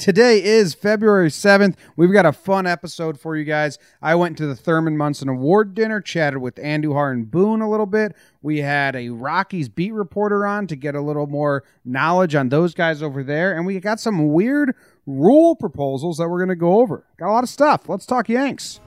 Today 0.00 0.42
is 0.42 0.72
February 0.72 1.28
7th. 1.28 1.76
We've 1.94 2.10
got 2.10 2.24
a 2.24 2.32
fun 2.32 2.66
episode 2.66 3.20
for 3.20 3.36
you 3.36 3.44
guys. 3.44 3.78
I 4.00 4.14
went 4.14 4.38
to 4.38 4.46
the 4.46 4.56
Thurman 4.56 4.96
Munson 4.96 5.28
Award 5.28 5.74
dinner, 5.74 6.00
chatted 6.00 6.40
with 6.40 6.54
Andujar 6.54 7.12
and 7.12 7.30
Boone 7.30 7.60
a 7.60 7.68
little 7.68 7.84
bit. 7.84 8.16
We 8.40 8.60
had 8.60 8.96
a 8.96 9.10
Rockies 9.10 9.68
beat 9.68 9.92
reporter 9.92 10.46
on 10.46 10.66
to 10.68 10.74
get 10.74 10.94
a 10.94 11.02
little 11.02 11.26
more 11.26 11.64
knowledge 11.84 12.34
on 12.34 12.48
those 12.48 12.72
guys 12.72 13.02
over 13.02 13.22
there. 13.22 13.54
And 13.54 13.66
we 13.66 13.78
got 13.78 14.00
some 14.00 14.32
weird 14.32 14.74
rule 15.04 15.54
proposals 15.54 16.16
that 16.16 16.30
we're 16.30 16.38
going 16.38 16.48
to 16.48 16.56
go 16.56 16.80
over. 16.80 17.04
Got 17.18 17.28
a 17.28 17.32
lot 17.32 17.44
of 17.44 17.50
stuff. 17.50 17.86
Let's 17.86 18.06
talk 18.06 18.30
Yanks. 18.30 18.80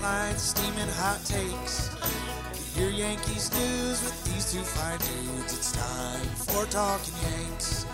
Stat 0.00 0.02
lines, 0.02 0.42
steaming 0.42 0.88
hot 0.88 1.20
takes. 1.24 1.90
Your 2.76 2.90
Yankees 2.90 3.50
news 3.52 4.02
with 4.02 4.24
these 4.24 4.52
two 4.52 4.60
fine 4.60 4.98
dudes. 4.98 5.52
It's 5.52 5.72
time 5.72 6.26
for 6.36 6.64
Talking 6.66 7.14
Yanks. 7.22 7.86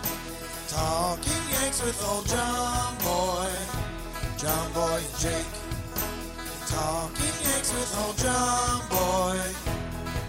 Talking 0.69 1.43
Yanks 1.51 1.83
with 1.83 2.03
old 2.07 2.27
John 2.27 2.95
Boy, 2.99 3.49
John 4.37 4.73
Boy 4.73 4.97
and 4.97 5.19
Jake. 5.19 5.45
Talking 6.67 7.35
Yanks 7.43 7.73
with 7.73 7.97
old 8.05 8.17
John 8.17 8.87
Boy, 8.89 9.39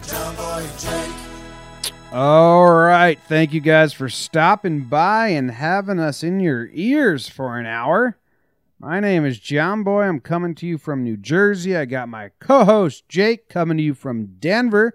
John 0.07 0.37
Boy 0.37 0.65
and 0.65 0.79
Jake. 0.79 1.93
All 2.11 2.71
right. 2.71 3.19
Thank 3.29 3.53
you 3.53 3.61
guys 3.61 3.93
for 3.93 4.09
stopping 4.09 4.85
by 4.85 5.29
and 5.29 5.51
having 5.51 6.01
us 6.01 6.23
in 6.23 6.41
your 6.41 6.71
ears 6.73 7.29
for 7.29 7.59
an 7.59 7.67
hour. 7.67 8.17
My 8.81 9.01
name 9.01 9.25
is 9.25 9.41
John 9.41 9.83
Boy. 9.83 10.03
I'm 10.03 10.21
coming 10.21 10.55
to 10.55 10.67
you 10.67 10.79
from 10.79 11.03
New 11.03 11.17
Jersey. 11.17 11.77
I 11.77 11.85
got 11.85 12.09
my 12.09 12.31
co 12.39 12.65
host, 12.65 13.09
Jake, 13.09 13.49
coming 13.49 13.77
to 13.77 13.83
you 13.83 13.93
from 13.93 14.37
Denver. 14.39 14.95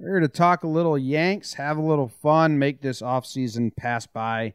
We're 0.00 0.08
here 0.08 0.20
to 0.20 0.26
talk 0.28 0.64
a 0.64 0.68
little 0.68 0.98
Yanks, 0.98 1.54
have 1.54 1.76
a 1.76 1.82
little 1.82 2.08
fun, 2.08 2.58
make 2.58 2.80
this 2.80 3.00
offseason 3.00 3.76
pass 3.76 4.04
by 4.04 4.54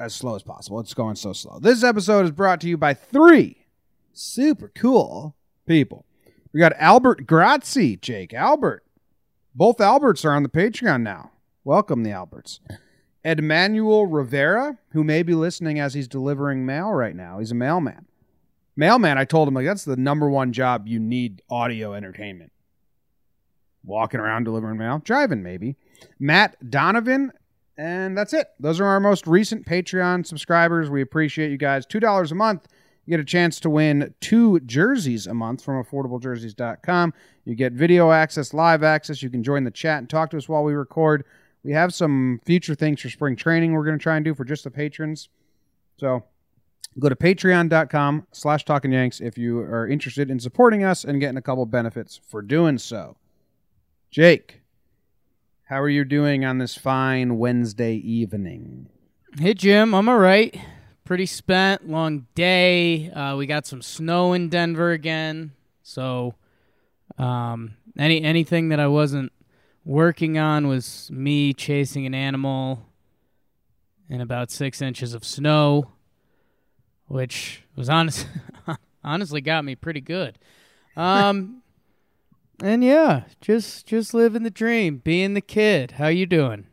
as 0.00 0.14
slow 0.14 0.34
as 0.34 0.42
possible. 0.42 0.80
It's 0.80 0.94
going 0.94 1.16
so 1.16 1.34
slow. 1.34 1.58
This 1.58 1.84
episode 1.84 2.24
is 2.24 2.30
brought 2.30 2.58
to 2.62 2.68
you 2.68 2.78
by 2.78 2.94
three 2.94 3.66
super 4.14 4.72
cool 4.74 5.36
people. 5.66 6.06
We 6.54 6.60
got 6.60 6.72
Albert 6.78 7.26
Grazi, 7.26 8.00
Jake. 8.00 8.32
Albert. 8.32 8.82
Both 9.54 9.82
Alberts 9.82 10.24
are 10.24 10.32
on 10.32 10.42
the 10.42 10.48
Patreon 10.48 11.02
now. 11.02 11.32
Welcome, 11.64 12.02
the 12.02 12.12
Alberts. 12.12 12.60
Edmanuel 13.24 14.06
Rivera, 14.08 14.78
who 14.90 15.04
may 15.04 15.22
be 15.22 15.34
listening 15.34 15.80
as 15.80 15.94
he's 15.94 16.08
delivering 16.08 16.64
mail 16.64 16.90
right 16.90 17.16
now. 17.16 17.38
He's 17.38 17.50
a 17.50 17.54
mailman. 17.54 18.06
Mailman, 18.76 19.18
I 19.18 19.24
told 19.24 19.48
him, 19.48 19.54
like, 19.54 19.66
that's 19.66 19.84
the 19.84 19.96
number 19.96 20.30
one 20.30 20.52
job 20.52 20.86
you 20.86 21.00
need 21.00 21.42
audio 21.50 21.94
entertainment. 21.94 22.52
Walking 23.84 24.20
around 24.20 24.44
delivering 24.44 24.78
mail, 24.78 25.00
driving, 25.04 25.42
maybe. 25.42 25.76
Matt 26.20 26.70
Donovan, 26.70 27.32
and 27.76 28.16
that's 28.16 28.32
it. 28.32 28.48
Those 28.60 28.80
are 28.80 28.86
our 28.86 29.00
most 29.00 29.26
recent 29.26 29.66
Patreon 29.66 30.26
subscribers. 30.26 30.90
We 30.90 31.02
appreciate 31.02 31.50
you 31.50 31.58
guys. 31.58 31.86
$2 31.86 32.30
a 32.30 32.34
month. 32.34 32.68
You 33.04 33.12
get 33.12 33.20
a 33.20 33.24
chance 33.24 33.58
to 33.60 33.70
win 33.70 34.14
two 34.20 34.60
jerseys 34.60 35.26
a 35.26 35.34
month 35.34 35.64
from 35.64 35.82
affordablejerseys.com. 35.82 37.14
You 37.46 37.54
get 37.54 37.72
video 37.72 38.12
access, 38.12 38.52
live 38.52 38.82
access. 38.82 39.22
You 39.22 39.30
can 39.30 39.42
join 39.42 39.64
the 39.64 39.70
chat 39.70 39.98
and 39.98 40.10
talk 40.10 40.30
to 40.30 40.36
us 40.36 40.48
while 40.48 40.62
we 40.62 40.74
record. 40.74 41.24
We 41.68 41.74
have 41.74 41.92
some 41.92 42.40
future 42.46 42.74
things 42.74 43.02
for 43.02 43.10
spring 43.10 43.36
training 43.36 43.74
we're 43.74 43.84
going 43.84 43.98
to 43.98 44.02
try 44.02 44.16
and 44.16 44.24
do 44.24 44.34
for 44.34 44.42
just 44.42 44.64
the 44.64 44.70
patrons. 44.70 45.28
So 45.98 46.24
go 46.98 47.10
to 47.10 47.14
patreon.com 47.14 48.26
slash 48.32 48.64
talking 48.64 48.90
yanks 48.90 49.20
if 49.20 49.36
you 49.36 49.58
are 49.58 49.86
interested 49.86 50.30
in 50.30 50.40
supporting 50.40 50.82
us 50.82 51.04
and 51.04 51.20
getting 51.20 51.36
a 51.36 51.42
couple 51.42 51.66
benefits 51.66 52.22
for 52.26 52.40
doing 52.40 52.78
so. 52.78 53.18
Jake, 54.10 54.62
how 55.64 55.78
are 55.82 55.90
you 55.90 56.06
doing 56.06 56.42
on 56.42 56.56
this 56.56 56.74
fine 56.74 57.36
Wednesday 57.36 57.96
evening? 57.96 58.88
Hey 59.38 59.52
Jim, 59.52 59.94
I'm 59.94 60.08
all 60.08 60.16
right. 60.16 60.58
Pretty 61.04 61.26
spent, 61.26 61.86
long 61.86 62.28
day. 62.34 63.10
Uh, 63.10 63.36
we 63.36 63.44
got 63.44 63.66
some 63.66 63.82
snow 63.82 64.32
in 64.32 64.48
Denver 64.48 64.92
again, 64.92 65.52
so 65.82 66.34
um, 67.18 67.74
any 67.98 68.22
anything 68.22 68.70
that 68.70 68.80
I 68.80 68.86
wasn't 68.86 69.32
working 69.88 70.36
on 70.36 70.68
was 70.68 71.10
me 71.10 71.54
chasing 71.54 72.04
an 72.04 72.14
animal 72.14 72.84
in 74.10 74.20
about 74.20 74.50
six 74.50 74.82
inches 74.82 75.14
of 75.14 75.24
snow, 75.24 75.92
which 77.06 77.62
was 77.74 77.88
honest 77.88 78.28
honestly 79.04 79.40
got 79.40 79.64
me 79.64 79.74
pretty 79.74 80.02
good. 80.02 80.38
Um, 80.94 81.62
and 82.62 82.84
yeah, 82.84 83.22
just 83.40 83.86
just 83.86 84.12
living 84.12 84.42
the 84.42 84.50
dream, 84.50 84.98
being 84.98 85.32
the 85.32 85.40
kid. 85.40 85.92
How 85.92 86.08
you 86.08 86.26
doing? 86.26 86.66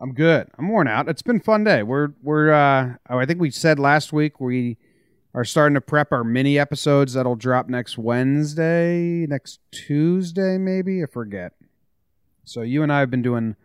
I'm 0.00 0.12
good. 0.12 0.48
I'm 0.58 0.68
worn 0.68 0.88
out. 0.88 1.08
It's 1.08 1.22
been 1.22 1.36
a 1.36 1.40
fun 1.40 1.62
day. 1.62 1.84
We're 1.84 2.08
we're 2.20 2.52
uh 2.52 2.94
oh, 3.08 3.18
I 3.18 3.26
think 3.26 3.40
we 3.40 3.50
said 3.50 3.78
last 3.78 4.12
week 4.12 4.40
we 4.40 4.76
are 5.34 5.44
starting 5.44 5.74
to 5.74 5.80
prep 5.80 6.10
our 6.10 6.24
mini 6.24 6.58
episodes 6.58 7.12
that'll 7.12 7.36
drop 7.36 7.68
next 7.68 7.96
Wednesday, 7.96 9.24
next 9.28 9.60
Tuesday 9.70 10.58
maybe, 10.58 11.00
I 11.00 11.06
forget. 11.06 11.52
So 12.44 12.62
you 12.62 12.82
and 12.82 12.92
I 12.92 13.00
have 13.00 13.10
been 13.10 13.22
doing 13.22 13.56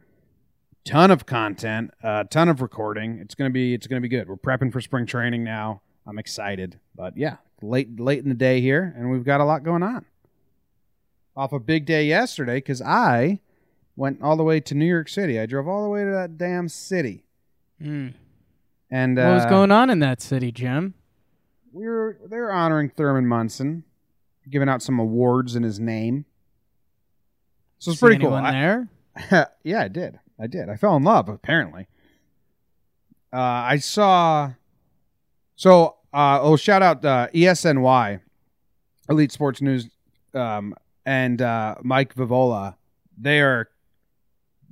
ton 0.85 1.11
of 1.11 1.25
content, 1.25 1.91
a 2.03 2.07
uh, 2.07 2.23
ton 2.23 2.49
of 2.49 2.61
recording. 2.61 3.19
It's 3.19 3.35
going 3.35 3.49
to 3.49 3.53
be 3.53 3.73
it's 3.73 3.87
to 3.87 3.99
be 3.99 4.07
good. 4.07 4.27
We're 4.27 4.37
prepping 4.37 4.71
for 4.71 4.81
spring 4.81 5.05
training 5.05 5.43
now. 5.43 5.81
I'm 6.07 6.17
excited. 6.17 6.79
But 6.95 7.17
yeah, 7.17 7.37
late 7.61 7.99
late 7.99 8.23
in 8.23 8.29
the 8.29 8.35
day 8.35 8.61
here 8.61 8.93
and 8.97 9.11
we've 9.11 9.25
got 9.25 9.41
a 9.41 9.45
lot 9.45 9.63
going 9.63 9.83
on. 9.83 10.05
Off 11.35 11.53
a 11.53 11.59
big 11.59 11.85
day 11.85 12.05
yesterday 12.05 12.59
cuz 12.61 12.81
I 12.81 13.39
went 13.95 14.21
all 14.21 14.37
the 14.37 14.43
way 14.43 14.59
to 14.61 14.75
New 14.75 14.85
York 14.85 15.09
City. 15.09 15.39
I 15.39 15.45
drove 15.45 15.67
all 15.67 15.83
the 15.83 15.89
way 15.89 16.03
to 16.03 16.11
that 16.11 16.37
damn 16.37 16.69
city. 16.69 17.25
Mm. 17.81 18.13
And 18.89 19.17
What 19.17 19.25
was 19.25 19.45
uh, 19.45 19.49
going 19.49 19.71
on 19.71 19.89
in 19.89 19.99
that 19.99 20.21
city, 20.21 20.51
Jim? 20.51 20.95
we 21.71 21.87
were 21.87 22.17
they 22.25 22.37
were 22.37 22.51
honoring 22.51 22.89
Thurman 22.89 23.27
Munson, 23.27 23.83
giving 24.49 24.69
out 24.69 24.81
some 24.81 24.99
awards 24.99 25.55
in 25.55 25.63
his 25.63 25.79
name. 25.79 26.25
So 27.79 27.91
it's 27.91 27.99
pretty 27.99 28.23
cool. 28.23 28.33
I- 28.33 28.51
there? 28.51 28.87
yeah, 29.63 29.81
I 29.81 29.87
did. 29.87 30.19
I 30.39 30.47
did. 30.47 30.69
I 30.69 30.75
fell 30.77 30.95
in 30.95 31.03
love 31.03 31.27
apparently. 31.29 31.87
Uh, 33.31 33.37
I 33.37 33.77
saw. 33.77 34.51
So, 35.55 35.97
uh, 36.13 36.39
oh, 36.41 36.55
shout 36.55 36.81
out 36.81 37.03
uh, 37.03 37.27
ESNY, 37.33 38.19
Elite 39.09 39.31
Sports 39.31 39.61
News, 39.61 39.89
um, 40.33 40.73
and 41.05 41.41
uh, 41.41 41.75
Mike 41.83 42.15
Vivalo. 42.15 42.75
They 43.17 43.41
are 43.41 43.69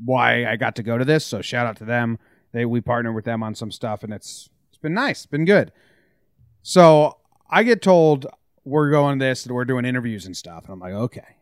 why 0.04 0.46
I 0.46 0.56
got 0.56 0.76
to 0.78 0.84
go 0.84 0.98
to 0.98 1.04
this. 1.06 1.26
So, 1.26 1.42
shout 1.42 1.68
out 1.68 1.78
to 1.78 1.86
them. 1.86 2.20
They 2.52 2.66
we 2.66 2.82
partner 2.82 3.12
with 3.12 3.26
them 3.26 3.44
on 3.44 3.54
some 3.54 3.72
stuff, 3.72 4.04
and 4.04 4.14
it's 4.14 4.50
it's 4.70 4.78
been 4.78 4.94
nice. 4.94 5.20
It's 5.20 5.26
been 5.26 5.46
good. 5.46 5.72
So 6.64 7.18
I 7.50 7.64
get 7.64 7.82
told 7.82 8.28
we're 8.66 8.92
going 8.92 9.20
to 9.20 9.26
this 9.26 9.46
and 9.46 9.56
we're 9.56 9.66
doing 9.66 9.86
interviews 9.86 10.26
and 10.26 10.36
stuff, 10.36 10.66
and 10.66 10.74
I'm 10.74 10.80
like, 10.80 10.94
okay, 10.94 11.37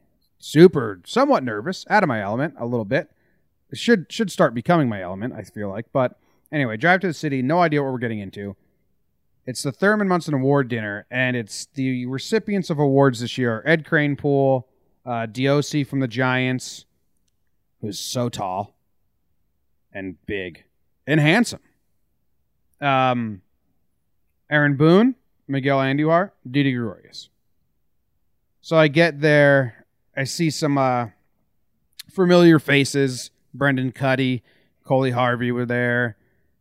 super, 0.46 1.02
somewhat 1.06 1.44
nervous, 1.44 1.86
out 1.90 2.04
of 2.04 2.08
my 2.08 2.22
element 2.22 2.54
a 2.60 2.66
little 2.66 2.86
bit. 2.86 3.10
It 3.72 3.80
should 3.80 4.12
should 4.12 4.32
start 4.32 4.54
becoming 4.54 4.88
my 4.88 5.02
element, 5.02 5.34
I 5.34 5.42
feel 5.42 5.70
like. 5.70 5.88
But 5.92 6.20
anyway, 6.52 6.78
drive 6.78 7.02
to 7.02 7.08
the 7.08 7.14
city, 7.14 7.42
no 7.42 7.62
idea 7.62 7.82
what 7.82 7.92
we're 7.92 7.98
getting 7.98 8.20
into. 8.20 8.56
It's 9.48 9.64
the 9.64 9.72
Thurman 9.72 10.08
Munson 10.08 10.36
Award 10.36 10.68
dinner, 10.68 11.08
and 11.10 11.36
it's 11.36 11.68
the 11.74 12.06
recipients 12.06 12.70
of 12.70 12.78
awards 12.78 13.22
this 13.22 13.38
year: 13.38 13.58
are 13.58 13.68
Ed 13.68 13.86
Kranepool, 13.86 14.66
uh, 15.04 15.26
Doc 15.26 15.88
from 15.88 16.00
the 16.00 16.08
Giants, 16.08 16.86
who's 17.82 17.98
so 17.98 18.30
tall 18.30 18.76
and 19.92 20.24
big 20.28 20.64
and 21.08 21.20
handsome. 21.20 21.62
Um, 22.80 23.42
Aaron 24.50 24.76
Boone, 24.76 25.16
Miguel 25.48 25.80
Andujar, 25.80 26.32
Didi 26.50 26.72
Gregorius. 26.74 27.30
So 28.62 28.78
I 28.78 28.88
get 28.88 29.22
there, 29.22 29.85
I 30.16 30.24
see 30.24 30.50
some 30.50 30.78
uh, 30.78 31.08
familiar 32.10 32.60
faces. 32.60 33.32
Brendan 33.54 33.92
Kuty, 33.92 34.42
Coley 34.84 35.12
Harvey 35.12 35.52
were 35.52 35.66
there. 35.66 36.18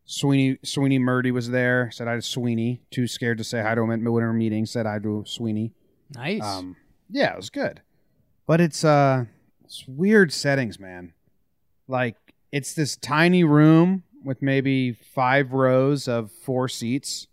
Sweeny 0.07 0.59
Sweeny 0.63 0.99
Murti 0.99 1.33
was 1.33 1.51
there. 1.51 1.91
Said 1.93 2.07
hi 2.09 2.15
to 2.17 2.23
Sweeny. 2.23 2.81
Too 2.91 3.07
scared 3.07 3.39
to 3.39 3.45
say 3.45 3.63
hi 3.63 3.75
to 3.75 3.83
him 3.83 3.91
at 3.91 4.01
winter 4.13 4.33
meeting. 4.33 4.67
Said 4.67 4.87
hi 4.87 4.99
to 4.99 5.25
Sweeny. 5.27 5.73
Nice. 6.15 6.43
Um, 6.43 6.77
yeah, 7.11 7.33
it 7.33 7.37
was 7.37 7.51
good, 7.51 7.81
but 8.47 8.61
it's 8.61 8.85
uh, 8.85 9.25
it's 9.65 9.85
weird 9.89 10.33
settings, 10.33 10.79
man. 10.79 11.15
Like 11.89 12.17
it's 12.53 12.75
this 12.75 12.97
tiny 12.97 13.45
room 13.45 14.03
with 14.23 14.43
maybe 14.43 14.93
five 14.93 15.53
rows 15.53 16.07
of 16.07 16.31
four 16.31 16.69
seats, 16.69 17.27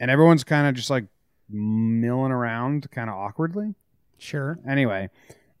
and 0.00 0.10
everyone's 0.10 0.44
kind 0.44 0.66
of 0.66 0.74
just 0.74 0.90
like 0.90 1.04
milling 1.48 2.32
around, 2.32 2.90
kind 2.90 3.08
of 3.08 3.16
awkwardly. 3.16 3.74
Sure. 4.22 4.58
Anyway, 4.68 5.10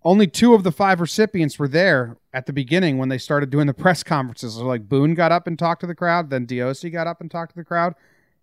only 0.04 0.26
two 0.26 0.54
of 0.54 0.64
the 0.64 0.72
five 0.72 1.00
recipients 1.00 1.58
were 1.58 1.68
there 1.68 2.16
at 2.32 2.46
the 2.46 2.52
beginning 2.52 2.98
when 2.98 3.08
they 3.08 3.18
started 3.18 3.50
doing 3.50 3.66
the 3.66 3.74
press 3.84 4.02
conferences. 4.02 4.54
So 4.54 4.66
like 4.66 4.88
Boone 4.88 5.14
got 5.14 5.32
up 5.32 5.46
and 5.46 5.58
talked 5.58 5.80
to 5.82 5.86
the 5.86 5.94
crowd, 5.94 6.30
then 6.30 6.46
DOC 6.46 6.90
got 6.92 7.06
up 7.06 7.20
and 7.20 7.30
talked 7.30 7.52
to 7.52 7.58
the 7.58 7.64
crowd, 7.64 7.94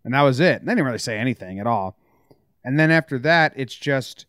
and 0.03 0.13
that 0.13 0.21
was 0.21 0.39
it. 0.39 0.65
They 0.65 0.71
didn't 0.71 0.85
really 0.85 0.97
say 0.97 1.17
anything 1.17 1.59
at 1.59 1.67
all. 1.67 1.97
And 2.63 2.79
then 2.79 2.91
after 2.91 3.17
that, 3.19 3.53
it's 3.55 3.75
just 3.75 4.25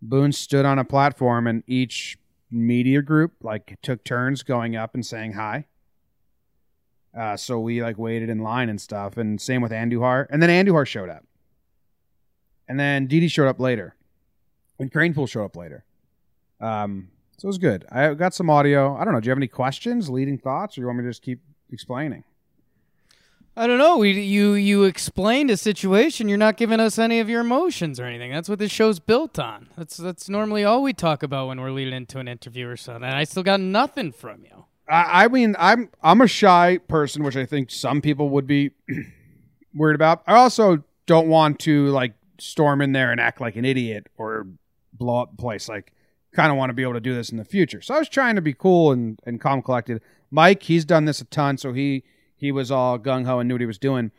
Boone 0.00 0.32
stood 0.32 0.64
on 0.64 0.78
a 0.78 0.84
platform 0.84 1.46
and 1.46 1.62
each 1.66 2.18
media 2.50 3.02
group 3.02 3.32
like 3.42 3.76
took 3.82 4.04
turns 4.04 4.42
going 4.42 4.76
up 4.76 4.94
and 4.94 5.04
saying 5.04 5.32
hi. 5.32 5.66
Uh, 7.16 7.36
so 7.36 7.58
we 7.58 7.82
like 7.82 7.98
waited 7.98 8.28
in 8.28 8.40
line 8.40 8.68
and 8.68 8.80
stuff, 8.80 9.16
and 9.16 9.40
same 9.40 9.62
with 9.62 9.72
Andujar, 9.72 10.26
and 10.28 10.42
then 10.42 10.50
Andujar 10.50 10.86
showed 10.86 11.08
up, 11.08 11.24
and 12.68 12.78
then 12.78 13.06
Didi 13.06 13.28
showed 13.28 13.48
up 13.48 13.58
later, 13.58 13.95
and 14.78 14.92
Kranepool 14.92 15.28
showed 15.28 15.44
up 15.44 15.56
later. 15.56 15.84
Um, 16.60 17.08
so 17.38 17.46
it 17.46 17.48
was 17.48 17.58
good. 17.58 17.84
I 17.90 18.14
got 18.14 18.34
some 18.34 18.48
audio. 18.48 18.96
I 18.96 19.04
don't 19.04 19.12
know. 19.12 19.20
Do 19.20 19.26
you 19.26 19.30
have 19.30 19.38
any 19.38 19.48
questions, 19.48 20.08
leading 20.08 20.38
thoughts, 20.38 20.76
or 20.76 20.80
you 20.82 20.86
want 20.86 20.98
me 20.98 21.04
to 21.04 21.10
just 21.10 21.22
keep 21.22 21.40
explaining? 21.70 22.24
I 23.58 23.66
don't 23.66 23.78
know. 23.78 23.96
We, 23.96 24.12
you 24.12 24.52
you 24.52 24.84
explained 24.84 25.50
a 25.50 25.56
situation. 25.56 26.28
You're 26.28 26.36
not 26.36 26.58
giving 26.58 26.78
us 26.78 26.98
any 26.98 27.20
of 27.20 27.30
your 27.30 27.40
emotions 27.40 27.98
or 27.98 28.04
anything. 28.04 28.30
That's 28.30 28.50
what 28.50 28.58
this 28.58 28.70
show's 28.70 28.98
built 28.98 29.38
on. 29.38 29.68
That's 29.78 29.96
that's 29.96 30.28
normally 30.28 30.64
all 30.64 30.82
we 30.82 30.92
talk 30.92 31.22
about 31.22 31.48
when 31.48 31.60
we're 31.60 31.70
leading 31.70 31.94
into 31.94 32.18
an 32.18 32.28
interview 32.28 32.68
or 32.68 32.76
something. 32.76 33.04
I 33.04 33.24
still 33.24 33.42
got 33.42 33.60
nothing 33.60 34.12
from 34.12 34.44
you. 34.44 34.66
I, 34.88 35.24
I 35.24 35.28
mean, 35.28 35.56
I'm 35.58 35.88
I'm 36.02 36.20
a 36.20 36.26
shy 36.26 36.78
person, 36.86 37.22
which 37.24 37.36
I 37.36 37.46
think 37.46 37.70
some 37.70 38.02
people 38.02 38.28
would 38.30 38.46
be 38.46 38.72
worried 39.74 39.94
about. 39.94 40.22
I 40.26 40.34
also 40.34 40.84
don't 41.06 41.28
want 41.28 41.58
to 41.60 41.86
like 41.88 42.12
storm 42.38 42.82
in 42.82 42.92
there 42.92 43.10
and 43.10 43.18
act 43.18 43.40
like 43.40 43.56
an 43.56 43.64
idiot 43.64 44.08
or 44.18 44.46
blow 44.98 45.22
up 45.22 45.32
the 45.32 45.36
place. 45.36 45.68
Like, 45.68 45.92
kind 46.32 46.52
of 46.52 46.58
want 46.58 46.70
to 46.70 46.74
be 46.74 46.82
able 46.82 46.92
to 46.92 47.00
do 47.00 47.14
this 47.14 47.30
in 47.30 47.38
the 47.38 47.44
future. 47.44 47.80
So 47.80 47.94
I 47.94 47.98
was 47.98 48.08
trying 48.08 48.36
to 48.36 48.42
be 48.42 48.52
cool 48.52 48.92
and 48.92 49.18
and 49.24 49.40
calm 49.40 49.62
collected. 49.62 50.02
Mike, 50.30 50.62
he's 50.64 50.84
done 50.84 51.06
this 51.06 51.20
a 51.20 51.24
ton, 51.24 51.56
so 51.56 51.72
he 51.72 52.04
he 52.36 52.52
was 52.52 52.70
all 52.70 52.98
gung 52.98 53.24
ho 53.24 53.38
and 53.40 53.48
knew 53.48 53.54
what 53.54 53.60
he 53.60 53.66
was 53.66 53.78
doing. 53.78 54.12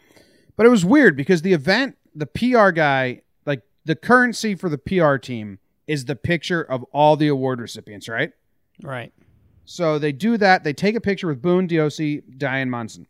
But 0.55 0.65
it 0.65 0.69
was 0.69 0.83
weird 0.83 1.15
because 1.15 1.43
the 1.43 1.53
event, 1.53 1.97
the 2.15 2.25
PR 2.25 2.71
guy, 2.71 3.21
like 3.45 3.61
the 3.85 3.95
currency 3.95 4.55
for 4.55 4.69
the 4.69 4.77
PR 4.77 5.17
team 5.17 5.59
is 5.85 6.05
the 6.05 6.15
picture 6.15 6.61
of 6.61 6.83
all 6.91 7.15
the 7.15 7.27
award 7.27 7.61
recipients, 7.61 8.09
right? 8.09 8.31
Right. 8.83 9.13
So 9.65 9.99
they 9.99 10.11
do 10.11 10.37
that. 10.37 10.63
They 10.63 10.73
take 10.73 10.95
a 10.95 11.01
picture 11.01 11.27
with 11.27 11.41
Boone, 11.41 11.67
DOC, 11.67 12.23
Diane 12.37 12.69
Munson. 12.69 13.05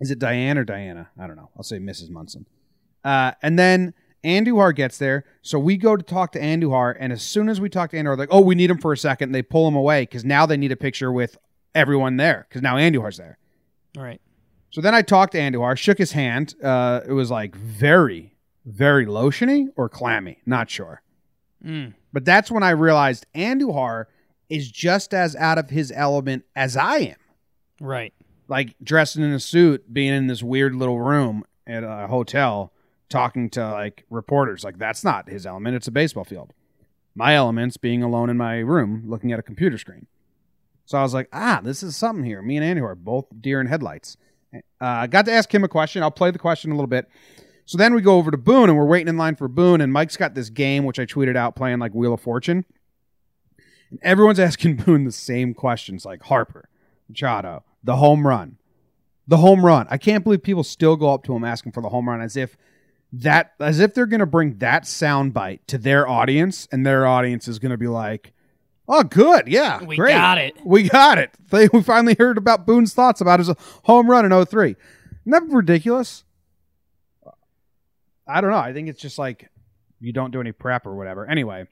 Is 0.00 0.10
it 0.10 0.18
Diane 0.18 0.58
or 0.58 0.64
Diana? 0.64 1.10
I 1.18 1.26
don't 1.26 1.36
know. 1.36 1.50
I'll 1.56 1.62
say 1.62 1.78
Mrs. 1.78 2.10
Munson. 2.10 2.46
Uh, 3.02 3.32
and 3.42 3.58
then 3.58 3.94
Andujar 4.24 4.74
gets 4.74 4.98
there. 4.98 5.24
So 5.42 5.58
we 5.58 5.76
go 5.76 5.96
to 5.96 6.02
talk 6.02 6.32
to 6.32 6.40
Andujar. 6.40 6.96
And 6.98 7.12
as 7.12 7.22
soon 7.22 7.48
as 7.48 7.60
we 7.60 7.68
talk 7.68 7.90
to 7.90 7.96
Andujar, 7.96 8.18
like, 8.18 8.30
oh, 8.32 8.40
we 8.40 8.54
need 8.54 8.70
him 8.70 8.78
for 8.78 8.92
a 8.92 8.96
second. 8.96 9.32
They 9.32 9.42
pull 9.42 9.68
him 9.68 9.76
away 9.76 10.02
because 10.02 10.24
now 10.24 10.46
they 10.46 10.56
need 10.56 10.72
a 10.72 10.76
picture 10.76 11.12
with 11.12 11.36
everyone 11.74 12.16
there 12.16 12.46
because 12.48 12.62
now 12.62 12.76
Andujar's 12.76 13.18
there. 13.18 13.38
All 13.96 14.02
right. 14.02 14.20
So 14.70 14.80
then 14.80 14.94
I 14.94 15.02
talked 15.02 15.32
to 15.32 15.38
Andujar, 15.38 15.76
shook 15.76 15.98
his 15.98 16.12
hand. 16.12 16.54
Uh, 16.62 17.00
it 17.06 17.12
was 17.12 17.30
like 17.30 17.54
very, 17.54 18.34
very 18.64 19.06
lotiony 19.06 19.68
or 19.76 19.88
clammy. 19.88 20.38
Not 20.46 20.68
sure. 20.68 21.02
Mm. 21.64 21.94
But 22.12 22.24
that's 22.24 22.50
when 22.50 22.62
I 22.62 22.70
realized 22.70 23.26
Andujar 23.34 24.06
is 24.48 24.70
just 24.70 25.14
as 25.14 25.36
out 25.36 25.58
of 25.58 25.70
his 25.70 25.92
element 25.94 26.44
as 26.56 26.76
I 26.76 26.96
am. 26.98 27.16
Right. 27.80 28.12
Like 28.48 28.74
dressing 28.82 29.22
in 29.22 29.32
a 29.32 29.40
suit, 29.40 29.92
being 29.92 30.12
in 30.12 30.26
this 30.26 30.42
weird 30.42 30.74
little 30.74 31.00
room 31.00 31.44
at 31.66 31.82
a 31.82 32.06
hotel, 32.08 32.72
talking 33.14 33.48
to 33.48 33.70
like 33.70 34.04
reporters. 34.10 34.64
Like 34.64 34.78
that's 34.78 35.04
not 35.04 35.28
his 35.30 35.46
element. 35.46 35.76
It's 35.76 35.86
a 35.86 35.92
baseball 35.92 36.24
field. 36.24 36.52
My 37.14 37.36
element's 37.36 37.76
being 37.76 38.02
alone 38.02 38.28
in 38.28 38.36
my 38.36 38.58
room 38.58 39.04
looking 39.06 39.32
at 39.32 39.38
a 39.38 39.42
computer 39.42 39.78
screen. 39.78 40.06
So 40.84 40.98
I 40.98 41.02
was 41.02 41.14
like, 41.14 41.28
ah, 41.32 41.60
this 41.62 41.84
is 41.84 41.96
something 41.96 42.24
here. 42.24 42.42
Me 42.42 42.56
and 42.56 42.66
Andy 42.66 42.82
are 42.82 42.96
both 42.96 43.26
deer 43.40 43.60
in 43.60 43.68
headlights. 43.68 44.16
Uh, 44.52 44.60
I 44.80 45.06
got 45.06 45.26
to 45.26 45.32
ask 45.32 45.54
him 45.54 45.62
a 45.62 45.68
question. 45.68 46.02
I'll 46.02 46.10
play 46.10 46.32
the 46.32 46.40
question 46.40 46.72
a 46.72 46.74
little 46.74 46.88
bit. 46.88 47.08
So 47.66 47.78
then 47.78 47.94
we 47.94 48.02
go 48.02 48.18
over 48.18 48.32
to 48.32 48.36
Boone 48.36 48.68
and 48.68 48.76
we're 48.76 48.84
waiting 48.84 49.08
in 49.08 49.16
line 49.16 49.36
for 49.36 49.46
Boone. 49.46 49.80
And 49.80 49.92
Mike's 49.92 50.16
got 50.16 50.34
this 50.34 50.50
game, 50.50 50.84
which 50.84 50.98
I 50.98 51.06
tweeted 51.06 51.36
out 51.36 51.54
playing 51.54 51.78
like 51.78 51.94
Wheel 51.94 52.14
of 52.14 52.20
Fortune. 52.20 52.64
And 53.90 54.00
everyone's 54.02 54.40
asking 54.48 54.76
Boone 54.76 55.04
the 55.04 55.12
same 55.12 55.54
questions 55.54 56.04
like 56.04 56.24
Harper, 56.24 56.68
Machado, 57.08 57.62
the 57.82 57.96
home 57.96 58.26
run, 58.26 58.58
the 59.26 59.38
home 59.38 59.64
run. 59.64 59.86
I 59.88 59.98
can't 59.98 60.24
believe 60.24 60.42
people 60.42 60.64
still 60.64 60.96
go 60.96 61.14
up 61.14 61.22
to 61.24 61.36
him 61.36 61.44
asking 61.44 61.72
for 61.72 61.80
the 61.80 61.90
home 61.90 62.08
run 62.08 62.20
as 62.20 62.36
if 62.36 62.56
that, 63.20 63.52
as 63.60 63.80
if 63.80 63.94
they're 63.94 64.06
going 64.06 64.20
to 64.20 64.26
bring 64.26 64.58
that 64.58 64.84
soundbite 64.84 65.60
to 65.68 65.78
their 65.78 66.08
audience 66.08 66.68
and 66.72 66.86
their 66.86 67.06
audience 67.06 67.48
is 67.48 67.58
going 67.58 67.70
to 67.70 67.78
be 67.78 67.88
like, 67.88 68.32
Oh, 68.86 69.02
good. 69.02 69.48
Yeah. 69.48 69.82
We 69.82 69.96
great. 69.96 70.12
got 70.12 70.38
it. 70.38 70.54
We 70.64 70.88
got 70.88 71.18
it. 71.18 71.30
They, 71.50 71.68
we 71.72 71.82
finally 71.82 72.16
heard 72.18 72.36
about 72.36 72.66
Boone's 72.66 72.94
thoughts 72.94 73.20
about 73.20 73.38
his 73.38 73.48
home 73.84 74.10
run 74.10 74.30
in 74.30 74.44
03. 74.44 74.70
Isn't 74.70 74.78
that 75.26 75.42
ridiculous? 75.48 76.24
I 78.26 78.40
don't 78.40 78.50
know. 78.50 78.56
I 78.56 78.72
think 78.72 78.88
it's 78.88 79.00
just 79.00 79.18
like 79.18 79.50
you 80.00 80.12
don't 80.12 80.32
do 80.32 80.40
any 80.40 80.50
prep 80.50 80.84
or 80.84 80.96
whatever. 80.96 81.26
Anyway, 81.26 81.68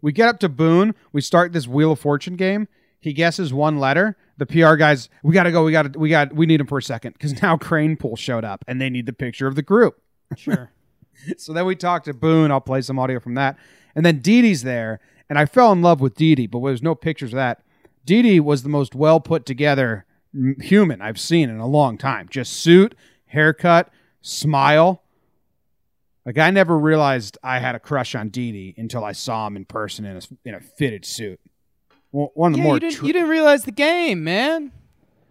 we 0.00 0.12
get 0.12 0.28
up 0.28 0.38
to 0.40 0.48
Boone. 0.48 0.94
We 1.12 1.20
start 1.22 1.52
this 1.52 1.66
Wheel 1.66 1.92
of 1.92 1.98
Fortune 1.98 2.36
game. 2.36 2.68
He 3.00 3.12
guesses 3.12 3.52
one 3.52 3.78
letter. 3.78 4.16
The 4.36 4.46
PR 4.46 4.76
guys, 4.76 5.08
we 5.24 5.34
got 5.34 5.44
to 5.44 5.50
go. 5.50 5.64
We 5.64 5.72
got 5.72 5.92
to, 5.92 5.98
we 5.98 6.08
got, 6.08 6.32
we 6.32 6.46
need 6.46 6.60
him 6.60 6.66
for 6.68 6.78
a 6.78 6.82
second 6.82 7.14
because 7.14 7.42
now 7.42 7.56
Kranepool 7.56 8.16
showed 8.16 8.44
up 8.44 8.64
and 8.68 8.80
they 8.80 8.90
need 8.90 9.06
the 9.06 9.12
picture 9.12 9.48
of 9.48 9.56
the 9.56 9.62
group. 9.62 10.00
Sure. 10.36 10.72
So 11.36 11.52
then 11.52 11.66
we 11.66 11.76
talked 11.76 12.06
to 12.06 12.14
Boone. 12.14 12.50
I'll 12.50 12.62
play 12.62 12.80
some 12.80 12.98
audio 12.98 13.20
from 13.20 13.34
that. 13.34 13.58
And 13.94 14.06
then 14.06 14.20
Didi's 14.20 14.62
there. 14.62 15.00
And 15.28 15.38
I 15.38 15.44
fell 15.44 15.70
in 15.70 15.82
love 15.82 16.00
with 16.00 16.14
Didi, 16.14 16.46
but 16.46 16.64
there's 16.64 16.82
no 16.82 16.94
pictures 16.94 17.34
of 17.34 17.36
that. 17.36 17.62
Didi 18.06 18.40
was 18.40 18.62
the 18.62 18.70
most 18.70 18.94
well 18.94 19.20
put 19.20 19.44
together 19.44 20.06
human 20.60 21.02
I've 21.02 21.20
seen 21.20 21.50
in 21.50 21.58
a 21.58 21.66
long 21.66 21.98
time. 21.98 22.26
Just 22.30 22.54
suit, 22.54 22.94
haircut, 23.26 23.90
smile. 24.22 25.02
Like 26.24 26.38
I 26.38 26.50
never 26.50 26.78
realized 26.78 27.36
I 27.42 27.58
had 27.58 27.74
a 27.74 27.80
crush 27.80 28.14
on 28.14 28.30
Didi 28.30 28.74
until 28.78 29.04
I 29.04 29.12
saw 29.12 29.46
him 29.46 29.56
in 29.56 29.66
person 29.66 30.06
in 30.06 30.16
a, 30.16 30.20
in 30.46 30.54
a 30.54 30.60
fitted 30.60 31.04
suit. 31.04 31.38
One 32.12 32.28
one 32.32 32.52
of 32.52 32.56
the 32.56 32.58
yeah, 32.60 32.64
more 32.64 32.74
you 32.76 32.80
didn't, 32.80 33.02
you 33.06 33.12
didn't 33.12 33.28
realize 33.28 33.64
the 33.64 33.72
game, 33.72 34.24
man. 34.24 34.72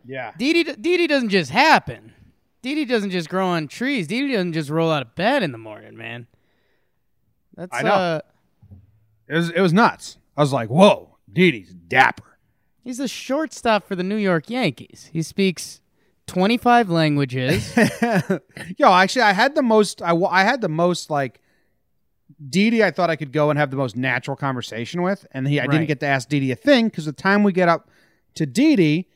yeah. 0.06 0.34
Didi 0.38 1.07
doesn't 1.07 1.30
just 1.30 1.50
happen. 1.50 2.13
Didi 2.62 2.86
doesn't 2.86 3.12
just 3.12 3.30
grow 3.30 3.48
on 3.48 3.68
trees. 3.68 4.08
Didi 4.08 4.34
doesn't 4.34 4.54
just 4.54 4.70
roll 4.70 4.92
out 4.92 5.02
of 5.02 5.16
bed 5.16 5.44
in 5.44 5.52
the 5.52 5.58
morning, 5.58 5.96
man. 5.98 6.28
That's 7.56 7.76
I 7.76 7.82
know. 7.84 7.92
uh 7.94 8.20
It 9.28 9.36
was 9.36 9.50
it 9.50 9.62
was 9.62 9.74
nuts. 9.74 10.18
I 10.38 10.42
was 10.42 10.54
like, 10.54 10.70
whoa, 10.70 11.18
Didi's 11.32 11.74
dapper. 11.74 12.38
he's 12.84 12.98
the 12.98 13.08
shortstop 13.08 13.88
for 13.88 13.96
the 13.96 14.04
New 14.04 14.16
York 14.16 14.50
Yankees. 14.50 15.10
He 15.12 15.22
speaks 15.22 15.82
25 16.28 16.90
languages. 16.90 17.76
Yo, 18.78 18.92
actually, 18.94 19.24
I 19.24 19.34
had 19.34 19.56
the 19.56 19.64
most. 19.64 20.01
I, 20.01 20.16
I 20.16 20.44
had 20.44 20.62
the 20.62 20.70
most 20.70 21.10
like 21.10 21.42
Didi. 22.50 22.84
I 22.84 22.92
thought 22.92 23.10
I 23.10 23.16
could 23.16 23.32
go 23.34 23.50
and 23.50 23.58
have 23.60 23.72
the 23.72 23.78
most 23.78 23.96
natural 23.96 24.38
conversation 24.38 25.01
with, 25.01 25.25
and 25.32 25.48
he 25.48 25.60
I 25.60 25.68
didn't 25.68 25.88
get 25.88 26.00
to 26.01 26.06
ask 26.06 26.30
Didi 26.30 26.51
a 26.51 26.56
thing 26.56 26.88
because 26.88 27.06
the 27.06 27.13
time 27.13 27.44
we 27.44 27.51
get 27.51 27.68
up 27.68 27.89
to 28.36 28.46
Didi, 28.46 29.10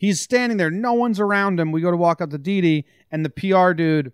he's 0.00 0.20
standing 0.20 0.56
there. 0.56 0.70
No 0.70 0.94
one's 0.94 1.20
around 1.20 1.60
him. 1.60 1.70
We 1.72 1.82
go 1.82 1.90
to 1.90 1.96
walk 1.96 2.20
up 2.22 2.30
to 2.30 2.38
Didi, 2.38 2.86
and 3.12 3.22
the 3.24 3.28
PR 3.30 3.72
dude 3.74 4.12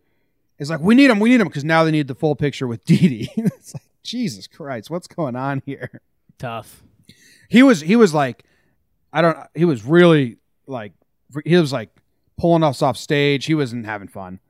is 0.58 0.68
like, 0.68 0.80
"We 0.80 0.94
need 0.96 1.10
him. 1.10 1.20
We 1.20 1.30
need 1.30 1.40
him," 1.40 1.46
because 1.46 1.64
now 1.64 1.84
they 1.84 1.92
need 1.92 2.08
the 2.08 2.14
full 2.16 2.34
picture 2.34 2.66
with 2.66 2.84
Didi. 2.92 3.30
it's 3.36 3.72
like 3.74 3.82
Jesus 4.02 4.46
Christ, 4.46 4.90
what's 4.90 5.06
going 5.06 5.36
on 5.36 5.62
here? 5.64 6.00
Tough. 6.38 6.82
he 7.48 7.62
was 7.62 7.80
he 7.80 7.94
was 7.96 8.12
like 8.12 8.42
i 9.12 9.22
don't 9.22 9.38
he 9.54 9.64
was 9.64 9.84
really 9.84 10.36
like 10.66 10.92
he 11.44 11.56
was 11.56 11.72
like 11.72 11.88
pulling 12.36 12.62
us 12.64 12.82
off 12.82 12.96
stage 12.98 13.46
he 13.46 13.54
wasn't 13.54 13.86
having 13.86 14.08
fun 14.08 14.40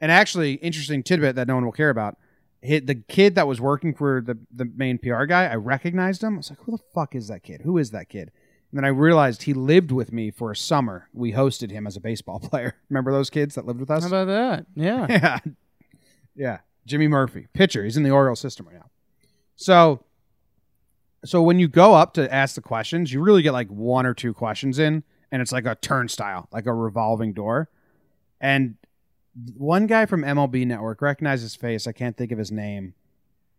and 0.00 0.12
actually 0.12 0.52
interesting 0.54 1.02
tidbit 1.02 1.34
that 1.34 1.48
no 1.48 1.54
one 1.56 1.64
will 1.64 1.72
care 1.72 1.90
about 1.90 2.16
hit 2.62 2.86
the 2.86 2.94
kid 2.94 3.34
that 3.34 3.48
was 3.48 3.60
working 3.60 3.92
for 3.94 4.20
the 4.20 4.38
the 4.54 4.64
main 4.76 4.96
pr 4.98 5.24
guy 5.24 5.46
i 5.46 5.54
recognized 5.56 6.22
him 6.22 6.34
i 6.34 6.36
was 6.36 6.50
like 6.50 6.58
who 6.60 6.72
the 6.76 6.82
fuck 6.94 7.14
is 7.16 7.26
that 7.28 7.42
kid 7.42 7.62
who 7.62 7.78
is 7.78 7.90
that 7.90 8.08
kid 8.08 8.30
and 8.70 8.78
then 8.78 8.84
i 8.84 8.88
realized 8.88 9.42
he 9.42 9.54
lived 9.54 9.90
with 9.90 10.12
me 10.12 10.30
for 10.30 10.50
a 10.50 10.56
summer 10.56 11.08
we 11.12 11.32
hosted 11.32 11.70
him 11.70 11.86
as 11.86 11.96
a 11.96 12.00
baseball 12.00 12.38
player 12.40 12.74
remember 12.88 13.12
those 13.12 13.30
kids 13.30 13.54
that 13.54 13.66
lived 13.66 13.80
with 13.80 13.90
us 13.90 14.02
How 14.02 14.08
about 14.08 14.26
that? 14.26 14.66
Yeah. 14.74 15.06
yeah. 15.10 15.38
Yeah. 16.34 16.58
Jimmy 16.86 17.06
Murphy, 17.06 17.48
pitcher. 17.52 17.84
He's 17.84 17.96
in 17.96 18.02
the 18.02 18.10
Orioles 18.10 18.40
system 18.40 18.66
right 18.66 18.76
now. 18.76 18.90
So 19.56 20.04
so 21.24 21.42
when 21.42 21.58
you 21.58 21.68
go 21.68 21.94
up 21.94 22.14
to 22.14 22.32
ask 22.32 22.54
the 22.54 22.60
questions, 22.60 23.12
you 23.12 23.20
really 23.20 23.42
get 23.42 23.52
like 23.52 23.68
one 23.68 24.06
or 24.06 24.14
two 24.14 24.32
questions 24.32 24.78
in, 24.78 25.02
and 25.32 25.42
it's 25.42 25.52
like 25.52 25.66
a 25.66 25.74
turnstile, 25.74 26.48
like 26.52 26.66
a 26.66 26.72
revolving 26.72 27.32
door. 27.32 27.68
And 28.40 28.76
one 29.56 29.86
guy 29.86 30.06
from 30.06 30.22
MLB 30.22 30.66
Network 30.66 31.02
recognized 31.02 31.42
his 31.42 31.56
face. 31.56 31.86
I 31.86 31.92
can't 31.92 32.16
think 32.16 32.30
of 32.30 32.38
his 32.38 32.52
name, 32.52 32.94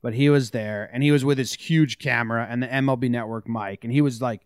but 0.01 0.13
he 0.13 0.29
was 0.29 0.51
there, 0.51 0.89
and 0.93 1.03
he 1.03 1.11
was 1.11 1.25
with 1.25 1.37
his 1.37 1.53
huge 1.53 1.99
camera 1.99 2.47
and 2.49 2.63
the 2.63 2.67
MLB 2.67 3.09
Network 3.09 3.47
mic, 3.47 3.83
and 3.83 3.91
he 3.91 4.01
was 4.01 4.21
like 4.21 4.41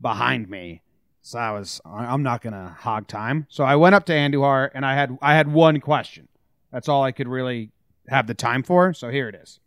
behind 0.00 0.44
mm-hmm. 0.44 0.52
me. 0.52 0.82
So 1.22 1.38
I 1.38 1.52
was, 1.52 1.80
I- 1.84 2.06
I'm 2.06 2.22
not 2.22 2.42
gonna 2.42 2.76
hog 2.78 3.06
time. 3.06 3.46
So 3.48 3.64
I 3.64 3.76
went 3.76 3.94
up 3.94 4.06
to 4.06 4.12
Andujar, 4.12 4.70
and 4.74 4.84
I 4.86 4.94
had, 4.94 5.18
I 5.20 5.34
had 5.34 5.52
one 5.52 5.80
question. 5.80 6.28
That's 6.72 6.88
all 6.88 7.02
I 7.02 7.12
could 7.12 7.28
really 7.28 7.70
have 8.08 8.26
the 8.26 8.34
time 8.34 8.62
for. 8.62 8.92
So 8.94 9.10
here 9.10 9.28
it 9.28 9.34
is. 9.34 9.60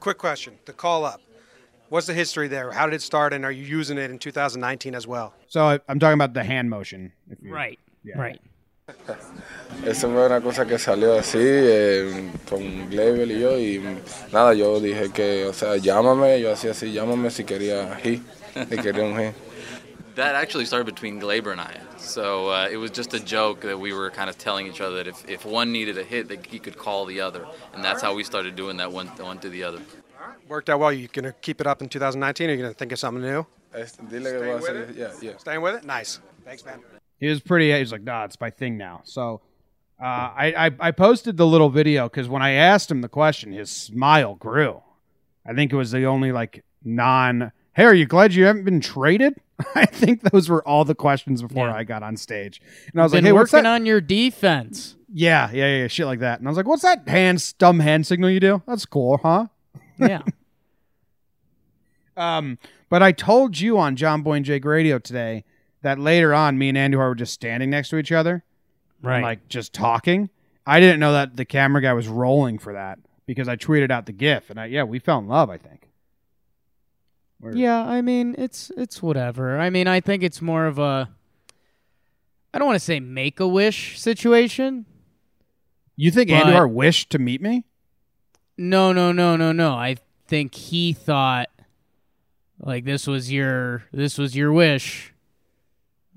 Quick 0.00 0.18
question 0.18 0.58
the 0.64 0.72
call 0.72 1.04
up. 1.04 1.20
What's 1.88 2.06
the 2.06 2.14
history 2.14 2.48
there? 2.48 2.72
How 2.72 2.86
did 2.86 2.94
it 2.94 3.02
start, 3.02 3.34
and 3.34 3.44
are 3.44 3.52
you 3.52 3.64
using 3.64 3.98
it 3.98 4.10
in 4.10 4.18
2019 4.18 4.94
as 4.94 5.06
well? 5.06 5.34
So 5.46 5.64
I, 5.64 5.78
I'm 5.88 5.98
talking 5.98 6.14
about 6.14 6.32
the 6.32 6.42
hand 6.42 6.70
motion. 6.70 7.12
If 7.30 7.38
you, 7.42 7.52
Right. 7.52 7.78
Yeah. 8.02 8.18
Right. 8.18 8.40
Esa 9.86 10.08
fue 10.08 10.26
una 10.26 10.40
cosa 10.40 10.66
que 10.66 10.78
salió 10.78 11.18
así 11.18 11.38
eh, 11.40 12.30
con 12.48 12.90
Gleyber 12.90 13.30
y 13.30 13.40
yo 13.40 13.58
y 13.58 13.82
nada, 14.30 14.54
yo 14.54 14.78
dije 14.80 15.10
que, 15.10 15.46
o 15.46 15.52
sea, 15.52 15.76
llámame, 15.76 16.40
yo 16.40 16.52
hacía 16.52 16.72
así, 16.72 16.92
llámame 16.92 17.30
si 17.30 17.44
quería 17.44 17.98
he, 17.98 18.20
si 18.54 18.76
quería 18.76 19.04
un 19.04 19.18
he. 19.18 19.34
That 20.14 20.34
actually 20.34 20.66
started 20.66 20.84
between 20.84 21.18
Gleyber 21.18 21.52
and 21.52 21.60
I. 21.60 21.80
So 21.96 22.50
uh, 22.50 22.68
it 22.70 22.76
was 22.76 22.90
just 22.90 23.14
a 23.14 23.18
joke 23.18 23.62
that 23.62 23.78
we 23.78 23.94
were 23.94 24.10
kind 24.10 24.28
of 24.28 24.36
telling 24.36 24.66
each 24.66 24.80
other 24.82 24.96
that 24.96 25.06
if, 25.06 25.26
if 25.26 25.46
one 25.46 25.72
needed 25.72 25.96
a 25.96 26.04
hit, 26.04 26.28
that 26.28 26.44
he 26.44 26.58
could 26.58 26.76
call 26.76 27.06
the 27.06 27.20
other, 27.22 27.46
and 27.72 27.82
that's 27.82 28.02
how 28.02 28.14
we 28.14 28.22
started 28.22 28.54
doing 28.54 28.76
that 28.76 28.92
one 28.92 29.06
one 29.18 29.38
to 29.38 29.48
the 29.48 29.64
other. 29.64 29.80
Worked 30.48 30.68
out 30.68 30.80
well. 30.80 30.92
You 30.92 31.08
gonna 31.08 31.32
keep 31.40 31.62
it 31.62 31.66
up 31.66 31.80
in 31.80 31.88
2019? 31.88 32.46
Or 32.46 32.52
are 32.52 32.54
you 32.54 32.62
gonna 32.62 32.74
think 32.74 32.92
of 32.92 32.98
something 32.98 33.22
new? 33.22 33.46
Es- 33.72 33.96
dile 33.96 34.30
que 34.30 34.38
voy 34.38 34.50
a 34.50 34.58
hacer, 34.58 34.94
yeah, 34.94 35.12
yeah. 35.22 35.38
Staying 35.38 35.62
with 35.62 35.76
it? 35.76 35.84
Nice. 35.84 36.20
Thanks, 36.44 36.62
man. 36.64 36.80
He 37.22 37.28
was 37.28 37.40
pretty. 37.40 37.72
He 37.72 37.78
was 37.78 37.92
like, 37.92 38.02
"Nah, 38.02 38.24
it's 38.24 38.38
my 38.40 38.50
thing 38.50 38.76
now." 38.76 39.00
So, 39.04 39.40
uh, 40.00 40.04
I, 40.04 40.66
I 40.66 40.70
I 40.88 40.90
posted 40.90 41.36
the 41.36 41.46
little 41.46 41.70
video 41.70 42.08
because 42.08 42.28
when 42.28 42.42
I 42.42 42.50
asked 42.54 42.90
him 42.90 43.00
the 43.00 43.08
question, 43.08 43.52
his 43.52 43.70
smile 43.70 44.34
grew. 44.34 44.82
I 45.46 45.54
think 45.54 45.72
it 45.72 45.76
was 45.76 45.92
the 45.92 46.04
only 46.06 46.32
like 46.32 46.64
non. 46.84 47.52
Hey, 47.74 47.84
are 47.84 47.94
you 47.94 48.06
glad 48.06 48.34
you 48.34 48.44
haven't 48.44 48.64
been 48.64 48.80
traded? 48.80 49.34
I 49.76 49.86
think 49.86 50.22
those 50.32 50.48
were 50.48 50.66
all 50.66 50.84
the 50.84 50.96
questions 50.96 51.42
before 51.42 51.68
Yeah. 51.68 51.74
I 51.76 51.84
got 51.84 52.02
on 52.02 52.16
stage, 52.16 52.60
and 52.90 53.00
I 53.00 53.04
was 53.04 53.12
Been 53.12 53.22
like, 53.22 53.28
"Hey, 53.28 53.32
what's 53.32 53.52
working 53.52 53.64
that?" 53.64 53.74
on 53.76 53.86
your 53.86 54.00
defense. 54.00 54.96
yeah, 55.14 55.48
yeah, 55.52 55.78
yeah, 55.82 55.86
shit 55.86 56.06
like 56.06 56.18
that. 56.18 56.40
And 56.40 56.48
I 56.48 56.50
was 56.50 56.56
like, 56.56 56.66
"What's 56.66 56.82
that 56.82 57.06
hand 57.06 57.54
dumb 57.58 57.78
hand 57.78 58.04
signal 58.04 58.30
you 58.30 58.40
do? 58.40 58.62
That's 58.66 58.84
cool, 58.84 59.20
huh?" 59.22 59.46
Yeah. 59.96 60.22
Um, 62.16 62.58
but 62.90 63.02
I 63.02 63.12
told 63.12 63.58
you 63.58 63.78
on 63.78 63.96
John 63.96 64.22
Boy 64.22 64.34
and 64.34 64.44
Jake 64.44 64.64
Radio 64.66 64.98
today 64.98 65.44
that 65.82 65.98
later 65.98 66.32
on, 66.34 66.58
me 66.58 66.68
and 66.68 66.78
Andy 66.78 66.96
were 66.96 67.14
just 67.14 67.32
standing 67.32 67.70
next 67.70 67.88
to 67.90 67.96
each 67.98 68.12
other. 68.12 68.44
right. 69.02 69.16
and, 69.16 69.24
like 69.24 69.48
just 69.48 69.72
talking. 69.72 70.30
I 70.66 70.78
didn't 70.80 71.00
know 71.00 71.12
that 71.12 71.36
the 71.36 71.44
camera 71.44 71.82
guy 71.82 71.92
was 71.92 72.06
rolling 72.08 72.58
for 72.58 72.72
that 72.72 72.98
because 73.26 73.48
I 73.48 73.56
tweeted 73.56 73.90
out 73.90 74.06
the 74.06 74.12
GIF, 74.12 74.48
and 74.50 74.60
I, 74.60 74.66
yeah, 74.66 74.84
we 74.84 74.98
fell 74.98 75.18
in 75.18 75.26
love. 75.28 75.50
I 75.50 75.56
think. 75.58 75.88
We're- 77.40 77.58
Yeah, 77.58 77.82
I 77.84 78.00
mean 78.02 78.34
it's 78.38 78.70
it's 78.76 79.02
whatever. 79.02 79.58
I 79.58 79.70
mean 79.70 79.88
I 79.88 80.00
think 80.00 80.22
it's 80.22 80.40
more 80.40 80.66
of 80.66 80.78
a 80.78 81.10
I 82.54 82.58
don't 82.58 82.66
want 82.66 82.76
to 82.76 82.84
say 82.84 83.00
make 83.00 83.40
a 83.40 83.48
wish 83.48 83.98
situation. 84.00 84.86
You 85.96 86.10
think 86.12 86.30
But- 86.30 86.46
Andor 86.46 86.68
wished 86.68 87.10
to 87.10 87.18
meet 87.18 87.42
me? 87.42 87.64
No, 88.56 88.92
no, 88.92 89.10
no, 89.10 89.34
no, 89.36 89.50
no. 89.50 89.72
I 89.72 89.96
think 90.28 90.54
he 90.54 90.92
thought 90.92 91.48
like 92.60 92.84
this 92.84 93.08
was 93.08 93.32
your 93.32 93.82
this 93.92 94.18
was 94.18 94.36
your 94.36 94.52
wish. 94.52 95.11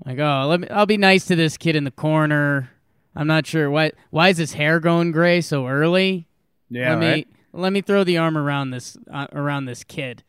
Like, 0.04 0.18
oh, 0.18 0.46
let 0.48 0.60
me 0.60 0.68
I'll 0.68 0.86
be 0.86 0.96
nice 0.98 1.24
to 1.26 1.36
this 1.36 1.56
kid 1.56 1.76
in 1.76 1.84
the 1.84 1.90
corner. 1.90 2.70
I'm 3.14 3.26
not 3.26 3.46
sure 3.46 3.70
why 3.70 3.92
why 4.10 4.28
is 4.28 4.36
his 4.38 4.52
hair 4.52 4.78
going 4.80 5.10
gray 5.12 5.40
so 5.40 5.66
early? 5.66 6.28
Yeah, 6.68 6.94
let 6.94 6.98
right. 7.06 7.26
me 7.28 7.34
let 7.52 7.72
me 7.72 7.80
throw 7.80 8.04
the 8.04 8.18
arm 8.18 8.36
around 8.36 8.70
this 8.70 8.96
uh, 9.10 9.26
around 9.32 9.64
this 9.64 9.84
kid. 9.84 10.22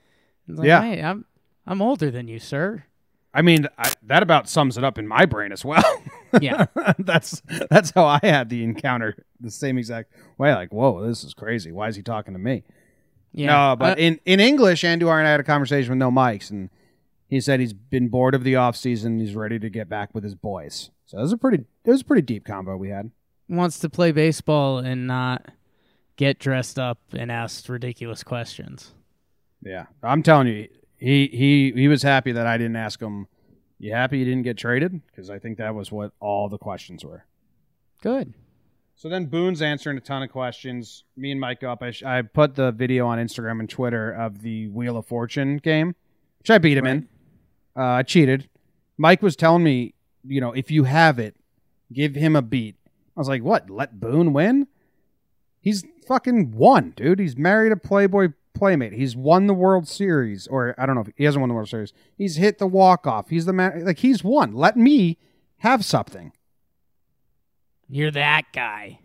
It's 0.48 0.58
like, 0.58 0.68
Yeah. 0.68 0.82
hey, 0.82 1.02
I'm 1.02 1.26
I'm 1.66 1.82
older 1.82 2.10
than 2.10 2.28
you, 2.28 2.40
sir. 2.40 2.86
I 3.34 3.42
mean, 3.42 3.68
I, 3.78 3.92
that 4.04 4.24
about 4.24 4.48
sums 4.50 4.78
it 4.78 4.84
up 4.84 4.98
in 4.98 5.08
my 5.08 5.26
brain 5.26 5.52
as 5.52 5.64
well. 5.66 5.84
Yeah. 6.42 6.66
that's 7.00 7.42
that's 7.70 7.92
how 7.92 8.06
I 8.06 8.20
had 8.22 8.50
the 8.50 8.62
encounter 8.62 9.16
the 9.40 9.50
same 9.50 9.78
exact 9.78 10.12
way. 10.38 10.54
Like, 10.54 10.74
whoa, 10.74 11.08
this 11.08 11.24
is 11.24 11.34
crazy. 11.34 11.72
Why 11.72 11.88
is 11.88 11.96
he 11.96 12.04
talking 12.04 12.34
to 12.34 12.40
me? 12.40 12.64
Yeah. 13.32 13.48
No, 13.48 13.76
but 13.78 13.98
Uh, 13.98 14.02
in, 14.02 14.20
in 14.26 14.42
English, 14.42 14.84
Andujar 14.84 15.20
and 15.20 15.28
I 15.28 15.32
had 15.32 15.40
a 15.40 15.44
conversation 15.46 15.90
with 15.92 16.00
no 16.00 16.12
mics, 16.12 16.52
and 16.52 16.70
he 17.28 17.42
said 17.42 17.60
he's 17.60 17.74
been 17.74 18.08
bored 18.08 18.36
of 18.36 18.44
the 18.44 18.56
off 18.56 18.76
season. 18.76 19.20
He's 19.20 19.36
ready 19.36 19.60
to 19.60 19.70
get 19.70 19.90
back 19.90 20.14
with 20.14 20.24
his 20.24 20.36
boys. 20.36 20.92
So 21.06 21.18
it 21.18 21.22
was 21.22 21.34
a 21.34 21.38
pretty 21.38 21.66
it 21.86 21.92
was 21.92 22.02
a 22.02 22.06
pretty 22.06 22.22
deep 22.22 22.46
combo 22.46 22.76
we 22.78 22.90
had. 22.90 23.12
wants 23.48 23.80
to 23.80 23.90
play 23.90 24.12
baseball 24.12 24.80
and 24.80 25.08
not 25.08 25.52
get 26.16 26.40
dressed 26.40 26.78
up 26.80 27.00
and 27.14 27.32
ask 27.32 27.68
ridiculous 27.70 28.24
questions. 28.24 28.94
Yeah, 29.62 29.86
I'm 30.04 30.24
telling 30.24 30.48
you, 30.48 30.68
he 30.98 31.28
he 31.28 31.72
he 31.76 31.88
was 31.88 32.04
happy 32.04 32.32
that 32.32 32.48
I 32.48 32.58
didn't 32.58 32.76
ask 32.76 33.02
him. 33.02 33.28
You 33.80 33.94
happy 33.94 34.20
you 34.20 34.26
didn't 34.26 34.44
get 34.44 34.58
traded? 34.58 35.02
Because 35.08 35.30
I 35.30 35.38
think 35.40 35.58
that 35.60 35.76
was 35.76 35.92
what 35.92 36.12
all 36.20 36.50
the 36.50 36.58
questions 36.58 37.06
were. 37.06 37.26
Good. 38.02 38.34
So 38.96 39.10
then 39.10 39.28
Boone's 39.28 39.62
answering 39.62 39.98
a 39.98 40.02
ton 40.02 40.24
of 40.24 40.32
questions. 40.32 41.04
Me 41.16 41.32
and 41.32 41.40
Mike 41.40 41.60
go 41.62 41.72
up. 41.72 41.84
I, 41.84 41.92
sh- 41.92 42.02
I 42.02 42.24
put 42.24 42.56
the 42.56 42.72
video 42.72 43.06
on 43.06 43.20
Instagram 43.20 43.60
and 43.60 43.70
Twitter 43.70 44.12
of 44.12 44.42
the 44.42 44.68
Wheel 44.70 44.98
of 44.98 45.06
Fortune 45.06 45.58
game, 45.58 45.94
which 46.40 46.50
I 46.50 46.58
beat 46.58 46.80
him 46.80 46.88
in. 46.88 47.08
Uh, 47.78 47.82
I 47.84 48.04
cheated. 48.04 48.50
Mike 48.98 49.22
was 49.22 49.36
telling 49.36 49.64
me, 49.64 49.94
you 50.24 50.42
know, 50.42 50.52
if 50.52 50.72
you 50.72 50.86
have 50.86 51.20
it, 51.20 51.36
give 51.94 52.16
him 52.16 52.36
a 52.36 52.42
beat. 52.42 52.76
I 53.16 53.20
was 53.20 53.28
like, 53.28 53.44
what? 53.44 53.70
Let 53.70 54.00
Boone 54.00 54.34
win? 54.34 54.68
He's 55.62 55.86
fucking 56.08 56.52
won, 56.52 56.94
dude. 56.96 57.20
He's 57.20 57.38
married 57.38 57.72
a 57.72 57.78
Playboy 57.78 58.30
playmate. 58.54 58.94
He's 58.94 59.16
won 59.16 59.48
the 59.48 59.54
World 59.54 59.88
Series, 59.88 60.48
or 60.48 60.74
I 60.78 60.86
don't 60.86 60.96
know 60.96 61.02
if 61.02 61.10
he 61.16 61.24
hasn't 61.24 61.42
won 61.42 61.50
the 61.50 61.56
World 61.56 61.70
Series. 61.70 61.94
He's 62.18 62.38
hit 62.38 62.58
the 62.58 62.68
walk 62.68 63.06
off. 63.06 63.30
He's 63.30 63.46
the 63.46 63.54
man. 63.54 63.86
Like 63.86 64.00
he's 64.00 64.24
won. 64.24 64.54
Let 64.54 64.76
me 64.76 65.18
have 65.58 65.86
something. 65.86 66.32
You're 67.90 68.12
that 68.12 68.46
guy. 68.54 69.00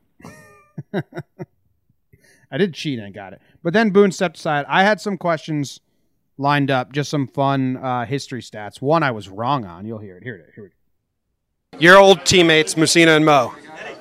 I 0.94 2.58
did 2.58 2.74
cheat 2.74 2.98
and 2.98 3.14
got 3.14 3.32
it. 3.32 3.40
But 3.62 3.72
then 3.72 3.90
Boone 3.90 4.12
stepped 4.12 4.36
aside. 4.38 4.66
I 4.68 4.82
had 4.82 5.00
some 5.00 5.16
questions 5.16 5.80
lined 6.38 6.70
up, 6.70 6.92
just 6.92 7.10
some 7.10 7.26
fun 7.26 7.76
uh, 7.76 8.04
history 8.04 8.42
stats. 8.42 8.80
One 8.80 9.02
I 9.02 9.10
was 9.10 9.28
wrong 9.28 9.64
on. 9.64 9.86
You'll 9.86 9.98
hear 9.98 10.16
it. 10.16 10.22
Here 10.22 10.36
it 10.36 10.48
is. 10.48 10.54
Here 10.54 10.64
we 10.64 10.70
go. 10.70 10.76
Your 11.78 11.98
old 11.98 12.24
teammates, 12.26 12.74
Mussina 12.74 13.16
and 13.16 13.24
Mo, 13.24 13.54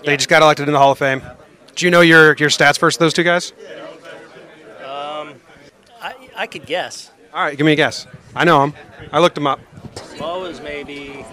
they 0.04 0.18
just 0.18 0.30
got 0.30 0.42
elected 0.42 0.68
in 0.68 0.74
the 0.74 0.80
Hall 0.80 0.92
of 0.92 0.98
Fame. 0.98 1.22
Do 1.76 1.86
you 1.86 1.92
know 1.92 2.02
your, 2.02 2.36
your 2.36 2.50
stats 2.50 2.78
first, 2.78 3.00
those 3.00 3.14
two 3.14 3.24
guys? 3.24 3.54
Um, 4.80 5.36
I, 6.02 6.14
I 6.36 6.48
could 6.48 6.66
guess. 6.66 7.12
All 7.34 7.42
right, 7.42 7.58
give 7.58 7.66
me 7.66 7.72
a 7.72 7.78
guess. 7.78 8.08
I 8.36 8.44
know 8.44 8.60
them. 8.60 8.74
I 9.12 9.20
looked 9.20 9.36
them 9.36 9.48
up. 9.48 9.60
Mo 10.20 10.44
is 10.44 10.60
maybe 10.62 11.24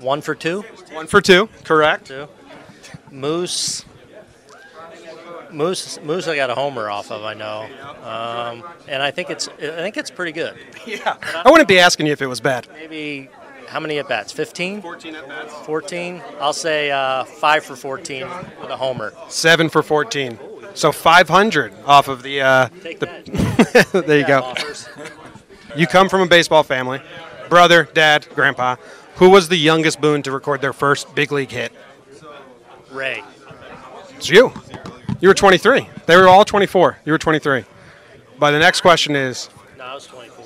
one 0.00 0.22
for 0.22 0.34
two. 0.34 0.62
One 0.92 1.06
for 1.06 1.20
two, 1.20 1.48
correct. 1.64 2.06
Two. 2.06 2.26
Moose. 3.10 3.84
Moose. 5.52 6.00
Moose. 6.02 6.26
I 6.28 6.36
got 6.36 6.50
a 6.50 6.54
homer 6.54 6.88
off 6.90 7.10
of. 7.10 7.24
I 7.24 7.34
know. 7.34 7.68
Um, 8.02 8.64
and 8.88 9.02
I 9.02 9.10
think 9.10 9.30
it's. 9.30 9.48
I 9.48 9.52
think 9.82 9.96
it's 9.96 10.10
pretty 10.10 10.32
good. 10.32 10.56
Yeah. 10.86 11.16
I 11.44 11.48
wouldn't 11.48 11.68
be 11.68 11.78
asking 11.78 12.06
you 12.06 12.12
if 12.12 12.20
it 12.22 12.26
was 12.26 12.40
bad. 12.40 12.66
Maybe. 12.74 13.28
How 13.68 13.78
many 13.80 13.98
at 13.98 14.08
bats? 14.08 14.32
15? 14.32 14.82
14 14.82 15.14
at 15.14 15.28
bats. 15.28 15.54
14? 15.64 16.20
I'll 16.40 16.52
say 16.52 16.90
uh, 16.90 17.24
five 17.24 17.64
for 17.64 17.76
14 17.76 18.26
with 18.60 18.68
a 18.70 18.76
homer. 18.76 19.14
Seven 19.28 19.68
for 19.68 19.82
14. 19.82 20.38
So 20.74 20.90
500 20.92 21.72
off 21.86 22.08
of 22.08 22.22
the. 22.22 22.40
Uh, 22.42 22.68
Take 22.82 22.98
the 22.98 23.06
that. 23.06 23.92
there 24.06 24.18
you 24.18 24.24
Yeah, 24.26 24.40
go. 24.40 24.54
You 25.76 25.86
come 25.86 26.08
from 26.08 26.20
a 26.22 26.26
baseball 26.26 26.64
family. 26.64 27.00
Brother, 27.48 27.88
dad, 27.94 28.26
grandpa. 28.34 28.76
Who 29.16 29.30
was 29.30 29.48
the 29.48 29.56
youngest 29.56 30.00
Boone 30.00 30.22
to 30.22 30.32
record 30.32 30.60
their 30.60 30.72
first 30.72 31.14
big 31.14 31.30
league 31.32 31.50
hit? 31.50 31.72
Ray. 32.90 33.22
It's 34.16 34.28
you. 34.28 34.52
You 35.22 35.28
were 35.28 35.34
23. 35.34 35.88
They 36.06 36.16
were 36.16 36.28
all 36.28 36.44
24. 36.44 36.98
You 37.06 37.12
were 37.12 37.18
23. 37.18 37.64
But 38.38 38.50
the 38.50 38.58
next 38.58 38.80
question 38.80 39.14
is 39.16 39.48
No, 39.78 39.84
I 39.84 39.94
was 39.94 40.06
24. 40.06 40.44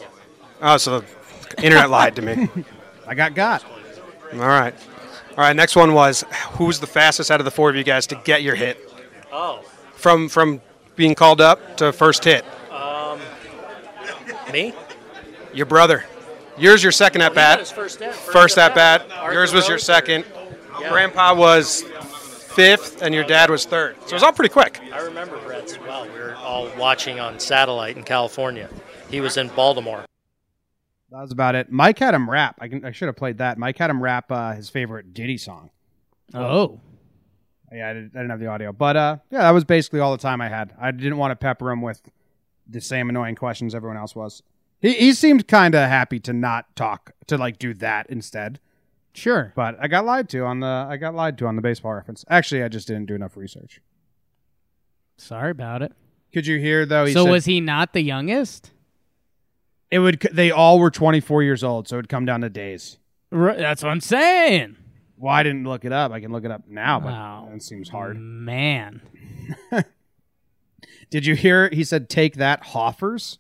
oh, 0.62 0.76
so 0.76 1.00
the 1.00 1.62
internet 1.64 1.88
lied 1.90 2.14
to 2.16 2.22
me. 2.22 2.48
I 3.08 3.14
got 3.14 3.34
got. 3.34 3.64
All 4.34 4.38
right. 4.40 4.74
All 5.30 5.36
right. 5.38 5.56
Next 5.56 5.76
one 5.76 5.94
was 5.94 6.24
who's 6.52 6.78
the 6.78 6.86
fastest 6.86 7.30
out 7.30 7.40
of 7.40 7.44
the 7.46 7.50
four 7.50 7.70
of 7.70 7.76
you 7.76 7.84
guys 7.84 8.06
to 8.08 8.16
get 8.24 8.42
your 8.42 8.54
hit 8.54 8.78
Oh, 9.32 9.62
from 9.94 10.28
from 10.28 10.60
being 10.94 11.14
called 11.14 11.40
up 11.40 11.76
to 11.78 11.90
first 11.92 12.22
hit? 12.24 12.44
Um, 12.70 13.18
me? 14.52 14.74
Your 15.54 15.66
brother. 15.66 16.04
Yours 16.58 16.82
your 16.82 16.92
second 16.92 17.22
at 17.22 17.32
He 17.32 17.36
bat. 17.36 17.60
his 17.60 17.70
first 17.70 18.02
at, 18.02 18.14
First 18.14 18.58
at 18.58 18.74
bat. 18.74 19.06
Arthur 19.10 19.32
Yours 19.32 19.52
was 19.54 19.68
your 19.68 19.78
second. 19.78 20.24
Yeah. 20.80 20.90
Grandpa 20.90 21.34
was 21.34 21.82
fifth, 22.56 23.02
and 23.02 23.14
your 23.14 23.22
dad 23.22 23.50
was 23.50 23.66
third. 23.66 23.96
So 24.02 24.08
it 24.08 24.12
was 24.14 24.22
all 24.22 24.32
pretty 24.32 24.52
quick. 24.52 24.80
I 24.92 25.00
remember 25.02 25.38
Brett's 25.44 25.74
as 25.74 25.80
well. 25.80 26.04
We 26.04 26.18
were 26.18 26.34
all 26.36 26.68
watching 26.78 27.20
on 27.20 27.38
satellite 27.38 27.96
in 27.96 28.02
California. 28.02 28.70
He 29.10 29.20
was 29.20 29.36
in 29.36 29.48
Baltimore. 29.48 30.06
That 31.10 31.20
was 31.20 31.32
about 31.32 31.54
it. 31.54 31.70
Mike 31.70 31.98
had 31.98 32.14
him 32.14 32.28
rap. 32.28 32.56
I 32.58 32.68
can. 32.68 32.84
I 32.84 32.92
should 32.92 33.06
have 33.06 33.16
played 33.16 33.38
that. 33.38 33.58
Mike 33.58 33.76
had 33.76 33.90
him 33.90 34.02
rap 34.02 34.32
uh, 34.32 34.54
his 34.54 34.70
favorite 34.70 35.12
Diddy 35.12 35.36
song. 35.36 35.70
Oh. 36.34 36.80
Yeah, 37.70 37.90
I 37.90 37.92
didn't, 37.92 38.12
I 38.14 38.18
didn't 38.20 38.30
have 38.30 38.40
the 38.40 38.46
audio, 38.46 38.72
but 38.72 38.96
uh, 38.96 39.16
yeah, 39.30 39.40
that 39.40 39.50
was 39.50 39.64
basically 39.64 40.00
all 40.00 40.12
the 40.12 40.22
time 40.22 40.40
I 40.40 40.48
had. 40.48 40.72
I 40.80 40.92
didn't 40.92 41.18
want 41.18 41.32
to 41.32 41.36
pepper 41.36 41.70
him 41.70 41.82
with 41.82 42.00
the 42.66 42.80
same 42.80 43.10
annoying 43.10 43.34
questions 43.34 43.74
everyone 43.74 43.98
else 43.98 44.14
was. 44.14 44.42
He 44.80 44.94
he 44.94 45.12
seemed 45.12 45.46
kind 45.46 45.74
of 45.74 45.88
happy 45.88 46.20
to 46.20 46.32
not 46.32 46.74
talk 46.74 47.12
to 47.26 47.36
like 47.36 47.58
do 47.58 47.74
that 47.74 48.08
instead. 48.08 48.60
Sure. 49.16 49.52
But 49.56 49.76
I 49.80 49.88
got 49.88 50.04
lied 50.04 50.28
to 50.30 50.44
on 50.44 50.60
the 50.60 50.66
I 50.66 50.96
got 50.98 51.14
lied 51.14 51.38
to 51.38 51.46
on 51.46 51.56
the 51.56 51.62
baseball 51.62 51.94
reference. 51.94 52.24
Actually, 52.28 52.62
I 52.62 52.68
just 52.68 52.86
didn't 52.86 53.06
do 53.06 53.14
enough 53.14 53.36
research. 53.36 53.80
Sorry 55.16 55.50
about 55.50 55.80
it. 55.82 55.92
Could 56.34 56.46
you 56.46 56.58
hear 56.58 56.84
though? 56.84 57.06
He 57.06 57.12
so 57.14 57.24
said, 57.24 57.30
was 57.30 57.44
he 57.46 57.60
not 57.60 57.94
the 57.94 58.02
youngest? 58.02 58.70
It 59.90 60.00
would. 60.00 60.20
They 60.32 60.50
all 60.50 60.78
were 60.78 60.90
24 60.90 61.42
years 61.44 61.64
old, 61.64 61.88
so 61.88 61.96
it'd 61.96 62.08
come 62.10 62.26
down 62.26 62.42
to 62.42 62.50
days. 62.50 62.98
R- 63.32 63.56
that's 63.56 63.82
what 63.82 63.88
I'm 63.90 64.00
saying. 64.00 64.76
Well, 65.16 65.32
I 65.32 65.42
didn't 65.42 65.64
look 65.64 65.84
it 65.86 65.92
up. 65.92 66.12
I 66.12 66.20
can 66.20 66.30
look 66.32 66.44
it 66.44 66.50
up 66.50 66.68
now, 66.68 67.00
but 67.00 67.12
Wow. 67.12 67.48
it 67.54 67.62
seems 67.62 67.88
hard. 67.88 68.18
Man. 68.18 69.00
Did 71.10 71.24
you 71.24 71.36
hear? 71.36 71.70
He 71.72 71.84
said, 71.84 72.10
"Take 72.10 72.34
that, 72.34 72.64
Hoffers." 72.66 73.38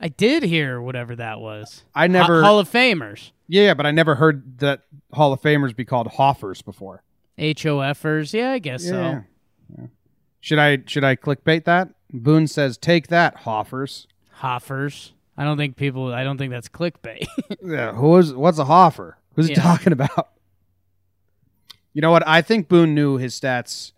I 0.00 0.08
did 0.08 0.42
hear 0.42 0.80
whatever 0.80 1.14
that 1.16 1.40
was. 1.40 1.84
I 1.94 2.06
never. 2.06 2.40
Ho- 2.40 2.46
Hall 2.46 2.58
of 2.58 2.70
Famers. 2.70 3.32
yeah, 3.48 3.74
but 3.74 3.84
I 3.86 3.90
never 3.90 4.14
heard 4.14 4.58
that 4.60 4.82
Hall 5.12 5.32
of 5.32 5.42
Famers 5.42 5.76
be 5.76 5.84
called 5.84 6.06
Hoffers 6.08 6.62
before. 6.62 7.02
HOFers. 7.38 8.32
Yeah, 8.32 8.52
I 8.52 8.58
guess 8.58 8.84
so. 8.84 8.94
Yeah. 9.00 9.20
Yeah. 9.78 9.86
Should 10.40 10.58
I 10.58 10.78
should 10.86 11.04
I 11.04 11.16
clickbait 11.16 11.64
that? 11.64 11.90
Boone 12.12 12.46
says, 12.46 12.76
"Take 12.78 13.08
that, 13.08 13.36
Hoffers." 13.38 14.06
Hoffers. 14.32 15.12
I 15.36 15.44
don't 15.44 15.56
think 15.58 15.76
people. 15.76 16.12
I 16.12 16.24
don't 16.24 16.38
think 16.38 16.50
that's 16.50 16.68
clickbait. 16.68 17.26
Yeah, 17.62 17.92
who 17.92 18.16
is 18.16 18.32
what's 18.32 18.58
a 18.58 18.64
Hoffer? 18.64 19.18
Who's 19.36 19.48
he 19.48 19.54
talking 19.54 19.92
about? 19.92 20.30
You 21.92 22.00
know 22.02 22.10
what? 22.10 22.26
I 22.26 22.40
think 22.42 22.68
Boone 22.68 22.94
knew 22.94 23.16
his 23.18 23.38
stats 23.38 23.92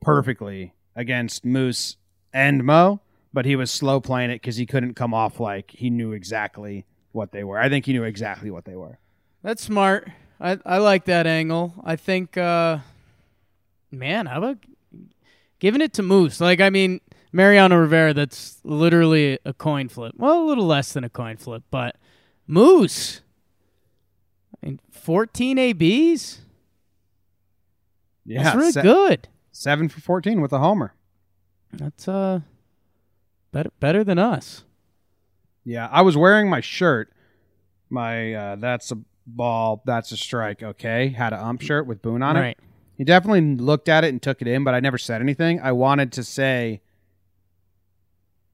perfectly 0.00 0.74
against 0.96 1.44
Moose 1.44 1.96
and 2.32 2.64
Mo, 2.64 3.00
but 3.32 3.44
he 3.44 3.56
was 3.56 3.70
slow 3.70 4.00
playing 4.00 4.30
it 4.30 4.36
because 4.36 4.56
he 4.56 4.66
couldn't 4.66 4.94
come 4.94 5.12
off 5.14 5.40
like 5.40 5.70
he 5.70 5.90
knew 5.90 6.12
exactly 6.12 6.84
what 7.12 7.32
they 7.32 7.44
were. 7.44 7.58
I 7.58 7.68
think 7.68 7.86
he 7.86 7.92
knew 7.92 8.04
exactly 8.04 8.50
what 8.50 8.64
they 8.64 8.76
were. 8.76 8.98
That's 9.42 9.62
smart. 9.62 10.10
I 10.40 10.58
I 10.64 10.78
like 10.78 11.04
that 11.06 11.26
angle. 11.26 11.74
I 11.84 11.96
think, 11.96 12.36
uh, 12.36 12.78
man, 13.90 14.26
how 14.26 14.38
about 14.38 14.58
giving 15.58 15.80
it 15.80 15.92
to 15.94 16.02
Moose? 16.02 16.40
Like, 16.40 16.60
I 16.60 16.70
mean, 16.70 17.00
Mariano 17.32 17.76
Rivera. 17.76 18.14
That's 18.14 18.58
literally 18.64 19.38
a 19.44 19.52
coin 19.52 19.88
flip. 19.88 20.14
Well, 20.16 20.42
a 20.42 20.46
little 20.46 20.66
less 20.66 20.92
than 20.92 21.04
a 21.04 21.08
coin 21.10 21.36
flip, 21.36 21.62
but 21.70 21.96
Moose. 22.46 23.20
I 24.62 24.66
mean, 24.66 24.80
fourteen 24.90 25.58
abs. 25.58 26.40
Yeah, 28.24 28.42
That's 28.42 28.56
really 28.56 28.72
se- 28.72 28.82
good. 28.82 29.28
Seven 29.52 29.88
for 29.88 30.00
fourteen 30.00 30.40
with 30.40 30.52
a 30.52 30.58
homer. 30.58 30.94
That's 31.72 32.08
uh, 32.08 32.40
better 33.52 33.70
better 33.80 34.04
than 34.04 34.18
us. 34.18 34.64
Yeah, 35.64 35.88
I 35.90 36.02
was 36.02 36.16
wearing 36.16 36.48
my 36.48 36.60
shirt. 36.60 37.12
My 37.90 38.34
uh, 38.34 38.56
that's 38.56 38.90
a 38.92 38.98
ball, 39.26 39.82
that's 39.84 40.12
a 40.12 40.16
strike. 40.16 40.62
Okay, 40.62 41.08
had 41.08 41.32
a 41.32 41.42
ump 41.42 41.60
shirt 41.60 41.86
with 41.86 42.02
Boone 42.02 42.22
on 42.22 42.36
it. 42.36 42.40
right. 42.40 42.58
He 42.96 43.04
definitely 43.04 43.56
looked 43.56 43.88
at 43.88 44.02
it 44.02 44.08
and 44.08 44.20
took 44.20 44.42
it 44.42 44.48
in, 44.48 44.64
but 44.64 44.74
I 44.74 44.80
never 44.80 44.98
said 44.98 45.20
anything. 45.20 45.60
I 45.60 45.70
wanted 45.70 46.10
to 46.12 46.24
say 46.24 46.80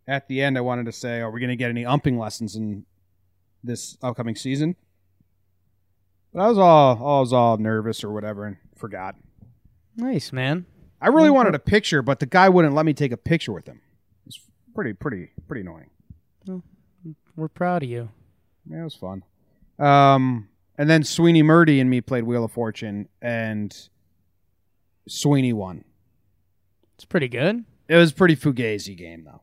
at 0.06 0.28
the 0.28 0.42
end, 0.42 0.58
I 0.58 0.60
wanted 0.60 0.86
to 0.86 0.92
say, 0.92 1.20
are 1.20 1.30
we 1.30 1.40
going 1.40 1.50
to 1.50 1.56
get 1.56 1.70
any 1.70 1.84
umping 1.84 2.18
lessons 2.18 2.56
in 2.56 2.84
this 3.62 3.96
upcoming 4.02 4.36
season? 4.36 4.76
But 6.32 6.42
I 6.42 6.48
was 6.48 6.58
all, 6.58 6.96
I 6.96 7.20
was 7.20 7.32
all 7.32 7.56
nervous 7.56 8.04
or 8.04 8.12
whatever 8.12 8.44
and 8.44 8.56
forgot. 8.76 9.16
Nice 9.96 10.32
man. 10.32 10.66
I 11.00 11.08
really 11.08 11.30
wanted 11.30 11.54
a 11.54 11.58
picture, 11.58 12.02
but 12.02 12.20
the 12.20 12.26
guy 12.26 12.48
wouldn't 12.48 12.74
let 12.74 12.86
me 12.86 12.92
take 12.92 13.12
a 13.12 13.16
picture 13.16 13.52
with 13.52 13.66
him. 13.66 13.80
Pretty, 14.74 14.92
pretty, 14.92 15.30
pretty 15.46 15.60
annoying. 15.62 15.90
We're 17.36 17.48
proud 17.48 17.82
of 17.82 17.88
you. 17.88 18.10
Yeah, 18.68 18.80
it 18.80 18.84
was 18.84 18.94
fun. 18.94 19.22
Um, 19.78 20.48
and 20.78 20.88
then 20.88 21.02
Sweeny 21.02 21.42
Murti 21.42 21.80
and 21.80 21.90
me 21.90 22.00
played 22.00 22.24
Wheel 22.24 22.44
of 22.44 22.52
Fortune, 22.52 23.08
and 23.20 23.76
Sweeny 25.08 25.52
won. 25.52 25.84
It's 26.94 27.04
pretty 27.04 27.28
good. 27.28 27.64
It 27.88 27.96
was 27.96 28.12
a 28.12 28.14
pretty 28.14 28.36
fugazi 28.36 28.96
game, 28.96 29.24
though. 29.24 29.40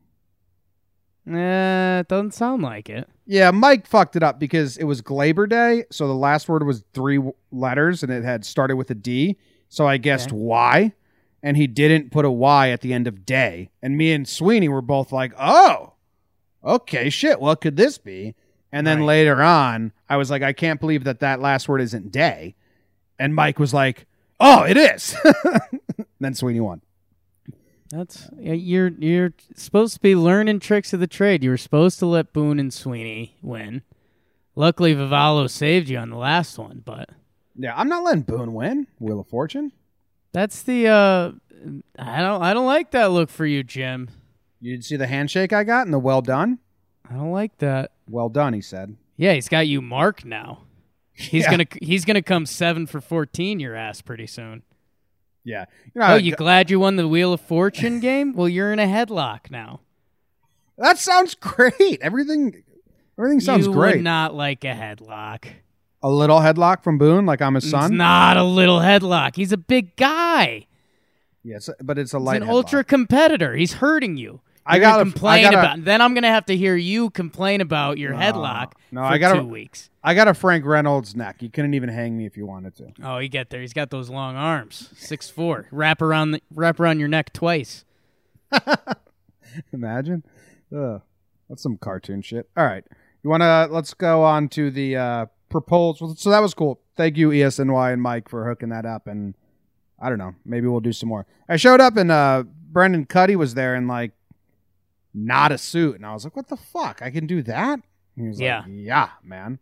Eh, 1.31 1.99
it 1.99 2.07
doesn't 2.07 2.33
sound 2.33 2.63
like 2.63 2.89
it. 2.89 3.07
Yeah, 3.25 3.51
Mike 3.51 3.85
fucked 3.85 4.15
it 4.15 4.23
up 4.23 4.39
because 4.39 4.77
it 4.77 4.85
was 4.85 5.01
Gleyber 5.01 5.47
Day, 5.47 5.83
so 5.91 6.07
the 6.07 6.13
last 6.15 6.49
word 6.49 6.65
was 6.65 6.83
three 6.93 7.17
w- 7.17 7.35
letters, 7.51 8.01
and 8.03 8.11
it 8.11 8.23
had 8.23 8.43
started 8.43 8.75
with 8.77 8.89
a 8.89 8.95
D. 8.95 9.37
So 9.69 9.85
I 9.87 9.97
guessed 9.97 10.29
Okay. 10.29 10.37
Y, 10.37 10.93
and 11.43 11.57
he 11.57 11.67
didn't 11.67 12.11
put 12.11 12.25
a 12.25 12.31
Y 12.31 12.69
at 12.69 12.81
the 12.81 12.93
end 12.93 13.07
of 13.07 13.25
day. 13.25 13.69
And 13.81 13.97
me 13.97 14.11
and 14.13 14.27
Sweeny 14.27 14.67
were 14.69 14.81
both 14.81 15.11
like, 15.11 15.33
"Oh, 15.39 15.93
okay, 16.63 17.09
shit. 17.09 17.39
What 17.39 17.61
could 17.61 17.77
this 17.77 17.97
be?" 17.97 18.35
And 18.71 18.85
then 18.87 18.99
Right. 18.99 19.05
later 19.07 19.41
on, 19.41 19.91
I 20.09 20.17
was 20.17 20.29
like, 20.31 20.41
"I 20.43 20.53
can't 20.53 20.79
believe 20.79 21.03
that 21.03 21.19
that 21.19 21.39
last 21.41 21.67
word 21.67 21.81
isn't 21.81 22.11
day." 22.11 22.55
And 23.19 23.35
Mike 23.35 23.59
was 23.59 23.73
like, 23.73 24.05
"Oh, 24.39 24.63
it 24.63 24.77
is." 24.77 25.15
then 26.19 26.33
Sweeny 26.33 26.59
won. 26.59 26.81
That's 27.89 28.29
you're 28.39 28.87
you're 28.87 29.33
supposed 29.55 29.95
to 29.95 29.99
be 29.99 30.15
learning 30.15 30.59
tricks 30.61 30.93
of 30.93 31.01
the 31.01 31.07
trade. 31.07 31.43
You 31.43 31.49
were 31.49 31.57
supposed 31.57 31.99
to 31.99 32.05
let 32.05 32.31
Boone 32.31 32.57
and 32.59 32.73
Sweeny 32.73 33.35
win. 33.41 33.81
Luckily, 34.55 34.93
Vivalo 34.95 35.49
saved 35.49 35.89
you 35.89 35.97
on 35.97 36.09
the 36.09 36.15
last 36.17 36.57
one, 36.57 36.81
but 36.85 37.09
Yeah, 37.55 37.73
I'm 37.75 37.89
not 37.89 38.03
letting 38.03 38.21
Boone 38.23 38.53
win 38.53 38.87
Wheel 38.99 39.19
of 39.19 39.27
Fortune. 39.27 39.73
That's 40.33 40.63
the 40.63 40.87
uh, 40.87 41.31
I 41.97 42.21
don't 42.21 42.41
I 42.41 42.53
don't 42.53 42.65
like 42.65 42.91
that 42.91 43.11
look 43.11 43.29
for 43.29 43.45
you, 43.45 43.63
Jim. 43.63 44.09
You 44.59 44.75
did 44.75 44.85
see 44.85 44.95
the 44.95 45.07
handshake 45.07 45.53
I 45.53 45.63
got 45.63 45.85
and 45.87 45.93
the 45.93 45.99
well 45.99 46.21
done. 46.21 46.59
I 47.09 47.13
don't 47.15 47.31
like 47.31 47.57
that. 47.57 47.91
Well 48.09 48.29
done, 48.29 48.53
he 48.53 48.61
said. 48.61 48.95
Yeah, 49.17 49.33
he's 49.33 49.49
got 49.49 49.67
you 49.67 49.81
marked 49.81 50.23
now. 50.25 50.61
He's 51.13 51.43
Yeah. 51.43 51.51
gonna 51.51 51.65
he's 51.81 52.05
gonna 52.05 52.21
come 52.21 52.45
seven 52.45 52.87
for 52.87 53.01
fourteen 53.01 53.59
your 53.59 53.75
ass 53.75 54.01
pretty 54.01 54.27
soon. 54.27 54.63
Yeah. 55.43 55.65
You 55.93 55.99
know, 56.01 56.07
Oh, 56.13 56.15
you 56.15 56.35
glad 56.35 56.69
you 56.69 56.79
won 56.79 56.95
the 56.97 57.07
Wheel 57.07 57.33
of 57.33 57.41
Fortune 57.41 57.99
game? 58.01 58.33
Well, 58.33 58.47
you're 58.47 58.71
in 58.71 58.79
a 58.79 58.85
headlock 58.85 59.49
now. 59.51 59.81
that 60.77 60.97
sounds 60.99 61.33
great. 61.39 61.99
Everything 62.01 62.63
everything 63.17 63.39
sounds 63.39 63.65
you 63.67 63.73
great. 63.73 63.95
would 63.97 64.03
not 64.03 64.33
like 64.35 64.63
a 64.63 64.67
headlock. 64.73 65.45
A 66.03 66.09
little 66.09 66.39
headlock 66.39 66.83
from 66.83 66.97
Boone, 66.97 67.25
like 67.25 67.41
I'm 67.41 67.55
his 67.55 67.65
It's 67.65 67.71
son. 67.71 67.97
not 67.97 68.37
a 68.37 68.43
little 68.43 68.79
headlock. 68.79 69.35
He's 69.35 69.51
a 69.51 69.57
big 69.57 69.95
guy. 69.95 70.67
yes, 71.43 71.69
but 71.81 71.97
it's 71.97 72.13
a 72.13 72.17
He's 72.17 72.25
light 72.25 72.41
an 72.41 72.47
headlock. 72.47 72.51
ultra 72.51 72.83
competitor. 72.83 73.55
He's 73.55 73.73
hurting 73.73 74.17
you. 74.17 74.41
I 74.65 74.75
You're 74.75 74.81
gonna 74.81 74.93
gotta- 74.97 75.11
complain 75.11 75.43
gotta- 75.43 75.57
about. 75.59 75.85
Then 75.85 76.01
I'm 76.01 76.13
gonna 76.13 76.27
have 76.29 76.45
to 76.45 76.55
hear 76.55 76.75
you 76.75 77.09
complain 77.09 77.61
about 77.61 77.97
your 77.97 78.13
headlock 78.13 78.73
no, 78.91 79.01
for 79.01 79.07
I 79.07 79.17
gotta- 79.17 79.39
two 79.41 79.47
weeks. 79.47 79.89
I 80.03 80.13
got 80.13 80.27
a 80.27 80.33
Frank 80.35 80.65
Reynolds 80.65 81.15
neck. 81.15 81.41
You 81.41 81.49
couldn't 81.49 81.73
even 81.73 81.89
hang 81.89 82.15
me 82.17 82.25
if 82.27 82.35
you 82.37 82.45
wanted 82.45 82.75
to. 82.77 82.91
Oh, 83.03 83.17
you 83.19 83.27
get 83.29 83.49
there. 83.49 83.61
He's 83.61 83.73
got 83.73 83.89
those 83.89 84.09
long 84.09 84.35
arms, 84.35 84.89
six 84.97 85.29
four. 85.29 85.67
Wrap 85.71 86.01
around 86.01 86.31
the 86.31 86.41
wrap 86.53 86.79
around 86.79 86.99
your 86.99 87.07
neck 87.07 87.33
twice. 87.33 87.85
Imagine. 89.73 90.23
Ugh. 90.75 91.01
That's 91.49 91.61
some 91.61 91.77
cartoon 91.77 92.21
shit. 92.21 92.49
All 92.55 92.65
right. 92.65 92.83
You 93.23 93.29
want 93.29 93.41
to 93.41 93.67
let's 93.71 93.93
go 93.93 94.23
on 94.23 94.47
to 94.49 94.71
the 94.71 94.95
uh 94.95 95.25
proposal. 95.51 96.15
So 96.15 96.29
that 96.31 96.39
was 96.41 96.53
cool. 96.53 96.79
Thank 96.95 97.17
you 97.17 97.29
ESNY 97.31 97.93
and 97.93 98.01
Mike 98.01 98.27
for 98.29 98.47
hooking 98.47 98.69
that 98.69 98.85
up 98.85 99.07
and 99.07 99.35
I 99.99 100.09
don't 100.09 100.17
know. 100.17 100.33
Maybe 100.45 100.65
we'll 100.67 100.79
do 100.79 100.93
some 100.93 101.09
more. 101.09 101.27
I 101.47 101.57
showed 101.57 101.79
up 101.81 101.95
and 101.97 102.09
uh 102.11 102.43
Brendan 102.71 103.05
Kuty 103.05 103.35
was 103.35 103.53
there 103.53 103.75
in 103.75 103.87
like 103.87 104.11
not 105.13 105.51
a 105.51 105.57
suit 105.57 105.95
and 105.97 106.05
I 106.05 106.13
was 106.13 106.23
like, 106.23 106.35
"What 106.35 106.47
the 106.47 106.55
fuck? 106.57 107.01
I 107.01 107.11
can 107.11 107.27
do 107.27 107.41
that?" 107.43 107.79
And 108.15 108.23
he 108.25 108.27
was 108.29 108.39
Yeah. 108.39 108.59
like, 108.61 108.69
"Yeah, 108.71 109.09
man." 109.23 109.59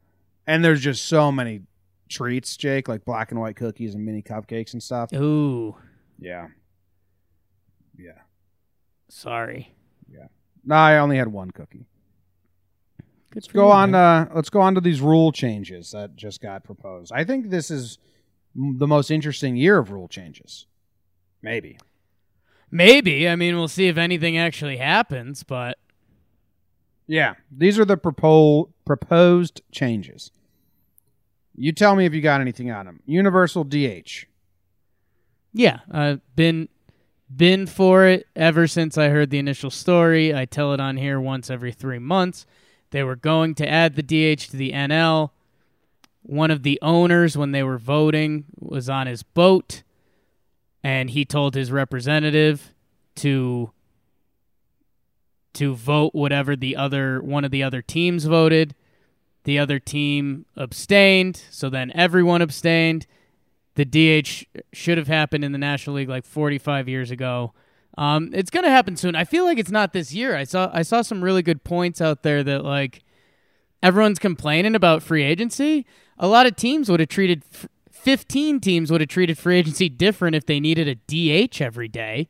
And 0.47 0.63
there's 0.63 0.81
just 0.81 1.05
so 1.05 1.31
many 1.31 1.61
treats, 2.07 2.55
Jake, 2.55 2.87
like 2.87 3.03
black 3.03 3.31
and 3.31 3.39
white 3.39 3.55
cookies 3.55 3.95
and 3.95 4.05
mini 4.05 4.21
cupcakes 4.21 4.73
and 4.73 4.81
stuff. 4.81 5.11
Ooh, 5.13 5.75
Yeah. 6.19 6.47
Yeah. 7.97 8.21
sorry. 9.09 9.73
Yeah. 10.07 10.27
No, 10.63 10.75
I 10.75 10.97
only 10.99 11.17
had 11.17 11.27
one 11.29 11.51
cookie. 11.51 11.85
Good 13.31 13.45
for 13.45 13.53
go 13.53 13.67
you, 13.67 13.71
on. 13.73 13.95
Uh, 13.95 14.29
let's 14.33 14.49
go 14.49 14.61
on 14.61 14.75
to 14.75 14.81
these 14.81 15.01
rule 15.01 15.31
changes 15.31 15.91
that 15.91 16.15
just 16.15 16.41
got 16.41 16.63
proposed. 16.63 17.11
I 17.13 17.23
think 17.23 17.49
this 17.49 17.69
is 17.69 17.97
the 18.55 18.87
most 18.87 19.11
interesting 19.11 19.55
year 19.55 19.77
of 19.77 19.91
rule 19.91 20.07
changes. 20.07 20.65
Maybe. 21.41 21.77
Maybe. 22.71 23.27
I 23.29 23.35
mean, 23.35 23.55
we'll 23.55 23.67
see 23.67 23.87
if 23.87 23.97
anything 23.97 24.37
actually 24.37 24.77
happens. 24.77 25.43
But 25.43 25.77
Yeah, 27.07 27.35
these 27.51 27.77
are 27.79 27.85
the 27.85 27.97
propo- 27.97 28.69
proposed 28.85 29.61
changes. 29.71 30.31
You 31.55 31.71
tell 31.71 31.95
me 31.95 32.05
if 32.05 32.13
you 32.13 32.21
got 32.21 32.41
anything 32.41 32.71
on 32.71 32.85
them. 32.85 33.01
Universal 33.05 33.65
DH. 33.65 34.25
yeah, 35.53 35.79
I've 35.91 36.21
been 36.35 36.69
been 37.35 37.67
for 37.67 38.05
it 38.05 38.25
ever 38.35 38.65
since 38.65 38.97
I 38.97 39.09
heard 39.09 39.29
the 39.29 39.37
initial 39.39 39.69
story. 39.69 40.33
I 40.33 40.45
tell 40.45 40.73
it 40.73 40.79
on 40.79 40.97
here 40.97 41.19
once 41.19 41.49
every 41.51 41.71
three 41.71 41.99
months. 41.99 42.45
They 42.91 43.03
were 43.03 43.15
going 43.15 43.55
to 43.55 43.69
add 43.69 43.95
the 43.95 44.03
DH 44.03 44.49
to 44.49 44.57
the 44.57 44.71
NL. 44.71 45.31
One 46.23 46.51
of 46.51 46.63
the 46.63 46.79
owners, 46.81 47.37
when 47.37 47.51
they 47.51 47.63
were 47.63 47.77
voting, 47.77 48.45
was 48.59 48.89
on 48.89 49.07
his 49.07 49.23
boat, 49.23 49.83
and 50.83 51.09
he 51.09 51.25
told 51.25 51.55
his 51.55 51.71
representative 51.71 52.73
to 53.15 53.71
to 55.53 55.73
vote 55.73 56.13
whatever 56.13 56.55
the 56.55 56.75
other 56.75 57.21
one 57.21 57.43
of 57.43 57.51
the 57.51 57.63
other 57.63 57.81
teams 57.81 58.25
voted. 58.25 58.75
The 59.45 59.57
other 59.57 59.79
team 59.79 60.45
abstained, 60.55 61.41
so 61.49 61.69
then 61.69 61.91
everyone 61.95 62.41
abstained. 62.41 63.07
The 63.75 63.85
DH 63.85 64.45
should 64.73 64.97
have 64.97 65.07
happened 65.07 65.43
in 65.43 65.51
the 65.53 65.57
National 65.57 65.95
League 65.95 66.09
like 66.09 66.25
45 66.25 66.87
years 66.89 67.11
ago. 67.11 67.53
Um, 67.99 68.29
it's 68.33 68.49
gonna 68.49 68.69
happen 68.69 68.95
soon. 68.95 69.13
I 69.15 69.25
feel 69.25 69.43
like 69.43 69.57
it's 69.59 69.71
not 69.71 69.91
this 69.91 70.13
year. 70.13 70.33
I 70.35 70.45
saw 70.45 70.71
I 70.73 70.83
saw 70.83 71.01
some 71.01 71.21
really 71.21 71.41
good 71.41 71.65
points 71.65 71.99
out 71.99 72.23
there 72.23 72.43
that 72.43 72.63
like 72.63 73.03
everyone's 73.83 74.19
complaining 74.19 74.73
about 74.73 75.03
free 75.03 75.23
agency. 75.23 75.85
A 76.17 76.27
lot 76.27 76.45
of 76.45 76.55
teams 76.55 76.89
would 76.89 77.01
have 77.01 77.09
treated 77.09 77.43
f- 77.53 77.67
15 77.91 78.61
teams 78.61 78.89
would 78.89 79.01
have 79.01 79.09
treated 79.09 79.37
free 79.37 79.57
agency 79.57 79.89
different 79.89 80.35
if 80.37 80.45
they 80.45 80.61
needed 80.61 80.87
a 80.87 80.95
DH 80.95 81.61
every 81.61 81.89
day. 81.89 82.27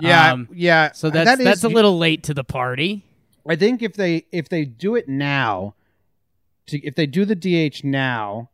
Yeah, 0.00 0.32
Um, 0.32 0.48
yeah. 0.52 0.90
So 0.92 1.10
that's 1.10 1.30
that 1.30 1.38
is- 1.38 1.44
that's 1.44 1.64
a 1.64 1.68
little 1.68 1.96
late 1.96 2.24
to 2.24 2.34
the 2.34 2.44
party. 2.44 3.04
I 3.48 3.54
think 3.54 3.82
if 3.82 3.92
they 3.94 4.26
if 4.32 4.48
they 4.48 4.64
do 4.64 4.96
it 4.96 5.08
now, 5.08 5.74
to 6.66 6.84
if 6.84 6.96
they 6.96 7.06
do 7.06 7.24
the 7.24 7.36
DH 7.36 7.84
now, 7.84 8.50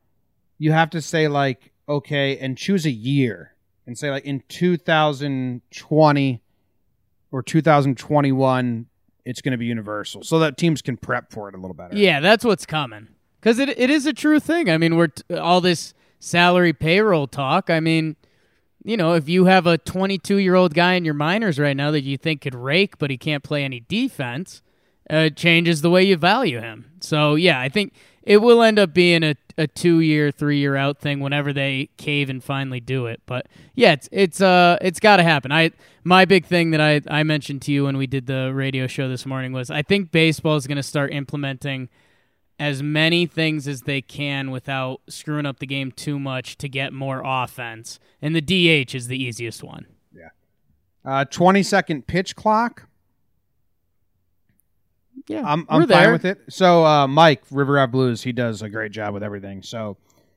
you 0.59 0.73
have 0.73 0.91
to 0.91 1.01
say 1.01 1.27
like 1.27 1.73
okay 1.89 2.37
and 2.37 2.59
choose 2.59 2.85
a 2.85 2.91
year 2.91 3.54
and 3.87 3.99
say 3.99 4.11
like 4.11 4.25
in 4.25 4.43
2020 4.49 6.43
or 7.33 7.43
2021 7.43 8.87
it's 9.25 9.41
going 9.41 9.53
to 9.53 9.59
be 9.59 9.67
universal 9.67 10.23
so 10.23 10.39
that 10.39 10.57
teams 10.57 10.83
can 10.83 10.97
prep 10.97 11.33
for 11.33 11.49
it 11.49 11.55
a 11.55 11.59
little 11.59 11.75
better. 11.75 11.97
Yeah, 11.97 12.21
that's 12.21 12.45
what's 12.45 12.67
coming. 12.67 13.09
Because 13.41 13.59
it 13.59 13.69
it 13.71 13.91
is 13.91 14.07
a 14.07 14.13
true 14.13 14.41
thing. 14.41 14.71
I 14.71 14.79
mean, 14.79 14.97
we're 14.97 15.09
t- 15.09 15.35
all 15.35 15.61
this 15.61 15.95
salary 16.19 16.73
payroll 16.73 17.27
talk. 17.27 17.71
I 17.71 17.81
mean, 17.81 18.17
you 18.85 18.97
know, 18.97 19.15
if 19.15 19.29
you 19.29 19.47
have 19.47 19.67
a 19.67 19.79
22 19.79 20.37
year 20.37 20.55
old 20.55 20.75
guy 20.75 20.95
in 20.95 21.05
your 21.05 21.15
minors 21.15 21.59
right 21.59 21.77
now 21.77 21.91
that 21.91 22.03
you 22.03 22.17
think 22.17 22.43
could 22.43 22.55
rake, 22.55 22.99
but 22.99 23.11
he 23.11 23.17
can't 23.19 23.43
play 23.43 23.65
any 23.65 23.81
defense, 23.81 24.63
uh, 25.11 25.17
it 25.17 25.37
changes 25.37 25.81
the 25.83 25.91
way 25.91 26.03
you 26.03 26.17
value 26.17 26.61
him. 26.61 26.93
So 27.01 27.35
yeah, 27.35 27.61
I 27.61 27.69
think 27.69 27.95
it 28.25 28.39
will 28.39 28.63
end 28.63 28.79
up 28.79 28.95
being 28.95 29.23
a, 29.23 29.37
a 29.59 29.67
two 29.67 30.01
year, 30.01 30.31
three 30.31 30.59
year 30.59 30.77
out 30.77 30.99
thing 30.99 31.21
whenever 31.21 31.53
they 31.53 31.91
cave 31.99 32.31
and 32.31 32.43
finally 32.43 32.81
do 32.81 33.07
it. 33.07 33.21
But 33.27 33.47
yeah, 33.75 33.93
it's 33.93 34.09
it's 34.11 34.41
uh 34.41 34.79
it's 34.81 34.99
got 34.99 35.19
to 35.19 35.23
happen. 35.23 35.53
I 35.53 35.71
my 36.03 36.25
big 36.25 36.47
thing 36.47 36.71
that 36.71 36.81
I 36.81 37.03
I 37.09 37.23
mentioned 37.23 37.63
to 37.63 37.73
you 37.73 37.85
when 37.85 37.97
we 37.97 38.07
did 38.07 38.27
the 38.27 38.53
radio 38.55 38.87
show 38.87 39.09
this 39.09 39.27
morning 39.27 39.53
was 39.53 39.71
I 39.71 39.83
think 39.83 40.11
baseball 40.11 40.57
is 40.57 40.67
going 40.67 40.77
to 40.77 40.83
start 40.83 41.13
implementing 41.13 41.91
as 42.59 42.83
many 42.83 43.27
things 43.27 43.69
as 43.69 43.83
they 43.83 44.01
can 44.01 44.51
without 44.51 45.03
screwing 45.09 45.45
up 45.45 45.59
the 45.59 45.67
game 45.67 45.93
too 45.93 46.19
much 46.19 46.57
to 46.59 46.69
get 46.69 46.93
more 46.93 47.21
offense. 47.25 47.99
And 48.23 48.35
the 48.35 48.41
DH 48.41 48.95
is 48.95 49.09
the 49.09 49.23
easiest 49.23 49.63
one. 49.63 49.87
Uh 51.05 51.27
20 51.27 51.63
second 51.63 52.07
pitch 52.07 52.35
clock. 52.35 52.89
Yeah, 55.29 55.43
I'm, 55.45 55.67
I'm 55.69 55.87
there. 55.87 56.05
fine 56.05 56.13
with 56.13 56.25
it. 56.25 56.41
So 56.49 56.85
uh, 56.85 57.07
Mike 57.07 57.43
River 57.51 57.87
Blues, 57.87 58.23
he 58.23 58.33
does 58.33 58.63
a 58.63 58.69
great 58.69 58.93
job 58.93 59.15
with 59.15 59.23
everything. 59.23 59.63
So 59.63 59.97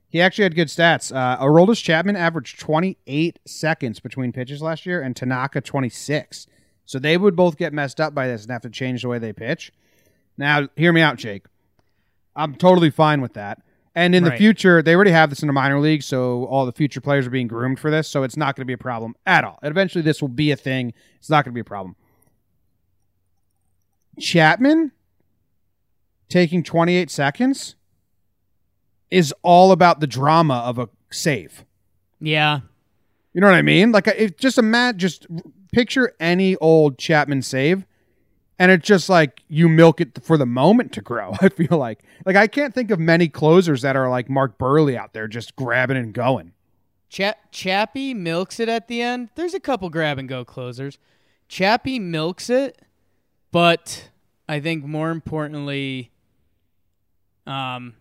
he 0.09 0.21
actually 0.21 0.43
had 0.43 0.55
good 0.55 0.67
stats. 0.67 1.13
Uh, 1.15 1.43
Aroldis 1.43 1.83
Chapman 1.83 2.15
averaged 2.15 2.59
28 2.59 3.39
seconds 3.45 3.99
between 3.99 4.31
pitches 4.31 4.61
last 4.61 4.85
year, 4.85 5.01
and 5.01 5.15
Tanaka 5.15 5.61
26. 5.61 6.47
So 6.85 6.99
they 6.99 7.17
would 7.17 7.35
both 7.35 7.57
get 7.57 7.73
messed 7.73 7.99
up 7.99 8.15
by 8.15 8.27
this 8.27 8.43
and 8.43 8.51
have 8.51 8.61
to 8.61 8.69
change 8.69 9.01
the 9.01 9.09
way 9.09 9.19
they 9.19 9.33
pitch. 9.33 9.73
Now, 10.37 10.69
hear 10.75 10.93
me 10.93 11.01
out, 11.01 11.17
Jake. 11.17 11.45
I'm 12.35 12.55
totally 12.55 12.91
fine 12.91 13.19
with 13.21 13.33
that. 13.33 13.61
And 13.95 14.13
in 14.13 14.23
the 14.23 14.31
future, 14.37 14.83
they 14.83 14.93
already 14.93 15.09
have 15.09 15.31
this 15.31 15.41
in 15.41 15.47
the 15.47 15.53
minor 15.53 15.79
league, 15.79 16.03
so 16.03 16.45
all 16.45 16.67
the 16.67 16.71
future 16.71 17.01
players 17.01 17.25
are 17.25 17.31
being 17.31 17.47
groomed 17.47 17.79
for 17.79 17.89
this. 17.89 18.07
So 18.07 18.21
it's 18.21 18.37
not 18.37 18.55
going 18.55 18.61
to 18.61 18.67
be 18.67 18.73
a 18.73 18.77
problem 18.77 19.15
at 19.25 19.43
all. 19.43 19.57
And 19.63 19.71
eventually, 19.71 20.03
this 20.03 20.21
will 20.21 20.29
be 20.29 20.51
a 20.51 20.55
thing. 20.55 20.93
It's 21.15 21.31
not 21.31 21.43
going 21.43 21.51
to 21.51 21.55
be 21.55 21.61
a 21.61 21.65
problem. 21.65 21.95
Chapman 24.19 24.91
taking 26.29 26.63
28 26.63 27.09
seconds 27.09 27.75
is 29.09 29.33
all 29.41 29.71
about 29.71 29.99
the 29.99 30.07
drama 30.07 30.55
of 30.55 30.77
a 30.79 30.89
save. 31.11 31.63
Yeah, 32.19 32.61
You 33.33 33.41
know 33.41 33.47
what 33.47 33.55
I 33.55 33.61
mean? 33.61 33.91
Like, 33.91 34.07
it, 34.07 34.37
just 34.39 34.57
imagine, 34.57 34.99
just 34.99 35.27
picture 35.71 36.13
any 36.19 36.55
old 36.57 36.97
Chapman 36.97 37.43
save, 37.43 37.85
and 38.57 38.71
it's 38.71 38.87
just 38.87 39.07
like 39.07 39.43
you 39.47 39.69
milk 39.69 40.01
it 40.01 40.23
for 40.23 40.35
the 40.37 40.47
moment 40.47 40.91
to 40.93 41.01
grow. 41.01 41.35
I 41.41 41.49
feel 41.49 41.77
like, 41.77 41.99
like 42.25 42.35
I 42.35 42.47
can't 42.47 42.73
think 42.73 42.89
of 42.91 42.99
many 42.99 43.27
closers 43.29 43.83
that 43.83 43.95
are 43.95 44.09
like 44.09 44.29
Mark 44.29 44.57
Buehrle 44.57 44.95
out 44.97 45.13
there 45.13 45.27
just 45.27 45.55
grabbing 45.55 45.95
and 45.97 46.11
going. 46.13 46.53
Cha- 47.09 47.35
Chappie 47.51 48.13
milks 48.15 48.59
it 48.59 48.67
at 48.67 48.87
the 48.87 49.01
end. 49.01 49.29
There's 49.35 49.53
a 49.53 49.59
couple 49.59 49.89
grab 49.89 50.17
and 50.17 50.27
go 50.27 50.43
closers. 50.43 50.97
Chappie 51.47 51.99
milks 51.99 52.49
it, 52.49 52.81
but 53.51 54.09
I 54.47 54.59
think 54.59 54.85
more 54.85 55.09
importantly, 55.09 56.11
um, 57.45 57.95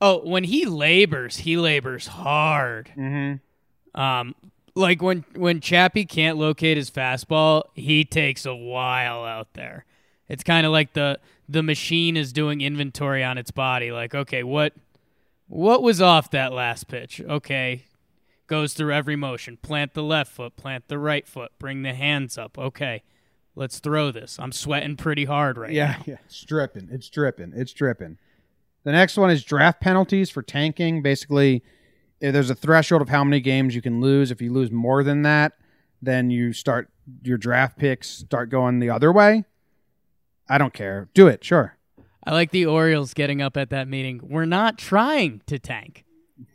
oh, 0.00 0.18
when 0.26 0.44
he 0.44 0.66
labors, 0.66 1.38
he 1.38 1.56
labors 1.56 2.08
hard. 2.08 2.90
Mm-hmm. 2.96 4.00
Um, 4.00 4.34
like 4.74 5.02
when 5.02 5.24
when 5.34 5.60
Chappie 5.60 6.04
can't 6.04 6.38
locate 6.38 6.76
his 6.76 6.90
fastball, 6.90 7.64
he 7.74 8.04
takes 8.04 8.46
a 8.46 8.54
while 8.54 9.24
out 9.24 9.52
there. 9.54 9.84
It's 10.28 10.42
kind 10.42 10.66
of 10.66 10.72
like 10.72 10.94
the 10.94 11.18
the 11.48 11.62
machine 11.62 12.16
is 12.16 12.32
doing 12.32 12.60
inventory 12.60 13.22
on 13.22 13.38
its 13.38 13.50
body. 13.50 13.92
Like, 13.92 14.14
okay, 14.14 14.42
what 14.42 14.72
what 15.48 15.82
was 15.82 16.00
off 16.00 16.30
that 16.30 16.52
last 16.52 16.88
pitch? 16.88 17.20
Okay, 17.20 17.84
goes 18.46 18.72
through 18.72 18.94
every 18.94 19.16
motion. 19.16 19.58
Plant 19.58 19.94
the 19.94 20.02
left 20.02 20.32
foot, 20.32 20.56
plant 20.56 20.88
the 20.88 20.98
right 20.98 21.26
foot, 21.26 21.52
bring 21.58 21.82
the 21.82 21.92
hands 21.92 22.38
up. 22.38 22.56
Okay, 22.56 23.02
let's 23.54 23.78
throw 23.80 24.10
this. 24.10 24.38
I'm 24.40 24.52
sweating 24.52 24.96
pretty 24.96 25.24
hard 25.24 25.58
right 25.58 25.72
Yeah, 25.72 25.92
now. 25.98 26.04
yeah, 26.06 26.16
it's 26.26 26.42
dripping. 26.44 26.88
It's 26.90 27.08
dripping. 27.08 27.52
It's 27.54 27.72
dripping. 27.72 28.18
The 28.84 28.92
next 28.92 29.16
one 29.16 29.30
is 29.30 29.44
draft 29.44 29.80
penalties 29.80 30.30
for 30.30 30.42
tanking. 30.42 31.02
Basically, 31.02 31.62
if 32.20 32.32
there's 32.32 32.50
a 32.50 32.54
threshold 32.54 33.02
of 33.02 33.08
how 33.08 33.22
many 33.24 33.40
games 33.40 33.74
you 33.74 33.82
can 33.82 34.00
lose. 34.00 34.30
If 34.30 34.40
you 34.42 34.52
lose 34.52 34.70
more 34.70 35.02
than 35.04 35.22
that, 35.22 35.52
then 36.00 36.30
you 36.30 36.52
start 36.52 36.88
your 37.22 37.38
draft 37.38 37.78
picks 37.78 38.08
start 38.08 38.48
going 38.50 38.78
the 38.80 38.90
other 38.90 39.12
way. 39.12 39.44
I 40.48 40.58
don't 40.58 40.72
care. 40.74 41.08
Do 41.14 41.28
it, 41.28 41.44
sure. 41.44 41.76
I 42.24 42.32
like 42.32 42.50
the 42.50 42.66
Orioles 42.66 43.14
getting 43.14 43.40
up 43.42 43.56
at 43.56 43.70
that 43.70 43.88
meeting. 43.88 44.20
We're 44.22 44.44
not 44.44 44.78
trying 44.78 45.42
to 45.46 45.58
tank. 45.58 46.04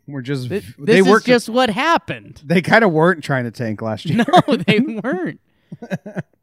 We're 0.07 0.21
just 0.21 0.47
Th- 0.49 0.63
they 0.79 1.01
This 1.01 1.07
is 1.07 1.23
just 1.23 1.49
what 1.49 1.69
happened. 1.69 2.41
they 2.45 2.61
kind 2.61 2.83
of 2.85 2.91
weren't 2.93 3.23
trying 3.23 3.43
to 3.45 3.51
tank 3.51 3.81
last 3.81 4.05
year. 4.09 4.23
No, 4.47 4.55
they 4.55 4.79
weren't. 4.79 5.39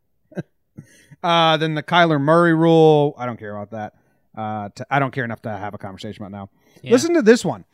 Uh, 1.24 1.56
then 1.56 1.74
the 1.74 1.82
Kyler 1.82 2.20
Murray 2.20 2.54
rule. 2.54 3.14
I 3.18 3.24
don't 3.26 3.38
care 3.38 3.56
about 3.56 3.70
that. 3.70 3.94
Uh, 4.36 4.68
t- 4.74 4.84
I 4.90 4.98
don't 4.98 5.10
care 5.12 5.24
enough 5.24 5.42
to 5.42 5.48
have 5.56 5.72
a 5.74 5.78
conversation 5.78 6.22
about 6.22 6.32
now. 6.36 6.50
Yeah. 6.82 6.92
Listen 6.92 7.14
to 7.14 7.22
this 7.22 7.44
one. 7.44 7.64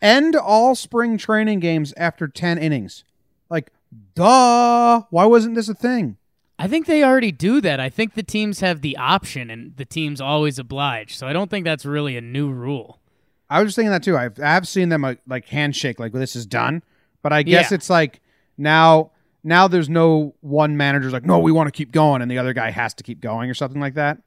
End 0.00 0.34
all 0.34 0.74
spring 0.74 1.18
training 1.18 1.60
games 1.60 1.92
after 1.96 2.26
10 2.26 2.56
innings. 2.58 3.04
Like, 3.50 3.70
duh. 4.14 5.02
Why 5.10 5.24
wasn't 5.26 5.54
this 5.56 5.68
a 5.68 5.74
thing? 5.74 6.16
I 6.58 6.68
think 6.68 6.86
they 6.86 7.02
already 7.04 7.32
do 7.32 7.60
that. 7.60 7.80
I 7.80 7.88
think 7.88 8.14
the 8.14 8.22
teams 8.22 8.60
have 8.60 8.82
the 8.82 8.96
option, 8.96 9.50
and 9.50 9.76
the 9.76 9.84
teams 9.84 10.20
always 10.20 10.58
oblige. 10.58 11.16
So 11.16 11.26
I 11.26 11.32
don't 11.32 11.50
think 11.50 11.64
that's 11.64 11.84
really 11.86 12.16
a 12.16 12.20
new 12.20 12.50
rule. 12.50 13.00
I 13.48 13.60
was 13.60 13.68
just 13.68 13.76
thinking 13.76 13.90
that 13.92 14.02
too. 14.02 14.16
I've, 14.16 14.38
I've 14.40 14.68
seen 14.68 14.90
them 14.90 15.02
like, 15.02 15.20
like 15.26 15.46
handshake, 15.48 15.98
like 15.98 16.12
this 16.12 16.36
is 16.36 16.46
done. 16.46 16.82
But 17.22 17.32
I 17.32 17.42
guess 17.42 17.70
Yeah. 17.70 17.74
it's 17.76 17.90
like 17.90 18.20
now 18.56 19.10
now 19.42 19.68
there's 19.68 19.88
no 19.88 20.34
one 20.40 20.76
manager's 20.76 21.12
like, 21.12 21.24
no, 21.24 21.38
we 21.38 21.52
want 21.52 21.68
to 21.68 21.72
keep 21.72 21.92
going, 21.92 22.22
and 22.22 22.30
the 22.30 22.38
other 22.38 22.52
guy 22.52 22.70
has 22.70 22.94
to 22.94 23.02
keep 23.02 23.20
going 23.20 23.48
or 23.50 23.54
something 23.54 23.80
like 23.80 23.94
that. 23.94 24.18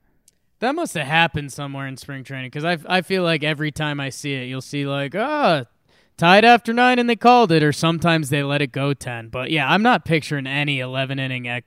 That 0.60 0.76
must 0.76 0.94
have 0.94 1.08
happened 1.08 1.52
somewhere 1.52 1.88
in 1.88 1.98
spring 1.98 2.24
training 2.24 2.48
because 2.50 2.64
I 2.64 2.78
I 2.88 3.02
feel 3.02 3.24
like 3.24 3.44
every 3.44 3.72
time 3.72 4.00
I 4.00 4.10
see 4.10 4.34
it, 4.34 4.46
you'll 4.46 4.62
see 4.62 4.86
like 4.86 5.14
ah 5.16 5.66
tied 6.16 6.46
after 6.46 6.72
nine 6.74 7.00
and 7.00 7.10
they 7.10 7.16
called 7.18 7.52
it, 7.52 7.64
or 7.64 7.74
sometimes 7.74 8.30
they 8.30 8.44
let 8.44 8.62
it 8.62 8.72
go 8.72 8.94
ten. 8.94 9.28
But 9.28 9.52
yeah, 9.52 9.70
I'm 9.70 9.82
not 9.84 10.06
picturing 10.06 10.48
any 10.48 10.80
eleven 10.80 11.20
inning. 11.20 11.48
Ec- 11.48 11.66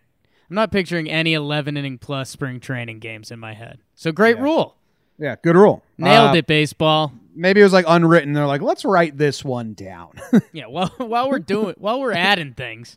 I'm 0.48 0.54
not 0.56 0.72
picturing 0.72 1.10
any 1.10 1.34
eleven 1.34 1.76
inning 1.76 1.98
plus 1.98 2.30
spring 2.30 2.58
training 2.58 3.00
games 3.00 3.30
in 3.30 3.38
my 3.38 3.52
head. 3.52 3.80
So 3.96 4.12
great 4.12 4.36
Yeah. 4.38 4.42
rule, 4.44 4.76
Yeah, 5.18 5.36
good 5.42 5.56
rule. 5.56 5.82
nailed 5.98 6.30
Uh, 6.30 6.38
it, 6.38 6.46
baseball. 6.46 7.12
Maybe 7.34 7.60
it 7.60 7.64
was 7.64 7.72
like 7.74 7.84
unwritten. 7.86 8.32
They're 8.32 8.46
like, 8.46 8.62
let's 8.62 8.84
write 8.86 9.18
this 9.18 9.44
one 9.44 9.74
down. 9.74 10.12
Yeah, 10.54 10.68
while 10.68 10.88
while 10.96 11.28
we're 11.28 11.38
doing 11.38 11.74
while 11.76 12.00
we're 12.00 12.12
adding 12.12 12.54
things, 12.54 12.96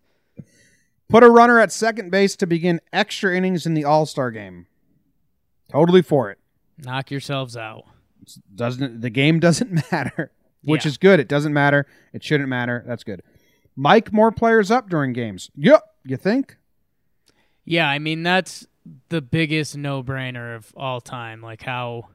Put 1.09 1.23
a 1.23 1.29
runner 1.29 1.59
at 1.59 1.71
second 1.71 2.11
base 2.11 2.35
to 2.37 2.45
begin 2.47 2.79
extra 2.93 3.35
innings 3.35 3.65
in 3.65 3.73
the 3.73 3.83
All 3.83 4.05
Star 4.05 4.31
game. 4.31 4.67
Totally 5.71 6.01
for 6.01 6.29
it. 6.31 6.37
knock 6.77 7.11
yourselves 7.11 7.57
out. 7.57 7.83
Doesn't 8.55 9.01
the 9.01 9.09
game 9.09 9.39
doesn't 9.41 9.91
matter, 9.91 10.31
which 10.63 10.85
Yeah. 10.85 10.89
is 10.89 10.97
good. 10.97 11.19
It 11.19 11.27
doesn't 11.27 11.53
matter. 11.53 11.85
It 12.13 12.23
shouldn't 12.23 12.49
matter. 12.49 12.83
That's 12.87 13.03
good. 13.03 13.21
Mic 13.75 14.11
more 14.13 14.31
players 14.31 14.69
up 14.71 14.89
during 14.89 15.13
games. 15.13 15.49
Yep. 15.55 15.81
You 16.05 16.17
think? 16.17 16.57
Yeah, 17.65 17.87
I 17.89 17.99
mean 17.99 18.23
that's 18.23 18.65
the 19.09 19.21
biggest 19.21 19.77
no-brainer 19.77 20.55
of 20.55 20.73
all 20.75 21.01
time. 21.01 21.41
Like 21.41 21.63
how 21.63 22.09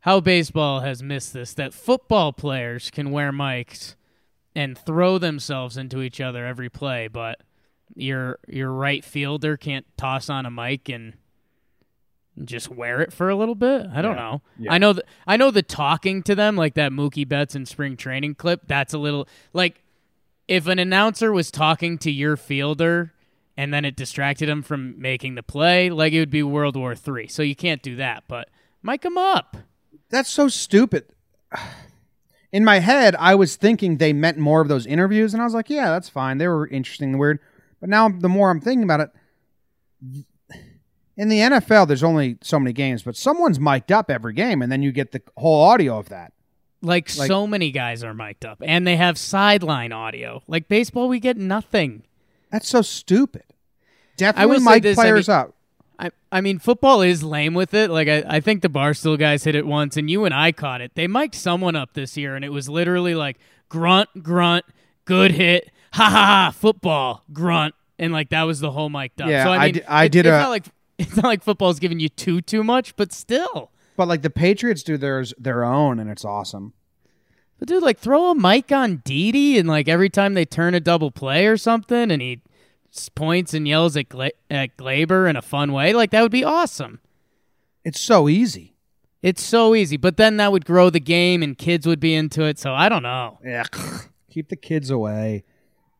how 0.00 0.20
baseball 0.20 0.80
has 0.80 1.02
missed 1.02 1.32
this 1.32 1.54
that 1.54 1.74
football 1.74 2.32
players 2.32 2.90
can 2.90 3.10
wear 3.10 3.32
mics 3.32 3.94
and 4.54 4.76
throw 4.76 5.18
themselves 5.18 5.76
into 5.76 6.02
each 6.02 6.20
other 6.20 6.44
every 6.46 6.68
play, 6.68 7.08
but 7.08 7.40
your 7.94 8.38
your 8.48 8.70
right 8.72 9.04
fielder 9.04 9.56
can't 9.56 9.86
toss 9.96 10.28
on 10.30 10.46
a 10.46 10.50
mic 10.50 10.88
and 10.88 11.14
just 12.44 12.70
wear 12.70 13.00
it 13.02 13.12
for 13.12 13.28
a 13.28 13.36
little 13.36 13.54
bit. 13.54 13.86
I 13.92 14.00
don't 14.00 14.16
Yeah. 14.16 14.22
know. 14.22 14.42
Yeah. 14.58 14.72
I 14.72 14.78
know 14.78 14.92
th- 14.94 15.04
I 15.26 15.36
know 15.36 15.50
the 15.50 15.62
talking 15.62 16.22
to 16.22 16.34
them 16.34 16.56
like 16.56 16.74
that 16.74 16.90
Mookie 16.92 17.28
Betts 17.28 17.54
in 17.54 17.66
spring 17.66 17.96
training 17.96 18.36
clip. 18.36 18.62
That's 18.66 18.94
a 18.94 18.98
little 18.98 19.28
like 19.52 19.82
if 20.48 20.66
an 20.66 20.78
announcer 20.78 21.32
was 21.32 21.50
talking 21.50 21.98
to 21.98 22.10
your 22.10 22.36
fielder 22.36 23.12
and 23.56 23.72
then 23.72 23.84
it 23.84 23.96
distracted 23.96 24.48
him 24.48 24.62
from 24.62 24.98
making 25.00 25.34
the 25.34 25.42
play, 25.42 25.90
like 25.90 26.14
it 26.14 26.20
would 26.20 26.30
be 26.30 26.42
World 26.42 26.74
War 26.74 26.94
Three. 26.94 27.26
So 27.28 27.42
you 27.42 27.54
can't 27.54 27.82
do 27.82 27.96
that. 27.96 28.24
But 28.28 28.48
mic 28.82 29.04
him 29.04 29.18
up. 29.18 29.58
That's 30.08 30.30
so 30.30 30.48
stupid. 30.48 31.04
In 32.52 32.64
my 32.66 32.80
head, 32.80 33.16
I 33.18 33.34
was 33.34 33.56
thinking 33.56 33.96
they 33.96 34.12
meant 34.12 34.36
more 34.36 34.60
of 34.60 34.68
those 34.68 34.84
interviews, 34.84 35.32
and 35.32 35.40
I 35.40 35.46
was 35.46 35.54
like, 35.54 35.70
yeah, 35.70 35.88
that's 35.88 36.10
fine. 36.10 36.36
They 36.36 36.46
were 36.48 36.66
interesting 36.68 37.10
and 37.12 37.18
weird. 37.18 37.38
But 37.82 37.90
now, 37.90 38.08
the 38.08 38.28
more 38.28 38.48
I'm 38.48 38.60
thinking 38.60 38.84
about 38.84 39.00
it, 39.00 39.10
in 41.16 41.28
the 41.28 41.38
NFL, 41.40 41.86
there's 41.88 42.02
only 42.04 42.38
so 42.40 42.58
many 42.58 42.72
games, 42.72 43.02
but 43.02 43.16
someone's 43.16 43.60
mic'd 43.60 43.92
up 43.92 44.10
every 44.10 44.32
game, 44.32 44.62
and 44.62 44.72
then 44.72 44.82
you 44.82 44.92
get 44.92 45.12
the 45.12 45.20
whole 45.36 45.62
audio 45.64 45.98
of 45.98 46.08
that. 46.08 46.32
Like, 46.80 47.14
Like- 47.16 47.26
so 47.28 47.46
many 47.46 47.70
guys 47.72 48.02
are 48.02 48.14
mic'd 48.14 48.44
up, 48.46 48.58
and 48.64 48.86
they 48.86 48.96
have 48.96 49.18
sideline 49.18 49.92
audio. 49.92 50.42
Like 50.46 50.68
baseball, 50.68 51.08
we 51.08 51.20
get 51.20 51.36
nothing. 51.36 52.04
That's 52.50 52.68
so 52.68 52.82
stupid. 52.82 53.42
I 53.48 54.14
Definitely 54.16 54.60
mic 54.60 54.82
this, 54.84 54.96
I 54.98 55.02
players 55.02 55.28
mean- 55.28 55.36
up. 55.36 55.54
I 55.98 56.10
I 56.32 56.40
mean, 56.40 56.58
football 56.58 57.02
is 57.02 57.22
lame 57.22 57.54
with 57.54 57.74
it. 57.74 57.90
Like 57.90 58.08
I, 58.08 58.24
I 58.26 58.40
think 58.40 58.62
the 58.62 58.68
Barstool 58.70 59.18
guys 59.18 59.44
hit 59.44 59.54
it 59.54 59.66
once, 59.66 59.96
and 59.96 60.08
you 60.10 60.24
and 60.24 60.32
I 60.34 60.50
caught 60.52 60.80
it. 60.80 60.92
They 60.94 61.06
mic'd 61.06 61.34
someone 61.34 61.76
up 61.76 61.94
this 61.94 62.16
year, 62.16 62.34
and 62.36 62.44
it 62.44 62.48
was 62.50 62.68
literally 62.68 63.14
like 63.14 63.38
grunt, 63.68 64.08
grunt, 64.22 64.64
good 65.04 65.32
hit, 65.32 65.70
ha 65.92 66.04
ha 66.04 66.10
ha, 66.10 66.50
football, 66.56 67.22
grunt, 67.32 67.74
and 67.98 68.12
like 68.12 68.30
that 68.30 68.42
was 68.44 68.60
the 68.60 68.70
whole 68.70 68.88
mic'd 68.88 69.20
up. 69.22 69.28
Yeah, 69.28 69.44
so 69.44 69.50
I 69.52 69.56
I 69.56 69.72
mean, 69.72 69.82
I 69.88 70.04
it- 70.04 70.12
did 70.12 70.26
It's 70.26 70.32
a- 70.34 70.38
not 70.40 70.50
like 70.50 70.64
it's 70.98 71.16
not 71.16 71.24
like 71.24 71.42
football's 71.42 71.78
giving 71.78 72.00
you 72.00 72.08
too 72.08 72.40
too 72.40 72.62
much, 72.64 72.96
but 72.96 73.12
still. 73.12 73.70
But 73.96 74.08
like 74.08 74.22
the 74.22 74.30
Patriots 74.30 74.82
do 74.82 74.96
theirs 74.96 75.34
their 75.38 75.64
own, 75.64 75.98
and 75.98 76.10
it's 76.10 76.24
awesome. 76.24 76.72
But 77.58 77.68
dude, 77.68 77.82
like 77.82 77.98
throw 77.98 78.30
a 78.30 78.34
mic 78.34 78.72
on 78.72 79.02
Didi, 79.04 79.58
and 79.58 79.68
like 79.68 79.86
every 79.88 80.08
time 80.10 80.34
they 80.34 80.44
turn 80.44 80.74
a 80.74 80.80
double 80.80 81.10
play 81.10 81.46
or 81.46 81.56
something, 81.56 82.10
and 82.10 82.20
he 82.22 82.40
points 83.14 83.54
and 83.54 83.66
yells 83.68 83.96
at 83.96 84.08
Gla- 84.08 84.30
at 84.50 84.76
Gleyber 84.76 85.28
in 85.28 85.36
a 85.36 85.42
fun 85.42 85.72
way, 85.72 85.92
like 85.92 86.10
that 86.10 86.22
would 86.22 86.32
be 86.32 86.44
awesome. 86.44 87.00
It's 87.84 88.00
so 88.00 88.28
easy. 88.28 88.74
It's 89.22 89.42
so 89.42 89.74
easy, 89.74 89.96
but 89.96 90.16
then 90.16 90.36
that 90.38 90.50
would 90.50 90.64
grow 90.64 90.90
the 90.90 90.98
game, 91.00 91.42
and 91.42 91.56
kids 91.56 91.86
would 91.86 92.00
be 92.00 92.14
into 92.14 92.42
it. 92.44 92.58
So 92.58 92.74
I 92.74 92.88
don't 92.88 93.02
know. 93.04 93.38
Yeah, 93.44 93.64
keep 94.30 94.48
the 94.48 94.56
kids 94.56 94.90
away. 94.90 95.44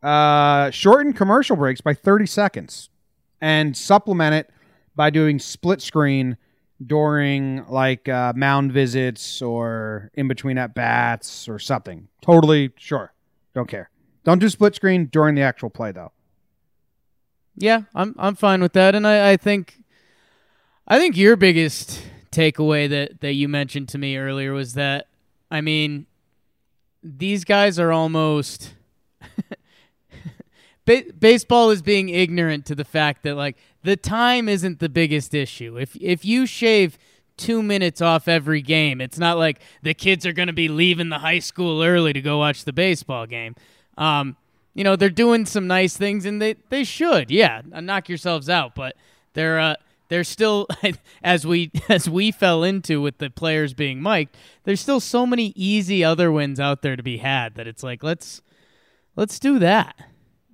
Uh, 0.02 0.70
shorten 0.70 1.12
commercial 1.12 1.56
breaks 1.56 1.80
by 1.80 1.94
30 1.94 2.26
seconds 2.26 2.88
and 3.40 3.76
supplement 3.76 4.34
it 4.34 4.50
by 4.96 5.10
doing 5.10 5.38
split 5.38 5.80
screen 5.80 6.36
during 6.84 7.64
like 7.68 8.08
uh, 8.08 8.32
mound 8.34 8.72
visits 8.72 9.40
or 9.40 10.10
in 10.14 10.26
between 10.28 10.58
at 10.58 10.74
bats 10.74 11.48
or 11.48 11.58
something. 11.58 12.08
Totally 12.20 12.72
sure. 12.76 13.12
Don't 13.54 13.68
care. 13.68 13.90
Don't 14.24 14.38
do 14.38 14.48
split 14.48 14.74
screen 14.74 15.06
during 15.06 15.34
the 15.34 15.42
actual 15.42 15.70
play 15.70 15.92
though. 15.92 16.12
Yeah, 17.56 17.82
I'm 17.94 18.14
I'm 18.18 18.34
fine 18.34 18.62
with 18.62 18.72
that, 18.72 18.94
and 18.94 19.06
I, 19.06 19.32
I 19.32 19.36
think 19.36 19.82
I 20.88 20.98
think 20.98 21.16
your 21.16 21.36
biggest 21.36 22.02
takeaway 22.30 22.88
that 22.88 23.20
that 23.20 23.34
you 23.34 23.48
mentioned 23.48 23.88
to 23.90 23.98
me 23.98 24.16
earlier 24.16 24.52
was 24.52 24.74
that 24.74 25.08
I 25.50 25.60
mean 25.60 26.06
these 27.02 27.44
guys 27.44 27.78
are 27.78 27.92
almost 27.92 28.74
ba- 30.84 31.04
baseball 31.18 31.70
is 31.70 31.82
being 31.82 32.08
ignorant 32.08 32.66
to 32.66 32.74
the 32.74 32.84
fact 32.84 33.22
that 33.22 33.34
like 33.34 33.56
the 33.82 33.96
time 33.96 34.48
isn't 34.48 34.78
the 34.78 34.88
biggest 34.88 35.34
issue. 35.34 35.78
If 35.78 35.96
if 35.96 36.24
you 36.24 36.46
shave 36.46 36.98
two 37.36 37.62
minutes 37.62 38.00
off 38.00 38.28
every 38.28 38.62
game, 38.62 39.00
it's 39.00 39.18
not 39.18 39.38
like 39.38 39.60
the 39.82 39.94
kids 39.94 40.26
are 40.26 40.32
going 40.32 40.48
to 40.48 40.52
be 40.52 40.68
leaving 40.68 41.08
the 41.08 41.18
high 41.18 41.38
school 41.38 41.82
early 41.82 42.12
to 42.12 42.20
go 42.20 42.38
watch 42.38 42.64
the 42.64 42.72
baseball 42.72 43.26
game. 43.26 43.56
Um, 43.98 44.36
you 44.74 44.84
know 44.84 44.96
they're 44.96 45.10
doing 45.10 45.44
some 45.46 45.66
nice 45.66 45.96
things, 45.96 46.24
and 46.24 46.40
they 46.40 46.56
they 46.70 46.84
should, 46.84 47.30
yeah, 47.30 47.62
knock 47.66 48.08
yourselves 48.08 48.48
out, 48.48 48.74
but 48.74 48.96
they're 49.34 49.58
uh, 49.58 49.74
they're 50.08 50.24
still 50.24 50.66
as 51.22 51.46
we 51.46 51.70
as 51.88 52.08
we 52.08 52.30
fell 52.30 52.62
into 52.62 53.00
with 53.00 53.18
the 53.18 53.30
players 53.30 53.74
being 53.74 54.02
mic'd. 54.02 54.36
There's 54.64 54.80
still 54.80 55.00
so 55.00 55.26
many 55.26 55.52
easy 55.56 56.04
other 56.04 56.30
wins 56.30 56.60
out 56.60 56.82
there 56.82 56.96
to 56.96 57.02
be 57.02 57.18
had 57.18 57.54
that 57.56 57.66
it's 57.66 57.82
like 57.82 58.02
let's 58.02 58.42
let's 59.16 59.38
do 59.38 59.58
that. 59.58 59.96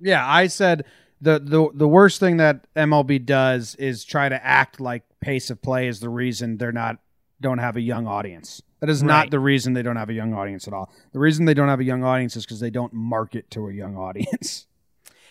Yeah, 0.00 0.26
I 0.26 0.46
said 0.46 0.84
the 1.20 1.38
the 1.38 1.68
the 1.74 1.88
worst 1.88 2.20
thing 2.20 2.36
that 2.38 2.72
MLB 2.74 3.24
does 3.24 3.74
is 3.76 4.04
try 4.04 4.28
to 4.28 4.44
act 4.46 4.80
like 4.80 5.02
pace 5.20 5.50
of 5.50 5.60
play 5.60 5.88
is 5.88 6.00
the 6.00 6.08
reason 6.08 6.58
they're 6.58 6.72
not 6.72 6.98
don't 7.40 7.58
have 7.58 7.76
a 7.76 7.80
young 7.80 8.06
audience. 8.06 8.62
That 8.80 8.90
is 8.90 9.02
not 9.02 9.22
Right. 9.24 9.30
the 9.32 9.40
reason 9.40 9.72
they 9.72 9.82
don't 9.82 9.96
have 9.96 10.08
a 10.10 10.12
young 10.14 10.32
audience 10.34 10.68
at 10.68 10.74
all. 10.74 10.92
The 11.12 11.18
reason 11.18 11.44
they 11.44 11.54
don't 11.54 11.68
have 11.68 11.80
a 11.80 11.84
young 11.84 12.04
audience 12.04 12.36
is 12.36 12.44
because 12.44 12.60
they 12.60 12.70
don't 12.70 12.92
market 12.92 13.50
to 13.52 13.68
a 13.68 13.72
young 13.72 13.96
audience. 13.96 14.66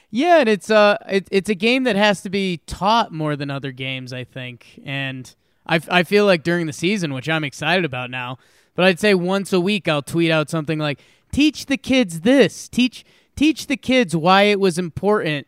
Yeah, 0.10 0.40
and 0.40 0.48
it's 0.48 0.70
uh 0.70 0.96
it, 1.10 1.28
it's 1.32 1.50
a 1.50 1.54
game 1.56 1.84
that 1.84 1.98
has 1.98 2.22
to 2.22 2.30
be 2.30 2.62
taught 2.66 3.12
more 3.12 3.36
than 3.36 3.52
other 3.52 3.74
games, 3.74 4.14
I 4.14 4.24
think. 4.24 4.80
And 4.86 5.34
I, 5.66 5.82
I 5.92 6.04
feel 6.04 6.26
like 6.26 6.44
during 6.44 6.66
the 6.66 6.72
season, 6.72 7.14
which 7.14 7.28
I'm 7.28 7.44
excited 7.44 7.84
about 7.84 8.10
now, 8.10 8.38
but 8.74 8.86
I'd 8.86 9.02
say 9.02 9.14
once 9.16 9.52
a 9.52 9.60
week 9.60 9.90
I'll 9.90 10.02
tweet 10.02 10.32
out 10.32 10.50
something 10.50 10.80
like 10.80 11.02
teach 11.34 11.66
the 11.66 11.76
kids 11.76 12.22
this, 12.22 12.70
teach 12.70 13.04
teach 13.38 13.68
the 13.68 13.78
kids 13.78 14.16
why 14.16 14.44
it 14.44 14.60
was 14.60 14.78
important 14.78 15.48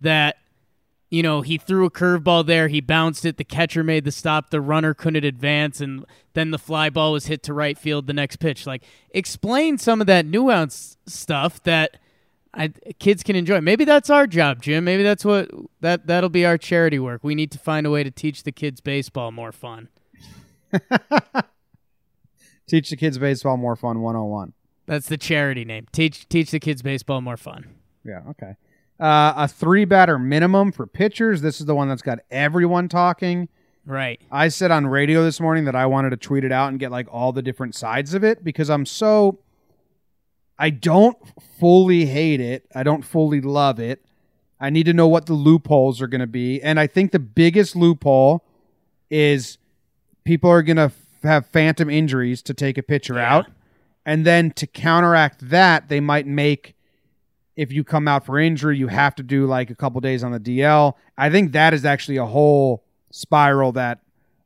that 0.00 0.36
you 1.10 1.22
know, 1.22 1.40
he 1.40 1.56
threw 1.56 1.86
a 1.86 1.90
curveball 1.90 2.44
there, 2.44 2.68
he 2.68 2.82
bounced 2.82 3.24
it, 3.24 3.38
the 3.38 3.44
catcher 3.44 3.82
made 3.82 4.04
the 4.04 4.12
stop, 4.12 4.50
the 4.50 4.60
runner 4.60 4.92
couldn't 4.92 5.24
advance, 5.24 5.80
and 5.80 6.04
then 6.34 6.50
the 6.50 6.58
fly 6.58 6.90
ball 6.90 7.12
was 7.12 7.26
hit 7.26 7.42
to 7.44 7.54
right 7.54 7.78
field 7.78 8.06
the 8.06 8.12
next 8.12 8.36
pitch. 8.36 8.66
Like, 8.66 8.84
explain 9.10 9.78
some 9.78 10.02
of 10.02 10.06
that 10.06 10.26
nuance 10.26 10.98
stuff 11.06 11.62
that 11.62 11.96
I, 12.52 12.68
kids 12.98 13.22
can 13.22 13.36
enjoy. 13.36 13.62
Maybe 13.62 13.86
that's 13.86 14.10
our 14.10 14.26
job, 14.26 14.60
Jim. 14.60 14.84
Maybe 14.84 15.02
that's 15.02 15.24
what 15.24 15.50
that 15.80 16.06
that'll 16.06 16.28
be 16.28 16.44
our 16.44 16.58
charity 16.58 16.98
work. 16.98 17.24
We 17.24 17.34
need 17.34 17.50
to 17.52 17.58
find 17.58 17.86
a 17.86 17.90
way 17.90 18.02
to 18.04 18.10
teach 18.10 18.42
the 18.42 18.52
kids 18.52 18.80
baseball 18.80 19.32
more 19.32 19.52
fun. 19.52 19.88
Teach 22.68 22.90
the 22.90 22.96
kids 22.96 23.16
baseball 23.16 23.56
more 23.56 23.76
fun 23.76 24.02
101. 24.02 24.52
That's 24.88 25.06
the 25.08 25.16
charity 25.18 25.64
name. 25.64 25.86
Teach 25.92 26.28
teach 26.28 26.50
the 26.50 26.58
kids 26.58 26.82
baseball 26.82 27.20
more 27.20 27.36
fun. 27.36 27.66
Yeah, 28.04 28.22
okay. 28.30 28.56
Uh, 28.98 29.34
a 29.36 29.46
three 29.46 29.84
batter 29.84 30.18
minimum 30.18 30.72
for 30.72 30.86
pitchers. 30.86 31.40
This 31.42 31.60
is 31.60 31.66
the 31.66 31.74
one 31.74 31.88
that's 31.88 32.02
got 32.02 32.18
everyone 32.30 32.88
talking. 32.88 33.48
Right. 33.86 34.20
I 34.30 34.48
said 34.48 34.70
on 34.70 34.86
radio 34.86 35.22
this 35.22 35.40
morning 35.40 35.64
that 35.66 35.76
I 35.76 35.86
wanted 35.86 36.10
to 36.10 36.16
tweet 36.16 36.42
it 36.44 36.52
out 36.52 36.68
and 36.70 36.80
get 36.80 36.90
like 36.90 37.06
all 37.10 37.32
the 37.32 37.42
different 37.42 37.74
sides 37.74 38.12
of 38.14 38.24
it 38.24 38.42
because 38.42 38.68
I'm 38.68 38.84
so 38.84 39.38
I 40.58 40.70
don't 40.70 41.16
fully 41.60 42.06
hate 42.06 42.40
it. 42.40 42.66
I 42.74 42.82
don't 42.82 43.02
fully 43.04 43.40
love 43.40 43.78
it. 43.78 44.04
I 44.60 44.70
need 44.70 44.84
to 44.86 44.92
know 44.92 45.06
what 45.06 45.26
the 45.26 45.34
loopholes 45.34 46.02
are 46.02 46.08
going 46.08 46.20
to 46.20 46.26
be. 46.26 46.60
And 46.60 46.80
I 46.80 46.86
think 46.88 47.12
the 47.12 47.18
biggest 47.20 47.76
loophole 47.76 48.44
is 49.08 49.58
people 50.24 50.50
are 50.50 50.62
going 50.62 50.76
to 50.78 50.82
f- 50.84 50.96
have 51.22 51.46
phantom 51.46 51.88
injuries 51.88 52.42
to 52.42 52.54
take 52.54 52.76
a 52.76 52.82
pitcher 52.82 53.14
Yeah. 53.14 53.34
out. 53.36 53.46
And 54.08 54.24
then 54.24 54.52
to 54.52 54.66
counteract 54.66 55.50
that, 55.50 55.90
they 55.90 56.00
might 56.00 56.26
make 56.26 56.74
if 57.56 57.70
you 57.70 57.84
come 57.84 58.08
out 58.08 58.24
for 58.24 58.38
injury, 58.38 58.78
you 58.78 58.88
have 58.88 59.14
to 59.16 59.22
do 59.22 59.44
like 59.44 59.68
a 59.68 59.74
couple 59.74 60.00
days 60.00 60.24
on 60.24 60.32
the 60.32 60.40
DL. 60.40 60.94
I 61.18 61.28
think 61.28 61.52
that 61.52 61.74
is 61.74 61.84
actually 61.84 62.16
a 62.16 62.24
whole 62.24 62.82
spiral 63.10 63.72
that 63.72 63.98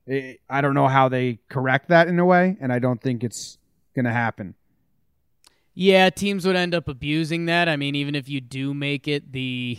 eh, 0.09 0.35
I 0.51 0.63
don't 0.63 0.75
know 0.75 0.89
how 0.89 1.09
they 1.09 1.39
correct 1.49 1.91
that 1.91 2.09
in 2.09 2.19
a 2.19 2.25
way, 2.25 2.57
and 2.61 2.73
I 2.73 2.81
don't 2.81 3.01
think 3.01 3.23
it's 3.23 3.57
going 3.95 4.05
to 4.05 4.11
happen. 4.11 4.57
Yeah, 5.75 6.11
teams 6.11 6.45
would 6.45 6.57
end 6.57 6.75
up 6.75 6.89
abusing 6.89 7.45
that. 7.47 7.69
I 7.69 7.77
mean, 7.77 7.95
even 7.95 8.17
if 8.17 8.29
you 8.29 8.41
do 8.41 8.75
make 8.75 9.07
it 9.07 9.31
the 9.31 9.79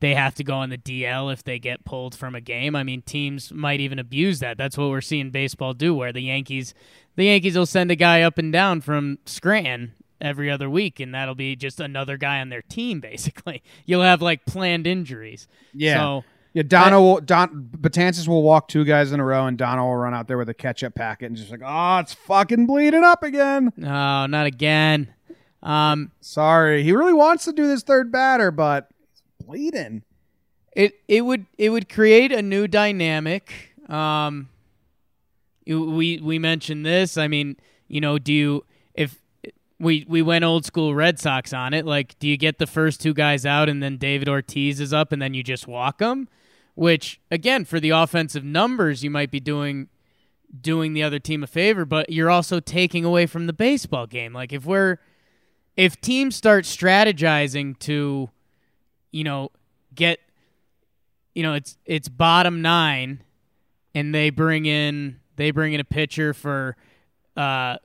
they 0.00 0.14
have 0.14 0.34
to 0.36 0.44
go 0.44 0.54
on 0.54 0.70
the 0.70 0.78
DL 0.78 1.32
if 1.32 1.42
they 1.42 1.58
get 1.58 1.84
pulled 1.84 2.14
from 2.14 2.34
a 2.34 2.40
game. 2.40 2.76
I 2.76 2.84
mean, 2.84 3.02
teams 3.02 3.52
might 3.52 3.80
even 3.80 3.98
abuse 3.98 4.38
that. 4.38 4.56
That's 4.56 4.78
what 4.78 4.90
we're 4.90 5.00
seeing 5.00 5.30
baseball 5.30 5.74
do 5.74 5.92
where 5.92 6.12
the 6.12 6.20
Yankees 6.20 6.72
the 7.18 7.24
Yankees 7.24 7.58
will 7.58 7.66
send 7.66 7.90
a 7.90 7.96
guy 7.96 8.22
up 8.22 8.38
and 8.38 8.52
down 8.52 8.80
from 8.80 9.18
Scranton 9.26 9.92
every 10.20 10.48
other 10.48 10.70
week 10.70 11.00
and 11.00 11.12
that'll 11.12 11.34
be 11.34 11.56
just 11.56 11.80
another 11.80 12.16
guy 12.16 12.40
on 12.40 12.48
their 12.48 12.62
team 12.62 13.00
basically. 13.10 13.60
You'll 13.84 14.04
have 14.04 14.22
like 14.22 14.46
planned 14.46 14.86
injuries. 14.86 15.48
Yeah. 15.74 15.98
So 15.98 16.24
Yeah, 16.52 16.62
Dono 16.62 17.02
will 17.02 17.20
Don 17.20 17.70
Betances 17.76 18.28
will 18.28 18.44
walk 18.44 18.68
two 18.68 18.84
guys 18.84 19.10
in 19.10 19.18
a 19.18 19.24
row, 19.24 19.46
and 19.46 19.58
Dono 19.58 19.84
will 19.84 19.96
run 19.96 20.14
out 20.14 20.28
there 20.28 20.38
with 20.38 20.48
a 20.48 20.54
ketchup 20.54 20.94
packet 20.94 21.26
and 21.26 21.36
just 21.36 21.50
like, 21.50 21.60
oh, 21.64 21.98
it's 21.98 22.14
fucking 22.14 22.66
bleeding 22.66 23.02
up 23.02 23.24
again. 23.24 23.72
no, 23.76 24.26
not 24.26 24.46
again. 24.46 25.12
Um 25.60 26.12
Sorry, 26.20 26.84
he 26.84 26.92
really 26.92 27.14
wants 27.14 27.46
to 27.46 27.52
do 27.52 27.66
this 27.66 27.82
third 27.82 28.12
batter, 28.12 28.52
but 28.52 28.90
it's 29.10 29.22
bleeding. 29.44 30.04
it 30.76 30.92
it 31.08 31.22
would 31.22 31.46
it 31.58 31.70
would 31.70 31.88
create 31.88 32.30
a 32.30 32.42
new 32.42 32.68
dynamic. 32.68 33.74
Um, 33.88 34.50
we 35.68 36.18
we 36.18 36.38
mentioned 36.38 36.84
this. 36.84 37.16
I 37.16 37.28
mean, 37.28 37.56
you 37.88 38.00
know, 38.00 38.18
do 38.18 38.32
you 38.32 38.64
if 38.94 39.20
we 39.78 40.04
we 40.08 40.22
went 40.22 40.44
old 40.44 40.64
school 40.64 40.94
Red 40.94 41.18
Sox 41.18 41.52
on 41.52 41.74
it? 41.74 41.86
Like, 41.86 42.18
do 42.18 42.28
you 42.28 42.36
get 42.36 42.58
the 42.58 42.66
first 42.66 43.00
two 43.00 43.14
guys 43.14 43.46
out 43.46 43.68
and 43.68 43.82
then 43.82 43.96
David 43.96 44.28
Ortiz 44.28 44.80
is 44.80 44.92
up 44.92 45.12
and 45.12 45.20
then 45.20 45.34
you 45.34 45.42
just 45.42 45.66
walk 45.66 45.98
them? 45.98 46.28
Which 46.74 47.20
again, 47.30 47.64
for 47.64 47.80
the 47.80 47.90
offensive 47.90 48.44
numbers, 48.44 49.04
you 49.04 49.10
might 49.10 49.30
be 49.30 49.40
doing 49.40 49.88
doing 50.60 50.94
the 50.94 51.02
other 51.02 51.18
team 51.18 51.42
a 51.42 51.46
favor, 51.46 51.84
but 51.84 52.10
you're 52.10 52.30
also 52.30 52.58
taking 52.60 53.04
away 53.04 53.26
from 53.26 53.46
the 53.46 53.52
baseball 53.52 54.06
game. 54.06 54.32
Like 54.32 54.52
if 54.52 54.64
we're 54.64 54.98
if 55.76 56.00
teams 56.00 56.34
start 56.34 56.64
strategizing 56.64 57.78
to, 57.80 58.30
you 59.12 59.24
know, 59.24 59.50
get 59.94 60.20
you 61.34 61.42
know, 61.42 61.54
it's 61.54 61.76
it's 61.84 62.08
bottom 62.08 62.62
nine, 62.62 63.22
and 63.94 64.12
they 64.12 64.30
bring 64.30 64.66
in 64.66 65.20
they 65.38 65.50
bring 65.50 65.72
in 65.72 65.80
a 65.80 65.84
pitcher 65.84 66.34
for 66.34 66.76
uh, 67.36 67.76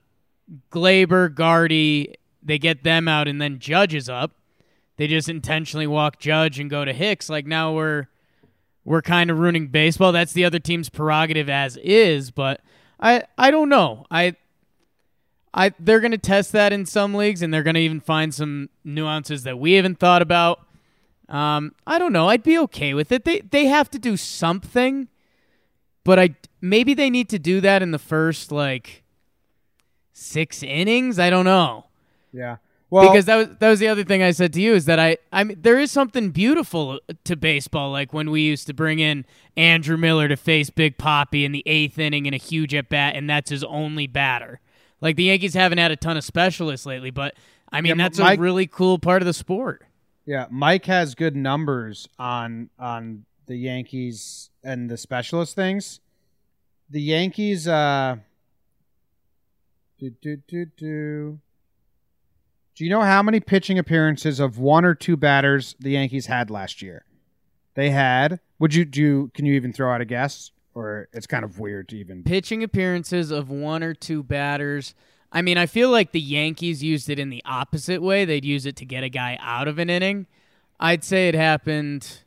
Gleyber, 0.71 1.33
Gardy. 1.33 2.15
They 2.41 2.59
get 2.59 2.83
them 2.83 3.07
out, 3.07 3.29
and 3.29 3.41
then 3.41 3.59
Judge 3.59 3.93
is 3.95 4.09
up. 4.09 4.31
They 4.97 5.07
just 5.07 5.29
intentionally 5.29 5.87
walk 5.87 6.19
Judge 6.19 6.59
and 6.59 6.69
go 6.69 6.83
to 6.83 6.91
Hicks. 6.91 7.29
Like 7.29 7.45
now 7.45 7.73
we're 7.73 8.07
we're 8.83 9.01
kind 9.01 9.29
of 9.29 9.39
ruining 9.39 9.67
baseball. 9.67 10.11
That's 10.11 10.33
the 10.33 10.43
other 10.43 10.59
team's 10.59 10.89
prerogative 10.89 11.49
as 11.49 11.77
is, 11.77 12.31
but 12.31 12.61
I 12.99 13.23
I 13.37 13.51
don't 13.51 13.69
know. 13.69 14.05
I 14.11 14.35
I 15.53 15.73
they're 15.79 15.99
going 15.99 16.11
to 16.11 16.17
test 16.17 16.51
that 16.51 16.73
in 16.73 16.85
some 16.85 17.13
leagues 17.13 17.41
and 17.41 17.53
they're 17.53 17.63
going 17.63 17.75
to 17.75 17.81
even 17.81 18.01
find 18.01 18.33
some 18.33 18.69
nuances 18.83 19.43
that 19.43 19.57
we 19.59 19.73
haven't 19.73 19.99
thought 19.99 20.21
about. 20.21 20.65
Um, 21.29 21.73
I 21.87 21.99
don't 21.99 22.13
know. 22.13 22.29
I'd 22.29 22.43
be 22.43 22.57
okay 22.59 22.93
with 22.93 23.11
it. 23.11 23.25
They 23.25 23.39
they 23.41 23.65
have 23.65 23.89
to 23.91 23.99
do 23.99 24.17
something, 24.17 25.07
but 26.03 26.19
I 26.19 26.35
maybe 26.61 26.93
they 26.93 27.09
need 27.09 27.29
to 27.29 27.39
do 27.39 27.61
that 27.61 27.81
in 27.81 27.91
the 27.91 27.99
first 27.99 28.51
like 28.51 29.03
6 30.13 30.63
innings. 30.63 31.19
I 31.19 31.29
don't 31.29 31.45
know 31.45 31.85
Yeah. 32.31 32.57
Well, 32.89 33.09
because 33.09 33.25
that 33.25 33.35
was 33.37 33.47
that 33.59 33.69
was 33.69 33.79
the 33.79 33.87
other 33.87 34.03
thing 34.03 34.21
I 34.21 34.29
said 34.29 34.53
to 34.53 34.61
you 34.61 34.75
is 34.75 34.85
that 34.85 34.99
I 34.99 35.17
I 35.31 35.43
mean 35.43 35.57
there 35.59 35.79
is 35.79 35.89
something 35.91 36.29
beautiful 36.29 36.99
to 37.23 37.35
baseball 37.35 37.91
like 37.91 38.13
when 38.13 38.29
we 38.29 38.41
used 38.41 38.67
to 38.67 38.73
bring 38.73 38.99
in 38.99 39.25
Andrew 39.57 39.97
Miller 39.97 40.27
to 40.27 40.37
face 40.37 40.69
Big 40.69 40.99
Poppy 40.99 41.43
in 41.43 41.53
the 41.53 41.63
eighth 41.65 41.97
inning 41.97 42.27
in 42.27 42.35
a 42.35 42.37
huge 42.37 42.75
at 42.75 42.89
bat 42.89 43.15
and 43.15 43.27
that's 43.27 43.49
his 43.49 43.63
only 43.63 44.05
batter. 44.05 44.59
Like 45.01 45.15
the 45.15 45.23
Yankees 45.23 45.55
haven't 45.55 45.79
had 45.79 45.89
a 45.91 45.95
ton 45.95 46.17
of 46.17 46.23
specialists 46.23 46.85
lately, 46.85 47.09
but 47.09 47.33
I 47.71 47.81
mean 47.81 47.97
Yeah, 47.97 48.03
that's 48.05 48.19
Mike- 48.19 48.37
a 48.37 48.41
really 48.41 48.67
cool 48.67 48.99
part 48.99 49.23
of 49.23 49.25
the 49.25 49.33
sport. 49.33 49.83
Yeah, 50.27 50.45
Mike 50.51 50.85
has 50.85 51.15
good 51.15 51.35
numbers 51.35 52.07
on 52.19 52.69
on 52.77 53.25
the 53.45 53.55
Yankees 53.55 54.49
and 54.63 54.89
the 54.89 54.97
specialist 54.97 55.55
things. 55.55 55.99
The 56.89 57.01
Yankees 57.01 57.67
uh 57.67 58.17
do, 59.99 60.09
do, 60.21 60.37
do, 60.47 60.65
do. 60.65 61.39
Do 62.75 62.83
you 62.83 62.89
know 62.89 63.01
how 63.01 63.21
many 63.21 63.39
pitching 63.39 63.77
appearances 63.77 64.39
of 64.39 64.57
one 64.57 64.83
or 64.83 64.95
two 64.95 65.15
batters 65.15 65.75
the 65.79 65.91
Yankees 65.91 66.25
had 66.25 66.49
last 66.49 66.81
year? 66.81 67.05
They 67.75 67.91
had. 67.91 68.39
Would 68.59 68.73
you 68.73 68.85
do 68.85 69.29
can 69.33 69.45
you 69.45 69.53
even 69.53 69.73
throw 69.73 69.93
out 69.93 70.01
a 70.01 70.05
guess 70.05 70.51
or 70.75 71.07
it's 71.13 71.27
kind 71.27 71.45
of 71.45 71.59
weird 71.59 71.89
to 71.89 71.97
even 71.97 72.23
Pitching 72.23 72.63
appearances 72.63 73.31
of 73.31 73.49
one 73.49 73.83
or 73.83 73.93
two 73.93 74.23
batters. 74.23 74.95
I 75.31 75.41
mean, 75.41 75.57
I 75.57 75.65
feel 75.65 75.89
like 75.89 76.11
the 76.11 76.19
Yankees 76.19 76.83
used 76.83 77.09
it 77.09 77.19
in 77.19 77.29
the 77.29 77.41
opposite 77.45 78.01
way. 78.01 78.25
They'd 78.25 78.45
use 78.45 78.65
it 78.65 78.75
to 78.77 78.85
get 78.85 79.03
a 79.03 79.09
guy 79.09 79.37
out 79.41 79.67
of 79.67 79.79
an 79.79 79.89
inning. 79.89 80.27
I'd 80.79 81.03
say 81.03 81.27
it 81.27 81.35
happened 81.35 82.22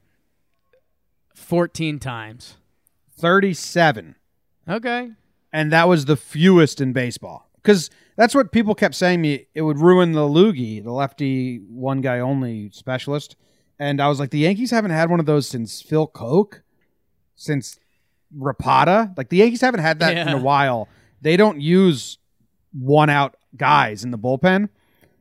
14 1.37 1.99
times. 1.99 2.57
37. 3.19 4.17
Okay. 4.69 5.11
and 5.53 5.73
that 5.73 5.89
was 5.89 6.05
the 6.07 6.17
fewest 6.17 6.81
in 6.81 6.93
baseball. 6.93 7.49
Because 7.63 7.89
that's 8.17 8.35
what 8.35 8.53
people 8.53 8.75
kept 8.75 8.95
saying 8.95 9.21
me. 9.21 9.47
It 9.55 9.63
would 9.63 9.79
ruin 9.79 10.13
the 10.13 10.21
loogie, 10.21 10.83
the 10.83 10.93
lefty 10.93 11.59
one 11.59 12.01
guy 12.01 12.19
only 12.19 12.71
specialist. 12.71 13.37
And 13.79 14.01
I 14.01 14.09
was 14.09 14.19
like, 14.19 14.31
the 14.31 14.39
Yankees 14.39 14.71
haven't 14.71 14.91
had 14.91 15.11
one 15.11 15.21
of 15.21 15.27
those 15.27 15.47
since 15.47 15.83
Phil 15.83 16.07
Coke, 16.07 16.63
since 17.37 17.79
Rapada. 18.37 19.17
Like 19.17 19.29
the 19.29 19.39
Yankees 19.39 19.61
haven't 19.61 19.81
had 19.81 19.99
that 20.01 20.17
in 20.17 20.29
a 20.29 20.39
while. 20.39 20.89
They 21.21 21.37
don't 21.37 21.61
use 21.61 22.19
one 22.73 23.11
out 23.11 23.37
guys 23.57 24.05
in 24.05 24.11
the 24.11 24.19
bullpen. 24.19 24.69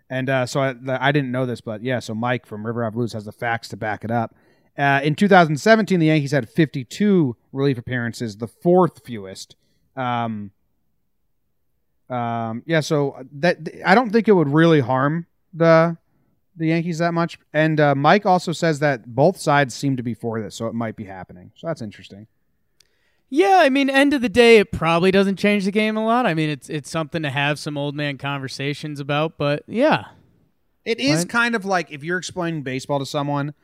And 0.10 0.30
uh, 0.30 0.46
so 0.46 0.60
I, 0.62 0.76
I 0.88 1.12
didn't 1.12 1.32
know 1.32 1.46
this, 1.46 1.62
but 1.62 1.82
yeah. 1.84 2.00
So 2.00 2.14
Mike 2.14 2.46
from 2.46 2.66
River 2.66 2.84
Ave 2.86 2.94
Blues 2.94 3.14
has 3.14 3.26
the 3.26 3.32
facts 3.32 3.70
to 3.70 3.78
back 3.78 4.04
it 4.04 4.12
up. 4.12 4.36
Uh, 4.78 5.00
in 5.04 5.16
2017, 5.16 6.00
the 6.00 6.08
Yankees 6.08 6.32
had 6.32 6.50
52 6.50 7.36
relief 7.54 7.78
appearances, 7.78 8.38
the 8.38 8.48
fourth 8.48 9.06
fewest. 9.06 9.56
Um, 9.96 10.52
um, 12.10 12.62
yeah, 12.66 12.82
so 12.82 13.16
that 13.34 13.58
I 13.86 13.96
don't 13.96 14.12
think 14.12 14.28
it 14.28 14.34
would 14.34 14.50
really 14.50 14.80
harm 14.82 15.26
the 15.54 15.98
the 16.58 16.68
Yankees 16.68 17.00
that 17.00 17.14
much. 17.14 17.38
And 17.54 17.80
uh, 17.80 17.96
Mike 17.96 18.26
also 18.26 18.52
says 18.52 18.80
that 18.80 19.14
both 19.14 19.38
sides 19.40 19.74
seem 19.74 19.98
to 19.98 20.04
be 20.04 20.14
for 20.14 20.42
this, 20.42 20.56
so 20.56 20.68
it 20.68 20.74
might 20.74 20.96
be 20.96 21.04
happening. 21.06 21.52
So 21.56 21.68
that's 21.68 21.82
interesting. 21.82 22.28
Yeah, 23.30 23.60
I 23.62 23.70
mean, 23.70 23.90
end 23.90 24.14
of 24.14 24.22
the 24.22 24.30
day, 24.30 24.58
it 24.60 24.72
probably 24.72 25.10
doesn't 25.12 25.38
change 25.38 25.66
the 25.66 25.72
game 25.72 25.98
a 25.98 26.06
lot. 26.06 26.26
I 26.28 26.34
mean, 26.34 26.50
it's 26.50 26.70
it's 26.70 26.90
something 26.90 27.24
to 27.24 27.30
have 27.32 27.58
some 27.58 27.78
old 27.78 27.96
man 27.96 28.18
conversations 28.18 29.00
about, 29.00 29.38
but 29.38 29.64
yeah, 29.68 30.06
It 30.86 31.00
is 31.00 31.20
Right. 31.20 31.30
kind 31.30 31.56
of 31.56 31.66
like 31.66 31.92
if 31.92 32.04
you're 32.04 32.20
explaining 32.20 32.62
baseball 32.62 33.00
to 33.00 33.06
someone 33.06 33.56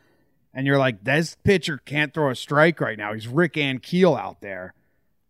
and 0.53 0.67
you're 0.67 0.77
like, 0.77 1.03
this 1.03 1.37
pitcher 1.43 1.77
can't 1.77 2.13
throw 2.13 2.29
a 2.29 2.35
strike 2.35 2.79
right 2.81 2.97
now. 2.97 3.13
He's 3.13 3.27
Rick 3.27 3.53
Ankiel 3.53 4.19
out 4.19 4.41
there. 4.41 4.73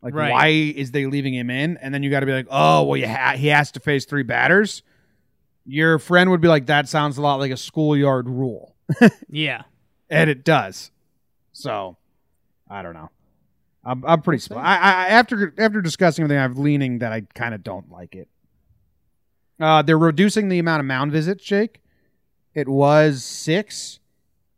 Like, 0.01 0.15
Right. 0.15 0.31
why 0.31 0.47
is 0.47 0.91
they 0.91 1.05
leaving 1.05 1.33
him 1.35 1.49
in? 1.49 1.77
And 1.77 1.93
then 1.93 2.01
you 2.03 2.09
got 2.09 2.21
to 2.21 2.25
be 2.25 2.33
like, 2.33 2.47
oh, 2.49 2.83
well, 2.83 2.97
you 2.97 3.07
ha- 3.07 3.35
he 3.37 3.47
has 3.47 3.71
to 3.73 3.79
face 3.79 4.05
three 4.05 4.23
batters. 4.23 4.81
Your 5.65 5.99
friend 5.99 6.31
would 6.31 6.41
be 6.41 6.47
like, 6.47 6.65
that 6.65 6.89
sounds 6.89 7.17
a 7.19 7.21
lot 7.21 7.35
like 7.35 7.51
a 7.51 7.57
schoolyard 7.57 8.27
rule. 8.27 8.75
yeah. 9.29 9.63
and 10.09 10.29
it 10.29 10.43
does. 10.43 10.89
So, 11.53 11.97
I 12.69 12.81
don't 12.81 12.93
know. 12.93 13.09
I'm, 13.83 14.03
I'm 14.05 14.21
pretty 14.21 14.39
split. 14.41 14.59
I, 14.59 14.75
I 14.77 15.07
after 15.09 15.53
after 15.57 15.81
discussing 15.81 16.23
everything, 16.23 16.41
I'm 16.43 16.55
leaning 16.55 16.99
that 16.99 17.11
I 17.11 17.21
kind 17.33 17.53
of 17.55 17.63
don't 17.63 17.91
like 17.91 18.15
it. 18.15 18.27
Uh, 19.59 19.81
they're 19.81 19.97
reducing 19.97 20.49
the 20.49 20.59
amount 20.59 20.79
of 20.81 20.85
mound 20.85 21.11
visits, 21.11 21.43
Jake. 21.43 21.81
It 22.53 22.67
was 22.67 23.23
six. 23.23 23.99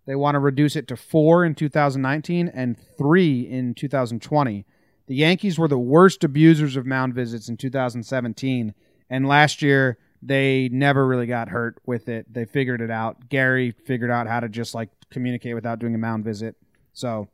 They 0.05 0.15
want 0.15 0.35
to 0.35 0.39
reduce 0.39 0.75
it 0.75 0.87
to 0.89 0.97
four 0.97 1.45
in 1.45 1.55
2019 1.55 2.49
and 2.49 2.77
three 2.97 3.41
in 3.41 3.73
2020. 3.73 4.65
The 5.07 5.15
Yankees 5.15 5.57
were 5.57 5.67
the 5.67 5.77
worst 5.77 6.23
abusers 6.23 6.75
of 6.75 6.85
mound 6.85 7.13
visits 7.13 7.49
in 7.49 7.57
2017, 7.57 8.73
and 9.09 9.27
last 9.27 9.61
year 9.61 9.97
they 10.21 10.69
never 10.71 11.05
really 11.05 11.27
got 11.27 11.49
hurt 11.49 11.77
with 11.85 12.07
it. 12.07 12.31
They 12.33 12.45
figured 12.45 12.81
it 12.81 12.89
out. 12.89 13.29
Gary 13.29 13.71
figured 13.71 14.11
out 14.11 14.27
how 14.27 14.39
to 14.39 14.49
just 14.49 14.73
like 14.73 14.89
communicate 15.09 15.55
without 15.55 15.79
doing 15.79 15.95
a 15.95 15.97
mound 15.97 16.23
visit. 16.23 16.55
So 16.93 17.27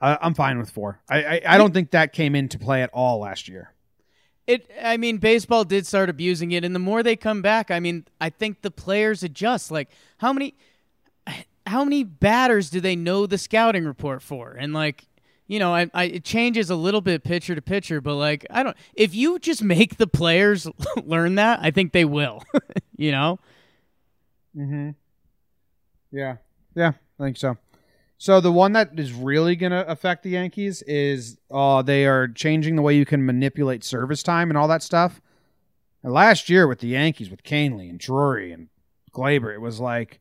I, 0.00 0.18
I'm 0.20 0.34
fine 0.34 0.58
with 0.58 0.70
four. 0.70 1.00
I, 1.08 1.24
I 1.24 1.40
I 1.46 1.58
don't 1.58 1.72
think 1.72 1.92
that 1.92 2.12
came 2.12 2.34
into 2.34 2.58
play 2.58 2.82
at 2.82 2.90
all 2.92 3.20
last 3.20 3.48
year. 3.48 3.72
It. 4.46 4.70
I 4.82 4.96
mean, 4.96 5.18
baseball 5.18 5.64
did 5.64 5.86
start 5.86 6.08
abusing 6.08 6.52
it, 6.52 6.64
and 6.64 6.74
the 6.74 6.80
more 6.80 7.02
they 7.02 7.16
come 7.16 7.42
back, 7.42 7.70
I 7.70 7.80
mean, 7.80 8.06
I 8.20 8.30
think 8.30 8.62
the 8.62 8.70
players 8.70 9.22
adjust. 9.22 9.70
Like, 9.70 9.90
how 10.18 10.32
many, 10.32 10.54
how 11.66 11.84
many 11.84 12.04
batters 12.04 12.70
do 12.70 12.80
they 12.80 12.96
know 12.96 13.26
the 13.26 13.38
scouting 13.38 13.84
report 13.84 14.22
for? 14.22 14.52
And 14.52 14.72
like, 14.72 15.06
you 15.46 15.58
know, 15.58 15.74
I, 15.74 15.90
I 15.92 16.04
it 16.04 16.24
changes 16.24 16.70
a 16.70 16.76
little 16.76 17.00
bit 17.00 17.24
pitcher 17.24 17.54
to 17.54 17.62
pitcher, 17.62 18.00
but 18.00 18.14
like, 18.14 18.46
I 18.50 18.62
don't. 18.62 18.76
If 18.94 19.14
you 19.14 19.38
just 19.38 19.62
make 19.62 19.96
the 19.96 20.06
players 20.06 20.66
learn 21.04 21.36
that, 21.36 21.60
I 21.62 21.70
think 21.70 21.92
they 21.92 22.04
will. 22.04 22.42
you 22.96 23.12
know. 23.12 23.38
Mm-hmm. 24.56 24.90
Yeah. 26.12 26.36
Yeah, 26.74 26.92
I 27.18 27.22
think 27.22 27.36
so. 27.36 27.56
So 28.18 28.40
the 28.40 28.52
one 28.52 28.72
that 28.72 28.98
is 28.98 29.12
really 29.12 29.56
going 29.56 29.72
to 29.72 29.86
affect 29.90 30.22
the 30.22 30.30
Yankees 30.30 30.82
is 30.82 31.36
uh, 31.50 31.82
they 31.82 32.06
are 32.06 32.28
changing 32.28 32.76
the 32.76 32.82
way 32.82 32.96
you 32.96 33.04
can 33.04 33.26
manipulate 33.26 33.84
service 33.84 34.22
time 34.22 34.50
and 34.50 34.56
all 34.56 34.68
that 34.68 34.82
stuff. 34.82 35.20
And 36.02 36.12
last 36.12 36.48
year 36.48 36.66
with 36.66 36.78
the 36.78 36.88
Yankees, 36.88 37.30
with 37.30 37.42
Kahnle 37.42 37.88
and 37.90 37.98
Drury 37.98 38.52
and 38.52 38.68
Gleyber, 39.12 39.52
it 39.52 39.60
was 39.60 39.80
like 39.80 40.20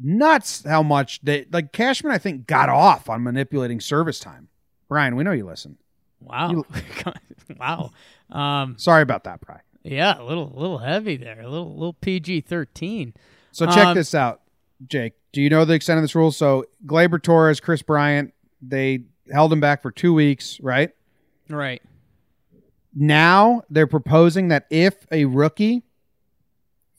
nuts 0.00 0.64
how 0.64 0.82
much 0.82 1.20
they 1.22 1.46
like. 1.52 1.72
Cashman, 1.72 2.12
I 2.12 2.18
think, 2.18 2.46
got 2.46 2.68
off 2.68 3.08
on 3.08 3.22
manipulating 3.22 3.80
service 3.80 4.18
time. 4.20 4.48
Brian, 4.88 5.16
we 5.16 5.24
know 5.24 5.32
you 5.32 5.46
listen. 5.46 5.78
Wow. 6.20 6.64
wow. 7.58 7.90
Um. 8.30 8.76
Sorry 8.78 9.02
about 9.02 9.24
that, 9.24 9.40
Brian. 9.40 9.62
Yeah, 9.84 10.20
a 10.20 10.24
little, 10.24 10.52
little 10.54 10.78
heavy 10.78 11.16
there. 11.16 11.40
A 11.40 11.48
little, 11.48 11.74
little 11.74 11.94
PG 11.94 12.42
thirteen. 12.42 13.14
So 13.50 13.66
check 13.66 13.88
Um, 13.88 13.94
this 13.96 14.14
out, 14.14 14.40
Jake. 14.86 15.14
Do 15.32 15.42
you 15.42 15.50
know 15.50 15.64
the 15.64 15.74
extent 15.74 15.98
of 15.98 16.02
this 16.04 16.14
rule? 16.14 16.30
So 16.30 16.66
Gleyber 16.86 17.20
Torres, 17.22 17.58
Kris 17.60 17.82
Bryant, 17.82 18.32
they 18.60 19.00
held 19.32 19.52
him 19.52 19.60
back 19.60 19.82
for 19.82 19.90
two 19.90 20.14
weeks, 20.14 20.60
right? 20.60 20.90
Right. 21.48 21.82
Now 22.94 23.62
they're 23.70 23.86
proposing 23.86 24.48
that 24.48 24.66
if 24.70 24.94
a 25.10 25.24
rookie 25.24 25.82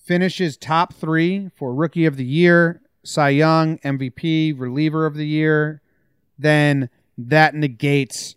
finishes 0.03 0.57
top 0.57 0.93
three 0.93 1.49
for 1.55 1.73
Rookie 1.73 2.05
of 2.05 2.17
the 2.17 2.25
Year, 2.25 2.81
Cy 3.03 3.29
Young, 3.29 3.77
MVP, 3.79 4.57
Reliever 4.57 5.05
of 5.05 5.15
the 5.15 5.27
Year, 5.27 5.81
then 6.37 6.89
that 7.17 7.53
negates 7.55 8.35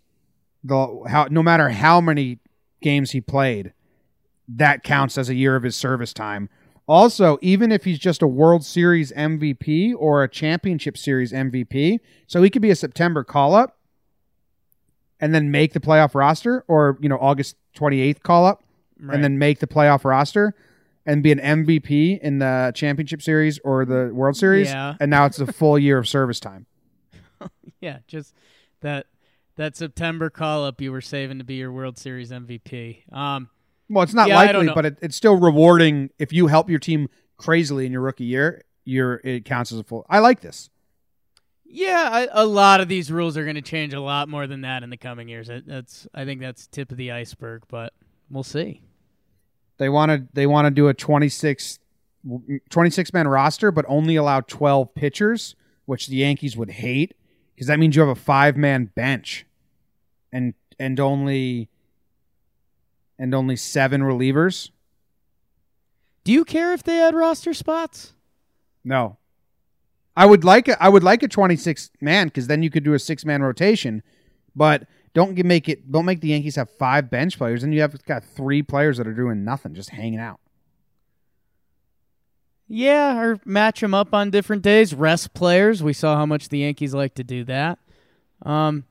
the 0.63 1.03
how 1.07 1.27
no 1.29 1.41
matter 1.41 1.69
how 1.69 2.01
many 2.01 2.39
games 2.81 3.11
he 3.11 3.21
played, 3.21 3.73
that 4.47 4.83
counts 4.83 5.17
as 5.17 5.29
a 5.29 5.35
year 5.35 5.55
of 5.55 5.63
his 5.63 5.75
service 5.75 6.13
time. 6.13 6.49
Also, 6.87 7.37
even 7.41 7.71
if 7.71 7.83
he's 7.83 7.99
just 7.99 8.21
a 8.21 8.27
World 8.27 8.63
Series 8.63 9.11
MVP 9.11 9.93
or 9.97 10.23
a 10.23 10.29
Championship 10.29 10.97
Series 10.97 11.33
MVP, 11.33 11.99
so 12.27 12.41
he 12.41 12.49
could 12.49 12.61
be 12.61 12.69
a 12.69 12.75
September 12.75 13.23
call 13.25 13.55
up 13.55 13.77
and 15.19 15.33
then 15.35 15.51
make 15.51 15.73
the 15.73 15.79
playoff 15.81 16.15
roster 16.15 16.63
or, 16.67 16.97
you 17.01 17.09
know, 17.09 17.17
August 17.17 17.55
28th 17.75 18.21
call 18.21 18.45
up 18.45 18.63
Right. 18.99 19.13
and 19.15 19.23
then 19.23 19.37
make 19.37 19.59
the 19.59 19.67
playoff 19.67 20.05
roster 20.05 20.55
and 21.07 21.23
be 21.23 21.31
an 21.31 21.39
MVP 21.39 22.19
in 22.19 22.39
the 22.39 22.71
Championship 22.75 23.21
Series 23.21 23.59
or 23.63 23.85
the 23.85 24.11
World 24.13 24.35
Series. 24.35 24.67
Yeah. 24.67 24.95
And 24.99 25.09
now 25.09 25.25
it's 25.25 25.39
a 25.39 25.51
full 25.51 25.79
year 25.79 25.97
of 25.97 26.07
service 26.07 26.39
time. 26.41 26.65
yeah, 27.81 27.99
just 28.07 28.35
that 28.81 29.07
that 29.55 29.75
September 29.75 30.29
call 30.29 30.65
up 30.65 30.81
you 30.81 30.91
were 30.91 31.01
saving 31.01 31.39
to 31.39 31.45
be 31.45 31.55
your 31.55 31.71
World 31.71 31.97
Series 31.97 32.29
MVP. 32.29 33.11
Um, 33.11 33.49
Well, 33.89 34.03
it's 34.03 34.13
not 34.13 34.27
Yeah, 34.27 34.35
likely, 34.35 34.67
but 34.67 34.85
it, 34.85 34.97
it's 35.01 35.15
still 35.15 35.37
rewarding 35.39 36.11
if 36.19 36.33
you 36.33 36.47
help 36.47 36.69
your 36.69 36.79
team 36.79 37.07
crazily 37.37 37.85
in 37.85 37.93
your 37.93 38.01
rookie 38.01 38.25
year. 38.25 38.63
You're 38.83 39.21
it 39.23 39.45
counts 39.45 39.71
as 39.71 39.79
a 39.79 39.83
full. 39.83 40.05
I 40.09 40.19
like 40.19 40.41
this. 40.41 40.69
yeah, 41.65 42.09
I, 42.11 42.27
a 42.31 42.45
lot 42.45 42.81
of 42.81 42.89
these 42.89 43.11
rules 43.11 43.37
are 43.37 43.43
going 43.43 43.55
to 43.55 43.61
change 43.61 43.93
a 43.93 44.01
lot 44.01 44.27
more 44.27 44.45
than 44.45 44.61
that 44.61 44.83
in 44.83 44.89
the 44.89 44.97
coming 44.97 45.29
years. 45.29 45.47
That, 45.47 45.65
that's 45.65 46.05
I 46.13 46.25
think 46.25 46.41
that's 46.41 46.67
tip 46.67 46.91
of 46.91 46.97
the 46.97 47.11
iceberg, 47.11 47.63
but 47.69 47.93
we'll 48.29 48.43
see. 48.43 48.81
They 49.77 49.89
want 49.89 50.11
to 50.11 50.27
they 50.33 50.47
want 50.47 50.65
to 50.65 50.71
do 50.71 50.87
a 50.87 50.93
26, 50.93 51.79
26 52.69 53.13
man 53.13 53.27
roster, 53.27 53.71
but 53.71 53.85
only 53.87 54.15
allow 54.15 54.41
twelve 54.41 54.93
pitchers, 54.95 55.55
which 55.85 56.07
the 56.07 56.17
Yankees 56.17 56.57
would 56.57 56.71
hate 56.71 57.15
because 57.57 57.67
that 57.67 57.79
means 57.79 57.95
you 57.95 58.01
have 58.01 58.09
a 58.09 58.15
five 58.15 58.55
man 58.55 58.91
bench, 58.93 59.45
and 60.31 60.53
and 60.79 60.99
only 60.99 61.69
and 63.17 63.33
only 63.33 63.55
seven 63.55 64.01
relievers. 64.01 64.69
Do 66.23 66.31
you 66.31 66.45
care 66.45 66.73
if 66.73 66.83
they 66.83 67.01
add 67.01 67.15
roster 67.15 67.53
spots? 67.53 68.13
No, 68.83 69.17
I 70.15 70.27
would 70.27 70.43
like 70.43 70.67
a, 70.67 70.81
I 70.81 70.89
would 70.89 71.03
like 71.03 71.23
a 71.23 71.27
twenty 71.27 71.55
six 71.55 71.89
man 71.99 72.27
because 72.27 72.45
then 72.45 72.61
you 72.61 72.69
could 72.69 72.83
do 72.83 72.93
a 72.93 72.99
six 72.99 73.25
man 73.25 73.41
rotation, 73.41 74.03
but 74.55 74.87
don't 75.13 75.35
get, 75.35 75.45
make 75.45 75.67
it 75.69 75.91
don't 75.91 76.05
make 76.05 76.21
the 76.21 76.29
Yankees 76.29 76.55
have 76.55 76.69
five 76.69 77.09
bench 77.09 77.37
players 77.37 77.63
and 77.63 77.73
you 77.73 77.81
have 77.81 78.03
got 78.05 78.23
three 78.23 78.61
players 78.61 78.97
that 78.97 79.07
are 79.07 79.13
doing 79.13 79.43
nothing, 79.43 79.73
just 79.73 79.89
hanging 79.89 80.19
out. 80.19 80.39
Yeah, 82.67 83.19
or 83.19 83.39
match 83.45 83.79
them 83.79 83.93
up 83.93 84.13
on 84.13 84.29
different 84.29 84.61
days. 84.61 84.93
Rest 84.93 85.33
players. 85.33 85.81
We 85.81 85.93
saw 85.93 86.17
how 86.17 86.25
much 86.25 86.49
the 86.49 86.59
Yankees 86.59 86.93
like 86.93 87.15
to 87.15 87.23
do 87.23 87.45
that. 87.45 87.79
Um, 88.43 88.83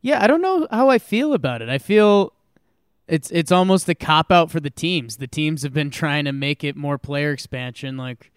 yeah, 0.00 0.22
I 0.22 0.28
don't 0.28 0.40
know 0.40 0.68
how 0.70 0.88
I 0.88 0.98
feel 0.98 1.34
about 1.34 1.60
it. 1.60 1.68
I 1.68 1.78
feel 1.78 2.32
it's 3.08 3.30
it's 3.32 3.50
almost 3.50 3.88
a 3.88 3.94
cop 3.94 4.30
out 4.30 4.50
for 4.50 4.60
the 4.60 4.70
teams. 4.70 5.16
The 5.16 5.26
teams 5.26 5.62
have 5.62 5.72
been 5.72 5.90
trying 5.90 6.26
to 6.26 6.32
make 6.32 6.62
it 6.62 6.76
more 6.76 6.96
player 6.96 7.32
expansion. 7.32 7.96
Like, 7.96 8.30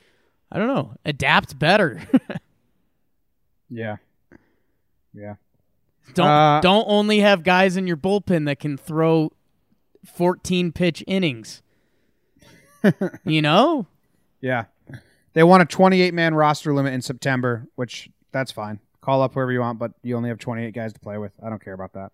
I 0.52 0.58
don't 0.58 0.68
know, 0.68 0.96
adapt 1.06 1.60
better. 1.60 2.02
Yeah, 3.74 3.96
yeah. 5.14 5.36
Don't 6.14 6.28
Uh, 6.28 6.62
don't 6.62 6.86
only 6.88 7.20
have 7.20 7.44
guys 7.44 7.78
in 7.78 7.88
your 7.88 7.98
bullpen 7.98 8.46
that 8.46 8.60
can 8.60 8.78
throw 8.78 9.32
fourteen 10.06 10.72
pitch 10.72 11.04
innings. 11.08 11.62
you 13.26 13.42
know, 13.42 13.88
Yeah. 14.42 14.66
They 15.34 15.44
want 15.44 15.64
a 15.64 15.66
28 15.66 16.14
man 16.14 16.34
roster 16.34 16.74
limit 16.74 16.94
in 16.94 17.02
September, 17.02 17.66
which 17.76 18.10
that's 18.34 18.52
fine. 18.52 18.80
Call 19.00 19.22
up 19.22 19.34
whoever 19.34 19.52
you 19.52 19.62
want, 19.62 19.80
but 19.80 19.94
you 20.04 20.18
only 20.18 20.28
have 20.30 20.40
28 20.40 20.74
guys 20.74 20.92
to 20.94 21.00
play 21.00 21.18
with. 21.18 21.32
I 21.42 21.50
don't 21.50 21.64
care 21.64 21.74
about 21.74 21.94
that. 21.94 22.12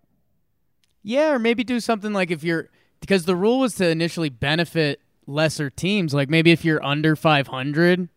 Yeah, 1.02 1.32
or 1.32 1.38
maybe 1.40 1.64
do 1.64 1.80
something 1.80 2.12
like 2.12 2.30
if 2.30 2.44
you're 2.44 2.68
because 3.00 3.24
the 3.24 3.34
rule 3.34 3.58
was 3.58 3.74
to 3.76 3.88
initially 3.88 4.28
benefit 4.28 5.00
lesser 5.26 5.68
teams. 5.68 6.14
Like 6.14 6.28
maybe 6.30 6.52
if 6.52 6.64
you're 6.64 6.84
under 6.84 7.16
500, 7.16 8.08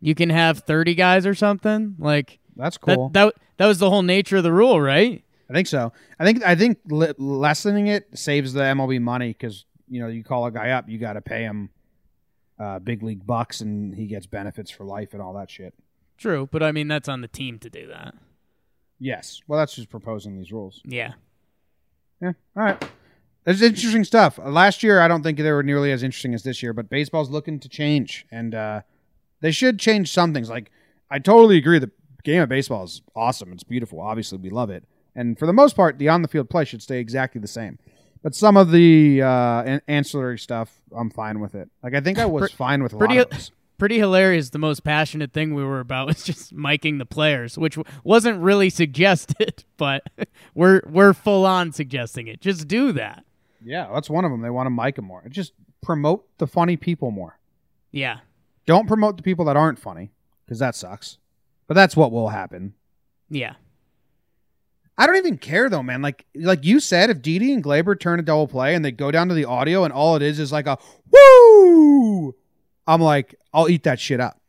you 0.00 0.14
can 0.16 0.30
have 0.30 0.60
30 0.60 0.94
guys 0.96 1.26
or 1.26 1.34
something. 1.34 1.94
Like 1.98 2.39
That's 2.56 2.78
cool. 2.78 3.10
that 3.10 3.34
that 3.56 3.66
was 3.66 3.78
the 3.78 3.90
whole 3.90 4.02
nature 4.02 4.36
of 4.38 4.42
the 4.42 4.52
rule, 4.52 4.80
right? 4.80 5.24
I 5.48 5.52
think 5.52 5.66
so. 5.66 5.92
I 6.18 6.24
think 6.24 6.44
I 6.44 6.54
think 6.54 6.78
li- 6.86 7.14
lessening 7.18 7.88
it 7.88 8.06
saves 8.18 8.52
the 8.52 8.62
MLB 8.62 9.00
money 9.00 9.28
because 9.28 9.64
you 9.88 10.00
know 10.00 10.08
you 10.08 10.22
call 10.22 10.46
a 10.46 10.50
guy 10.50 10.70
up, 10.70 10.88
you 10.88 10.98
got 10.98 11.14
to 11.14 11.20
pay 11.20 11.42
him 11.42 11.70
uh, 12.58 12.78
big 12.78 13.02
league 13.02 13.26
bucks, 13.26 13.60
and 13.60 13.94
he 13.94 14.06
gets 14.06 14.26
benefits 14.26 14.70
for 14.70 14.84
life 14.84 15.12
and 15.12 15.22
all 15.22 15.34
that 15.34 15.50
shit. 15.50 15.74
True, 16.18 16.48
but 16.50 16.62
I 16.62 16.72
mean 16.72 16.88
that's 16.88 17.08
on 17.08 17.20
the 17.20 17.28
team 17.28 17.58
to 17.60 17.70
do 17.70 17.86
that. 17.88 18.14
Yes. 19.00 19.40
Well, 19.48 19.58
that's 19.58 19.74
just 19.74 19.88
proposing 19.88 20.36
these 20.36 20.52
rules. 20.52 20.82
Yeah. 20.84 21.14
Yeah. 22.20 22.32
All 22.54 22.62
right. 22.62 22.84
It's 23.46 23.62
interesting 23.62 24.04
stuff. 24.04 24.38
Last 24.38 24.82
year, 24.82 25.00
I 25.00 25.08
don't 25.08 25.22
think 25.22 25.38
they 25.38 25.50
were 25.50 25.62
nearly 25.62 25.90
as 25.90 26.02
interesting 26.02 26.34
as 26.34 26.42
this 26.42 26.62
year, 26.62 26.74
but 26.74 26.90
baseball's 26.90 27.30
looking 27.30 27.58
to 27.60 27.68
change, 27.70 28.26
and 28.30 28.54
uh, 28.54 28.82
they 29.40 29.50
should 29.50 29.78
change 29.78 30.12
some 30.12 30.34
things. 30.34 30.50
Like, 30.50 30.70
I 31.10 31.18
totally 31.18 31.56
agree. 31.56 31.78
The 31.78 31.90
game 32.22 32.42
of 32.42 32.48
baseball 32.48 32.84
is 32.84 33.02
awesome. 33.14 33.52
It's 33.52 33.64
beautiful. 33.64 34.00
Obviously, 34.00 34.38
we 34.38 34.50
love 34.50 34.70
it, 34.70 34.84
and 35.14 35.38
for 35.38 35.46
the 35.46 35.52
most 35.52 35.76
part, 35.76 35.98
the 35.98 36.08
on 36.08 36.22
the 36.22 36.28
field 36.28 36.50
play 36.50 36.64
should 36.64 36.82
stay 36.82 36.98
exactly 36.98 37.40
the 37.40 37.48
same. 37.48 37.78
But 38.22 38.34
some 38.34 38.56
of 38.56 38.70
the 38.70 39.22
uh, 39.22 39.78
ancillary 39.88 40.38
stuff, 40.38 40.82
I'm 40.94 41.08
fine 41.10 41.40
with 41.40 41.54
it. 41.54 41.70
Like, 41.82 41.94
I 41.94 42.00
think 42.00 42.18
I 42.18 42.26
was 42.26 42.50
fine 42.52 42.82
with 42.82 42.92
a 42.92 42.98
pretty- 42.98 43.16
lot 43.16 43.26
of 43.26 43.30
those. 43.30 43.50
Pretty 43.78 43.96
hilarious. 43.96 44.50
The 44.50 44.58
most 44.58 44.84
passionate 44.84 45.32
thing 45.32 45.54
we 45.54 45.64
were 45.64 45.80
about 45.80 46.06
was 46.08 46.22
just 46.22 46.54
miking 46.54 46.98
the 46.98 47.06
players, 47.06 47.56
which 47.56 47.78
wasn't 48.04 48.38
really 48.42 48.68
suggested, 48.68 49.64
but 49.78 50.02
we're 50.54 50.82
we're 50.86 51.14
full 51.14 51.46
on 51.46 51.72
suggesting 51.72 52.26
it. 52.26 52.42
Just 52.42 52.68
do 52.68 52.92
that. 52.92 53.24
Yeah, 53.64 53.88
that's 53.90 54.10
one 54.10 54.26
of 54.26 54.30
them. 54.30 54.42
They 54.42 54.50
want 54.50 54.66
to 54.66 54.70
mic 54.70 54.96
them 54.96 55.06
more. 55.06 55.22
Just 55.30 55.54
promote 55.82 56.26
the 56.36 56.46
funny 56.46 56.76
people 56.76 57.10
more. 57.10 57.38
Yeah. 57.90 58.18
Don't 58.66 58.86
promote 58.86 59.16
the 59.16 59.22
people 59.22 59.46
that 59.46 59.56
aren't 59.56 59.78
funny 59.78 60.10
because 60.44 60.58
that 60.58 60.74
sucks. 60.74 61.16
But 61.70 61.74
that's 61.74 61.94
what 61.94 62.10
will 62.10 62.30
happen. 62.30 62.74
Yeah. 63.28 63.54
I 64.98 65.06
don't 65.06 65.18
even 65.18 65.38
care 65.38 65.70
though, 65.70 65.84
man. 65.84 66.02
Like 66.02 66.26
like 66.34 66.64
you 66.64 66.80
said, 66.80 67.10
if 67.10 67.22
Didi 67.22 67.52
and 67.52 67.62
Gleyber 67.62 67.98
turn 67.98 68.18
a 68.18 68.22
double 68.22 68.48
play 68.48 68.74
and 68.74 68.84
they 68.84 68.90
go 68.90 69.12
down 69.12 69.28
to 69.28 69.34
the 69.34 69.44
audio 69.44 69.84
and 69.84 69.92
all 69.92 70.16
it 70.16 70.22
is 70.22 70.40
is 70.40 70.50
like 70.50 70.66
a 70.66 70.78
woo, 71.12 72.34
I'm 72.88 73.00
like, 73.00 73.36
I'll 73.54 73.68
eat 73.68 73.84
that 73.84 74.00
shit 74.00 74.18
up. 74.18 74.40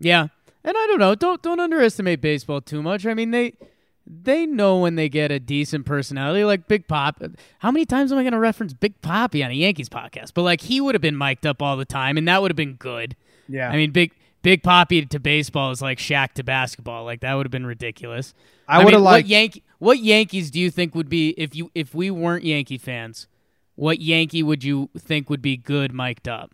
Yeah, 0.00 0.22
and 0.64 0.76
I 0.76 0.86
don't 0.88 0.98
know. 0.98 1.14
Don't 1.14 1.40
don't 1.42 1.60
underestimate 1.60 2.20
baseball 2.20 2.60
too 2.60 2.82
much. 2.82 3.06
I 3.06 3.14
mean 3.14 3.30
they 3.30 3.54
they 4.04 4.44
know 4.44 4.80
when 4.80 4.96
they 4.96 5.08
get 5.08 5.30
a 5.30 5.38
decent 5.38 5.86
personality 5.86 6.42
like 6.42 6.66
Big 6.66 6.88
Pop. 6.88 7.22
How 7.60 7.70
many 7.70 7.86
times 7.86 8.10
am 8.10 8.18
I 8.18 8.24
going 8.24 8.32
to 8.32 8.40
reference 8.40 8.72
Big 8.72 9.00
Poppy 9.00 9.44
on 9.44 9.52
a 9.52 9.54
Yankees 9.54 9.88
podcast? 9.88 10.34
But 10.34 10.42
like 10.42 10.62
he 10.62 10.80
would 10.80 10.96
have 10.96 11.02
been 11.02 11.16
mic'd 11.16 11.46
up 11.46 11.62
all 11.62 11.76
the 11.76 11.84
time, 11.84 12.18
and 12.18 12.26
that 12.26 12.42
would 12.42 12.50
have 12.50 12.56
been 12.56 12.74
good. 12.74 13.14
Yeah. 13.48 13.68
I 13.68 13.76
mean, 13.76 13.92
Big 13.92 14.10
Big 14.44 14.62
Poppy 14.62 15.06
to 15.06 15.18
baseball 15.18 15.70
is 15.70 15.80
like 15.80 15.98
Shaq 15.98 16.34
to 16.34 16.44
basketball. 16.44 17.04
Like 17.04 17.20
that 17.20 17.32
would 17.34 17.46
have 17.46 17.50
been 17.50 17.66
ridiculous. 17.66 18.34
I 18.68 18.84
would've 18.84 18.98
mean, 18.98 19.04
liked- 19.04 19.24
what 19.24 19.26
Yankee. 19.26 19.62
What 19.78 19.98
Yankees 19.98 20.50
do 20.50 20.60
you 20.60 20.70
think 20.70 20.94
would 20.94 21.08
be 21.08 21.30
if 21.30 21.56
you 21.56 21.70
if 21.74 21.94
we 21.94 22.10
weren't 22.10 22.44
Yankee 22.44 22.78
fans? 22.78 23.26
What 23.74 24.00
Yankee 24.00 24.42
would 24.42 24.62
you 24.62 24.90
think 24.96 25.28
would 25.30 25.42
be 25.42 25.56
good 25.56 25.92
mic'd 25.92 26.28
up? 26.28 26.52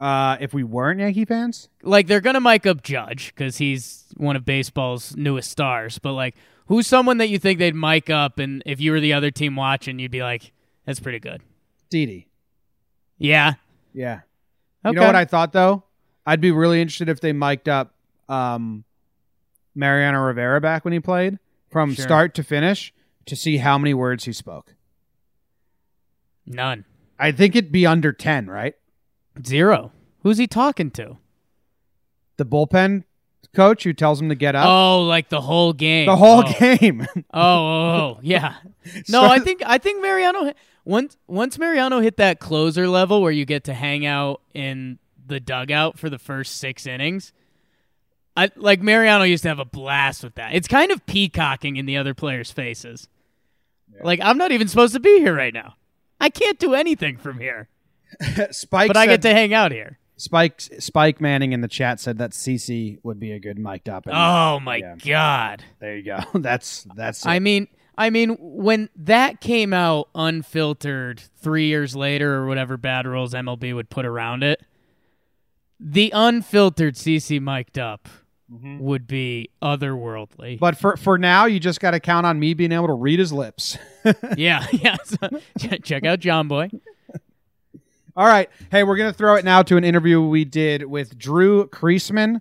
uh, 0.00 0.36
if 0.40 0.54
we 0.54 0.62
weren't 0.62 1.00
Yankee 1.00 1.24
fans, 1.24 1.68
like 1.82 2.06
they're 2.06 2.20
gonna 2.20 2.40
mic 2.40 2.64
up 2.66 2.82
Judge 2.82 3.34
because 3.34 3.58
he's 3.58 4.04
one 4.16 4.36
of 4.36 4.44
baseball's 4.44 5.16
newest 5.16 5.50
stars. 5.50 5.98
But 5.98 6.12
like, 6.12 6.36
who's 6.66 6.86
someone 6.86 7.18
that 7.18 7.28
you 7.28 7.38
think 7.38 7.58
they'd 7.58 7.74
mic 7.74 8.08
up, 8.08 8.38
and 8.38 8.62
if 8.64 8.80
you 8.80 8.92
were 8.92 9.00
the 9.00 9.12
other 9.12 9.32
team 9.32 9.56
watching, 9.56 9.98
you'd 9.98 10.12
be 10.12 10.22
like, 10.22 10.52
"That's 10.86 11.00
pretty 11.00 11.18
good." 11.18 11.42
Didi. 11.90 12.28
Yeah. 13.18 13.54
Yeah. 13.92 14.20
Okay. 14.84 14.94
You 14.94 15.00
know 15.00 15.06
what 15.06 15.16
I 15.16 15.24
thought 15.24 15.52
though? 15.52 15.84
I'd 16.26 16.40
be 16.40 16.50
really 16.50 16.80
interested 16.80 17.08
if 17.08 17.20
they 17.20 17.32
mic'd 17.32 17.68
up 17.68 17.94
um, 18.28 18.84
Mariano 19.74 20.20
Rivera 20.20 20.60
back 20.60 20.84
when 20.84 20.92
he 20.92 21.00
played 21.00 21.38
from 21.70 21.94
Sure. 21.94 22.02
start 22.04 22.34
to 22.34 22.42
finish 22.44 22.92
to 23.26 23.34
see 23.36 23.56
how 23.58 23.78
many 23.78 23.94
words 23.94 24.24
he 24.24 24.32
spoke. 24.32 24.74
None. 26.46 26.84
I 27.18 27.32
think 27.32 27.56
it'd 27.56 27.72
be 27.72 27.86
under 27.86 28.12
ten, 28.12 28.46
right? 28.48 28.74
Zero. 29.44 29.92
Who's 30.22 30.38
he 30.38 30.46
talking 30.46 30.90
to? 30.92 31.18
The 32.36 32.46
bullpen 32.46 33.04
coach 33.54 33.84
who 33.84 33.92
tells 33.92 34.20
him 34.20 34.28
to 34.28 34.34
get 34.34 34.54
up. 34.54 34.66
Oh, 34.66 35.02
like 35.02 35.28
the 35.28 35.40
whole 35.40 35.72
game. 35.72 36.06
the 36.06 36.16
whole 36.16 36.44
oh. 36.46 36.52
game. 36.58 37.06
Oh, 37.12 37.16
oh, 37.34 37.42
oh, 37.42 38.16
oh 38.16 38.20
yeah. 38.22 38.56
No, 39.08 39.22
I 39.22 39.38
think 39.38 39.62
I 39.66 39.76
think 39.76 40.00
Mariano 40.00 40.54
once 40.86 41.18
once 41.26 41.58
Mariano 41.58 42.00
hit 42.00 42.16
that 42.16 42.40
closer 42.40 42.88
level 42.88 43.20
where 43.20 43.32
you 43.32 43.44
get 43.44 43.64
to 43.64 43.74
hang 43.74 44.06
out 44.06 44.40
in 44.54 44.98
the 45.26 45.40
dugout 45.40 45.98
for 45.98 46.08
the 46.08 46.18
first 46.18 46.56
six 46.56 46.86
innings. 46.86 47.34
I 48.34 48.50
like 48.56 48.80
Mariano 48.80 49.24
used 49.24 49.42
to 49.42 49.50
have 49.50 49.58
a 49.58 49.66
blast 49.66 50.24
with 50.24 50.36
that. 50.36 50.54
It's 50.54 50.68
kind 50.68 50.90
of 50.90 51.04
peacocking 51.04 51.76
in 51.76 51.84
the 51.84 51.98
other 51.98 52.14
players' 52.14 52.50
faces. 52.50 53.08
Like 54.02 54.20
I'm 54.22 54.38
not 54.38 54.52
even 54.52 54.68
supposed 54.68 54.94
to 54.94 55.00
be 55.00 55.18
here 55.18 55.34
right 55.34 55.52
now. 55.52 55.74
I 56.20 56.30
can't 56.30 56.58
do 56.58 56.74
anything 56.74 57.16
from 57.16 57.38
here, 57.38 57.68
Spike 58.50 58.88
but 58.88 58.96
I 58.96 59.06
get 59.06 59.22
to 59.22 59.32
hang 59.32 59.52
out 59.52 59.70
here. 59.70 59.97
Spike 60.18 60.60
Spike 60.60 61.20
Manning 61.20 61.52
in 61.52 61.60
the 61.60 61.68
chat 61.68 62.00
said 62.00 62.18
that 62.18 62.32
CC 62.32 62.98
would 63.02 63.18
be 63.18 63.32
a 63.32 63.38
good 63.38 63.58
mic'd 63.58 63.88
up. 63.88 64.06
And 64.06 64.14
Oh 64.16 64.60
my 64.60 64.76
yeah. 64.76 64.96
god. 64.96 65.64
there 65.78 65.96
you 65.96 66.02
go. 66.02 66.18
That's 66.34 66.86
that's. 66.94 67.24
It. 67.24 67.28
I 67.28 67.38
mean, 67.38 67.68
I 67.96 68.10
mean, 68.10 68.36
when 68.40 68.90
that 68.96 69.40
came 69.40 69.72
out 69.72 70.08
unfiltered 70.14 71.22
three 71.40 71.66
years 71.66 71.96
later, 71.96 72.34
or 72.34 72.46
whatever 72.46 72.76
bad 72.76 73.06
rules 73.06 73.32
MLB 73.32 73.74
would 73.74 73.90
put 73.90 74.04
around 74.04 74.42
it, 74.42 74.60
the 75.80 76.10
unfiltered 76.12 76.94
CC 76.94 77.40
mic'd 77.40 77.78
up 77.78 78.08
mm-hmm. 78.52 78.78
would 78.78 79.06
be 79.06 79.50
otherworldly. 79.62 80.58
but 80.58 80.76
for 80.76 80.96
for 80.96 81.18
now, 81.18 81.46
you 81.46 81.60
just 81.60 81.80
got 81.80 81.92
to 81.92 82.00
count 82.00 82.26
on 82.26 82.38
me 82.40 82.54
being 82.54 82.72
able 82.72 82.88
to 82.88 82.94
read 82.94 83.18
his 83.18 83.32
lips. 83.32 83.78
yeah, 84.36 84.66
yeah. 84.72 84.96
So, 85.04 85.28
check 85.82 86.04
out 86.04 86.20
John 86.20 86.48
Boy. 86.48 86.70
All 88.18 88.26
right. 88.26 88.50
Hey, 88.72 88.82
we're 88.82 88.96
going 88.96 89.12
to 89.12 89.16
throw 89.16 89.36
it 89.36 89.44
now 89.44 89.62
to 89.62 89.76
an 89.76 89.84
interview 89.84 90.20
we 90.20 90.44
did 90.44 90.82
with 90.82 91.16
Drew 91.16 91.68
Creasman. 91.68 92.40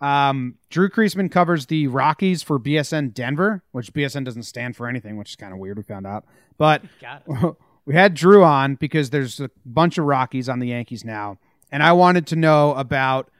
Um, 0.00 0.54
Drew 0.70 0.88
Creasman 0.88 1.30
covers 1.30 1.66
the 1.66 1.86
Rockies 1.86 2.42
for 2.42 2.58
BSN 2.58 3.12
Denver, 3.12 3.62
which 3.72 3.92
BSN 3.92 4.24
doesn't 4.24 4.44
stand 4.44 4.74
for 4.74 4.88
anything, 4.88 5.18
which 5.18 5.28
is 5.28 5.36
kind 5.36 5.52
of 5.52 5.58
weird. 5.58 5.76
We 5.76 5.82
found 5.82 6.06
out, 6.06 6.24
but 6.56 6.82
we 7.84 7.92
had 7.92 8.14
Drew 8.14 8.42
on 8.42 8.76
because 8.76 9.10
there's 9.10 9.38
a 9.38 9.50
bunch 9.66 9.98
of 9.98 10.06
Rockies 10.06 10.48
on 10.48 10.60
the 10.60 10.68
Yankees 10.68 11.04
now, 11.04 11.36
and 11.70 11.82
I 11.82 11.92
wanted 11.92 12.26
to 12.28 12.36
know 12.36 12.72
about 12.72 13.30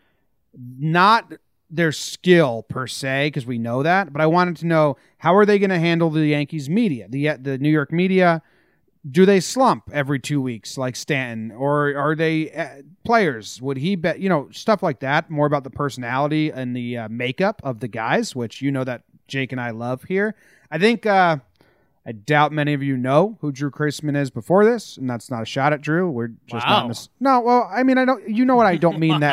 not 0.54 1.32
their 1.70 1.92
skill 1.92 2.64
per 2.64 2.86
se 2.86 3.28
because 3.28 3.46
we 3.46 3.56
know 3.56 3.82
that, 3.82 4.12
but 4.12 4.20
I 4.20 4.26
wanted 4.26 4.58
to 4.58 4.66
know 4.66 4.98
how 5.16 5.34
are 5.36 5.46
they 5.46 5.58
going 5.58 5.70
to 5.70 5.78
handle 5.78 6.10
the 6.10 6.26
Yankees 6.26 6.68
media, 6.68 7.08
the 7.08 7.28
the 7.40 7.56
New 7.56 7.70
York 7.70 7.92
media. 7.92 8.42
Do 9.08 9.24
they 9.24 9.40
slump 9.40 9.90
every 9.92 10.18
two 10.18 10.40
weeks 10.40 10.76
like 10.76 10.96
Stanton, 10.96 11.52
or 11.52 11.96
are 11.96 12.14
they 12.14 12.50
uh, 12.50 12.82
players? 13.04 13.62
Would 13.62 13.76
he 13.78 13.96
bet 13.96 14.20
you 14.20 14.28
know 14.28 14.48
stuff 14.50 14.82
like 14.82 15.00
that? 15.00 15.30
More 15.30 15.46
about 15.46 15.64
the 15.64 15.70
personality 15.70 16.50
and 16.50 16.74
the 16.74 16.98
uh, 16.98 17.08
makeup 17.08 17.60
of 17.64 17.80
the 17.80 17.88
guys, 17.88 18.34
which 18.34 18.60
you 18.60 18.70
know 18.72 18.84
that 18.84 19.02
Jake 19.28 19.52
and 19.52 19.60
I 19.60 19.70
love 19.70 20.04
here. 20.04 20.34
I 20.70 20.78
think 20.78 21.06
uh, 21.06 21.38
I 22.04 22.12
doubt 22.12 22.52
many 22.52 22.74
of 22.74 22.82
you 22.82 22.96
know 22.96 23.38
who 23.40 23.52
Drew 23.52 23.70
Creasman 23.70 24.16
is 24.16 24.30
before 24.30 24.64
this, 24.64 24.96
and 24.96 25.08
that's 25.08 25.30
not 25.30 25.42
a 25.42 25.46
shot 25.46 25.72
at 25.72 25.80
Drew. 25.80 26.10
We're 26.10 26.32
just 26.46 26.66
not. 26.66 26.82
In 26.84 26.88
this, 26.88 27.08
no, 27.20 27.40
well, 27.40 27.70
I 27.72 27.82
mean, 27.82 27.98
I 27.98 28.04
don't. 28.04 28.28
You 28.28 28.44
know 28.44 28.56
what? 28.56 28.66
I 28.66 28.76
don't 28.76 28.98
mean 28.98 29.20
that. 29.20 29.32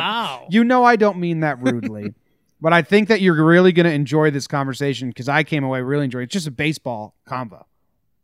You 0.49 0.63
know, 0.63 0.83
I 0.83 0.95
don't 0.95 1.17
mean 1.17 1.39
that 1.39 1.61
rudely. 1.61 2.13
but 2.61 2.73
I 2.73 2.81
think 2.81 3.07
that 3.09 3.21
you're 3.21 3.43
really 3.43 3.71
going 3.71 3.85
to 3.85 3.91
enjoy 3.91 4.31
this 4.31 4.47
conversation 4.47 5.09
because 5.09 5.29
I 5.29 5.43
came 5.43 5.63
away 5.63 5.81
really 5.81 6.05
enjoying. 6.05 6.23
it. 6.23 6.25
It's 6.25 6.33
just 6.33 6.47
a 6.47 6.51
baseball 6.51 7.15
convo. 7.27 7.63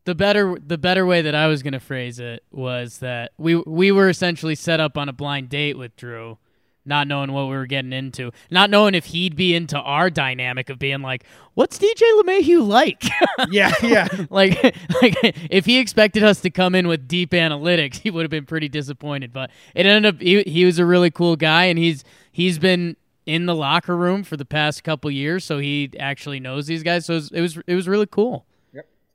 The 0.06 0.16
better 0.16 0.58
the 0.66 0.78
better 0.78 1.06
way 1.06 1.22
that 1.22 1.36
I 1.36 1.48
was 1.48 1.62
going 1.64 1.74
to 1.74 1.80
phrase 1.80 2.20
it 2.20 2.44
was 2.52 3.00
that 3.00 3.32
we 3.38 3.56
we 3.56 3.92
were 3.92 4.10
essentially 4.10 4.56
set 4.56 4.80
up 4.80 4.98
on 4.98 5.10
a 5.10 5.14
blind 5.14 5.50
date 5.50 5.78
with 5.78 5.96
Drew, 5.96 6.38
not 6.86 7.08
knowing 7.08 7.32
what 7.32 7.44
we 7.44 7.52
were 7.56 7.68
getting 7.68 7.94
into, 7.94 8.32
not 8.50 8.70
knowing 8.70 8.96
if 8.96 9.06
he'd 9.06 9.36
be 9.36 9.54
into 9.54 9.78
our 9.78 10.10
dynamic 10.10 10.70
of 10.70 10.80
being 10.80 11.02
like, 11.02 11.24
"What's 11.54 11.78
DJ 11.78 12.02
LeMahieu 12.22 12.66
like?" 12.66 13.04
Yeah, 13.52 13.74
yeah. 13.84 14.08
like 14.30 14.64
like 15.02 15.16
if 15.50 15.66
he 15.66 15.78
expected 15.78 16.24
us 16.24 16.42
to 16.42 16.50
come 16.50 16.74
in 16.74 16.88
with 16.88 17.08
deep 17.08 17.32
analytics, 17.32 17.98
he 17.98 18.10
would 18.10 18.24
have 18.24 18.32
been 18.32 18.46
pretty 18.46 18.70
disappointed. 18.70 19.32
But 19.32 19.52
it 19.76 19.86
ended 19.86 20.16
up 20.16 20.22
he, 20.22 20.42
he 20.44 20.66
was 20.66 20.80
a 20.80 20.86
really 20.86 21.12
cool 21.12 21.36
guy, 21.36 21.66
and 21.66 21.78
he's 21.78 22.04
he's 22.32 22.58
been 22.58 22.96
in 23.28 23.46
the 23.46 23.56
locker 23.56 23.96
room 23.96 24.24
for 24.24 24.36
the 24.36 24.46
past 24.46 24.84
couple 24.84 25.12
years, 25.12 25.44
so 25.46 25.60
he 25.60 25.92
actually 26.00 26.40
knows 26.40 26.66
these 26.66 26.82
guys. 26.82 27.06
So 27.06 27.14
it 27.14 27.18
was 27.18 27.32
it 27.32 27.42
was, 27.42 27.58
it 27.68 27.76
was 27.76 27.88
really 27.88 28.08
cool. 28.08 28.46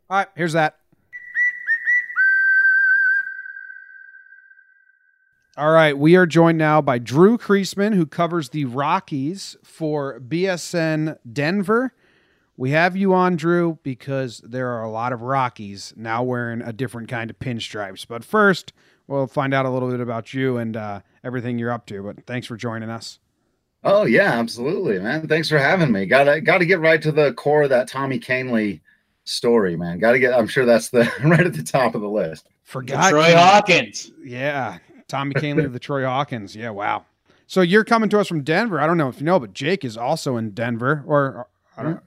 All 0.09 0.19
right, 0.19 0.29
here's 0.37 0.53
that. 0.53 0.79
All 5.57 5.71
right, 5.73 5.97
we 5.97 6.17
are 6.17 6.27
joined 6.27 6.59
now 6.59 6.81
by 6.81 6.99
Drew 6.99 7.39
Creasman, 7.39 7.95
who 7.95 8.07
covers 8.07 8.51
the 8.51 8.67
Rockies 8.67 9.57
for 9.65 10.21
BSN 10.21 11.17
Denver. 11.33 11.93
We 12.59 12.71
have 12.71 12.95
you 12.95 13.15
on, 13.15 13.37
Drew, 13.37 13.79
because 13.83 14.39
there 14.45 14.69
are 14.69 14.83
a 14.83 14.91
lot 14.91 15.13
of 15.13 15.23
Rockies 15.23 15.93
now 15.97 16.23
wearing 16.23 16.63
a 16.63 16.73
different 16.73 17.09
kind 17.09 17.31
of 17.31 17.39
pinstripes. 17.39 18.07
But 18.07 18.23
first, 18.23 18.73
we'll 19.09 19.27
find 19.27 19.53
out 19.53 19.67
a 19.67 19.71
little 19.71 19.91
bit 19.91 20.01
about 20.01 20.33
you 20.33 20.57
and 20.57 20.77
uh, 20.77 21.01
everything 21.25 21.59
you're 21.59 21.73
up 21.73 21.87
to. 21.87 22.03
But 22.03 22.27
thanks 22.27 22.47
for 22.47 22.57
joining 22.57 22.91
us. 22.91 23.19
Oh 23.83 24.05
yeah, 24.05 24.33
absolutely, 24.33 24.99
man. 25.01 25.27
Thanks 25.27 25.49
for 25.49 25.59
having 25.59 25.91
me. 25.91 26.07
Got 26.07 26.25
to 26.25 26.41
got 26.41 26.59
to 26.59 26.67
get 26.67 26.81
right 26.81 27.01
to 27.03 27.13
the 27.13 27.33
core 27.35 27.65
of 27.65 27.71
that 27.71 27.89
Tommy 27.89 28.19
Kahnle 28.19 28.81
story, 29.27 29.77
man. 29.77 29.99
Got 29.99 30.13
to 30.13 30.19
get. 30.19 30.33
I'm 30.33 30.47
sure 30.49 30.65
that's 30.65 30.89
the 30.89 31.01
right 31.25 31.47
at 31.47 31.53
the 31.55 31.63
top 31.63 31.95
of 31.95 32.01
the 32.01 32.09
list. 32.09 32.49
Forgot 32.65 33.11
Troy. 33.11 33.35
Hawkins. 33.35 34.11
Yeah, 34.25 34.79
Tommy 35.09 35.35
Kahnle 35.35 35.65
of 35.67 35.73
the 35.75 35.79
Troy 35.79 36.05
Hawkins. 36.05 36.57
Yeah, 36.57 36.71
wow. 36.71 37.05
So 37.47 37.61
you're 37.61 37.85
coming 37.85 38.09
to 38.09 38.19
us 38.19 38.27
from 38.27 38.43
Denver. 38.43 38.81
I 38.81 38.87
don't 38.87 38.97
know 38.97 39.09
if 39.09 39.19
you 39.21 39.25
know, 39.27 39.39
but 39.39 39.53
Jake 39.53 39.85
is 39.85 39.97
also 39.97 40.37
in 40.37 40.51
Denver. 40.51 41.05
Or 41.07 41.47
I 41.77 41.83
don't. 41.83 42.01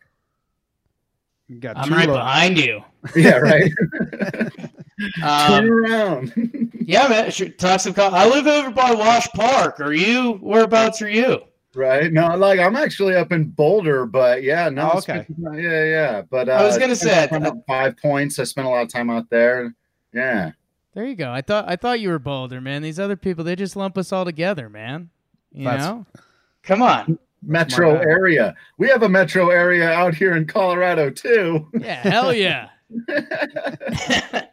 You 1.48 1.60
got 1.60 1.78
I'm 1.78 1.92
right 1.92 2.08
lo- 2.08 2.16
behind 2.16 2.58
you. 2.58 2.84
Yeah, 3.16 3.38
right. 3.38 3.72
Turn 5.22 5.24
Um, 5.24 5.70
around. 5.72 6.74
yeah, 6.82 7.08
man. 7.08 7.32
Sure, 7.32 7.48
talk 7.48 7.80
some. 7.80 7.94
co- 7.94 8.10
I 8.10 8.28
live 8.28 8.46
over 8.46 8.70
by 8.72 8.92
Wash 8.94 9.28
Park. 9.30 9.80
Are 9.80 9.94
you? 9.94 10.34
Whereabouts 10.42 11.02
are 11.02 11.10
you? 11.10 11.40
Right. 11.76 12.12
No, 12.12 12.36
like 12.36 12.60
I'm 12.60 12.76
actually 12.76 13.16
up 13.16 13.32
in 13.32 13.46
Boulder, 13.50 14.06
but 14.06 14.44
yeah, 14.44 14.70
no. 14.70 14.92
Oh, 14.94 14.98
okay. 15.00 15.26
been- 15.30 15.54
Yeah, 15.54 15.84
yeah. 15.86 16.22
But 16.30 16.50
uh, 16.50 16.54
I 16.54 16.64
was 16.64 16.78
gonna 16.78 16.96
say, 16.96 17.26
spent 17.28 17.46
about 17.46 17.66
five 17.68 17.98
points. 17.98 18.40
I 18.40 18.44
spent 18.44 18.68
a 18.68 18.70
lot 18.70 18.82
of 18.84 18.90
time 18.90 19.10
out 19.10 19.30
there. 19.30 19.74
Yeah. 20.14 20.52
There 20.96 21.06
you 21.06 21.16
go. 21.16 21.32
I 21.32 21.42
thought 21.42 21.66
I 21.68 21.76
thought 21.76 22.00
you 22.00 22.10
were 22.10 22.20
Boulder, 22.20 22.60
man. 22.62 22.82
These 22.82 23.00
other 23.00 23.16
people, 23.16 23.44
they 23.44 23.56
just 23.56 23.76
lump 23.76 23.98
us 23.98 24.12
all 24.12 24.26
together, 24.26 24.70
man. 24.70 25.10
You 25.52 25.66
That's- 25.66 25.86
know? 25.86 26.06
Come 26.64 26.82
on. 26.82 27.18
Metro 27.42 27.94
bad. 27.96 28.06
area. 28.06 28.56
We 28.78 28.90
have 28.90 29.02
a 29.02 29.08
metro 29.08 29.50
area 29.50 29.90
out 29.90 30.14
here 30.14 30.36
in 30.36 30.46
Colorado 30.46 31.10
too. 31.10 31.70
Yeah, 31.80 31.94
hell 32.02 32.34
yeah. 32.34 32.70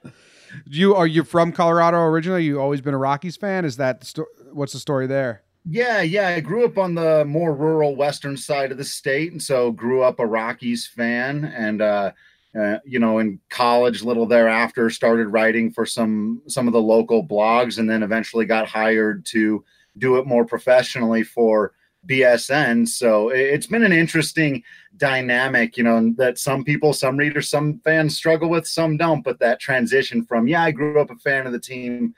You 0.69 0.95
are 0.95 1.07
you 1.07 1.23
from 1.23 1.53
Colorado 1.53 1.99
originally? 1.99 2.45
You 2.45 2.61
always 2.61 2.81
been 2.81 2.95
a 2.95 2.99
Rockies 2.99 3.37
fan? 3.37 3.65
Is 3.65 3.77
that 3.77 4.03
sto- 4.05 4.27
what's 4.53 4.73
the 4.73 4.79
story 4.81 5.07
there? 5.07 5.43
Yeah, 5.69 6.01
yeah. 6.03 6.29
I 6.29 6.41
grew 6.41 6.65
up 6.65 6.79
on 6.79 6.95
the 6.95 7.25
more 7.25 7.55
rural 7.55 7.97
western 7.97 8.37
side 8.37 8.71
of 8.71 8.79
the 8.79 8.85
state, 8.85 9.33
and 9.33 9.43
so 9.43 9.73
grew 9.73 10.03
up 10.03 10.21
a 10.21 10.27
Rockies 10.27 10.87
fan. 10.87 11.45
And 11.45 11.83
uh, 11.83 12.13
uh, 12.59 12.79
you 12.85 13.01
know, 13.01 13.19
in 13.19 13.41
college, 13.51 14.03
little 14.03 14.27
thereafter, 14.27 14.91
started 14.91 15.29
writing 15.29 15.73
for 15.73 15.85
some 15.85 16.41
some 16.47 16.69
of 16.69 16.73
the 16.73 16.81
local 16.81 17.27
blogs, 17.27 17.79
and 17.79 17.91
then 17.91 18.03
eventually 18.05 18.45
got 18.47 18.69
hired 18.69 19.27
to 19.27 19.65
do 19.99 20.17
it 20.19 20.27
more 20.27 20.45
professionally 20.45 21.25
for 21.25 21.73
BSN. 22.07 22.87
So 22.87 23.31
it- 23.31 23.41
it's 23.41 23.67
been 23.67 23.83
an 23.83 23.93
interesting 23.93 24.63
dynamic, 24.99 25.77
you 25.77 25.83
know, 25.85 26.13
that 26.17 26.39
some 26.39 26.63
people, 26.65 26.93
some 26.93 27.17
readers, 27.17 27.49
some 27.49 27.81
fans 27.81 28.17
struggle 28.17 28.49
with, 28.49 28.67
some 28.69 28.97
don't. 28.97 29.23
But 29.25 29.41
that 29.41 29.59
transition 29.59 30.23
from 30.25 30.47
yeah, 30.47 30.63
I 30.63 30.71
grew 30.71 31.01
up 31.01 31.11
a 31.11 31.17
fan 31.17 31.45
of 31.47 31.53
the 31.53 31.59
team. 31.59 32.15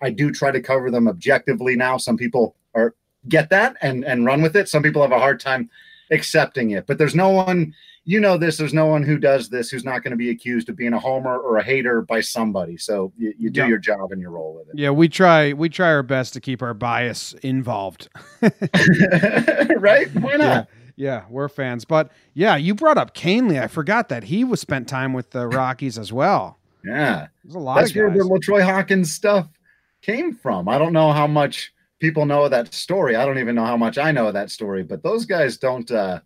I 0.00 0.10
do 0.10 0.30
try 0.30 0.50
to 0.52 0.60
cover 0.60 0.90
them 0.90 1.08
objectively 1.08 1.74
now. 1.76 1.96
Some 1.96 2.16
people 2.16 2.56
are 2.74 2.94
get 3.28 3.50
that 3.50 3.76
and 3.82 4.04
and 4.04 4.24
run 4.26 4.42
with 4.42 4.56
it. 4.56 4.68
Some 4.68 4.82
people 4.82 5.02
have 5.02 5.12
a 5.12 5.18
hard 5.18 5.40
time 5.40 5.70
accepting 6.10 6.70
it. 6.72 6.86
But 6.86 6.98
there's 6.98 7.14
no 7.14 7.30
one, 7.30 7.72
you 8.04 8.20
know 8.20 8.36
this, 8.36 8.56
there's 8.58 8.74
no 8.74 8.84
one 8.86 9.02
who 9.02 9.16
does 9.16 9.48
this 9.48 9.70
who's 9.70 9.84
not 9.84 10.02
going 10.02 10.10
to 10.10 10.16
be 10.16 10.28
accused 10.30 10.68
of 10.68 10.76
being 10.76 10.92
a 10.92 10.98
homer 10.98 11.38
or 11.38 11.56
a 11.56 11.62
hater 11.62 12.02
by 12.02 12.20
somebody. 12.20 12.76
So 12.76 13.12
you, 13.16 13.32
you 13.38 13.50
do 13.50 13.60
Yeah. 13.60 13.68
your 13.68 13.78
job 13.78 14.12
and 14.12 14.20
you 14.20 14.28
roll 14.28 14.54
with 14.54 14.68
it. 14.68 14.78
Yeah, 14.78 14.90
we 14.90 15.08
try 15.08 15.52
we 15.52 15.68
try 15.68 15.88
our 15.88 16.02
best 16.02 16.32
to 16.34 16.40
keep 16.40 16.60
our 16.62 16.74
bias 16.74 17.32
involved. 17.42 18.08
right? 19.78 20.08
Why 20.14 20.36
not? 20.36 20.68
Yeah, 20.96 21.24
we're 21.30 21.48
fans. 21.48 21.84
But 21.84 22.10
yeah, 22.34 22.56
you 22.56 22.74
brought 22.74 22.98
up 22.98 23.14
Kahnle. 23.14 23.60
I 23.62 23.66
forgot 23.68 24.08
that 24.10 24.24
he 24.24 24.44
was 24.44 24.60
spent 24.60 24.88
time 24.88 25.12
with 25.12 25.30
the 25.30 25.46
Rockies 25.48 25.98
as 25.98 26.12
well. 26.12 26.58
Yeah. 26.84 27.28
There's 27.44 27.54
a 27.54 27.58
lot 27.58 27.76
That's 27.76 27.90
of 27.90 27.96
where 27.96 28.10
the 28.10 28.18
LaTroy 28.24 28.62
Hawkins 28.62 29.12
stuff 29.12 29.48
came 30.02 30.34
from. 30.34 30.68
I 30.68 30.78
don't 30.78 30.92
know 30.92 31.12
how 31.12 31.26
much 31.26 31.72
people 32.02 32.26
know 32.26 32.48
that 32.48 32.74
story. 32.74 33.14
I 33.14 33.24
don't 33.24 33.38
even 33.38 33.54
know 33.54 33.64
how 33.64 33.76
much 33.76 33.96
I 33.96 34.10
know 34.10 34.32
that 34.32 34.50
story, 34.50 34.82
but 34.82 35.04
those 35.04 35.24
guys 35.24 35.56
don't 35.56 35.90
uh 35.90 36.20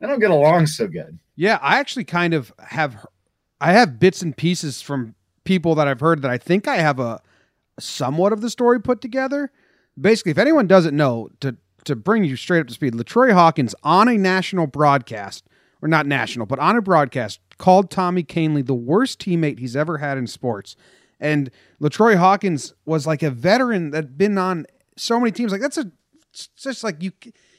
they 0.00 0.06
don't 0.06 0.20
get 0.20 0.30
along 0.30 0.66
so 0.66 0.88
good. 0.88 1.18
Yeah, 1.36 1.58
I 1.60 1.78
actually 1.78 2.04
kind 2.04 2.34
of 2.34 2.52
have 2.58 3.06
I 3.60 3.72
have 3.72 4.00
bits 4.00 4.22
and 4.22 4.36
pieces 4.36 4.80
from 4.80 5.14
people 5.44 5.74
that 5.76 5.86
I've 5.86 6.00
heard 6.00 6.22
that 6.22 6.30
I 6.30 6.38
think 6.38 6.66
I 6.66 6.78
have 6.78 6.98
a 6.98 7.20
somewhat 7.78 8.32
of 8.32 8.40
the 8.40 8.50
story 8.50 8.80
put 8.80 9.00
together. 9.00 9.52
Basically, 10.00 10.32
if 10.32 10.38
anyone 10.38 10.66
doesn't 10.66 10.96
know, 10.96 11.28
to 11.40 11.56
to 11.84 11.94
bring 11.94 12.24
you 12.24 12.34
straight 12.34 12.60
up 12.60 12.68
to 12.68 12.74
speed, 12.74 12.94
Latroy 12.94 13.32
Hawkins 13.32 13.74
on 13.82 14.08
a 14.08 14.16
national 14.16 14.66
broadcast, 14.66 15.44
or 15.82 15.88
not 15.88 16.06
national, 16.06 16.46
but 16.46 16.58
on 16.58 16.76
a 16.76 16.82
broadcast, 16.82 17.40
called 17.58 17.90
Tommy 17.90 18.24
Kahnle 18.24 18.66
the 18.66 18.74
worst 18.74 19.20
teammate 19.20 19.58
he's 19.58 19.76
ever 19.76 19.98
had 19.98 20.16
in 20.16 20.26
sports. 20.26 20.74
And 21.20 21.50
Latroy 21.80 22.16
Hawkins 22.16 22.72
was 22.86 23.06
like 23.06 23.22
a 23.22 23.30
veteran 23.30 23.90
that'd 23.90 24.16
been 24.16 24.38
on 24.38 24.64
so 24.98 25.18
many 25.18 25.32
teams. 25.32 25.52
Like 25.52 25.60
that's 25.60 25.78
a 25.78 25.90
just 26.56 26.84
like 26.84 27.02
you 27.02 27.12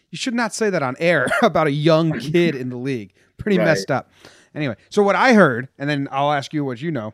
you 0.09 0.17
should 0.17 0.33
not 0.33 0.53
say 0.53 0.69
that 0.69 0.83
on 0.83 0.95
air 0.99 1.27
about 1.41 1.67
a 1.67 1.71
young 1.71 2.19
kid 2.19 2.55
in 2.55 2.69
the 2.69 2.77
league. 2.77 3.13
Pretty 3.37 3.57
Right. 3.57 3.65
messed 3.65 3.91
up. 3.91 4.11
Anyway, 4.55 4.75
so 4.89 5.03
what 5.03 5.15
I 5.15 5.33
heard, 5.33 5.69
and 5.77 5.89
then 5.89 6.07
I'll 6.11 6.31
ask 6.31 6.53
you 6.53 6.65
what 6.65 6.81
you 6.81 6.91
know. 6.91 7.13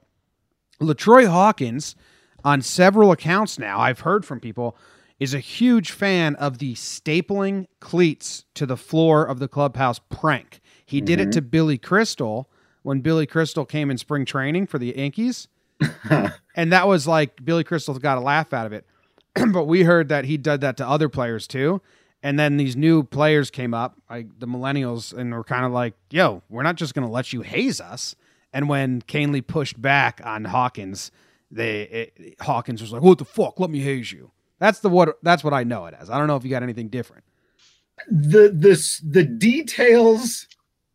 Latroy 0.80 1.28
Hawkins, 1.28 1.96
on 2.44 2.62
several 2.62 3.12
accounts 3.12 3.60
now, 3.60 3.80
I've 3.80 4.02
heard 4.02 4.26
from 4.26 4.40
people, 4.40 4.78
is 5.20 5.34
a 5.34 5.40
huge 5.40 5.92
fan 5.92 6.36
of 6.36 6.60
the 6.60 6.74
stapling 6.76 7.68
cleats 7.80 8.46
to 8.54 8.66
the 8.66 8.78
floor 8.78 9.26
of 9.26 9.40
the 9.40 9.48
clubhouse 9.48 10.00
prank. 10.10 10.62
He 10.86 11.02
did 11.02 11.20
it 11.20 11.24
mm-hmm. 11.24 11.32
to 11.32 11.42
Billy 11.42 11.78
Crystal 11.78 12.50
when 12.84 13.02
Billy 13.02 13.26
Crystal 13.26 13.66
came 13.66 13.90
in 13.90 13.98
spring 13.98 14.26
training 14.26 14.68
for 14.68 14.78
the 14.78 14.94
Yankees. 14.96 15.48
and 16.56 16.72
that 16.72 16.88
was 16.88 17.08
like 17.08 17.44
Billy 17.44 17.64
Crystal 17.64 17.94
got 17.96 18.18
a 18.18 18.22
laugh 18.22 18.54
out 18.54 18.66
of 18.66 18.74
it. 18.74 18.86
but 19.54 19.66
we 19.66 19.84
heard 19.84 20.10
that 20.10 20.26
he 20.26 20.38
did 20.38 20.62
that 20.62 20.78
to 20.78 20.88
other 20.88 21.10
players 21.10 21.48
too. 21.48 21.82
And 22.24 22.40
then 22.40 22.58
these 22.58 22.76
new 22.76 23.04
players 23.04 23.52
came 23.52 23.74
up, 23.74 23.98
like 24.10 24.40
the 24.40 24.48
millennials, 24.48 25.14
and 25.14 25.34
were 25.34 25.44
kind 25.44 25.66
of 25.66 25.72
like, 25.72 25.94
yo, 26.10 26.42
we're 26.50 26.64
not 26.64 26.76
just 26.76 26.96
going 26.96 27.06
to 27.08 27.12
let 27.12 27.34
you 27.34 27.42
haze 27.42 27.80
us. 27.80 28.16
And 28.54 28.68
when 28.70 29.02
Kahnle 29.04 29.46
pushed 29.46 29.80
back 29.82 30.22
on 30.24 30.46
Hawkins, 30.46 31.12
they 31.52 31.82
it, 32.18 32.36
Hawkins 32.42 32.82
was 32.82 32.92
like, 32.92 33.02
"What 33.04 33.20
the 33.20 33.26
fuck? 33.26 33.60
Let 33.60 33.70
me 33.70 33.80
haze 33.82 34.12
you." 34.12 34.32
That's 34.60 34.80
the 34.80 34.90
what. 34.90 35.18
That's 35.24 35.44
what 35.44 35.54
I 35.54 35.64
know 35.64 35.86
it 35.86 35.94
as. 35.94 36.10
I 36.10 36.18
don't 36.18 36.28
know 36.28 36.36
if 36.38 36.44
you 36.44 36.50
got 36.50 36.64
anything 36.64 36.88
different. 36.90 37.24
the 38.10 38.52
this 38.54 39.00
the 39.00 39.24
details 39.24 40.48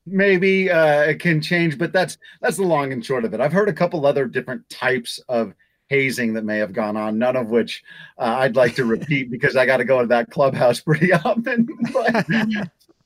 maybe 0.07 0.70
uh 0.70 1.14
can 1.18 1.41
change 1.41 1.78
but 1.78 1.93
that's 1.93 2.18
that's 2.41 2.57
the 2.57 2.62
long 2.62 2.93
and 2.93 3.05
short 3.05 3.24
of 3.24 3.32
it 3.34 3.41
i've 3.41 3.53
heard 3.53 3.68
a 3.68 3.72
couple 3.72 4.05
other 4.07 4.26
different 4.26 4.68
types 4.70 5.18
of 5.28 5.55
hazing 5.91 6.32
that 6.32 6.45
may 6.45 6.57
have 6.57 6.72
gone 6.72 6.97
on 6.97 7.18
none 7.18 7.36
of 7.36 7.49
which 7.51 7.82
uh, 8.18 8.36
i'd 8.38 8.57
like 8.57 8.74
to 8.76 8.84
repeat 8.86 9.28
because 9.30 9.57
i 9.57 9.66
got 9.66 9.76
to 9.78 9.84
go 9.84 10.01
to 10.01 10.07
that 10.07 10.30
clubhouse 10.30 10.80
pretty 10.88 11.12
often 11.12 11.68
but, 11.93 12.14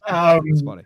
um, 0.06 0.40
That's 0.46 0.62
funny. 0.62 0.82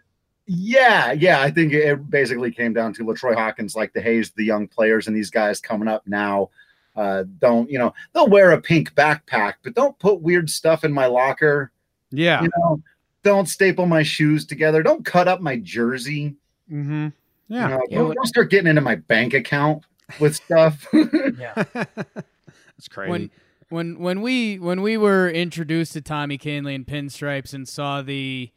yeah 0.47 1.13
yeah 1.13 1.43
i 1.43 1.51
think 1.51 1.73
it 1.75 2.09
basically 2.09 2.51
came 2.53 2.73
down 2.73 2.95
to 2.95 3.05
latroy 3.05 3.35
hawkins 3.35 3.75
like 3.77 3.93
to 3.93 4.01
haze 4.01 4.31
the 4.31 4.45
young 4.45 4.67
players 4.69 5.09
and 5.09 5.15
these 5.17 5.29
guys 5.31 5.61
coming 5.61 5.89
up 5.89 6.07
now 6.07 6.49
uh 6.97 7.25
don't 7.41 7.69
you 7.69 7.79
know 7.79 7.93
they'll 8.15 8.29
wear 8.29 8.53
a 8.53 8.61
pink 8.61 8.95
backpack 8.95 9.55
but 9.65 9.75
don't 9.75 9.99
put 9.99 10.21
weird 10.23 10.49
stuff 10.49 10.85
in 10.85 10.93
my 10.93 11.07
locker 11.07 11.71
Yeah. 12.11 12.43
you 12.43 12.51
know, 12.57 12.81
don't 13.25 13.49
staple 13.49 13.85
my 13.85 14.03
shoes 14.05 14.47
together. 14.47 14.81
Don't 14.83 15.05
cut 15.05 15.27
up 15.29 15.41
my 15.41 15.57
jersey. 15.57 16.37
Mm-hmm. 16.73 17.07
You 17.07 17.13
Yeah. 17.49 17.67
know, 17.69 17.81
Yeah, 17.91 17.99
don't, 17.99 18.15
don't 18.15 18.27
start 18.27 18.49
getting 18.49 18.69
into 18.69 18.81
my 18.81 18.95
bank 18.95 19.35
account 19.35 19.85
with 20.21 20.37
stuff. 20.37 20.87
Yeah, 21.39 21.65
that's 21.73 22.89
crazy. 22.89 23.11
when 23.11 23.31
when 23.69 23.99
when 23.99 24.21
we 24.23 24.59
when 24.59 24.83
we 24.83 24.97
were 24.97 25.29
introduced 25.29 25.93
to 25.95 26.01
Tommy 26.01 26.39
Kahnle 26.39 26.75
and 26.75 26.87
pinstripes 26.87 27.53
and 27.53 27.69
saw 27.69 28.03
the 28.03 28.51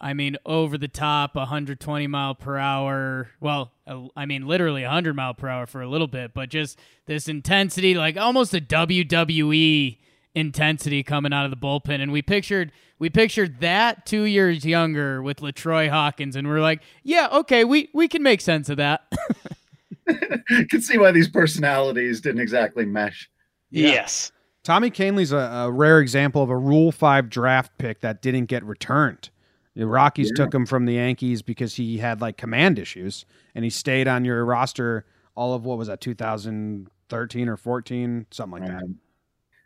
I 0.00 0.12
mean 0.14 0.36
over 0.44 0.76
the 0.78 0.88
top 0.88 1.34
120 1.36 2.06
mile 2.06 2.34
per 2.34 2.56
hour 2.56 3.30
well 3.40 3.72
uh, 3.86 4.08
I 4.16 4.26
mean 4.26 4.46
literally 4.46 4.82
100 4.82 5.14
mile 5.14 5.34
per 5.34 5.48
hour 5.48 5.66
for 5.66 5.82
a 5.82 5.88
little 5.88 6.06
bit 6.08 6.32
but 6.34 6.48
just 6.48 6.78
this 7.06 7.28
intensity 7.28 7.94
like 7.94 8.16
almost 8.16 8.52
a 8.54 8.60
WWE 8.60 9.98
intensity 10.34 11.02
coming 11.02 11.32
out 11.32 11.44
of 11.44 11.50
the 11.50 11.56
bullpen 11.56 12.00
and 12.00 12.10
we 12.12 12.22
pictured 12.22 12.72
we 12.98 13.10
pictured 13.10 13.60
that 13.60 14.06
2 14.06 14.22
years 14.22 14.64
younger 14.64 15.22
with 15.22 15.40
Latroy 15.42 15.88
Hawkins 15.90 16.34
and 16.34 16.48
we're 16.48 16.60
like 16.60 16.80
yeah 17.02 17.28
okay 17.32 17.64
we 17.64 17.88
we 17.92 18.08
can 18.08 18.22
make 18.22 18.40
sense 18.40 18.68
of 18.68 18.78
that 18.78 19.02
Can 20.70 20.80
see 20.80 20.98
why 20.98 21.12
these 21.12 21.28
personalities 21.28 22.20
didn't 22.20 22.40
exactly 22.40 22.84
mesh. 22.84 23.30
Yes. 23.70 24.32
Tommy 24.62 24.90
Kahnle's 24.90 25.32
a, 25.32 25.36
a 25.36 25.70
rare 25.70 26.00
example 26.00 26.42
of 26.42 26.50
a 26.50 26.56
Rule 26.56 26.92
Five 26.92 27.30
draft 27.30 27.72
pick 27.78 28.00
that 28.00 28.20
didn't 28.22 28.46
get 28.46 28.64
returned. 28.64 29.30
The 29.74 29.86
Rockies 29.86 30.30
Yeah. 30.34 30.44
took 30.44 30.54
him 30.54 30.66
from 30.66 30.84
the 30.84 30.94
Yankees 30.94 31.42
because 31.42 31.76
he 31.76 31.98
had 31.98 32.20
like 32.20 32.36
command 32.36 32.78
issues, 32.78 33.24
and 33.54 33.64
he 33.64 33.70
stayed 33.70 34.08
on 34.08 34.24
your 34.24 34.44
roster 34.44 35.06
all 35.34 35.54
of 35.54 35.64
what 35.64 35.78
was 35.78 35.88
that 35.88 36.00
2013 36.00 37.48
or 37.48 37.56
14, 37.56 38.26
something 38.30 38.60
like 38.60 38.68
that. 38.70 38.82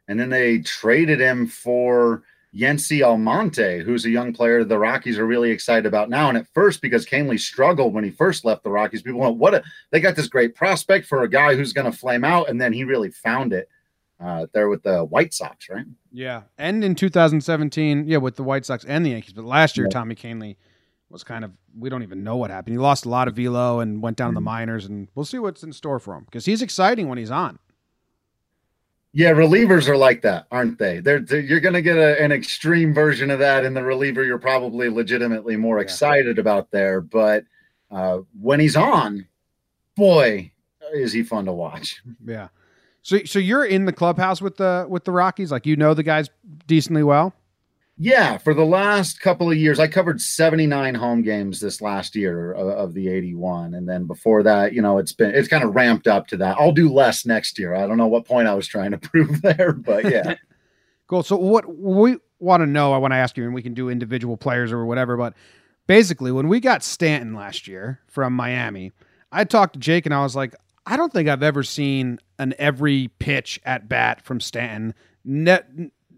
And 0.06 0.20
then 0.20 0.28
they 0.28 0.58
traded 0.58 1.20
him 1.20 1.46
for 1.46 2.22
Yency 2.54 3.02
Almonte, 3.04 3.80
who's 3.82 4.04
a 4.04 4.10
young 4.10 4.32
player 4.32 4.62
the 4.62 4.78
Rockies 4.78 5.18
are 5.18 5.26
really 5.26 5.50
excited 5.50 5.86
about 5.86 6.08
now. 6.08 6.28
And 6.28 6.38
at 6.38 6.46
first, 6.54 6.80
because 6.80 7.04
Kahnle 7.04 7.38
struggled 7.40 7.92
when 7.94 8.04
he 8.04 8.10
first 8.10 8.44
left 8.44 8.62
the 8.62 8.70
Rockies, 8.70 9.02
people 9.02 9.20
went, 9.20 9.36
"What? 9.36 9.54
A, 9.54 9.62
they 9.90 10.00
got 10.00 10.14
this 10.16 10.28
great 10.28 10.54
prospect 10.54 11.06
for 11.06 11.22
a 11.22 11.28
guy 11.28 11.56
who's 11.56 11.72
going 11.72 11.90
to 11.90 11.96
flame 11.96 12.22
out." 12.24 12.48
And 12.48 12.60
then 12.60 12.72
he 12.72 12.84
really 12.84 13.10
found 13.10 13.52
it 13.52 13.68
uh, 14.20 14.46
there 14.54 14.68
with 14.68 14.82
the 14.84 15.04
White 15.04 15.34
Sox, 15.34 15.68
right? 15.68 15.84
Yeah, 16.12 16.42
and 16.56 16.84
in 16.84 16.94
2017, 16.94 18.06
yeah, 18.06 18.18
with 18.18 18.36
the 18.36 18.44
White 18.44 18.64
Sox 18.64 18.84
and 18.84 19.04
the 19.04 19.10
Yankees. 19.10 19.32
But 19.32 19.44
last 19.44 19.76
year, 19.76 19.86
Yeah. 19.86 19.98
Tommy 19.98 20.14
Kahnle 20.14 20.56
was 21.10 21.24
kind 21.24 21.44
of 21.44 21.50
we 21.76 21.90
don't 21.90 22.02
even 22.04 22.22
know 22.22 22.36
what 22.36 22.50
happened. 22.50 22.74
He 22.74 22.78
lost 22.78 23.04
a 23.04 23.08
lot 23.08 23.26
of 23.26 23.34
velo 23.34 23.80
and 23.80 24.00
went 24.00 24.16
down 24.16 24.28
in 24.28 24.34
the 24.34 24.40
Mm-hmm. 24.40 24.44
minors, 24.44 24.86
and 24.86 25.08
we'll 25.16 25.24
see 25.24 25.38
what's 25.38 25.64
in 25.64 25.72
store 25.72 25.98
for 25.98 26.14
him 26.14 26.24
because 26.24 26.44
he's 26.44 26.62
exciting 26.62 27.08
when 27.08 27.18
he's 27.18 27.32
on. 27.32 27.58
Yeah, 29.16 29.30
relievers 29.30 29.88
are 29.88 29.96
like 29.96 30.22
that, 30.22 30.46
aren't 30.50 30.76
they? 30.78 30.98
They're, 30.98 31.20
they're- 31.20 31.38
you're 31.40 31.60
going 31.60 31.74
to 31.74 31.82
get 31.82 31.96
a, 31.96 32.20
an 32.20 32.32
extreme 32.32 32.92
version 32.92 33.30
of 33.30 33.38
that 33.38 33.64
in 33.64 33.72
the 33.72 33.82
reliever. 33.84 34.24
You're 34.24 34.38
probably 34.38 34.88
legitimately 34.90 35.56
more 35.56 35.78
Yeah. 35.78 35.82
excited 35.84 36.38
about 36.38 36.72
there, 36.72 37.00
but 37.00 37.44
uh, 37.92 38.18
when 38.40 38.58
he's 38.58 38.74
on, 38.74 39.26
boy, 39.96 40.50
is 40.92 41.12
he 41.12 41.22
fun 41.22 41.44
to 41.46 41.52
watch. 41.52 42.02
Yeah. 42.26 42.48
So 43.02 43.18
so 43.24 43.38
you're 43.38 43.66
in 43.66 43.84
the 43.84 43.92
clubhouse 43.92 44.40
with 44.40 44.56
the 44.56 44.86
with 44.88 45.04
the 45.04 45.12
Rockies, 45.12 45.52
like 45.52 45.66
you 45.66 45.76
know 45.76 45.92
the 45.92 46.02
guys 46.02 46.30
decently 46.66 47.02
well. 47.02 47.34
Yeah, 47.96 48.38
for 48.38 48.54
the 48.54 48.64
last 48.64 49.20
couple 49.20 49.48
of 49.48 49.56
years, 49.56 49.78
I 49.78 49.86
covered 49.86 50.20
79 50.20 50.96
home 50.96 51.22
games 51.22 51.60
this 51.60 51.80
last 51.80 52.16
year 52.16 52.52
of, 52.52 52.68
of 52.68 52.94
the 52.94 53.08
81, 53.08 53.74
and 53.74 53.88
then 53.88 54.06
before 54.06 54.42
that, 54.42 54.72
you 54.72 54.82
know, 54.82 54.98
it's 54.98 55.12
been 55.12 55.32
it's 55.32 55.46
kind 55.46 55.62
of 55.62 55.76
ramped 55.76 56.08
up 56.08 56.26
to 56.28 56.36
that. 56.38 56.56
I'll 56.58 56.72
do 56.72 56.92
less 56.92 57.24
next 57.24 57.56
year. 57.56 57.72
I 57.74 57.86
don't 57.86 57.96
know 57.96 58.08
what 58.08 58.24
point 58.24 58.48
I 58.48 58.54
was 58.54 58.66
trying 58.66 58.90
to 58.90 58.98
prove 59.10 59.42
there, 59.42 59.72
but 59.72 60.10
yeah. 60.10 60.34
Cool. 61.06 61.22
So 61.22 61.36
what 61.36 61.66
we 61.68 62.16
want 62.38 62.62
to 62.62 62.66
know, 62.66 62.94
I 62.94 62.96
want 62.96 63.12
to 63.12 63.16
ask 63.16 63.36
you, 63.36 63.44
and 63.44 63.52
we 63.52 63.62
can 63.62 63.74
do 63.74 63.90
individual 63.90 64.38
players 64.38 64.72
or 64.72 64.86
whatever, 64.86 65.18
but 65.18 65.34
basically 65.86 66.32
when 66.32 66.48
we 66.48 66.60
got 66.60 66.82
Stanton 66.82 67.34
last 67.34 67.68
year 67.68 68.00
from 68.06 68.32
Miami, 68.32 68.92
I 69.30 69.44
talked 69.44 69.74
to 69.74 69.78
Jake 69.78 70.06
and 70.06 70.14
I 70.14 70.22
was 70.22 70.34
like, 70.34 70.54
I 70.86 70.96
don't 70.96 71.12
think 71.12 71.28
I've 71.28 71.42
ever 71.42 71.62
seen 71.62 72.18
an 72.38 72.54
every 72.58 73.08
pitch 73.18 73.60
at 73.64 73.88
bat 73.88 74.24
from 74.24 74.40
Stanton. 74.40 74.94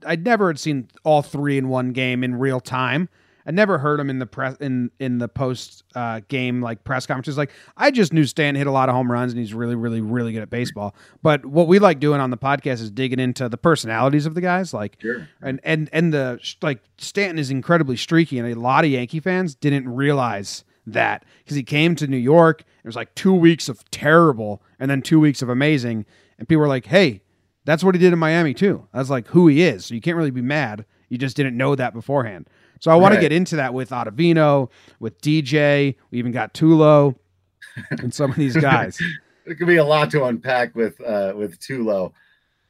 I 0.06 0.16
never 0.16 0.48
had 0.48 0.58
seen 0.58 0.88
all 1.04 1.22
three 1.22 1.58
in 1.58 1.68
one 1.68 1.90
game 1.92 2.22
in 2.24 2.36
real 2.36 2.60
time. 2.60 3.08
I 3.48 3.52
never 3.52 3.78
heard 3.78 4.00
him 4.00 4.10
in 4.10 4.18
the 4.18 4.26
press 4.26 4.56
in 4.60 4.90
in 4.98 5.18
the 5.18 5.28
post 5.28 5.84
uh, 5.94 6.20
game 6.26 6.60
like 6.60 6.82
press 6.82 7.06
conferences. 7.06 7.38
Like 7.38 7.52
I 7.76 7.92
just 7.92 8.12
knew 8.12 8.24
Stanton 8.24 8.56
hit 8.56 8.66
a 8.66 8.72
lot 8.72 8.88
of 8.88 8.94
home 8.96 9.10
runs 9.10 9.30
and 9.32 9.38
he's 9.38 9.54
really 9.54 9.76
really 9.76 10.00
really 10.00 10.32
good 10.32 10.42
at 10.42 10.50
baseball. 10.50 10.96
But 11.22 11.46
what 11.46 11.68
we 11.68 11.78
like 11.78 12.00
doing 12.00 12.20
on 12.20 12.30
the 12.30 12.36
podcast 12.36 12.80
is 12.80 12.90
digging 12.90 13.20
into 13.20 13.48
the 13.48 13.56
personalities 13.56 14.26
of 14.26 14.34
the 14.34 14.40
guys. 14.40 14.74
Like 14.74 14.96
Sure. 15.00 15.28
and 15.40 15.60
and 15.62 15.88
and 15.92 16.12
the 16.12 16.40
like 16.60 16.80
Stanton 16.98 17.38
is 17.38 17.50
incredibly 17.50 17.96
streaky, 17.96 18.38
and 18.40 18.48
a 18.52 18.58
lot 18.58 18.84
of 18.84 18.90
Yankee 18.90 19.20
fans 19.20 19.54
didn't 19.54 19.88
realize 19.88 20.64
that 20.84 21.24
because 21.44 21.56
he 21.56 21.62
came 21.62 21.94
to 21.96 22.08
New 22.08 22.16
York. 22.16 22.62
It 22.62 22.86
was 22.86 22.96
like 22.96 23.14
two 23.14 23.34
weeks 23.34 23.68
of 23.68 23.88
terrible, 23.92 24.60
and 24.80 24.90
then 24.90 25.02
two 25.02 25.20
weeks 25.20 25.40
of 25.40 25.48
amazing, 25.48 26.04
and 26.38 26.48
people 26.48 26.62
were 26.62 26.68
like, 26.68 26.86
"Hey, 26.86 27.22
that's 27.66 27.84
what 27.84 27.94
he 27.94 27.98
did 27.98 28.14
in 28.14 28.18
Miami 28.18 28.54
too." 28.54 28.86
That's 28.94 29.10
like 29.10 29.26
who 29.28 29.48
he 29.48 29.62
is. 29.62 29.84
So 29.84 29.94
you 29.94 30.00
can't 30.00 30.16
really 30.16 30.30
be 30.30 30.40
mad. 30.40 30.86
You 31.10 31.18
just 31.18 31.36
didn't 31.36 31.56
know 31.56 31.74
that 31.74 31.92
beforehand. 31.92 32.48
So 32.80 32.90
I 32.90 32.94
want 32.94 33.14
to 33.14 33.20
get 33.20 33.32
into 33.32 33.56
that 33.56 33.74
with 33.74 33.90
Ottavino, 33.90 34.70
with 35.00 35.20
DJ. 35.20 35.96
We 36.10 36.18
even 36.18 36.32
got 36.32 36.54
Tulo, 36.54 37.16
and 37.90 38.12
some 38.14 38.30
of 38.30 38.36
these 38.36 38.56
guys. 38.56 38.98
it 39.46 39.56
could 39.56 39.66
be 39.66 39.76
a 39.76 39.84
lot 39.84 40.10
to 40.12 40.24
unpack 40.24 40.74
with 40.74 40.98
uh 41.00 41.34
with 41.36 41.58
Tulo. 41.60 42.12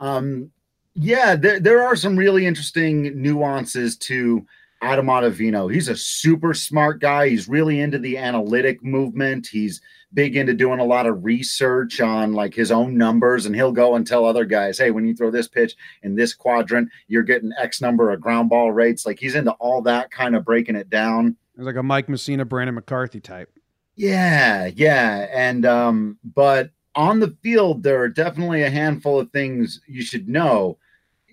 Um 0.01 0.51
yeah, 0.99 1.37
there, 1.37 1.61
there 1.61 1.83
are 1.83 1.95
some 1.95 2.17
really 2.17 2.47
interesting 2.47 3.21
nuances 3.21 3.97
to 3.99 4.47
Adam 4.83 5.07
Ottavino. 5.07 5.73
He's 5.73 5.89
a 5.89 5.97
super 5.97 6.55
smart 6.55 7.01
guy. 7.01 7.29
He's 7.29 7.49
really 7.49 7.81
into 7.81 7.99
the 7.99 8.19
analytic 8.19 8.83
movement. 8.85 9.47
He's 9.47 9.81
big 10.13 10.37
into 10.37 10.55
doing 10.55 10.81
a 10.81 10.85
lot 10.85 11.07
of 11.07 11.25
research 11.25 12.01
on 12.01 12.33
like 12.33 12.55
his 12.55 12.71
own 12.71 12.97
numbers, 12.97 13.47
and 13.47 13.55
he'll 13.55 13.73
go 13.73 13.97
and 13.97 14.07
tell 14.07 14.25
other 14.25 14.45
guys, 14.45 14.79
"Hey, 14.79 14.91
when 14.91 15.07
you 15.07 15.15
throw 15.15 15.31
this 15.31 15.49
pitch 15.49 15.77
in 16.03 16.15
this 16.15 16.35
quadrant, 16.35 16.89
you're 17.09 17.23
getting 17.23 17.53
X 17.59 17.81
number 17.81 18.11
of 18.11 18.21
ground 18.21 18.51
ball 18.51 18.73
rates." 18.73 19.07
Like 19.07 19.19
he's 19.19 19.35
into 19.35 19.53
all 19.53 19.83
that 19.83 20.11
kind 20.11 20.37
of 20.37 20.45
breaking 20.45 20.77
it 20.77 20.91
down. 20.91 21.37
It's 21.57 21.65
like 21.65 21.77
a 21.77 21.83
Mike 21.83 22.09
Mussina, 22.09 22.49
Brandon 22.49 22.75
McCarthy 22.75 23.21
type. 23.21 23.51
Yeah, 23.95 24.67
yeah. 24.75 25.27
And 25.33 25.65
um, 25.65 26.19
but 26.23 26.71
on 26.95 27.21
the 27.21 27.37
field, 27.43 27.83
there 27.83 28.01
are 28.01 28.09
definitely 28.09 28.63
a 28.63 28.71
handful 28.71 29.19
of 29.21 29.31
things 29.31 29.81
you 29.87 30.03
should 30.03 30.29
know. 30.29 30.79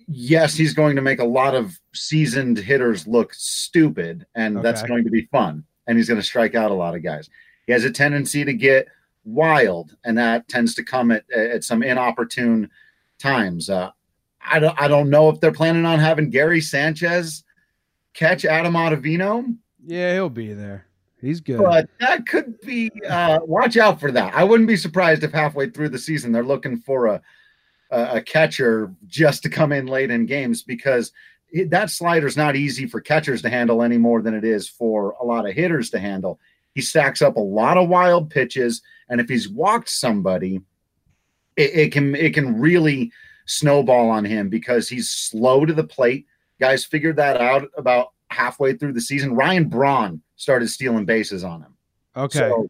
Yes, 0.08 0.54
he's 0.54 0.74
going 0.74 0.96
to 0.96 1.02
make 1.02 1.20
a 1.20 1.24
lot 1.24 1.54
of 1.54 1.78
seasoned 1.92 2.58
hitters 2.58 3.06
look 3.06 3.32
stupid, 3.34 4.26
and 4.34 4.62
that's 4.62 4.82
going 4.82 5.04
to 5.04 5.10
be 5.10 5.26
fun. 5.26 5.64
And 5.86 5.98
he's 5.98 6.08
going 6.08 6.20
to 6.20 6.26
strike 6.26 6.54
out 6.54 6.70
a 6.70 6.74
lot 6.74 6.94
of 6.94 7.02
guys. 7.02 7.28
He 7.66 7.72
has 7.72 7.84
a 7.84 7.90
tendency 7.90 8.44
to 8.44 8.52
get 8.52 8.88
wild, 9.24 9.96
and 10.04 10.16
that 10.18 10.48
tends 10.48 10.74
to 10.74 10.82
come 10.82 11.10
at, 11.10 11.30
at 11.30 11.64
some 11.64 11.82
inopportune 11.82 12.70
times. 13.18 13.70
Uh, 13.70 13.90
I 14.44 14.58
don't, 14.58 14.80
I 14.80 14.88
don't 14.88 15.10
know 15.10 15.28
if 15.30 15.40
they're 15.40 15.52
planning 15.52 15.86
on 15.86 15.98
having 15.98 16.30
Gary 16.30 16.60
Sanchez 16.60 17.44
catch 18.12 18.44
Adam 18.44 18.74
Ottavino. 18.74 19.56
Yeah, 19.86 20.14
he'll 20.14 20.30
be 20.30 20.52
there. 20.52 20.86
He's 21.20 21.40
good. 21.40 21.58
But 21.58 21.88
that 22.00 22.26
could 22.26 22.60
be 22.60 22.90
uh 23.08 23.38
watch 23.42 23.78
out 23.78 23.98
for 23.98 24.12
that. 24.12 24.34
I 24.34 24.44
wouldn't 24.44 24.68
be 24.68 24.76
surprised 24.76 25.24
if 25.24 25.32
halfway 25.32 25.70
through 25.70 25.88
the 25.88 25.98
season 25.98 26.32
they're 26.32 26.44
looking 26.44 26.76
for 26.76 27.06
a 27.06 27.22
a, 27.94 28.22
catcher 28.22 28.92
just 29.06 29.42
to 29.42 29.48
come 29.48 29.72
in 29.72 29.86
late 29.86 30.10
in 30.10 30.26
games 30.26 30.62
because 30.62 31.12
it, 31.50 31.70
that 31.70 31.90
slider's 31.90 32.36
not 32.36 32.56
easy 32.56 32.86
for 32.86 33.00
catchers 33.00 33.42
to 33.42 33.50
handle 33.50 33.82
any 33.82 33.98
more 33.98 34.22
than 34.22 34.34
it 34.34 34.44
is 34.44 34.68
for 34.68 35.16
a 35.20 35.24
lot 35.24 35.48
of 35.48 35.54
hitters 35.54 35.90
to 35.90 35.98
handle. 35.98 36.38
He 36.74 36.80
stacks 36.80 37.22
up 37.22 37.36
a 37.36 37.40
lot 37.40 37.76
of 37.76 37.88
wild 37.88 38.30
pitches, 38.30 38.82
and 39.08 39.20
if 39.20 39.28
he's 39.28 39.48
walked 39.48 39.88
somebody, 39.88 40.60
it, 41.56 41.70
it 41.74 41.92
can 41.92 42.14
it 42.16 42.34
can 42.34 42.60
really 42.60 43.12
snowball 43.46 44.10
on 44.10 44.24
him 44.24 44.48
because 44.48 44.88
he's 44.88 45.10
slow 45.10 45.64
to 45.64 45.72
the 45.72 45.84
plate. 45.84 46.26
Guys 46.58 46.84
figured 46.84 47.16
that 47.16 47.40
out 47.40 47.68
about 47.76 48.08
halfway 48.30 48.74
through 48.74 48.92
the 48.92 49.00
season. 49.00 49.34
Ryan 49.34 49.68
Braun 49.68 50.22
started 50.36 50.68
stealing 50.68 51.04
bases 51.04 51.44
on 51.44 51.62
him. 51.62 51.76
okay. 52.16 52.38
So 52.40 52.68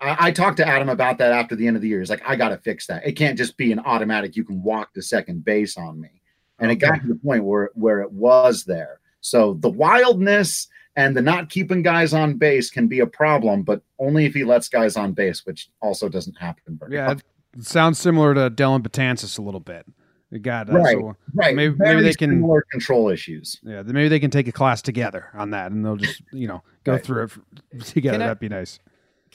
I, 0.00 0.28
I 0.28 0.30
talked 0.30 0.58
to 0.58 0.66
Adam 0.66 0.88
about 0.88 1.18
that 1.18 1.32
after 1.32 1.56
the 1.56 1.66
end 1.66 1.76
of 1.76 1.82
the 1.82 1.88
year. 1.88 2.00
He's 2.00 2.10
like, 2.10 2.22
I 2.28 2.36
got 2.36 2.50
to 2.50 2.58
fix 2.58 2.86
that. 2.88 3.06
It 3.06 3.12
can't 3.12 3.38
just 3.38 3.56
be 3.56 3.72
an 3.72 3.78
automatic. 3.80 4.36
You 4.36 4.44
can 4.44 4.62
walk 4.62 4.92
to 4.94 5.02
second 5.02 5.44
base 5.44 5.76
on 5.76 6.00
me. 6.00 6.20
And 6.58 6.70
it 6.70 6.76
got 6.76 7.00
to 7.02 7.08
the 7.08 7.14
point 7.16 7.44
where 7.44 7.70
where 7.74 8.00
it 8.00 8.12
was 8.12 8.64
there. 8.64 9.00
So 9.20 9.54
the 9.60 9.68
wildness 9.70 10.68
and 10.96 11.14
the 11.16 11.20
not 11.20 11.50
keeping 11.50 11.82
guys 11.82 12.14
on 12.14 12.34
base 12.38 12.70
can 12.70 12.88
be 12.88 13.00
a 13.00 13.06
problem, 13.06 13.62
but 13.62 13.82
only 13.98 14.24
if 14.24 14.32
he 14.34 14.44
lets 14.44 14.68
guys 14.68 14.96
on 14.96 15.12
base, 15.12 15.44
which 15.44 15.68
also 15.82 16.08
doesn't 16.08 16.38
happen. 16.38 16.78
Very 16.80 16.94
Yeah, 16.94 17.06
often. 17.10 17.22
it 17.58 17.66
sounds 17.66 17.98
similar 17.98 18.32
to 18.34 18.48
Dellin 18.50 18.82
Betances 18.82 19.38
a 19.38 19.42
little 19.42 19.60
bit. 19.60 19.84
We 20.30 20.38
got 20.38 20.70
uh, 20.70 20.78
right, 20.78 20.96
so 20.98 21.16
right. 21.34 21.54
maybe 21.54 21.74
maybe 21.78 22.02
they 22.02 22.12
can 22.14 22.30
similar 22.30 22.64
control 22.72 23.10
issues. 23.10 23.60
yeah 23.62 23.82
maybe 23.82 24.08
they 24.08 24.18
can 24.18 24.30
take 24.30 24.48
a 24.48 24.52
class 24.52 24.82
together 24.82 25.28
on 25.34 25.50
that 25.50 25.70
and 25.70 25.84
they'll 25.84 25.94
just 25.96 26.20
you 26.32 26.48
know 26.48 26.62
go 26.84 26.92
Right. 26.92 27.04
through 27.04 27.22
it 27.24 27.30
f- 27.78 27.84
together. 27.86 28.14
Can 28.16 28.22
I- 28.22 28.26
That'd 28.26 28.40
be 28.40 28.48
nice. 28.48 28.80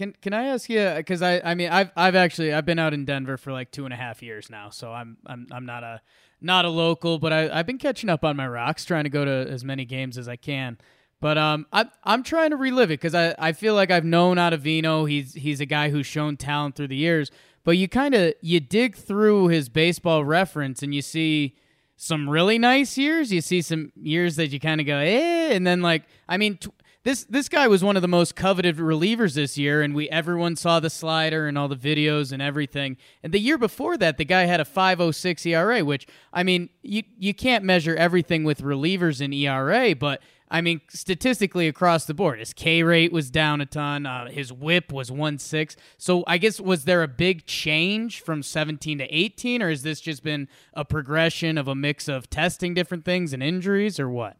Can 0.02 0.16
Can 0.20 0.34
I 0.34 0.46
ask 0.46 0.68
you? 0.68 0.94
Because 0.98 1.22
I 1.22 1.42
I 1.44 1.54
mean 1.54 1.70
I've 1.70 1.92
I've 1.96 2.16
actually 2.16 2.52
I've 2.52 2.66
been 2.66 2.80
out 2.80 2.92
in 2.92 3.06
Denver 3.06 3.38
for 3.38 3.52
like 3.52 3.70
two 3.70 3.86
and 3.86 3.94
a 3.94 3.98
half 3.98 4.24
years 4.24 4.50
now, 4.50 4.72
so 4.72 4.92
I'm 4.92 5.18
I'm 5.28 5.46
I'm 5.52 5.68
not 5.68 5.84
a 5.84 6.02
not 6.42 6.66
a 6.66 6.70
local, 6.70 7.20
but 7.20 7.32
I 7.32 7.60
I've 7.60 7.68
been 7.68 7.78
catching 7.78 8.10
up 8.10 8.26
on 8.26 8.36
my 8.36 8.48
rocks, 8.48 8.84
trying 8.84 9.04
to 9.04 9.12
go 9.12 9.24
to 9.24 9.48
as 9.52 9.64
many 9.64 9.86
games 9.86 10.18
as 10.18 10.28
I 10.28 10.38
can. 10.38 10.80
But 11.20 11.38
um, 11.38 11.68
I'm 11.72 11.92
I'm 12.04 12.24
trying 12.24 12.50
to 12.50 12.56
relive 12.56 12.90
it 12.90 13.00
because 13.00 13.14
I, 13.14 13.36
I 13.38 13.52
feel 13.52 13.76
like 13.76 13.92
I've 13.92 14.04
known 14.04 14.38
Ottavino. 14.38 15.08
He's 15.08 15.36
he's 15.36 15.62
a 15.62 15.68
guy 15.68 15.92
who's 15.92 16.08
shown 16.08 16.36
talent 16.36 16.78
through 16.78 16.88
the 16.88 16.96
years. 16.96 17.30
But 17.64 17.78
you 17.78 17.88
kind 17.88 18.16
of 18.16 18.34
you 18.42 18.60
dig 18.60 18.96
through 18.96 19.50
his 19.50 19.70
baseball 19.70 20.26
reference 20.26 20.82
and 20.82 20.96
you 20.96 21.04
see 21.04 21.54
some 21.96 22.28
really 22.28 22.58
nice 22.58 22.98
years. 22.98 23.32
You 23.32 23.42
see 23.42 23.62
some 23.62 23.92
years 23.96 24.36
that 24.38 24.48
you 24.48 24.60
kind 24.60 24.82
of 24.82 24.88
go 24.88 24.98
eh, 24.98 25.54
and 25.54 25.68
then 25.68 25.84
like 25.84 26.06
I 26.28 26.38
mean. 26.38 26.58
This 27.04 27.24
this 27.24 27.50
guy 27.50 27.68
was 27.68 27.84
one 27.84 27.96
of 27.96 28.02
the 28.02 28.08
most 28.08 28.36
coveted 28.36 28.78
relievers 28.78 29.34
this 29.34 29.58
year, 29.58 29.82
and 29.82 29.96
we 29.96 30.08
everyone 30.10 30.56
saw 30.56 30.80
the 30.80 30.90
slider 30.90 31.48
and 31.48 31.58
all 31.58 31.68
the 31.68 31.76
videos 31.76 32.32
and 32.32 32.42
everything. 32.42 32.96
And 33.24 33.34
the 33.34 33.40
year 33.40 33.58
before 33.58 33.98
that, 33.98 34.18
the 34.18 34.26
guy 34.26 34.44
had 34.44 34.60
a 34.60 34.66
5.06 34.66 35.46
ERA, 35.48 35.84
which 35.84 36.08
I 36.32 36.44
mean, 36.44 36.70
you 36.84 37.04
you 37.18 37.34
can't 37.34 37.64
measure 37.64 37.96
everything 37.96 38.44
with 38.44 38.62
relievers 38.62 39.20
in 39.20 39.34
ERA, 39.34 39.96
but 39.96 40.22
I 40.52 40.62
mean, 40.62 40.82
statistically 40.90 41.68
across 41.68 42.06
the 42.06 42.14
board, 42.14 42.38
his 42.40 42.54
K 42.54 42.84
rate 42.84 43.12
was 43.12 43.32
down 43.32 43.62
a 43.62 43.66
ton. 43.66 44.06
Uh, 44.06 44.28
his 44.28 44.54
WHIP 44.54 44.92
was 44.92 45.10
one 45.10 45.40
six. 45.40 45.76
So 45.98 46.24
I 46.28 46.38
guess 46.38 46.60
was 46.60 46.84
there 46.84 47.02
a 47.02 47.08
big 47.08 47.48
change 47.48 48.22
from 48.22 48.44
17 48.44 49.00
to 49.00 49.06
18, 49.06 49.62
or 49.64 49.70
has 49.70 49.82
this 49.82 50.02
just 50.02 50.24
been 50.24 50.50
a 50.74 50.86
progression 50.86 51.58
of 51.58 51.68
a 51.68 51.74
mix 51.74 52.08
of 52.08 52.30
testing 52.30 52.76
different 52.76 53.06
things 53.06 53.34
and 53.34 53.42
injuries, 53.42 54.00
or 54.00 54.08
what? 54.10 54.38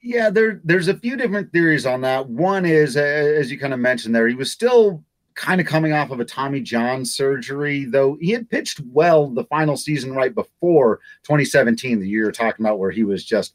Yeah, 0.00 0.30
there 0.30 0.60
there's 0.64 0.88
a 0.88 0.96
few 0.96 1.16
different 1.16 1.52
theories 1.52 1.86
on 1.86 2.00
that. 2.02 2.28
One 2.28 2.64
is, 2.64 2.96
as 2.96 3.50
you 3.50 3.58
kind 3.58 3.74
of 3.74 3.80
mentioned 3.80 4.14
there, 4.14 4.28
he 4.28 4.34
was 4.34 4.52
still 4.52 5.04
kind 5.34 5.60
of 5.60 5.66
coming 5.66 5.92
off 5.92 6.10
of 6.10 6.20
a 6.20 6.24
Tommy 6.24 6.60
John 6.60 7.04
surgery, 7.04 7.84
though 7.84 8.16
he 8.20 8.30
had 8.30 8.50
pitched 8.50 8.80
well 8.92 9.28
the 9.28 9.44
final 9.44 9.76
season 9.76 10.12
right 10.12 10.34
before 10.34 11.00
2017, 11.24 12.00
the 12.00 12.08
year 12.08 12.22
you're 12.24 12.32
talking 12.32 12.64
about, 12.64 12.78
where 12.78 12.90
he 12.90 13.04
was 13.04 13.24
just 13.24 13.54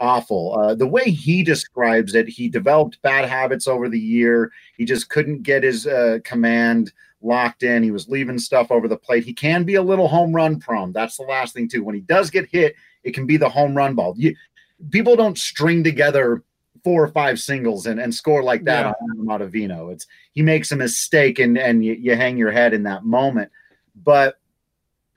awful. 0.00 0.58
Uh, 0.58 0.74
the 0.74 0.86
way 0.86 1.10
he 1.10 1.42
describes 1.42 2.14
it, 2.14 2.28
he 2.28 2.48
developed 2.48 3.00
bad 3.02 3.28
habits 3.28 3.66
over 3.66 3.88
the 3.88 3.98
year. 3.98 4.52
He 4.76 4.84
just 4.84 5.08
couldn't 5.08 5.42
get 5.42 5.62
his 5.62 5.86
uh, 5.86 6.18
command 6.24 6.92
locked 7.20 7.62
in. 7.62 7.82
He 7.82 7.90
was 7.90 8.08
leaving 8.08 8.38
stuff 8.38 8.70
over 8.70 8.88
the 8.88 8.96
plate. 8.96 9.24
He 9.24 9.34
can 9.34 9.64
be 9.64 9.74
a 9.74 9.82
little 9.82 10.08
home 10.08 10.32
run 10.34 10.60
prone. 10.60 10.92
That's 10.92 11.16
the 11.16 11.24
last 11.24 11.54
thing 11.54 11.68
too. 11.68 11.82
When 11.82 11.94
he 11.94 12.00
does 12.02 12.30
get 12.30 12.48
hit, 12.48 12.74
it 13.02 13.12
can 13.12 13.26
be 13.26 13.36
the 13.36 13.48
home 13.48 13.76
run 13.76 13.94
ball. 13.94 14.14
You, 14.16 14.34
people 14.90 15.16
don't 15.16 15.38
string 15.38 15.82
together 15.84 16.42
four 16.84 17.02
or 17.02 17.08
five 17.08 17.38
singles 17.40 17.86
and, 17.86 17.98
and 18.00 18.14
score 18.14 18.42
like 18.42 18.64
that 18.64 18.86
Yeah. 18.86 18.92
on 19.20 19.26
Ottavino. 19.26 19.92
It's 19.92 20.06
he 20.32 20.42
makes 20.42 20.72
a 20.72 20.76
mistake 20.76 21.38
and 21.38 21.58
and 21.58 21.84
you, 21.84 21.94
you 21.94 22.14
hang 22.16 22.36
your 22.36 22.52
head 22.52 22.72
in 22.72 22.82
that 22.84 23.04
moment. 23.04 23.50
But 24.04 24.38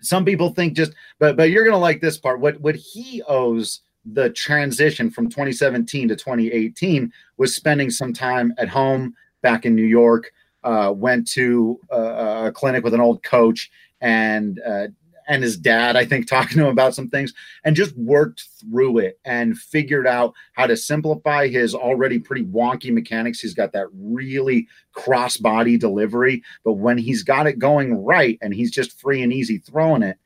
some 0.01 0.25
people 0.25 0.49
think 0.49 0.73
just 0.73 0.93
but 1.19 1.37
but 1.37 1.49
you're 1.51 1.63
gonna 1.65 1.77
like 1.77 2.01
this 2.01 2.17
part. 2.17 2.39
What 2.39 2.59
what 2.61 2.75
he 2.75 3.21
owes 3.27 3.81
the 4.05 4.31
transition 4.31 5.11
from 5.11 5.29
2017 5.29 6.07
to 6.07 6.15
2018 6.15 7.13
was 7.37 7.55
spending 7.55 7.91
some 7.91 8.11
time 8.11 8.51
at 8.57 8.67
home 8.67 9.13
back 9.41 9.65
in 9.65 9.75
New 9.75 9.85
York. 9.85 10.31
Uh, 10.63 10.93
went 10.95 11.27
to 11.27 11.79
uh, 11.91 12.43
a 12.47 12.51
clinic 12.51 12.83
with 12.83 12.93
an 12.93 13.01
old 13.01 13.23
coach 13.23 13.71
and 14.01 14.59
uh, 14.65 14.87
and 15.27 15.43
his 15.43 15.57
dad, 15.57 15.95
I 15.95 16.05
think, 16.05 16.27
talking 16.29 16.57
to 16.57 16.63
him 16.65 16.69
about 16.71 16.95
some 16.95 17.09
things, 17.09 17.33
and 17.63 17.75
just 17.75 17.95
worked 17.97 18.45
through 18.59 18.99
it 18.99 19.19
and 19.25 19.57
figured 19.57 20.07
out 20.07 20.33
how 20.53 20.67
to 20.67 20.75
simplify 20.77 21.47
his 21.47 21.73
already 21.75 22.19
pretty 22.19 22.43
wonky 22.45 22.91
mechanics. 22.93 23.39
He's 23.39 23.53
got 23.53 23.71
that 23.73 23.87
really 23.93 24.67
cross 24.93 25.37
body 25.37 25.77
delivery, 25.77 26.43
but 26.63 26.73
when 26.73 26.97
he's 26.97 27.23
got 27.23 27.47
it 27.47 27.59
going 27.59 27.93
right 28.03 28.37
and 28.41 28.53
he's 28.53 28.71
just 28.71 28.99
free 28.99 29.21
and 29.21 29.31
easy 29.33 29.57
throwing 29.59 30.03
it, 30.03 30.17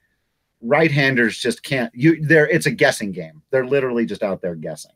right 0.62 0.92
handers 0.92 1.38
just 1.38 1.64
can't. 1.64 1.92
You 1.94 2.20
there, 2.26 2.48
it's 2.48 2.66
a 2.66 2.72
guessing 2.72 3.12
game. 3.12 3.42
They're 3.52 3.68
literally 3.68 4.06
just 4.06 4.24
out 4.24 4.42
there 4.42 4.56
guessing. 4.56 4.92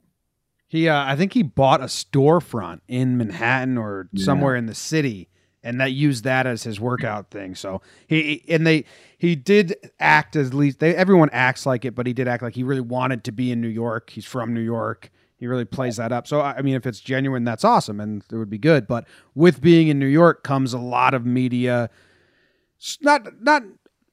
He, 0.67 0.87
uh, 0.87 1.03
I 1.03 1.15
think 1.15 1.33
he 1.33 1.41
bought 1.41 1.81
a 1.81 1.85
storefront 1.85 2.81
in 2.87 3.17
Manhattan 3.17 3.77
or 3.77 4.07
Yeah. 4.13 4.23
somewhere 4.25 4.55
in 4.55 4.67
the 4.67 4.75
city, 4.75 5.27
and 5.69 5.79
that 5.79 5.91
used 5.91 6.23
that 6.23 6.47
as 6.47 6.63
his 6.63 6.79
workout 6.79 7.29
thing. 7.29 7.53
So 7.53 7.83
he 8.07 8.43
and 8.49 8.65
they 8.65 8.85
he 9.19 9.35
did 9.35 9.75
act 9.99 10.35
as 10.35 10.51
least 10.51 10.79
they 10.79 10.95
everyone 10.95 11.29
acts 11.31 11.67
like 11.67 11.85
it, 11.85 11.93
but 11.93 12.07
he 12.07 12.13
did 12.13 12.27
act 12.27 12.41
like 12.41 12.55
he 12.55 12.63
really 12.63 12.81
wanted 12.81 13.23
to 13.25 13.31
be 13.31 13.51
in 13.51 13.61
New 13.61 13.67
York. 13.67 14.09
He's 14.09 14.25
from 14.25 14.51
New 14.51 14.61
York. 14.61 15.11
He 15.37 15.45
really 15.45 15.65
plays 15.65 15.97
that 15.97 16.11
up. 16.11 16.25
So 16.25 16.41
I 16.41 16.63
mean, 16.63 16.73
if 16.73 16.87
it's 16.87 16.99
genuine, 16.99 17.43
that's 17.43 17.63
awesome, 17.63 17.99
and 17.99 18.23
it 18.31 18.35
would 18.35 18.49
be 18.49 18.57
good. 18.57 18.87
But 18.87 19.07
with 19.35 19.61
being 19.61 19.89
in 19.89 19.99
New 19.99 20.07
York 20.07 20.43
comes 20.43 20.73
a 20.73 20.79
lot 20.79 21.13
of 21.13 21.23
media, 21.23 21.91
not 23.01 23.27
not 23.39 23.61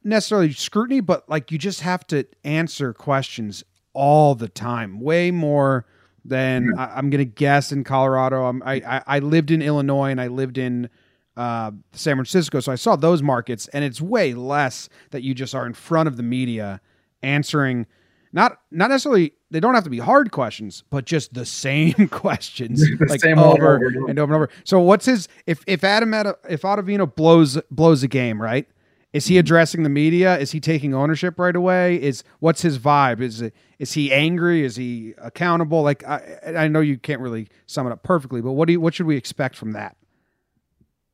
necessarily 0.05 0.53
scrutiny, 0.53 1.01
but 1.01 1.27
like 1.27 1.51
you 1.51 1.57
just 1.57 1.81
have 1.81 2.07
to 2.09 2.27
answer 2.45 2.93
questions 2.93 3.65
all 3.95 4.35
the 4.35 4.49
time, 4.49 5.01
way 5.01 5.31
more 5.31 5.87
than 6.23 6.69
hmm. 6.69 6.79
I, 6.79 6.97
I'm 6.97 7.09
going 7.09 7.19
to 7.19 7.25
guess 7.25 7.73
in 7.73 7.83
Colorado. 7.83 8.45
I'm, 8.45 8.63
I, 8.63 8.75
I 8.75 9.03
I 9.07 9.19
lived 9.21 9.51
in 9.51 9.63
Illinois 9.63 10.11
and 10.11 10.21
I 10.21 10.27
lived 10.27 10.59
in 10.59 10.91
uh, 11.37 11.71
San 11.93 12.17
Francisco, 12.17 12.61
so 12.61 12.73
I 12.73 12.77
saw 12.77 12.97
those 12.97 13.23
markets, 13.23 13.69
and 13.69 13.85
it's 13.85 14.01
way 14.01 14.33
less 14.35 14.89
that 15.11 15.23
you 15.23 15.35
just 15.35 15.55
are 15.55 15.67
in 15.67 15.75
front 15.75 16.07
of 16.09 16.17
the 16.17 16.23
media 16.23 16.81
answering. 17.23 17.87
Not 18.33 18.59
not 18.71 18.91
necessarily 18.91 19.33
they 19.51 19.61
don't 19.61 19.75
have 19.75 19.85
to 19.85 19.91
be 19.91 19.99
hard 19.99 20.31
questions, 20.33 20.85
but 20.91 21.05
just 21.07 21.33
the 21.35 21.47
same 21.47 21.93
questions 22.11 22.81
The 22.99 23.07
like 23.09 23.21
same 23.21 23.39
over 23.39 23.77
over 23.77 23.87
and 23.87 23.97
over. 23.97 24.11
and 24.11 24.19
over. 24.21 24.49
So 24.65 24.81
what's 24.81 25.07
his 25.07 25.29
if 25.47 25.63
if 25.67 25.85
Adam 25.85 26.13
Ad- 26.13 26.35
if 26.49 26.63
Ottavino 26.63 27.13
blows 27.15 27.59
blows 27.71 28.03
a 28.03 28.09
game, 28.09 28.41
right? 28.43 28.67
Is 29.13 29.25
Mm-hmm. 29.25 29.33
he 29.33 29.39
addressing 29.39 29.83
the 29.83 29.89
media? 29.89 30.37
Is 30.37 30.51
he 30.51 30.61
taking 30.61 30.93
ownership 30.93 31.39
right 31.39 31.57
away? 31.57 32.03
Is 32.03 32.23
what's 32.41 32.61
his 32.61 32.79
vibe? 32.79 33.21
Is 33.23 33.41
it 33.41 33.55
is 33.79 33.93
he 33.95 34.13
angry? 34.13 34.63
Is 34.65 34.77
he 34.77 35.15
accountable? 35.19 35.83
Like 35.83 36.05
I 36.07 36.41
I 36.57 36.69
know 36.69 36.81
you 36.81 36.99
can't 36.99 37.21
really 37.23 37.49
sum 37.67 37.87
it 37.87 37.93
up 37.93 38.03
perfectly, 38.03 38.43
but 38.43 38.53
what 38.53 38.67
do 38.67 38.73
you, 38.73 38.81
what 38.81 38.93
should 38.93 39.07
we 39.07 39.17
expect 39.17 39.57
from 39.57 39.73
that? 39.73 39.97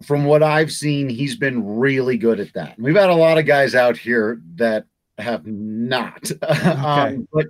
From 0.02 0.24
what 0.24 0.42
I've 0.42 0.72
seen, 0.72 1.08
he's 1.08 1.36
been 1.36 1.78
really 1.78 2.16
good 2.16 2.40
at 2.40 2.52
that. 2.54 2.78
We've 2.78 2.96
had 2.96 3.10
a 3.10 3.14
lot 3.14 3.38
of 3.38 3.46
guys 3.46 3.74
out 3.74 3.96
here 3.96 4.40
that 4.56 4.86
have 5.18 5.46
not. 5.46 6.30
um, 6.42 7.28
but 7.32 7.46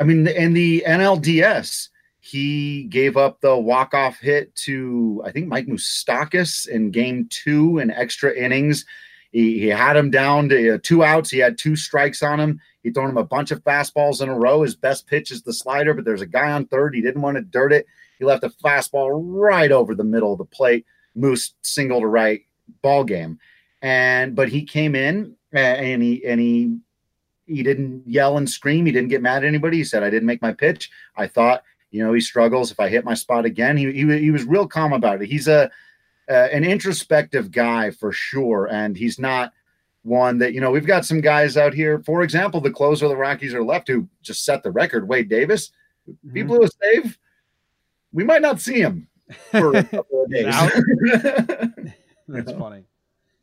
I 0.00 0.04
mean, 0.04 0.26
in 0.26 0.52
the 0.52 0.84
NLDS, 0.86 1.88
he 2.20 2.84
gave 2.84 3.16
up 3.16 3.40
the 3.40 3.56
walk-off 3.56 4.18
hit 4.18 4.54
to 4.56 5.22
I 5.24 5.30
think 5.30 5.46
Mike 5.46 5.66
Moustakas 5.66 6.66
in 6.66 6.90
Game 6.90 7.26
Two 7.30 7.78
in 7.78 7.90
extra 7.90 8.34
innings. 8.34 8.84
He, 9.30 9.58
he 9.58 9.66
had 9.66 9.96
him 9.96 10.10
down 10.10 10.48
to 10.50 10.76
uh, 10.76 10.78
two 10.82 11.02
outs. 11.02 11.28
He 11.28 11.38
had 11.38 11.58
two 11.58 11.74
strikes 11.74 12.22
on 12.22 12.38
him. 12.38 12.60
He 12.84 12.90
thrown 12.90 13.10
him 13.10 13.16
a 13.16 13.24
bunch 13.24 13.50
of 13.50 13.64
fastballs 13.64 14.22
in 14.22 14.28
a 14.28 14.38
row. 14.38 14.62
His 14.62 14.76
best 14.76 15.06
pitch 15.06 15.32
is 15.32 15.42
the 15.42 15.52
slider, 15.52 15.92
but 15.92 16.04
there's 16.04 16.20
a 16.20 16.26
guy 16.26 16.52
on 16.52 16.66
third. 16.66 16.94
He 16.94 17.00
didn't 17.00 17.22
want 17.22 17.36
to 17.36 17.42
dirt 17.42 17.72
it. 17.72 17.86
He 18.18 18.24
left 18.24 18.44
a 18.44 18.48
fastball 18.48 19.10
right 19.12 19.72
over 19.72 19.94
the 19.94 20.04
middle 20.04 20.32
of 20.32 20.38
the 20.38 20.44
plate. 20.44 20.86
Moose 21.14 21.54
single 21.62 22.00
to 22.00 22.06
right 22.06 22.42
ball 22.82 23.04
game, 23.04 23.38
and 23.82 24.34
but 24.34 24.48
he 24.48 24.64
came 24.64 24.94
in 24.94 25.36
uh, 25.54 25.58
and 25.58 26.02
he 26.02 26.24
and 26.24 26.40
he 26.40 26.76
he 27.46 27.62
didn't 27.62 28.02
yell 28.06 28.38
and 28.38 28.48
scream. 28.48 28.86
He 28.86 28.92
didn't 28.92 29.10
get 29.10 29.22
mad 29.22 29.44
at 29.44 29.48
anybody. 29.48 29.78
He 29.78 29.84
said, 29.84 30.02
"I 30.02 30.10
didn't 30.10 30.26
make 30.26 30.42
my 30.42 30.52
pitch. 30.52 30.90
I 31.16 31.26
thought, 31.26 31.62
you 31.90 32.04
know, 32.04 32.12
he 32.12 32.20
struggles. 32.20 32.70
If 32.70 32.80
I 32.80 32.88
hit 32.88 33.04
my 33.04 33.14
spot 33.14 33.44
again, 33.44 33.76
he 33.76 33.92
he, 33.92 34.18
he 34.18 34.30
was 34.30 34.44
real 34.44 34.66
calm 34.66 34.92
about 34.92 35.22
it. 35.22 35.28
He's 35.28 35.48
a 35.48 35.70
uh, 36.28 36.48
an 36.52 36.64
introspective 36.64 37.50
guy 37.50 37.90
for 37.90 38.12
sure, 38.12 38.68
and 38.70 38.96
he's 38.96 39.18
not 39.18 39.52
one 40.02 40.38
that 40.38 40.54
you 40.54 40.60
know. 40.60 40.70
We've 40.70 40.86
got 40.86 41.04
some 41.04 41.20
guys 41.20 41.56
out 41.56 41.74
here. 41.74 42.02
For 42.04 42.22
example, 42.22 42.60
the 42.60 42.70
closer 42.70 43.04
of 43.04 43.10
the 43.10 43.16
Rockies 43.16 43.54
are 43.54 43.64
left 43.64 43.88
who 43.88 44.08
just 44.22 44.44
set 44.44 44.62
the 44.62 44.70
record. 44.70 45.08
Wade 45.08 45.28
Davis, 45.28 45.70
if 46.06 46.34
he 46.34 46.42
blew 46.42 46.62
a 46.62 46.68
save, 46.68 47.18
we 48.12 48.24
might 48.24 48.42
not 48.42 48.60
see 48.60 48.80
him 48.80 49.08
for 49.50 49.76
a 49.76 49.84
couple 49.84 50.24
of 50.24 50.30
days. 50.30 50.54
That's 52.28 52.52
funny. 52.52 52.84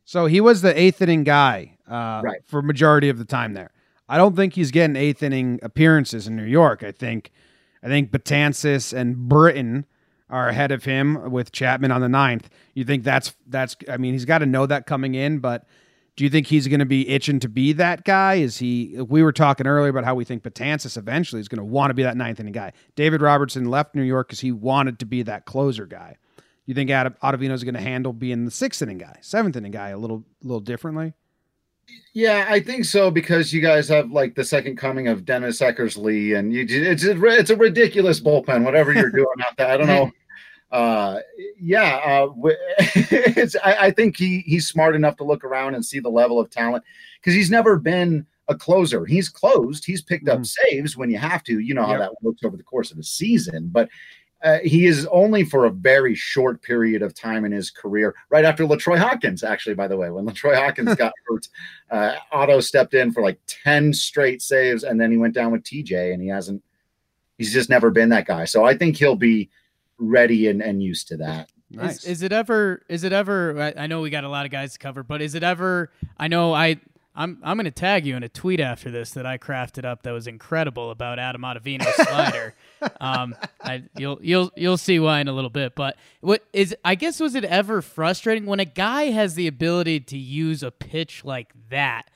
So 0.04 0.26
he 0.26 0.40
was 0.40 0.62
the 0.62 0.78
eighth 0.78 1.00
inning 1.00 1.24
guy 1.24 1.76
uh, 1.88 2.20
Right. 2.24 2.40
for 2.44 2.62
majority 2.62 3.08
of 3.08 3.18
the 3.18 3.24
time 3.24 3.54
there. 3.54 3.70
I 4.08 4.16
don't 4.16 4.36
think 4.36 4.54
he's 4.54 4.70
getting 4.70 4.96
eighth 4.96 5.22
inning 5.22 5.60
appearances 5.62 6.26
in 6.26 6.36
New 6.36 6.44
York. 6.44 6.82
I 6.82 6.92
think 6.92 7.30
I 7.82 7.86
think 7.88 8.10
Betances 8.10 8.92
and 8.92 9.16
Britton 9.16 9.86
are 10.28 10.48
ahead 10.48 10.70
of 10.70 10.84
him 10.84 11.30
with 11.30 11.52
Chapman 11.52 11.90
on 11.90 12.00
the 12.00 12.08
ninth. 12.08 12.48
You 12.74 12.84
think 12.84 13.04
that's 13.04 13.34
that's 13.46 13.76
I 13.88 13.96
mean 13.96 14.12
he's 14.12 14.24
got 14.24 14.38
to 14.38 14.46
know 14.46 14.66
that 14.66 14.86
coming 14.86 15.14
in, 15.14 15.38
but 15.38 15.64
Do 16.16 16.24
you 16.24 16.30
think 16.30 16.46
he's 16.46 16.68
going 16.68 16.80
to 16.80 16.86
be 16.86 17.08
itching 17.08 17.40
to 17.40 17.48
be 17.48 17.72
that 17.74 18.04
guy? 18.04 18.34
Is 18.34 18.58
he? 18.58 18.98
We 19.08 19.22
were 19.22 19.32
talking 19.32 19.66
earlier 19.66 19.88
about 19.88 20.04
how 20.04 20.14
we 20.14 20.24
think 20.24 20.42
Betances 20.42 20.98
eventually 20.98 21.40
is 21.40 21.48
going 21.48 21.58
to 21.58 21.64
want 21.64 21.90
to 21.90 21.94
be 21.94 22.02
that 22.02 22.16
ninth 22.16 22.38
inning 22.38 22.52
guy. 22.52 22.72
David 22.96 23.22
Robertson 23.22 23.64
left 23.64 23.94
New 23.94 24.02
York 24.02 24.28
because 24.28 24.40
he 24.40 24.52
wanted 24.52 24.98
to 24.98 25.06
be 25.06 25.22
that 25.22 25.46
closer 25.46 25.86
guy. 25.86 26.16
You 26.66 26.74
think 26.74 26.90
Ottavino 26.90 27.52
is 27.52 27.64
going 27.64 27.74
to 27.74 27.80
handle 27.80 28.12
being 28.12 28.44
the 28.44 28.50
sixth 28.50 28.82
inning 28.82 28.98
guy, 28.98 29.16
seventh 29.20 29.56
inning 29.56 29.72
guy 29.72 29.88
a 29.88 29.98
little, 29.98 30.24
little 30.42 30.60
differently? 30.60 31.14
Yeah, 32.14 32.46
I 32.48 32.60
think 32.60 32.84
so 32.84 33.10
because 33.10 33.52
you 33.52 33.60
guys 33.60 33.88
have 33.88 34.10
like 34.10 34.34
the 34.34 34.44
second 34.44 34.76
coming 34.76 35.08
of 35.08 35.24
Dennis 35.24 35.60
Eckersley, 35.60 36.38
and 36.38 36.52
you 36.52 36.66
it's 36.68 37.04
a, 37.04 37.24
it's 37.26 37.50
a 37.50 37.56
ridiculous 37.56 38.20
bullpen. 38.20 38.64
Whatever 38.64 38.92
you're 38.92 39.10
doing 39.14 39.26
out 39.40 39.56
there, 39.56 39.68
I 39.68 39.76
don't 39.76 39.86
know. 39.86 40.12
Uh, 40.72 41.20
yeah, 41.60 41.96
uh, 41.98 42.28
it's 42.78 43.54
I, 43.62 43.76
I 43.86 43.90
think 43.90 44.16
he 44.16 44.40
he's 44.46 44.66
smart 44.66 44.96
enough 44.96 45.16
to 45.18 45.24
look 45.24 45.44
around 45.44 45.74
and 45.74 45.84
see 45.84 46.00
the 46.00 46.08
level 46.08 46.40
of 46.40 46.48
talent 46.50 46.82
because 47.20 47.34
he's 47.34 47.50
never 47.50 47.78
been 47.78 48.26
a 48.48 48.54
closer. 48.54 49.04
He's 49.04 49.28
closed. 49.28 49.84
He's 49.84 50.00
picked 50.02 50.28
up 50.28 50.44
saves 50.46 50.96
when 50.96 51.10
you 51.10 51.18
have 51.18 51.44
to. 51.44 51.58
You 51.58 51.74
know 51.74 51.84
how 51.84 51.92
Yep. 51.92 52.00
that 52.00 52.22
works 52.22 52.42
over 52.42 52.56
the 52.56 52.62
course 52.62 52.90
of 52.90 52.98
a 52.98 53.02
season, 53.02 53.68
but 53.70 53.90
uh, 54.42 54.58
he 54.64 54.86
is 54.86 55.06
only 55.12 55.44
for 55.44 55.66
a 55.66 55.70
very 55.70 56.14
short 56.14 56.60
period 56.62 57.00
of 57.02 57.14
time 57.14 57.44
in 57.44 57.52
his 57.52 57.70
career. 57.70 58.14
Right 58.30 58.44
after 58.44 58.64
Latroy 58.66 58.96
Hawkins, 58.98 59.44
actually, 59.44 59.74
by 59.76 59.86
the 59.86 59.96
way, 59.96 60.10
when 60.10 60.24
Latroy 60.24 60.56
Hawkins 60.56 60.94
got 60.96 61.12
hurt, 61.28 61.48
uh, 61.90 62.16
Otto 62.32 62.60
stepped 62.60 62.94
in 62.94 63.12
for 63.12 63.22
like 63.22 63.38
ten 63.46 63.92
straight 63.92 64.40
saves, 64.40 64.84
and 64.84 64.98
then 65.00 65.10
he 65.10 65.18
went 65.18 65.34
down 65.34 65.52
with 65.52 65.62
TJ, 65.64 66.12
and 66.14 66.22
he 66.22 66.28
hasn't. 66.28 66.62
He's 67.36 67.52
just 67.52 67.68
never 67.70 67.90
been 67.90 68.08
that 68.08 68.26
guy. 68.26 68.46
So 68.46 68.64
I 68.64 68.76
think 68.76 68.96
he'll 68.96 69.16
be 69.16 69.50
ready 70.02 70.48
and, 70.48 70.60
and 70.60 70.82
used 70.82 71.08
to 71.08 71.16
that. 71.18 71.50
Is, 71.80 72.04
is 72.04 72.22
it 72.22 72.32
ever? 72.32 72.82
Is 72.88 73.04
it 73.04 73.12
ever? 73.12 73.74
I, 73.76 73.84
I 73.84 73.86
know 73.86 74.00
we 74.00 74.10
got 74.10 74.24
a 74.24 74.28
lot 74.28 74.44
of 74.44 74.52
guys 74.52 74.74
to 74.74 74.78
cover, 74.78 75.02
but 75.02 75.22
is 75.22 75.34
it 75.34 75.42
ever? 75.42 75.90
I 76.18 76.28
know 76.28 76.52
I. 76.52 76.80
I'm 77.14 77.38
I'm 77.42 77.58
going 77.58 77.66
to 77.66 77.70
tag 77.70 78.06
you 78.06 78.16
in 78.16 78.22
a 78.22 78.28
tweet 78.28 78.58
after 78.58 78.90
this 78.90 79.10
that 79.12 79.26
I 79.26 79.36
crafted 79.36 79.84
up 79.84 80.02
that 80.04 80.12
was 80.12 80.26
incredible 80.26 80.90
about 80.90 81.18
Adam 81.18 81.42
Ottavino's 81.42 81.94
slider. 82.08 82.54
um, 83.02 83.34
I, 83.60 83.84
you'll 83.98 84.18
you'll 84.22 84.50
you'll 84.56 84.78
see 84.78 84.98
why 84.98 85.20
in 85.20 85.28
a 85.28 85.32
little 85.32 85.50
bit. 85.50 85.74
But 85.74 85.98
what 86.20 86.42
is? 86.54 86.74
I 86.84 86.94
guess 86.94 87.20
was 87.20 87.34
it 87.34 87.44
ever 87.44 87.82
frustrating 87.82 88.46
when 88.46 88.60
a 88.60 88.64
guy 88.64 89.04
has 89.10 89.34
the 89.34 89.46
ability 89.46 90.00
to 90.00 90.16
use 90.16 90.62
a 90.62 90.70
pitch 90.70 91.22
like 91.22 91.52
that? 91.68 92.10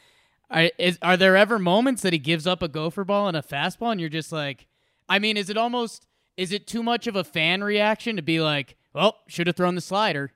Are, 0.51 0.70
is, 0.78 0.99
are 1.03 1.16
there 1.16 1.37
ever 1.37 1.59
moments 1.59 2.03
that 2.03 2.12
he 2.12 2.18
gives 2.18 2.47
up 2.47 2.62
a 2.62 2.68
gopher 2.68 3.05
ball 3.05 3.28
and 3.28 3.37
a 3.37 3.43
fastball, 3.43 3.93
and 3.93 4.01
you're 4.01 4.09
just 4.09 4.32
like, 4.32 4.66
I 5.09 5.18
mean, 5.18 5.37
is 5.37 5.51
it 5.51 5.57
almost 5.57 6.07
is 6.37 6.53
it 6.53 6.66
too 6.66 6.82
much 6.82 7.07
of 7.07 7.16
a 7.16 7.24
fan 7.24 7.64
reaction 7.64 8.16
to 8.16 8.22
be 8.22 8.41
like, 8.41 8.76
well, 8.93 9.18
should 9.28 9.47
have 9.47 9.57
thrown 9.57 9.74
the 9.74 9.80
slider? 9.80 10.32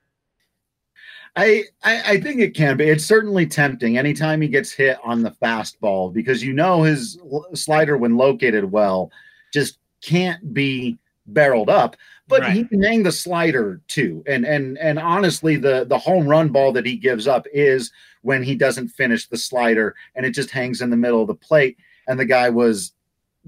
I, 1.35 1.63
I 1.83 2.01
I 2.01 2.19
think 2.19 2.41
it 2.41 2.55
can 2.55 2.75
be. 2.75 2.89
It's 2.89 3.05
certainly 3.05 3.45
tempting 3.45 3.97
anytime 3.97 4.41
he 4.41 4.49
gets 4.49 4.71
hit 4.71 4.97
on 5.03 5.21
the 5.21 5.31
fastball 5.31 6.11
because 6.11 6.43
you 6.43 6.51
know 6.51 6.83
his 6.83 7.17
slider, 7.53 7.97
when 7.97 8.17
located 8.17 8.69
well, 8.69 9.11
just 9.53 9.79
can't 10.01 10.53
be 10.53 10.97
barreled 11.27 11.69
up. 11.69 11.95
But 12.27 12.51
he 12.51 12.63
can 12.63 12.81
hang 12.81 13.03
the 13.03 13.11
slider 13.11 13.81
too. 13.87 14.23
And 14.25 14.45
and 14.45 14.77
and 14.77 14.99
honestly, 14.99 15.57
the 15.57 15.85
the 15.85 15.97
home 15.97 16.27
run 16.27 16.49
ball 16.49 16.71
that 16.73 16.85
he 16.85 16.97
gives 16.97 17.27
up 17.27 17.45
is 17.53 17.91
when 18.21 18.43
he 18.43 18.55
doesn't 18.55 18.89
finish 18.89 19.27
the 19.27 19.37
slider 19.37 19.95
and 20.15 20.25
it 20.25 20.31
just 20.31 20.51
hangs 20.51 20.81
in 20.81 20.89
the 20.89 20.97
middle 20.97 21.21
of 21.21 21.27
the 21.27 21.35
plate. 21.35 21.77
And 22.07 22.19
the 22.19 22.25
guy 22.25 22.49
was 22.49 22.93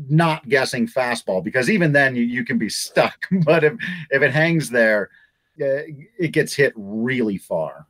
not 0.10 0.48
guessing 0.50 0.88
fastball 0.88 1.44
because 1.44 1.70
even 1.70 1.92
then 1.92 2.16
you, 2.16 2.24
you 2.24 2.44
can 2.44 2.58
be 2.58 2.70
stuck. 2.70 3.28
But 3.46 3.64
if 3.64 3.74
if 4.10 4.22
it 4.22 4.32
hangs 4.32 4.70
there, 4.70 5.10
uh, 5.62 5.86
it 6.20 6.32
gets 6.32 6.54
hit 6.54 6.74
really 6.76 7.38
far. 7.38 7.88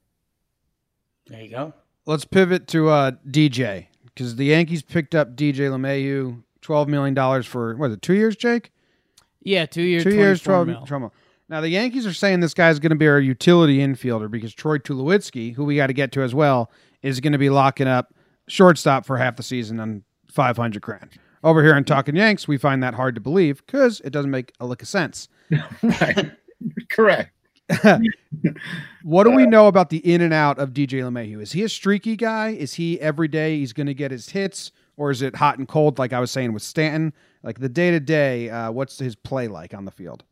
There 1.28 1.41
you 1.41 1.49
go. 1.49 1.74
Let's 2.06 2.26
pivot 2.26 2.68
to 2.70 2.89
uh, 2.89 3.12
DJ 3.30 3.88
because 4.06 4.36
the 4.36 4.45
Yankees 4.45 4.82
picked 4.82 5.16
up 5.16 5.36
DJ 5.36 5.70
LeMahieu, 5.70 6.43
twelve 6.62 6.89
million 6.89 7.14
dollars 7.14 7.45
for 7.45 7.76
what 7.76 7.88
is 7.88 7.93
it? 7.95 8.01
Two 8.01 8.14
years, 8.14 8.36
Jake? 8.36 8.72
Yeah, 9.41 9.66
two 9.66 9.82
years, 9.82 10.04
two 10.04 10.14
years, 10.16 10.41
24 10.41 10.66
twelve. 10.66 10.68
mil. 10.68 10.86
12 10.88 11.01
mil. 11.01 11.14
Now 11.49 11.62
the 11.62 11.70
Yankees 11.70 12.06
are 12.06 12.14
saying 12.14 12.39
this 12.39 12.54
guy's 12.54 12.80
going 12.80 12.91
to 12.91 12.95
be 12.95 13.08
our 13.08 13.20
utility 13.20 13.80
infielder 13.80 14.32
because 14.32 14.54
Troy 14.54 14.78
Tulowitzki, 14.78 15.54
who 15.54 15.66
we 15.66 15.76
got 15.76 15.88
to 15.88 15.93
get 15.93 16.12
to 16.14 16.22
as 16.22 16.34
well, 16.34 16.72
is 17.01 17.20
going 17.20 17.34
to 17.34 17.38
be 17.38 17.49
locking 17.49 17.88
up 17.88 18.14
shortstop 18.47 19.06
for 19.06 19.18
half 19.18 19.36
the 19.36 19.43
season 19.43 19.80
on 19.80 20.04
five 20.28 20.58
hundred 20.58 20.82
grand. 20.82 21.10
Over 21.44 21.62
here 21.62 21.76
in 21.76 21.84
Talking 21.84 22.16
Yanks, 22.16 22.48
we 22.48 22.58
find 22.58 22.82
that 22.84 22.94
hard 22.94 23.16
to 23.16 23.22
believe 23.22 23.66
because 23.66 24.00
it 24.02 24.12
doesn't 24.12 24.32
make 24.32 24.54
a 24.60 24.66
lick 24.66 24.82
of 24.82 24.88
sense. 24.88 25.28
right. 25.84 26.32
Correct. 26.89 27.32
What 29.04 29.26
do 29.26 29.32
we 29.32 29.46
know 29.46 29.68
about 29.68 29.89
the 29.89 29.98
in 29.98 30.22
and 30.22 30.34
out 30.34 30.58
of 30.60 30.70
DJ 30.70 31.02
LeMahieu? 31.02 31.41
Is 31.41 31.52
he 31.52 31.64
a 31.64 31.70
streaky 31.70 32.16
guy? 32.16 32.52
Is 32.52 32.74
he 32.74 33.00
every 33.02 33.28
day 33.28 33.58
he's 33.58 33.74
going 33.74 33.88
to 33.88 33.94
get 33.94 34.12
his 34.12 34.30
hits, 34.30 34.72
or 34.96 35.12
is 35.12 35.22
it 35.22 35.36
hot 35.36 35.58
and 35.58 35.68
cold 35.68 36.00
like 36.00 36.14
I 36.14 36.22
was 36.22 36.32
saying 36.32 36.54
with 36.54 36.64
Stanton? 36.64 37.14
Like 37.44 37.60
the 37.60 37.68
day 37.68 37.91
to 37.91 38.00
day, 38.00 38.48
what's 38.70 38.98
his 38.98 39.16
play 39.18 39.50
like 39.50 39.74
on 39.74 39.84
the 39.84 39.91
field? 39.91 40.24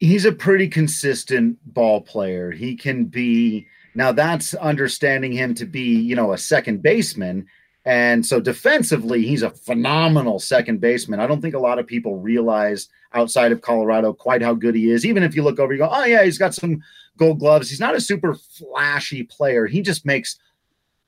He's 0.00 0.26
a 0.26 0.32
pretty 0.32 0.68
consistent 0.68 1.56
ball 1.72 2.02
player. 2.02 2.50
He 2.50 2.76
can 2.76 3.06
be 3.06 3.66
now 3.94 4.12
that's 4.12 4.52
understanding 4.54 5.32
him 5.32 5.54
to 5.54 5.64
be, 5.64 5.98
you 5.98 6.14
know, 6.14 6.32
a 6.32 6.38
second 6.38 6.82
baseman. 6.82 7.46
And 7.84 8.24
so 8.24 8.40
defensively, 8.40 9.22
he's 9.26 9.42
a 9.42 9.50
phenomenal 9.50 10.38
second 10.38 10.80
baseman. 10.80 11.18
I 11.20 11.26
don't 11.26 11.40
think 11.40 11.54
a 11.54 11.58
lot 11.58 11.78
of 11.80 11.86
people 11.86 12.16
realize 12.18 12.88
outside 13.12 13.50
of 13.50 13.60
Colorado 13.60 14.12
quite 14.12 14.40
how 14.40 14.54
good 14.54 14.74
he 14.76 14.90
is. 14.90 15.04
Even 15.04 15.22
if 15.24 15.34
you 15.34 15.42
look 15.42 15.58
over, 15.58 15.72
you 15.72 15.78
go, 15.80 15.88
oh, 15.90 16.04
yeah, 16.04 16.22
he's 16.22 16.38
got 16.38 16.54
some 16.54 16.80
gold 17.16 17.40
gloves. 17.40 17.68
He's 17.68 17.80
not 17.80 17.96
a 17.96 18.00
super 18.00 18.34
flashy 18.34 19.24
player. 19.24 19.66
He 19.66 19.82
just 19.82 20.06
makes 20.06 20.38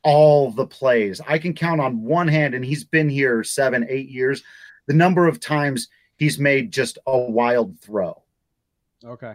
all 0.02 0.50
the 0.50 0.66
plays. 0.66 1.20
I 1.26 1.38
can 1.38 1.54
count 1.54 1.80
on 1.80 2.02
one 2.02 2.28
hand, 2.28 2.54
and 2.54 2.64
he's 2.64 2.84
been 2.84 3.08
here 3.08 3.42
seven, 3.44 3.86
eight 3.88 4.08
years, 4.10 4.42
the 4.86 4.94
number 4.94 5.26
of 5.28 5.40
times 5.40 5.88
he's 6.16 6.38
made 6.38 6.72
just 6.72 6.98
a 7.06 7.16
wild 7.18 7.78
throw. 7.80 8.20
Okay. 9.04 9.34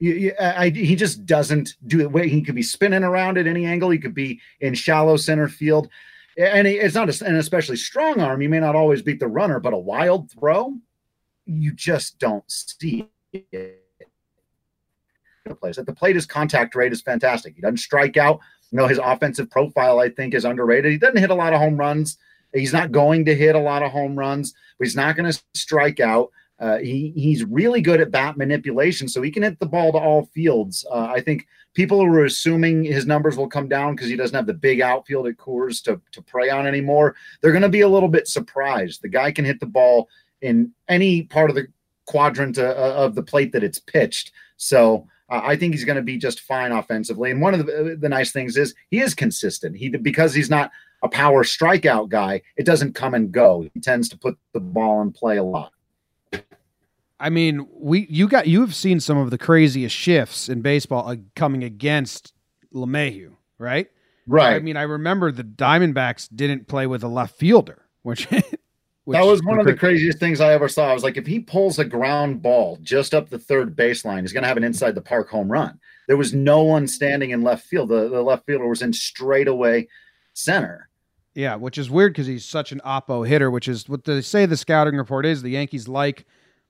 You- 0.00 0.14
you- 0.14 0.34
I, 0.38 0.70
he 0.70 0.96
just 0.96 1.24
doesn't 1.26 1.76
do 1.86 2.14
it. 2.18 2.28
He 2.28 2.42
could 2.42 2.56
be 2.56 2.62
spinning 2.62 3.04
around 3.04 3.38
at 3.38 3.46
any 3.46 3.64
angle. 3.66 3.90
He 3.90 3.98
could 3.98 4.14
be 4.14 4.40
in 4.60 4.74
shallow 4.74 5.16
center 5.16 5.48
field, 5.48 5.88
and 6.36 6.66
it's 6.66 6.94
not 6.94 7.20
an 7.22 7.36
especially 7.36 7.76
strong 7.76 8.20
arm. 8.20 8.42
You 8.42 8.48
may 8.48 8.60
not 8.60 8.76
always 8.76 9.02
beat 9.02 9.20
the 9.20 9.28
runner, 9.28 9.60
but 9.60 9.74
a 9.74 9.78
wild 9.78 10.30
throw, 10.30 10.74
you 11.46 11.72
just 11.72 12.18
don't 12.18 12.44
see 12.50 13.08
it. 13.32 13.78
The 15.44 15.54
place 15.54 15.78
at 15.78 15.86
the 15.86 15.92
plate, 15.92 16.14
his 16.14 16.26
contact 16.26 16.74
rate 16.76 16.92
is 16.92 17.02
fantastic. 17.02 17.56
He 17.56 17.60
doesn't 17.60 17.78
strike 17.78 18.16
out. 18.16 18.38
You 18.70 18.78
know, 18.78 18.86
his 18.86 19.00
offensive 19.02 19.50
profile, 19.50 19.98
I 19.98 20.08
think, 20.08 20.34
is 20.34 20.44
underrated. 20.44 20.92
He 20.92 20.98
doesn't 20.98 21.18
hit 21.18 21.30
a 21.30 21.34
lot 21.34 21.52
of 21.52 21.58
home 21.60 21.76
runs. 21.76 22.16
He's 22.54 22.72
not 22.72 22.92
going 22.92 23.24
to 23.24 23.34
hit 23.34 23.54
a 23.54 23.60
lot 23.60 23.82
of 23.82 23.90
home 23.90 24.16
runs, 24.16 24.54
but 24.78 24.86
he's 24.86 24.96
not 24.96 25.16
going 25.16 25.30
to 25.30 25.42
strike 25.54 26.00
out. 26.00 26.30
Uh, 26.62 26.78
he 26.78 27.12
he's 27.16 27.44
really 27.44 27.80
good 27.80 28.00
at 28.00 28.12
bat 28.12 28.36
manipulation, 28.36 29.08
so 29.08 29.20
he 29.20 29.32
can 29.32 29.42
hit 29.42 29.58
the 29.58 29.66
ball 29.66 29.90
to 29.90 29.98
all 29.98 30.26
fields. 30.26 30.86
Uh, 30.88 31.10
I 31.12 31.20
think 31.20 31.48
people 31.74 31.98
who 31.98 32.14
are 32.14 32.24
assuming 32.24 32.84
his 32.84 33.04
numbers 33.04 33.36
will 33.36 33.48
come 33.48 33.68
down 33.68 33.96
because 33.96 34.08
he 34.08 34.14
doesn't 34.14 34.36
have 34.36 34.46
the 34.46 34.54
big 34.54 34.80
outfield 34.80 35.26
at 35.26 35.36
Coors 35.36 35.82
to 35.82 36.00
to 36.12 36.22
prey 36.22 36.50
on 36.50 36.64
anymore. 36.64 37.16
They're 37.40 37.50
going 37.50 37.62
to 37.62 37.68
be 37.68 37.80
a 37.80 37.88
little 37.88 38.08
bit 38.08 38.28
surprised. 38.28 39.02
The 39.02 39.08
guy 39.08 39.32
can 39.32 39.44
hit 39.44 39.58
the 39.58 39.66
ball 39.66 40.08
in 40.40 40.70
any 40.88 41.24
part 41.24 41.50
of 41.50 41.56
the 41.56 41.66
quadrant 42.04 42.58
uh, 42.58 42.74
of 42.96 43.16
the 43.16 43.24
plate 43.24 43.50
that 43.52 43.64
it's 43.64 43.80
pitched. 43.80 44.30
So 44.56 45.08
uh, 45.30 45.40
I 45.42 45.56
think 45.56 45.74
he's 45.74 45.84
going 45.84 45.96
to 45.96 46.02
be 46.02 46.16
just 46.16 46.40
fine 46.40 46.70
offensively. 46.70 47.32
And 47.32 47.40
one 47.40 47.54
of 47.54 47.66
the, 47.66 47.96
the 48.00 48.08
nice 48.08 48.30
things 48.30 48.56
is 48.56 48.72
he 48.88 49.00
is 49.00 49.14
consistent. 49.14 49.76
He 49.76 49.88
because 49.88 50.32
he's 50.32 50.50
not 50.50 50.70
a 51.02 51.08
power 51.08 51.42
strikeout 51.42 52.08
guy, 52.08 52.42
it 52.56 52.66
doesn't 52.66 52.94
come 52.94 53.14
and 53.14 53.32
go. 53.32 53.66
He 53.74 53.80
tends 53.80 54.08
to 54.10 54.16
put 54.16 54.38
the 54.52 54.60
ball 54.60 55.02
in 55.02 55.10
play 55.10 55.38
a 55.38 55.42
lot. 55.42 55.72
I 57.22 57.30
mean, 57.30 57.68
we 57.72 58.08
you 58.10 58.26
got 58.26 58.48
you 58.48 58.60
have 58.62 58.74
seen 58.74 58.98
some 58.98 59.16
of 59.16 59.30
the 59.30 59.38
craziest 59.38 59.94
shifts 59.94 60.48
in 60.48 60.60
baseball 60.60 61.08
uh, 61.08 61.16
coming 61.36 61.62
against 61.62 62.32
LeMahieu, 62.74 63.36
right? 63.58 63.88
Right. 64.26 64.56
I 64.56 64.58
mean, 64.58 64.76
I 64.76 64.82
remember 64.82 65.30
the 65.30 65.44
Diamondbacks 65.44 66.28
didn't 66.34 66.66
play 66.66 66.88
with 66.88 67.04
a 67.04 67.08
left 67.08 67.38
fielder, 67.38 67.86
which, 68.02 68.26
which 68.26 68.44
that 69.06 69.24
was 69.24 69.40
one 69.44 69.60
of 69.60 69.66
the 69.66 69.76
craziest 69.76 70.18
things 70.18 70.40
I 70.40 70.52
ever 70.52 70.68
saw. 70.68 70.90
I 70.90 70.94
was 70.94 71.04
like, 71.04 71.16
if 71.16 71.24
he 71.24 71.38
pulls 71.38 71.78
a 71.78 71.84
ground 71.84 72.42
ball 72.42 72.76
just 72.82 73.14
up 73.14 73.30
the 73.30 73.38
third 73.38 73.76
baseline, 73.76 74.22
he's 74.22 74.32
going 74.32 74.42
to 74.42 74.48
have 74.48 74.56
an 74.56 74.64
inside 74.64 74.96
the 74.96 75.00
park 75.00 75.30
home 75.30 75.50
run. 75.50 75.78
There 76.08 76.16
was 76.16 76.34
no 76.34 76.64
one 76.64 76.88
standing 76.88 77.30
in 77.30 77.42
left 77.42 77.66
field. 77.66 77.90
The, 77.90 78.08
the 78.08 78.22
left 78.22 78.46
fielder 78.46 78.66
was 78.66 78.82
in 78.82 78.92
straightaway 78.92 79.86
center. 80.34 80.88
Yeah, 81.34 81.54
which 81.54 81.78
is 81.78 81.88
weird 81.88 82.14
because 82.14 82.26
he's 82.26 82.44
such 82.44 82.72
an 82.72 82.80
oppo 82.84 83.26
hitter, 83.26 83.48
which 83.48 83.68
is 83.68 83.88
what 83.88 84.04
they 84.04 84.20
say 84.22 84.44
the 84.44 84.56
scouting 84.56 84.96
report 84.96 85.24
is. 85.24 85.42
The 85.42 85.50
Yankees 85.50 85.86
like 85.86 86.26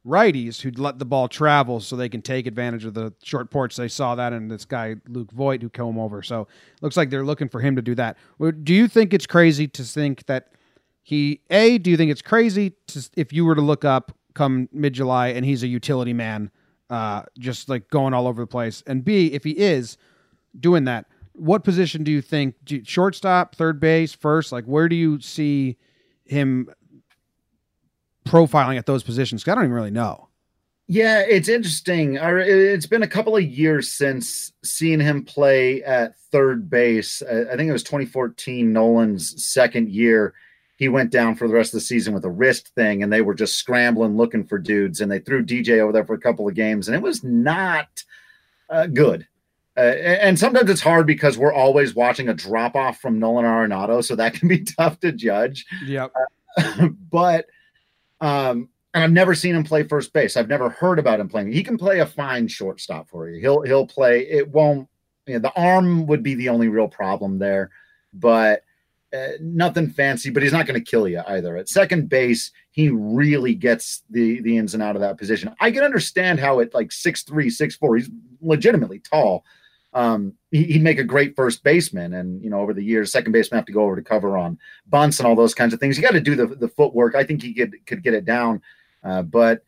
righties 0.07 0.61
who'd 0.61 0.79
let 0.79 0.99
the 0.99 1.05
ball 1.05 1.29
travel 1.29 1.79
so 1.81 1.95
they 1.95 2.09
can 2.09 2.23
take 2.23 2.47
advantage 2.47 2.85
of 2.85 2.95
the 2.95 3.13
short 3.23 3.51
porch. 3.51 3.77
They 3.77 3.89
saw 3.89 4.15
that 4.17 4.33
in 4.33 4.49
this 4.49 4.65
guy 4.65 4.97
Luke 5.09 5.31
Voit 5.31 5.63
who 5.63 5.69
came 5.69 5.99
over. 5.99 6.23
So 6.23 6.49
looks 6.81 6.97
like 6.97 7.11
they're 7.11 7.25
looking 7.25 7.49
for 7.49 7.61
him 7.61 7.77
to 7.77 7.83
do 7.83 7.95
that. 7.95 8.17
Do 8.65 8.75
you 8.75 8.89
think 8.89 9.15
it's 9.15 9.27
crazy 9.27 9.69
to 9.69 9.85
think 9.85 10.27
that 10.27 10.53
he 11.03 11.41
a? 11.51 11.79
Do 11.79 11.91
you 11.91 11.97
think 11.97 12.11
it's 12.11 12.23
crazy 12.23 12.75
to 12.89 13.09
if 13.17 13.33
you 13.33 13.45
were 13.45 13.55
to 13.55 13.61
look 13.61 13.85
up 13.85 14.13
come 14.35 14.69
mid 14.73 14.93
July 14.95 15.29
and 15.29 15.45
he's 15.45 15.63
a 15.63 15.69
utility 15.69 16.13
man, 16.13 16.51
uh, 16.91 17.23
just 17.39 17.69
like 17.69 17.89
going 17.91 18.13
all 18.15 18.27
over 18.27 18.43
the 18.43 18.47
place? 18.47 18.83
And 18.87 19.05
b, 19.05 19.27
if 19.33 19.45
he 19.45 19.53
is 19.53 19.99
doing 20.59 20.85
that, 20.85 21.07
what 21.35 21.65
position 21.65 22.03
do 22.03 22.11
you 22.11 22.23
think? 22.23 22.57
Do 22.65 22.77
you- 22.77 22.85
shortstop, 22.85 23.55
third 23.55 23.79
base, 23.79 24.13
first? 24.13 24.53
Like, 24.53 24.65
where 24.65 24.89
do 24.89 24.97
you 24.97 25.21
see 25.21 25.77
him 26.25 26.69
profiling 28.25 28.77
at 28.79 28.87
those 28.87 29.03
positions? 29.03 29.47
I 29.47 29.55
don't 29.55 29.65
even 29.65 29.75
really 29.75 29.91
know. 29.91 30.29
Yeah, 30.89 31.21
it's 31.21 31.49
interesting. 31.49 32.19
I- 32.19 32.41
It's 32.41 32.87
been 32.87 33.03
a 33.03 33.09
couple 33.09 33.37
of 33.37 33.43
years 33.45 33.91
since 33.91 34.53
seeing 34.65 35.01
him 35.01 35.25
play 35.25 35.83
at 35.85 36.17
third 36.33 36.69
base. 36.69 37.23
I 37.23 37.53
I 37.53 37.57
think 37.57 37.69
it 37.69 37.73
was 37.73 37.83
2014, 37.85 38.73
Nolan's 38.73 39.45
second 39.45 39.89
year. 39.91 40.35
He 40.77 40.89
went 40.89 41.11
down 41.11 41.37
for 41.37 41.47
the 41.47 41.55
rest 41.55 41.73
of 41.73 41.79
the 41.79 41.87
season 41.87 42.13
with 42.13 42.25
a 42.25 42.31
wrist 42.31 42.69
thing, 42.75 43.03
and 43.03 43.13
they 43.13 43.23
were 43.23 43.35
just 43.35 43.55
scrambling 43.55 44.17
looking 44.17 44.45
for 44.45 44.59
dudes. 44.59 45.01
And 45.01 45.11
they 45.11 45.21
threw 45.21 45.45
DJ 45.45 45.79
over 45.81 45.93
there 45.93 46.05
for 46.05 46.15
a 46.15 46.19
couple 46.21 46.49
of 46.49 46.55
games, 46.55 46.89
and 46.89 46.97
it 46.97 47.03
was 47.03 47.23
not 47.23 48.03
uh, 48.69 48.87
good. 48.87 49.27
Uh, 49.77 49.81
and 49.81 50.39
sometimes 50.39 50.69
it's 50.69 50.81
hard 50.81 51.07
because 51.07 51.39
we're 51.39 51.53
always 51.53 51.95
watching 51.95 52.29
a 52.29 52.35
drop 52.35 52.75
off 52.75 53.01
from 53.01 53.19
Nolan 53.21 53.45
Arenado, 53.47 54.05
so 54.05 54.17
that 54.17 54.35
can 54.35 54.49
be 54.49 54.61
tough 54.79 54.99
to 55.01 55.13
judge 55.13 55.65
Yep. 55.87 56.13
but 57.11 57.47
um 58.23 58.69
and 58.95 59.05
I've 59.05 59.13
never 59.13 59.35
seen 59.35 59.55
him 59.55 59.65
play 59.65 59.83
first 59.85 60.13
base. 60.13 60.37
I've 60.37 60.49
never 60.49 60.69
heard 60.69 60.99
about 60.99 61.21
him 61.21 61.29
playing. 61.29 61.53
He 61.53 61.63
can 61.63 61.79
play 61.79 62.01
a 62.01 62.07
fine 62.07 62.47
shortstop 62.47 63.09
for 63.09 63.29
you. 63.29 63.41
He'll 63.41 63.63
he'll 63.63 63.87
play. 63.87 64.21
It 64.21 64.49
won't. 64.49 64.89
You 65.27 65.35
know, 65.35 65.41
the 65.41 65.53
arm 65.55 66.07
would 66.07 66.23
be 66.23 66.35
the 66.35 66.49
only 66.49 66.69
real 66.69 66.89
problem 66.89 67.39
there, 67.39 67.71
but 68.13 68.65
uh, 69.17 69.29
nothing 69.41 69.89
fancy. 69.89 70.31
But 70.31 70.43
he's 70.43 70.53
not 70.53 70.67
going 70.67 70.83
to 70.83 70.91
kill 70.91 71.09
you 71.09 71.23
either. 71.27 71.57
At 71.57 71.69
second 71.69 72.09
base, 72.09 72.51
he 72.71 72.89
really 72.91 73.55
gets 73.55 74.03
the 74.11 74.41
the 74.41 74.59
ins 74.59 74.75
and 74.75 74.83
out 74.83 74.97
of 74.97 75.01
that 75.01 75.17
position. 75.17 75.55
I 75.61 75.71
can 75.71 75.85
understand 75.85 76.41
how 76.41 76.61
at 76.61 76.75
like 76.75 76.93
six 76.93 77.23
three, 77.23 77.49
six 77.49 77.77
four, 77.77 77.97
he's 77.97 78.11
legitimately 78.41 78.99
tall. 78.99 79.45
Um, 79.95 80.35
he, 80.51 80.65
he'd 80.65 80.83
make 80.83 80.99
a 80.99 81.05
great 81.05 81.37
first 81.37 81.63
baseman, 81.63 82.15
and 82.15 82.43
you 82.43 82.51
know, 82.51 82.61
over 82.61 82.73
the 82.73 82.85
years, 82.85 83.13
second 83.13 83.33
baseman 83.33 83.59
have 83.59 83.67
to 83.67 83.73
go 83.73 83.83
over 83.83 83.97
to 83.97 84.03
cover 84.03 84.39
on 84.39 84.59
bunts 84.89 85.19
and 85.19 85.27
all 85.27 85.37
those 85.37 85.55
kinds 85.55 85.75
of 85.75 85.81
things. 85.81 85.97
You 85.97 86.03
got 86.03 86.13
to 86.13 86.21
do 86.21 86.35
the 86.35 86.47
the 86.47 86.69
footwork. 86.69 87.15
I 87.15 87.25
think 87.25 87.43
he 87.43 87.53
could 87.53 87.75
could 87.87 88.03
get 88.03 88.15
it 88.15 88.25
down, 88.25 88.63
uh, 89.05 89.23
but 89.23 89.63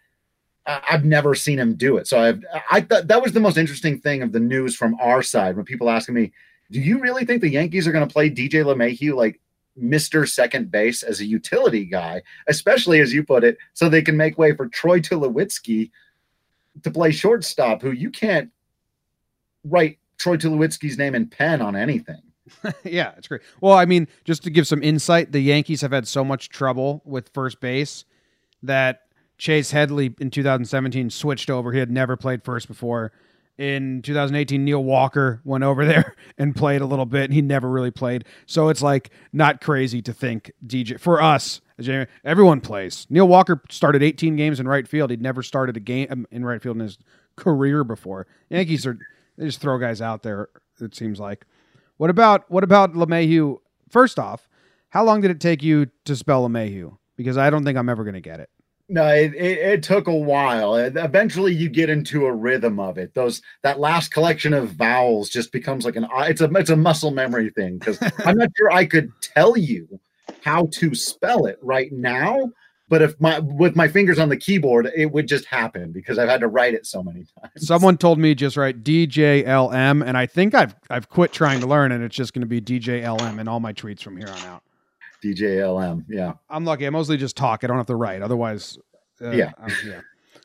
I've 0.67 1.05
never 1.05 1.35
seen 1.35 1.59
him 1.59 1.75
do 1.75 1.99
it. 1.99 2.07
So 2.07 2.19
I've 2.19 2.45
I 2.71 2.81
thought 2.81 3.09
that 3.09 3.23
was 3.23 3.33
the 3.33 3.41
most 3.41 3.59
interesting 3.59 4.01
thing 4.01 4.23
of 4.23 4.33
the 4.33 4.41
news 4.41 4.75
from 4.75 4.97
our 5.01 5.23
side 5.23 5.57
when 5.57 5.67
people 5.67 5.91
asking 5.91 6.15
me, 6.15 6.33
"Do 6.71 6.81
you 6.81 6.99
really 6.99 7.27
think 7.27 7.43
the 7.43 7.51
Yankees 7.51 7.87
are 7.87 7.93
going 7.93 8.07
to 8.07 8.13
play 8.13 8.31
DJ 8.31 8.65
LeMahieu 8.65 9.15
like 9.15 9.41
Mister 9.77 10.25
Second 10.25 10.71
Base 10.71 11.03
as 11.03 11.21
a 11.21 11.27
utility 11.27 11.85
guy, 11.85 12.23
especially 12.49 13.01
as 13.01 13.13
you 13.13 13.25
put 13.25 13.45
it, 13.45 13.59
so 13.75 13.89
they 13.89 14.03
can 14.03 14.17
make 14.17 14.39
way 14.39 14.55
for 14.57 14.69
Troy 14.69 15.01
Tulowitzki 15.01 15.91
to 16.83 16.91
play 16.91 17.13
shortstop, 17.13 17.83
who 17.83 17.91
you 17.91 18.11
can't 18.11 18.51
write 19.65 19.99
Troy 20.25 20.39
Tulowitzki's 20.39 20.97
name 20.97 21.15
in 21.15 21.27
pen 21.27 21.61
on 21.61 21.77
anything." 21.77 22.23
yeah, 22.83 23.13
it's 23.19 23.29
great. 23.29 23.43
Well, 23.61 23.75
I 23.75 23.85
mean, 23.85 24.09
just 24.25 24.43
to 24.45 24.51
give 24.51 24.67
some 24.67 24.83
insight, 24.83 25.33
the 25.33 25.41
Yankees 25.41 25.83
have 25.83 25.93
had 25.93 26.09
so 26.09 26.25
much 26.25 26.49
trouble 26.49 27.03
with 27.05 27.29
first 27.35 27.61
base 27.61 28.07
that 28.63 29.03
Chase 29.37 29.71
Headley 29.71 30.15
in 30.19 30.31
2017 30.31 31.11
switched 31.11 31.51
over. 31.51 31.73
He 31.73 31.79
had 31.79 31.91
never 31.91 32.17
played 32.17 32.43
first 32.43 32.69
before. 32.69 33.13
In 33.59 34.01
2018, 34.01 34.65
Neil 34.65 34.83
Walker 34.83 35.43
went 35.45 35.63
over 35.63 35.85
there 35.85 36.17
and 36.39 36.57
played 36.57 36.81
a 36.81 36.87
little 36.87 37.05
bit. 37.05 37.25
And 37.25 37.35
he 37.35 37.43
never 37.43 37.69
really 37.69 37.91
played, 37.91 38.25
so 38.47 38.71
it's 38.71 38.81
like 38.83 39.11
not 39.31 39.61
crazy 39.61 40.01
to 40.01 40.15
think 40.15 40.53
DJ 40.67 40.99
for 40.99 41.21
us. 41.21 41.61
Everyone 42.25 42.63
plays. 42.63 43.07
Neil 43.11 43.29
Walker 43.29 43.63
started 43.69 44.03
18 44.03 44.37
games 44.37 44.59
in 44.59 44.67
right 44.67 44.89
field. 44.89 45.11
He'd 45.11 45.21
never 45.21 45.43
started 45.43 45.77
a 45.77 45.81
game 45.81 46.07
um, 46.11 46.27
in 46.31 46.47
right 46.47 46.63
field 46.63 46.77
in 46.77 46.83
his 46.83 46.97
career 47.37 47.85
before. 47.85 48.27
Yankees 48.49 48.87
are 48.87 48.97
they 49.37 49.47
just 49.47 49.61
throw 49.61 49.79
guys 49.79 50.01
out 50.01 50.23
there. 50.23 50.49
It 50.81 50.95
seems 50.95 51.21
like. 51.21 51.47
What 51.97 52.11
about 52.11 52.51
what 52.51 52.65
about 52.65 52.95
LeMahieu? 52.95 53.59
First 53.89 54.19
off, 54.19 54.49
how 54.89 55.05
long 55.05 55.21
did 55.21 55.31
it 55.31 55.41
take 55.41 55.63
you 55.63 55.87
to 56.05 56.17
spell 56.17 56.49
LeMahieu? 56.49 56.97
Because 57.17 57.39
I 57.39 57.51
don't 57.51 57.65
think 57.65 57.79
I'm 57.79 57.89
ever 57.89 58.05
going 58.05 58.15
to 58.15 58.21
get 58.21 58.41
it. 58.41 58.51
No, 58.89 59.07
it, 59.09 59.35
it, 59.35 59.59
it 59.59 59.83
took 59.83 60.09
a 60.09 60.15
while. 60.15 60.77
Eventually, 60.77 61.55
you 61.55 61.71
get 61.71 61.89
into 61.89 62.27
a 62.27 62.33
rhythm 62.33 62.79
of 62.79 62.99
it. 62.99 63.15
Those 63.15 63.41
that 63.63 63.81
last 63.81 64.13
collection 64.13 64.53
of 64.53 64.73
vowels 64.73 65.31
just 65.31 65.53
becomes 65.53 65.85
like 65.87 65.97
an 65.97 66.07
it's 66.13 66.43
a 66.43 66.51
it's 66.55 66.71
a 66.71 66.77
muscle 66.77 67.11
memory 67.11 67.51
thing 67.51 67.79
because 67.79 67.99
I'm 68.25 68.37
not 68.37 68.51
sure 68.57 68.71
I 68.71 68.85
could 68.85 69.11
tell 69.23 69.57
you 69.57 70.01
how 70.43 70.69
to 70.73 70.95
spell 70.95 71.47
it 71.47 71.59
right 71.63 71.91
now. 71.93 72.51
But 72.95 73.03
if 73.03 73.21
my 73.21 73.41
with 73.41 73.75
my 73.75 73.89
fingers 73.89 74.21
on 74.21 74.29
the 74.29 74.37
keyboard, 74.37 74.89
it 74.95 75.11
would 75.11 75.27
just 75.27 75.47
happen 75.47 75.91
because 75.91 76.17
I've 76.17 76.29
had 76.29 76.39
to 76.43 76.47
write 76.47 76.75
it 76.75 76.87
so 76.87 77.03
many 77.03 77.27
times. 77.41 77.67
Someone 77.67 77.97
told 77.99 78.21
me 78.21 78.37
just 78.37 78.57
write 78.57 78.85
DJLM, 78.85 80.07
and 80.07 80.17
I 80.17 80.27
think 80.27 80.55
I've 80.55 80.77
I've 80.89 81.09
quit 81.09 81.33
trying 81.33 81.59
to 81.59 81.67
learn, 81.67 81.91
and 81.91 82.05
it's 82.05 82.15
just 82.15 82.35
going 82.35 82.43
to 82.43 82.47
be 82.47 82.61
DJLM 82.61 83.41
in 83.41 83.49
all 83.49 83.59
my 83.59 83.73
tweets 83.73 84.01
from 84.01 84.17
here 84.17 84.29
on 84.29 84.39
out. 84.47 84.63
DJLM, 85.25 86.05
yeah. 86.09 86.35
I'm 86.49 86.65
lucky. 86.65 86.87
I 86.87 86.91
mostly 86.91 87.17
just 87.17 87.37
talk. 87.37 87.65
I 87.65 87.67
don't 87.67 87.79
have 87.79 87.87
to 87.87 87.97
write. 87.97 88.23
Otherwise, 88.23 88.79
uh, 89.21 89.31
Yeah. 89.31 89.51
I'm- 89.59 89.71
yeah. 89.85 90.01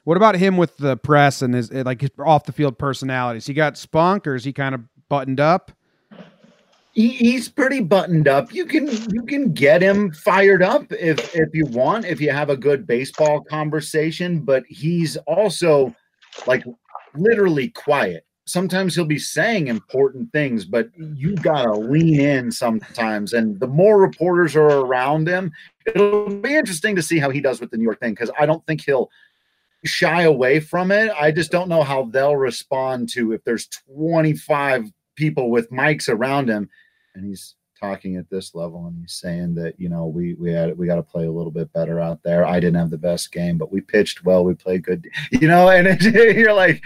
What 0.06 0.18
about 0.18 0.34
him 0.36 0.58
with 0.58 0.76
the 0.78 0.98
press 0.98 1.44
and 1.44 1.54
his 1.54 1.72
like 1.72 2.02
his 2.02 2.10
off 2.18 2.46
the 2.46 2.52
field 2.52 2.80
personalities? 2.80 3.46
He 3.46 3.54
got 3.54 3.78
spunk, 3.78 4.26
or 4.26 4.34
is 4.34 4.44
he 4.44 4.54
kind 4.54 4.74
of 4.74 4.82
buttoned 5.08 5.40
up? 5.40 5.72
He, 6.92 7.10
he's 7.10 7.50
pretty 7.50 7.82
buttoned 7.82 8.28
up. 8.28 8.54
You 8.54 8.66
can 8.66 8.88
you 9.12 9.24
can 9.24 9.54
get 9.54 9.82
him 9.82 10.12
fired 10.12 10.64
up 10.64 10.92
if 10.92 11.36
if 11.36 11.50
you 11.54 11.66
want, 11.68 12.06
if 12.06 12.20
you 12.20 12.32
have 12.32 12.50
a 12.50 12.58
good 12.58 12.88
baseball 12.88 13.42
conversation, 13.42 14.40
but 14.40 14.64
he's 14.68 15.18
also 15.18 15.96
like 16.48 16.64
literally 17.16 17.70
quiet. 17.70 18.26
Sometimes 18.46 18.96
he'll 18.96 19.06
be 19.06 19.20
saying 19.20 19.68
important 19.68 20.32
things, 20.34 20.66
but 20.66 20.90
you 20.98 21.36
gotta 21.36 21.72
lean 21.72 22.20
in 22.20 22.52
sometimes. 22.52 23.34
And 23.34 23.60
the 23.60 23.68
more 23.68 24.02
reporters 24.02 24.56
are 24.56 24.80
around 24.80 25.28
him, 25.28 25.52
it'll 25.86 26.30
be 26.30 26.56
interesting 26.56 26.96
to 26.96 27.04
see 27.04 27.20
how 27.20 27.30
he 27.30 27.42
does 27.42 27.62
with 27.62 27.70
the 27.70 27.78
New 27.78 27.84
York 27.84 28.00
thing 28.00 28.14
because 28.14 28.32
I 28.40 28.48
don't 28.48 28.66
think 28.66 28.82
he'll 28.84 29.12
shy 29.86 30.24
away 30.24 30.60
from 30.60 30.92
it. 30.92 31.12
I 31.20 31.32
just 31.32 31.52
don't 31.52 31.70
know 31.70 31.84
how 31.84 32.06
they'll 32.06 32.36
respond 32.36 33.10
to 33.10 33.34
if 33.34 33.44
there's 33.44 33.68
25 33.68 34.92
people 35.20 35.52
with 35.52 35.70
mics 35.70 36.08
around 36.08 36.50
him 36.50 36.70
and 37.14 37.26
he's 37.26 37.56
talking 37.80 38.16
at 38.16 38.30
this 38.30 38.56
level 38.56 38.88
and 38.88 38.98
he's 39.00 39.14
saying 39.14 39.54
that 39.56 39.74
you 39.78 39.88
know 39.90 40.08
we 40.08 40.34
we 40.36 40.52
had 40.52 40.78
we 40.78 40.88
got 40.88 40.96
to 40.96 41.04
play 41.04 41.26
a 41.26 41.32
little 41.32 41.52
bit 41.52 41.72
better 41.74 42.00
out 42.00 42.22
there 42.24 42.46
i 42.46 42.60
didn't 42.60 42.76
have 42.76 42.90
the 42.90 42.98
best 42.98 43.32
game 43.32 43.58
but 43.58 43.72
we 43.72 43.80
pitched 43.82 44.24
well 44.26 44.44
we 44.44 44.54
played 44.54 44.84
good 44.84 45.06
you 45.32 45.48
know 45.48 45.70
and 45.70 45.88
it, 45.88 46.02
you're 46.38 46.54
like 46.54 46.82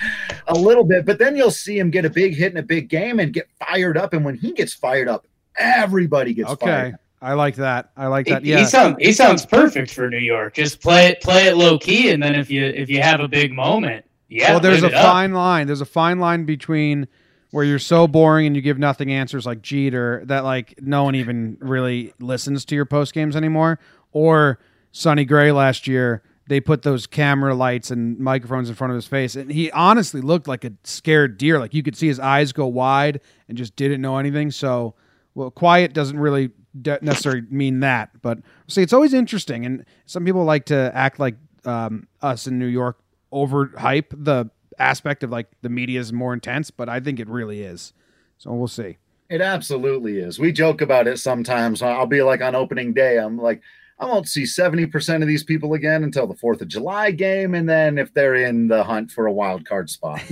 a 0.48 0.54
little 0.54 0.84
bit 0.84 1.06
but 1.06 1.20
then 1.20 1.36
you'll 1.36 1.52
see 1.52 1.78
him 1.78 1.90
get 1.90 2.06
a 2.06 2.10
big 2.10 2.36
hit 2.36 2.52
in 2.52 2.58
a 2.58 2.64
big 2.64 2.90
game 2.90 3.20
and 3.20 3.34
get 3.34 3.48
fired 3.60 3.98
up 3.98 4.14
and 4.14 4.26
when 4.26 4.36
he 4.36 4.52
gets 4.52 4.74
fired 4.74 5.08
up 5.08 5.28
everybody 5.58 6.34
gets 6.34 6.50
Okay, 6.52 6.66
fired 6.66 6.96
I 7.24 7.36
like 7.36 7.56
that. 7.56 7.92
I 7.96 8.08
like 8.08 8.28
that. 8.28 8.44
He, 8.44 8.52
Yeah. 8.52 8.60
he 8.60 8.66
sounds 8.66 8.98
he 9.00 9.14
sounds 9.14 9.46
perfect 9.46 9.94
for 9.94 10.10
New 10.10 10.18
York. 10.18 10.56
Just 10.56 10.82
play 10.82 11.08
it 11.08 11.22
play 11.22 11.48
it 11.48 11.56
low 11.56 11.80
key, 11.80 12.12
and 12.12 12.22
then 12.22 12.36
if 12.36 12.52
you 12.52 12.66
if 12.66 12.90
you 12.90 13.02
have 13.02 13.22
a 13.22 13.30
big 13.30 13.54
moment, 13.54 14.04
yeah. 14.28 14.52
well, 14.52 14.60
there's 14.60 14.82
a 14.84 14.88
live 14.88 14.94
up. 14.94 15.06
fine 15.06 15.34
line. 15.34 15.66
There's 15.66 15.80
a 15.80 15.86
fine 15.86 16.20
line 16.20 16.44
between 16.44 17.08
where 17.54 17.64
you're 17.64 17.78
so 17.78 18.08
boring 18.08 18.48
and 18.48 18.56
you 18.56 18.64
give 18.64 18.80
nothing 18.80 19.14
answers 19.14 19.46
like 19.46 19.62
Jeter 19.62 20.24
that 20.26 20.44
like 20.44 20.74
no 20.82 21.04
one 21.04 21.14
even 21.14 21.56
really 21.60 22.12
listens 22.20 22.66
to 22.66 22.74
your 22.74 22.86
post 22.86 23.14
games 23.14 23.36
anymore, 23.36 23.78
or 24.12 24.58
Sonny 24.92 25.24
Gray 25.24 25.52
last 25.52 25.88
year. 25.88 26.24
They 26.48 26.60
put 26.60 26.82
those 26.82 27.06
camera 27.06 27.54
lights 27.54 27.92
and 27.92 28.18
microphones 28.18 28.70
in 28.70 28.76
front 28.76 28.90
of 28.90 28.96
his 28.96 29.06
face, 29.06 29.36
and 29.36 29.52
he 29.52 29.70
honestly 29.70 30.20
looked 30.20 30.48
like 30.48 30.66
a 30.66 30.74
scared 30.84 31.38
deer. 31.38 31.60
Like 31.60 31.76
you 31.76 31.84
could 31.84 31.96
see 31.96 32.08
his 32.08 32.20
eyes 32.20 32.54
go 32.54 32.66
wide 32.66 33.22
and 33.48 33.56
just 33.56 33.76
didn't 33.76 34.02
know 34.02 34.18
anything. 34.18 34.50
So, 34.50 34.96
well, 35.36 35.52
quiet 35.52 35.94
doesn't 35.94 36.18
really 36.18 36.50
de- 36.82 36.98
necessarily 37.04 37.44
mean 37.52 37.82
that, 37.82 38.20
but 38.24 38.40
see, 38.68 38.82
it's 38.82 38.94
always 38.94 39.14
interesting. 39.14 39.64
And 39.64 39.86
some 40.08 40.26
people 40.26 40.44
like 40.44 40.66
to 40.66 40.92
act 40.96 41.20
like 41.20 41.36
um, 41.66 42.08
us 42.20 42.48
in 42.48 42.58
New 42.58 42.66
York 42.66 42.98
overhype 43.32 44.08
the 44.12 44.50
aspect 44.80 45.24
of 45.24 45.30
like 45.32 45.48
the 45.62 45.70
media 45.70 46.00
is 46.00 46.12
more 46.14 46.34
intense, 46.34 46.72
but 46.72 46.90
I 46.90 47.00
think 47.00 47.20
it 47.20 47.28
really 47.28 47.62
is. 47.62 47.94
So 48.38 48.52
we'll 48.54 48.68
see. 48.68 48.98
It 49.30 49.42
absolutely 49.42 50.18
is. 50.20 50.38
We 50.40 50.52
joke 50.52 50.82
about 50.82 51.08
it 51.08 51.18
sometimes. 51.18 51.82
I'll 51.82 52.06
be 52.06 52.22
like 52.22 52.42
on 52.42 52.56
opening 52.56 52.94
day, 52.94 53.18
I'm 53.18 53.38
like, 53.38 53.62
I 54.00 54.06
won't 54.06 54.28
see 54.28 54.44
70% 54.44 55.22
of 55.22 55.28
these 55.28 55.44
people 55.44 55.74
again 55.76 56.04
until 56.04 56.28
the 56.28 56.34
4th 56.34 56.62
of 56.62 56.68
July 56.68 57.12
game. 57.12 57.56
And 57.56 57.70
then 57.70 57.98
if 57.98 58.14
they're 58.14 58.36
in 58.36 58.68
the 58.68 58.84
hunt 58.84 59.12
for 59.12 59.28
a 59.28 59.32
wild 59.32 59.66
card 59.66 59.90
spot. 59.90 60.22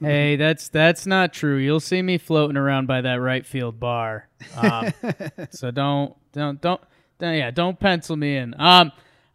Hey, 0.00 0.34
that's 0.34 0.68
that's 0.68 1.06
not 1.06 1.32
true. 1.32 1.56
You'll 1.58 1.78
see 1.78 2.02
me 2.02 2.18
floating 2.18 2.56
around 2.56 2.86
by 2.88 3.00
that 3.02 3.20
right 3.20 3.46
field 3.46 3.78
bar. 3.78 4.28
Um, 4.56 4.92
so 5.50 5.70
don't 5.70 6.16
don't 6.32 6.60
don't 6.60 6.80
don't- 7.20 7.34
yeah 7.36 7.52
don't 7.52 7.78
pencil 7.78 8.16
me 8.16 8.36
in. 8.36 8.54
Um, 8.58 8.90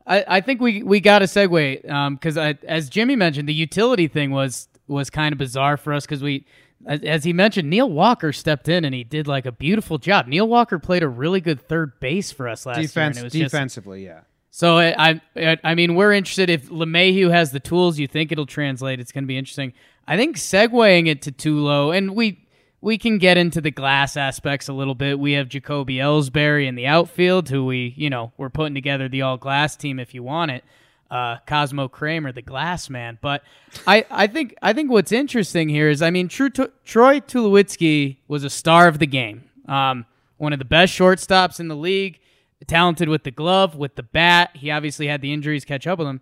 I, 0.10 0.26
I 0.28 0.42
think 0.42 0.60
we 0.60 0.84
we 0.84 1.00
got 1.00 1.22
a 1.22 1.26
segue 1.26 1.90
um 1.90 2.16
because 2.16 2.38
as 2.38 2.90
Jimmy 2.90 3.16
mentioned 3.16 3.48
the 3.48 3.54
utility 3.54 4.08
thing 4.08 4.32
was 4.32 4.68
was 4.88 5.10
kind 5.10 5.32
of 5.32 5.38
bizarre 5.40 5.78
for 5.78 5.94
us 5.94 6.06
because 6.06 6.22
we 6.24 6.46
as, 6.88 7.02
as 7.04 7.24
he 7.24 7.32
mentioned 7.32 7.70
Neil 7.70 7.90
Walker 7.90 8.34
stepped 8.34 8.68
in 8.68 8.84
and 8.86 8.96
he 8.96 9.04
did 9.04 9.28
like 9.28 9.46
a 9.46 9.52
beautiful 9.52 9.98
job. 9.98 10.28
Neil 10.28 10.48
Walker 10.48 10.80
played 10.80 11.04
a 11.04 11.08
really 11.08 11.42
good 11.42 11.62
third 11.62 12.00
base 12.00 12.32
for 12.32 12.48
us 12.48 12.66
last 12.66 12.78
Defense, 12.82 12.96
year. 12.96 13.08
And 13.08 13.18
it 13.18 13.24
was 13.26 13.34
just- 13.34 13.52
defensively, 13.52 14.04
yeah. 14.06 14.22
so 14.50 14.78
I, 14.80 15.22
I, 15.36 15.58
I 15.64 15.76
mean, 15.76 15.96
we're 15.96 16.14
interested 16.14 16.50
if 16.50 16.70
LeMahieu 16.70 17.30
has 17.32 17.52
the 17.52 17.60
tools. 17.60 18.00
You 18.00 18.08
think 18.08 18.32
it'll 18.32 18.46
translate? 18.46 19.00
It's 19.00 19.12
going 19.12 19.26
to 19.26 19.28
be 19.28 19.38
interesting. 19.38 19.74
I 20.08 20.18
think 20.18 20.38
segueing 20.38 21.08
it 21.08 21.22
to 21.24 21.32
Tulo, 21.32 21.96
and 21.96 22.16
we 22.16 22.48
we 22.82 22.98
can 22.98 23.18
get 23.18 23.38
into 23.38 23.62
the 23.62 23.72
glass 23.72 24.16
aspects 24.16 24.70
a 24.70 24.74
little 24.74 24.96
bit. 24.96 25.20
We 25.20 25.34
have 25.34 25.50
Jacoby 25.50 25.96
Ellsbury 25.96 26.68
in 26.68 26.76
the 26.76 26.88
outfield, 26.88 27.50
who 27.50 27.66
we, 27.66 27.94
you 27.98 28.10
know, 28.10 28.32
we're 28.38 28.50
putting 28.50 28.76
together 28.76 29.10
the 29.10 29.22
all 29.24 29.38
glass 29.38 29.76
team 29.76 30.00
if 30.00 30.14
you 30.14 30.24
want 30.24 30.52
it. 30.52 30.64
Uh, 31.12 31.38
Cosmo 31.48 31.88
Kramer, 31.88 32.32
the 32.32 32.44
glass 32.44 32.90
man. 32.90 33.18
But 33.20 33.44
I, 33.88 34.06
I 34.12 34.28
think 34.28 34.56
I 34.62 34.74
think 34.74 34.92
what's 34.92 35.12
interesting 35.12 35.68
here 35.68 35.90
is 35.90 36.02
I 36.02 36.12
mean, 36.12 36.28
Tru- 36.28 36.52
Troy 36.52 37.20
Tulowitzki 37.20 38.18
was 38.28 38.44
a 38.44 38.50
star 38.50 38.88
of 38.88 39.00
the 39.00 39.08
game. 39.08 39.44
Um, 39.68 40.06
one 40.38 40.54
of 40.54 40.60
the 40.60 40.66
best 40.66 40.94
shortstops 40.94 41.60
in 41.60 41.68
the 41.68 41.76
league, 41.76 42.20
talented 42.68 43.10
with 43.10 43.24
the 43.24 43.32
glove, 43.32 43.76
with 43.76 43.96
the 43.96 44.04
bat. 44.04 44.52
He 44.54 44.70
obviously 44.70 45.08
had 45.08 45.22
the 45.22 45.34
injuries 45.34 45.66
catch 45.66 45.88
up 45.88 45.98
with 45.98 46.08
him. 46.08 46.22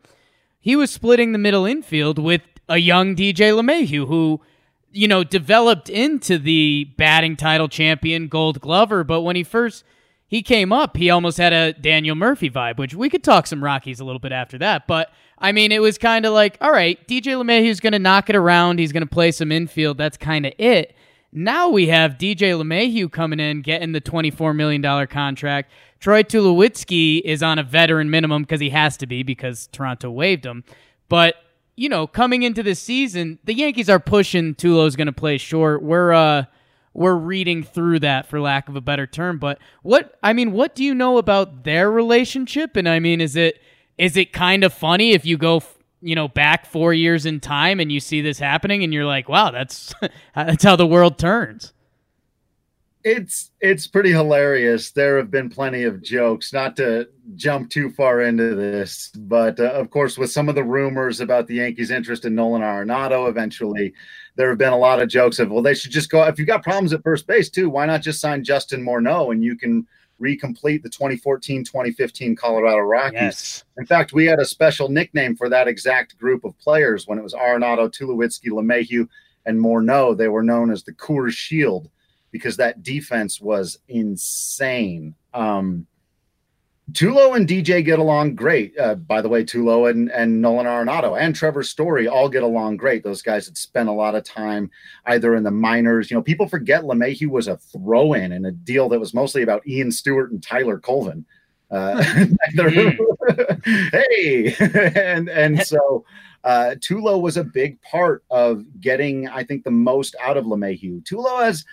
He 0.59 0.75
was 0.75 0.89
splitting 0.89 1.33
the 1.33 1.37
middle 1.37 1.65
infield 1.65 2.17
with 2.17 2.41
a 2.69 2.77
young 2.77 3.15
DJ 3.15 3.53
LeMahieu 3.53 4.07
who 4.07 4.41
you 4.97 5.07
know, 5.07 5.23
developed 5.23 5.89
into 5.89 6.39
the 6.39 6.85
batting 6.97 7.35
title 7.35 7.67
champion 7.67 8.27
Gold 8.27 8.59
Glover, 8.59 9.03
but 9.03 9.21
when 9.21 9.35
he 9.35 9.43
first 9.43 9.83
he 10.29 10.41
came 10.41 10.73
up, 10.73 10.97
he 10.97 11.09
almost 11.09 11.37
had 11.37 11.53
a 11.53 11.71
Daniel 11.71 12.15
Murphy 12.15 12.49
vibe, 12.49 12.77
which 12.77 12.93
we 12.93 13.09
could 13.09 13.23
talk 13.23 13.47
some 13.47 13.63
Rockies 13.63 13.99
a 13.99 14.03
little 14.03 14.19
bit 14.19 14.31
after 14.33 14.57
that. 14.57 14.87
But 14.87 15.11
I 15.37 15.51
mean, 15.51 15.71
it 15.71 15.81
was 15.81 15.97
kind 15.97 16.25
of 16.25 16.33
like, 16.33 16.57
all 16.59 16.71
right, 16.71 16.99
DJ 17.07 17.35
LeMahieu's 17.35 17.79
going 17.79 17.93
to 17.93 17.99
knock 17.99 18.29
it 18.29 18.35
around. 18.35 18.79
He's 18.79 18.91
going 18.91 19.05
to 19.05 19.09
play 19.09 19.31
some 19.31 19.51
infield. 19.51 19.97
That's 19.97 20.17
kind 20.17 20.45
of 20.45 20.53
it. 20.57 20.95
Now 21.31 21.69
we 21.69 21.87
have 21.87 22.17
DJ 22.17 22.59
LeMahieu 22.59 23.11
coming 23.11 23.39
in, 23.39 23.61
getting 23.61 23.91
the 23.91 24.01
$24 24.01 24.55
million 24.55 25.07
contract. 25.07 25.71
Troy 25.99 26.23
Tulowitzki 26.23 27.21
is 27.21 27.43
on 27.43 27.59
a 27.59 27.63
veteran 27.63 28.09
minimum 28.09 28.41
because 28.41 28.59
he 28.59 28.71
has 28.71 28.97
to 28.97 29.05
be 29.05 29.23
because 29.23 29.67
Toronto 29.67 30.09
waived 30.09 30.45
him. 30.45 30.63
But 31.07 31.35
you 31.77 31.87
know, 31.87 32.07
coming 32.07 32.41
into 32.43 32.63
the 32.63 32.75
season, 32.75 33.37
the 33.45 33.53
Yankees 33.53 33.89
are 33.89 33.99
pushing 33.99 34.55
Tulo's 34.55 34.95
going 34.95 35.05
to 35.07 35.13
play 35.13 35.37
short. 35.37 35.81
We're 35.81 36.11
uh 36.11 36.45
we're 36.93 37.15
reading 37.15 37.61
through 37.61 37.99
that 37.99 38.25
for 38.25 38.41
lack 38.41 38.67
of 38.67 38.75
a 38.75 38.81
better 38.81 39.05
term, 39.05 39.37
but 39.37 39.59
what 39.83 40.17
I 40.23 40.33
mean, 40.33 40.51
what 40.51 40.73
do 40.73 40.83
you 40.83 40.95
know 40.95 41.19
about 41.19 41.63
their 41.63 41.91
relationship? 41.91 42.75
And 42.75 42.89
I 42.89 42.99
mean, 42.99 43.21
is 43.21 43.35
it 43.35 43.61
is 43.97 44.17
it 44.17 44.33
kind 44.33 44.63
of 44.63 44.73
funny 44.73 45.11
if 45.11 45.25
you 45.25 45.37
go 45.37 45.61
you 46.01 46.15
know 46.15 46.27
back 46.27 46.65
4 46.65 46.93
years 46.93 47.25
in 47.25 47.39
time 47.39 47.79
and 47.79 47.91
you 47.91 47.99
see 47.99 48.21
this 48.21 48.39
happening 48.39 48.83
and 48.83 48.91
you're 48.91 49.05
like, 49.05 49.29
"Wow, 49.29 49.51
that's 49.51 49.93
that's 50.35 50.63
how 50.63 50.75
the 50.75 50.87
world 50.87 51.19
turns." 51.19 51.73
It's 53.07 53.51
it's 53.61 53.87
pretty 53.87 54.11
hilarious. 54.11 54.91
There 54.91 55.17
have 55.17 55.31
been 55.31 55.49
plenty 55.49 55.83
of 55.83 56.01
jokes. 56.01 56.51
Not 56.51 56.75
to 56.75 57.07
jump 57.35 57.69
too 57.69 57.89
far 57.89 58.21
into 58.21 58.53
this, 58.53 59.09
but 59.15 59.59
uh, 59.61 59.71
of 59.71 59.89
course, 59.89 60.17
with 60.17 60.29
some 60.29 60.49
of 60.49 60.55
the 60.55 60.63
rumors 60.63 61.21
about 61.21 61.47
the 61.47 61.55
Yankees' 61.55 61.89
interest 61.89 62.25
in 62.25 62.35
Nolan 62.35 62.61
Arenado, 62.61 63.29
eventually, 63.29 63.93
there 64.35 64.49
have 64.49 64.57
been 64.57 64.73
a 64.73 64.77
lot 64.77 65.01
of 65.01 65.07
jokes 65.07 65.39
of, 65.39 65.49
well, 65.49 65.63
they 65.63 65.73
should 65.73 65.91
just 65.91 66.09
go. 66.09 66.23
If 66.23 66.37
you 66.37 66.45
got 66.45 66.63
problems 66.63 66.91
at 66.91 67.01
first 67.01 67.27
base 67.27 67.49
too, 67.49 67.69
why 67.69 67.85
not 67.85 68.01
just 68.01 68.19
sign 68.19 68.43
Justin 68.43 68.83
Morneau 68.83 69.31
and 69.31 69.41
you 69.41 69.55
can 69.55 69.87
recomplete 70.21 70.81
the 70.81 70.89
2014-2015 70.89 72.35
Colorado 72.35 72.79
Rockies. 72.79 73.19
Yes. 73.21 73.63
In 73.77 73.85
fact, 73.85 74.13
we 74.13 74.25
had 74.25 74.39
a 74.39 74.45
special 74.45 74.89
nickname 74.89 75.35
for 75.35 75.47
that 75.47 75.67
exact 75.67 76.17
group 76.17 76.43
of 76.43 76.57
players 76.57 77.07
when 77.07 77.19
it 77.19 77.23
was 77.23 77.35
Arenado, 77.35 77.87
Tulowitzki, 77.87 78.49
LeMahieu, 78.49 79.07
and 79.45 79.59
Morneau. 79.59 80.17
They 80.17 80.27
were 80.27 80.41
known 80.41 80.71
as 80.71 80.83
the 80.83 80.93
Coors 80.93 81.33
Shield 81.33 81.91
because 82.31 82.57
that 82.57 82.83
defense 82.83 83.39
was 83.39 83.79
insane. 83.87 85.15
Um, 85.33 85.87
Tulo 86.93 87.35
and 87.35 87.47
DJ 87.47 87.83
get 87.83 87.99
along 87.99 88.35
great. 88.35 88.77
Uh, 88.79 88.95
by 88.95 89.21
the 89.21 89.27
way, 89.27 89.43
Tulo 89.43 89.89
and, 89.89 90.09
and 90.09 90.41
Nolan 90.41 90.65
Arenado 90.65 91.19
and 91.19 91.35
Trevor 91.35 91.63
Story 91.63 92.07
all 92.07 92.29
get 92.29 92.43
along 92.43 92.77
great. 92.77 93.03
Those 93.03 93.21
guys 93.21 93.45
had 93.45 93.57
spent 93.57 93.89
a 93.89 93.93
lot 93.93 94.15
of 94.15 94.23
time 94.23 94.71
either 95.05 95.35
in 95.35 95.43
the 95.43 95.51
minors. 95.51 96.09
You 96.09 96.15
know, 96.15 96.23
people 96.23 96.47
forget 96.47 96.83
LeMahieu 96.83 97.27
was 97.27 97.49
a 97.49 97.57
throw 97.57 98.13
in 98.13 98.31
in 98.31 98.45
a 98.45 98.51
deal 98.51 98.87
that 98.89 98.99
was 98.99 99.13
mostly 99.13 99.43
about 99.43 99.67
Ian 99.67 99.91
Stewart 99.91 100.31
and 100.31 100.41
Tyler 100.41 100.79
Colvin. 100.79 101.25
Uh, 101.69 102.01
hey, 103.65 104.55
and 104.95 105.27
and 105.29 105.61
so 105.67 106.05
uh, 106.45 106.75
Tulo 106.77 107.21
was 107.21 107.35
a 107.35 107.43
big 107.43 107.81
part 107.81 108.23
of 108.29 108.63
getting, 108.79 109.27
I 109.27 109.43
think, 109.43 109.65
the 109.65 109.71
most 109.71 110.15
out 110.21 110.37
of 110.37 110.45
LeMahieu. 110.45 111.03
Tulo 111.03 111.43
has 111.43 111.65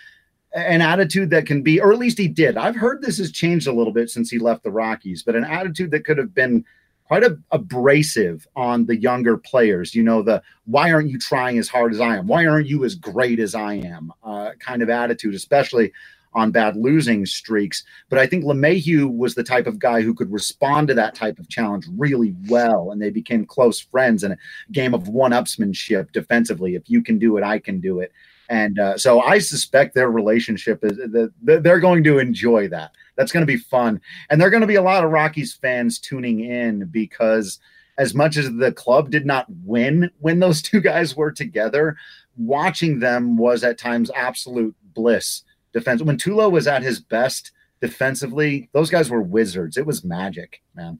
an 0.55 0.81
attitude 0.81 1.29
that 1.31 1.45
can 1.45 1.61
be, 1.61 1.81
or 1.81 1.91
at 1.91 1.99
least 1.99 2.17
he 2.17 2.27
did. 2.27 2.57
I've 2.57 2.75
heard 2.75 3.01
this 3.01 3.17
has 3.17 3.31
changed 3.31 3.67
a 3.67 3.73
little 3.73 3.93
bit 3.93 4.09
since 4.09 4.29
he 4.29 4.39
left 4.39 4.63
the 4.63 4.71
Rockies, 4.71 5.21
but 5.21 5.35
an 5.35 5.43
attitude 5.43 5.91
that 5.91 6.05
could 6.05 6.17
have 6.17 6.33
been 6.33 6.63
quite 7.03 7.23
a, 7.23 7.37
abrasive 7.51 8.47
on 8.55 8.85
the 8.85 8.95
younger 8.95 9.37
players. 9.37 9.93
You 9.93 10.03
know, 10.03 10.21
the 10.21 10.41
why 10.65 10.91
aren't 10.91 11.09
you 11.09 11.19
trying 11.19 11.57
as 11.57 11.67
hard 11.67 11.93
as 11.93 11.99
I 11.99 12.15
am? 12.17 12.27
Why 12.27 12.45
aren't 12.45 12.67
you 12.67 12.85
as 12.85 12.95
great 12.95 13.39
as 13.39 13.53
I 13.53 13.75
am? 13.75 14.11
Uh, 14.23 14.51
kind 14.59 14.81
of 14.81 14.89
attitude, 14.89 15.35
especially 15.35 15.91
on 16.33 16.51
bad 16.51 16.75
losing 16.75 17.25
streaks. 17.25 17.83
But 18.09 18.19
I 18.19 18.27
think 18.27 18.43
LeMahieu 18.43 19.15
was 19.15 19.35
the 19.35 19.43
type 19.43 19.67
of 19.67 19.79
guy 19.79 20.01
who 20.01 20.13
could 20.13 20.31
respond 20.31 20.87
to 20.87 20.93
that 20.95 21.15
type 21.15 21.39
of 21.39 21.49
challenge 21.49 21.85
really 21.97 22.35
well. 22.47 22.91
And 22.91 23.01
they 23.01 23.09
became 23.09 23.45
close 23.45 23.79
friends 23.79 24.23
in 24.23 24.33
a 24.33 24.37
game 24.71 24.93
of 24.93 25.07
one 25.07 25.31
upsmanship 25.31 26.11
defensively. 26.11 26.75
If 26.75 26.89
you 26.89 27.01
can 27.01 27.19
do 27.19 27.37
it, 27.37 27.43
I 27.43 27.59
can 27.59 27.79
do 27.79 27.99
it. 27.99 28.11
And 28.49 28.79
uh, 28.79 28.97
so 28.97 29.21
I 29.21 29.39
suspect 29.39 29.95
their 29.95 30.11
relationship 30.11 30.83
is 30.83 30.97
that 30.97 31.31
they're 31.41 31.79
going 31.79 32.03
to 32.03 32.19
enjoy 32.19 32.67
that. 32.69 32.91
That's 33.15 33.31
going 33.31 33.45
to 33.45 33.51
be 33.51 33.57
fun. 33.57 34.01
And 34.29 34.39
there 34.39 34.47
are 34.47 34.51
going 34.51 34.61
to 34.61 34.67
be 34.67 34.75
a 34.75 34.81
lot 34.81 35.03
of 35.03 35.11
Rockies 35.11 35.53
fans 35.53 35.99
tuning 35.99 36.41
in 36.41 36.85
because 36.85 37.59
as 37.97 38.13
much 38.13 38.37
as 38.37 38.51
the 38.53 38.71
club 38.71 39.09
did 39.09 39.25
not 39.25 39.45
win 39.63 40.09
when 40.19 40.39
those 40.39 40.61
two 40.61 40.81
guys 40.81 41.15
were 41.15 41.31
together, 41.31 41.95
watching 42.37 42.99
them 42.99 43.37
was 43.37 43.63
at 43.63 43.77
times 43.77 44.11
absolute 44.15 44.75
bliss. 44.93 45.43
Defense 45.73 46.01
when 46.01 46.17
Tulo 46.17 46.51
was 46.51 46.67
at 46.67 46.83
his 46.83 46.99
best 46.99 47.51
defensively, 47.81 48.69
those 48.73 48.89
guys 48.89 49.09
were 49.09 49.21
wizards. 49.21 49.77
It 49.77 49.85
was 49.85 50.03
magic, 50.03 50.61
man. 50.75 50.99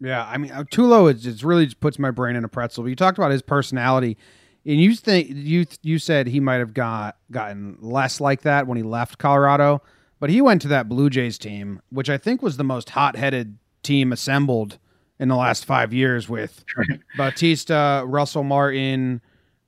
Yeah, 0.00 0.26
I 0.26 0.36
mean, 0.38 0.50
uh, 0.50 0.64
Tulo 0.64 1.12
is 1.12 1.22
just 1.22 1.42
really 1.42 1.64
just 1.64 1.80
puts 1.80 1.98
my 1.98 2.10
brain 2.10 2.36
in 2.36 2.44
a 2.44 2.48
pretzel. 2.48 2.84
But 2.84 2.90
you 2.90 2.96
talked 2.96 3.16
about 3.16 3.30
his 3.30 3.42
personality 3.42 4.18
and 4.66 4.80
you 4.80 4.94
think 4.94 5.28
you 5.30 5.66
you 5.82 5.98
said 5.98 6.26
he 6.26 6.40
might 6.40 6.56
have 6.56 6.74
got 6.74 7.16
gotten 7.30 7.76
less 7.80 8.20
like 8.20 8.42
that 8.42 8.66
when 8.66 8.76
he 8.76 8.82
left 8.82 9.18
Colorado, 9.18 9.82
but 10.20 10.30
he 10.30 10.40
went 10.40 10.62
to 10.62 10.68
that 10.68 10.88
Blue 10.88 11.10
Jays 11.10 11.38
team, 11.38 11.80
which 11.90 12.08
I 12.08 12.16
think 12.16 12.42
was 12.42 12.56
the 12.56 12.64
most 12.64 12.90
hot-headed 12.90 13.58
team 13.82 14.12
assembled 14.12 14.78
in 15.18 15.28
the 15.28 15.36
last 15.36 15.64
five 15.64 15.92
years 15.92 16.28
with 16.28 16.64
Bautista, 17.16 18.04
Russell 18.06 18.42
Martin, 18.42 19.20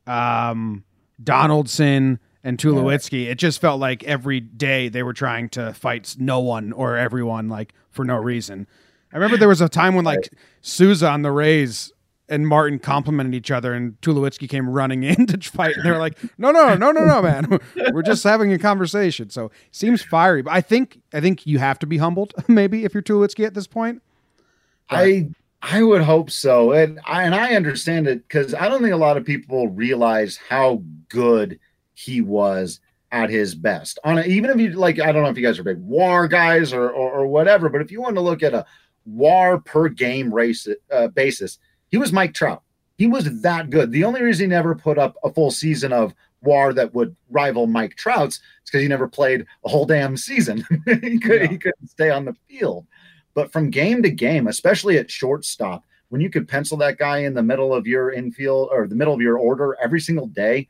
um, 0.07 0.85
Donaldson, 1.23 2.19
and 2.43 2.59
Tulowitzki. 2.59 3.27
It 3.27 3.37
just 3.37 3.61
felt 3.61 3.81
like 3.81 4.05
every 4.05 4.41
day 4.41 4.89
they 4.89 5.03
were 5.03 5.13
trying 5.13 5.49
to 5.51 5.75
fight 5.75 6.17
no 6.19 6.41
one 6.41 6.73
or 6.73 6.97
everyone 6.97 7.49
like 7.49 7.75
for 7.91 8.05
no 8.05 8.17
reason. 8.17 8.67
I 9.13 9.17
remember 9.17 9.37
there 9.37 9.49
was 9.49 9.61
a 9.61 9.69
time 9.69 9.95
when 9.95 10.05
like 10.05 10.31
Souza 10.63 11.09
on 11.09 11.23
the 11.23 11.31
Rays 11.31 11.93
and 12.29 12.47
Martin 12.47 12.79
complimented 12.79 13.35
each 13.35 13.51
other, 13.51 13.73
and 13.73 14.01
Tulowitzki 14.01 14.49
came 14.49 14.69
running 14.69 15.03
in 15.05 15.27
to 15.27 15.39
fight. 15.51 15.77
And 15.77 15.85
they 15.85 15.91
were 15.91 15.99
like, 15.99 16.19
"No, 16.39 16.51
no, 16.51 16.75
no, 16.75 16.91
no, 16.93 17.05
no, 17.05 17.23
man, 17.23 17.59
we're 17.93 18.03
just 18.03 18.25
having 18.25 18.53
a 18.53 18.59
conversation." 18.59 19.31
So 19.31 19.51
seems 19.71 20.03
fiery, 20.03 20.43
but 20.43 20.53
I 20.53 20.61
think 20.61 21.01
I 21.13 21.21
think 21.21 21.47
you 21.47 21.59
have 21.59 21.79
to 21.81 21.87
be 21.87 21.99
humbled, 21.99 22.35
maybe 22.49 22.85
if 22.85 22.95
you're 22.95 23.03
Tulowitzki 23.03 23.45
at 23.47 23.55
this 23.55 23.67
point. 23.67 24.03
But. 24.89 24.99
I 24.99 25.29
I 25.63 25.83
would 25.83 26.03
hope 26.03 26.31
so, 26.31 26.73
and 26.73 27.01
I 27.07 27.25
and 27.25 27.35
I 27.35 27.55
understand 27.55 28.07
it 28.07 28.23
because 28.29 28.55
I 28.55 28.69
don't 28.69 28.83
think 28.83 28.95
a 28.95 28.99
lot 28.99 29.17
of 29.17 29.25
people 29.25 29.69
realize 29.69 30.39
how 30.49 30.83
good 31.09 31.59
he 31.95 32.21
was 32.21 32.81
at 33.11 33.31
his 33.31 33.55
best. 33.55 33.99
On 34.05 34.19
a, 34.19 34.23
even 34.23 34.51
if 34.51 34.61
you 34.61 34.71
like, 34.73 35.01
I 35.01 35.11
don't 35.11 35.23
know 35.23 35.29
if 35.29 35.37
you 35.37 35.45
guys 35.45 35.59
are 35.59 35.65
big 35.65 35.81
WAR 35.81 36.29
guys 36.29 36.73
or 36.73 36.91
or, 36.91 37.11
or 37.11 37.27
whatever, 37.27 37.69
but 37.69 37.81
if 37.81 37.91
you 37.91 38.01
want 38.01 38.17
to 38.17 38.21
look 38.21 38.43
at 38.43 38.55
a 38.55 38.67
WAR 39.07 39.59
per 39.59 39.89
game 39.89 40.33
race 40.33 40.69
uh, 40.93 41.09
basis 41.09 41.59
he 41.91 41.97
was 41.97 42.13
Mike 42.13 42.35
Trout. 42.35 42.63
He 42.99 43.07
was 43.07 43.43
that 43.43 43.71
good. 43.71 43.93
The 43.93 44.05
only 44.05 44.23
reason 44.23 44.45
he 44.45 44.49
never 44.49 44.75
put 44.75 44.99
up 44.99 45.17
a 45.23 45.33
full 45.33 45.51
season 45.51 45.93
of 45.93 46.15
WAR 46.43 46.73
that 46.73 46.95
would 46.95 47.15
rival 47.31 47.67
Mike 47.67 47.97
Trout's 47.97 48.37
is 48.37 48.43
because 48.65 48.83
he 48.83 48.89
never 48.89 49.09
played 49.09 49.47
a 49.65 49.69
whole 49.69 49.85
damn 49.85 50.17
season. 50.17 50.65
he, 50.87 51.19
could, 51.19 51.43
yeah. 51.43 51.47
he 51.49 51.59
couldn't 51.59 51.89
stay 51.89 52.11
on 52.11 52.25
the 52.25 52.37
field. 52.49 52.87
But 53.35 53.53
from 53.53 53.71
game 53.71 54.03
to 54.03 54.11
game, 54.11 54.47
especially 54.47 54.97
at 54.97 55.11
shortstop, 55.11 55.85
when 56.09 56.21
you 56.21 56.31
could 56.31 56.49
pencil 56.49 56.79
that 56.79 56.99
guy 56.99 57.19
in 57.19 57.35
the 57.35 57.43
middle 57.43 57.75
of 57.75 57.87
your 57.87 58.13
infield 58.13 58.69
or 58.73 58.87
the 58.87 58.95
middle 58.95 59.13
of 59.13 59.21
your 59.21 59.39
order 59.39 59.77
every 59.83 60.01
single 60.01 60.29
day, 60.29 60.69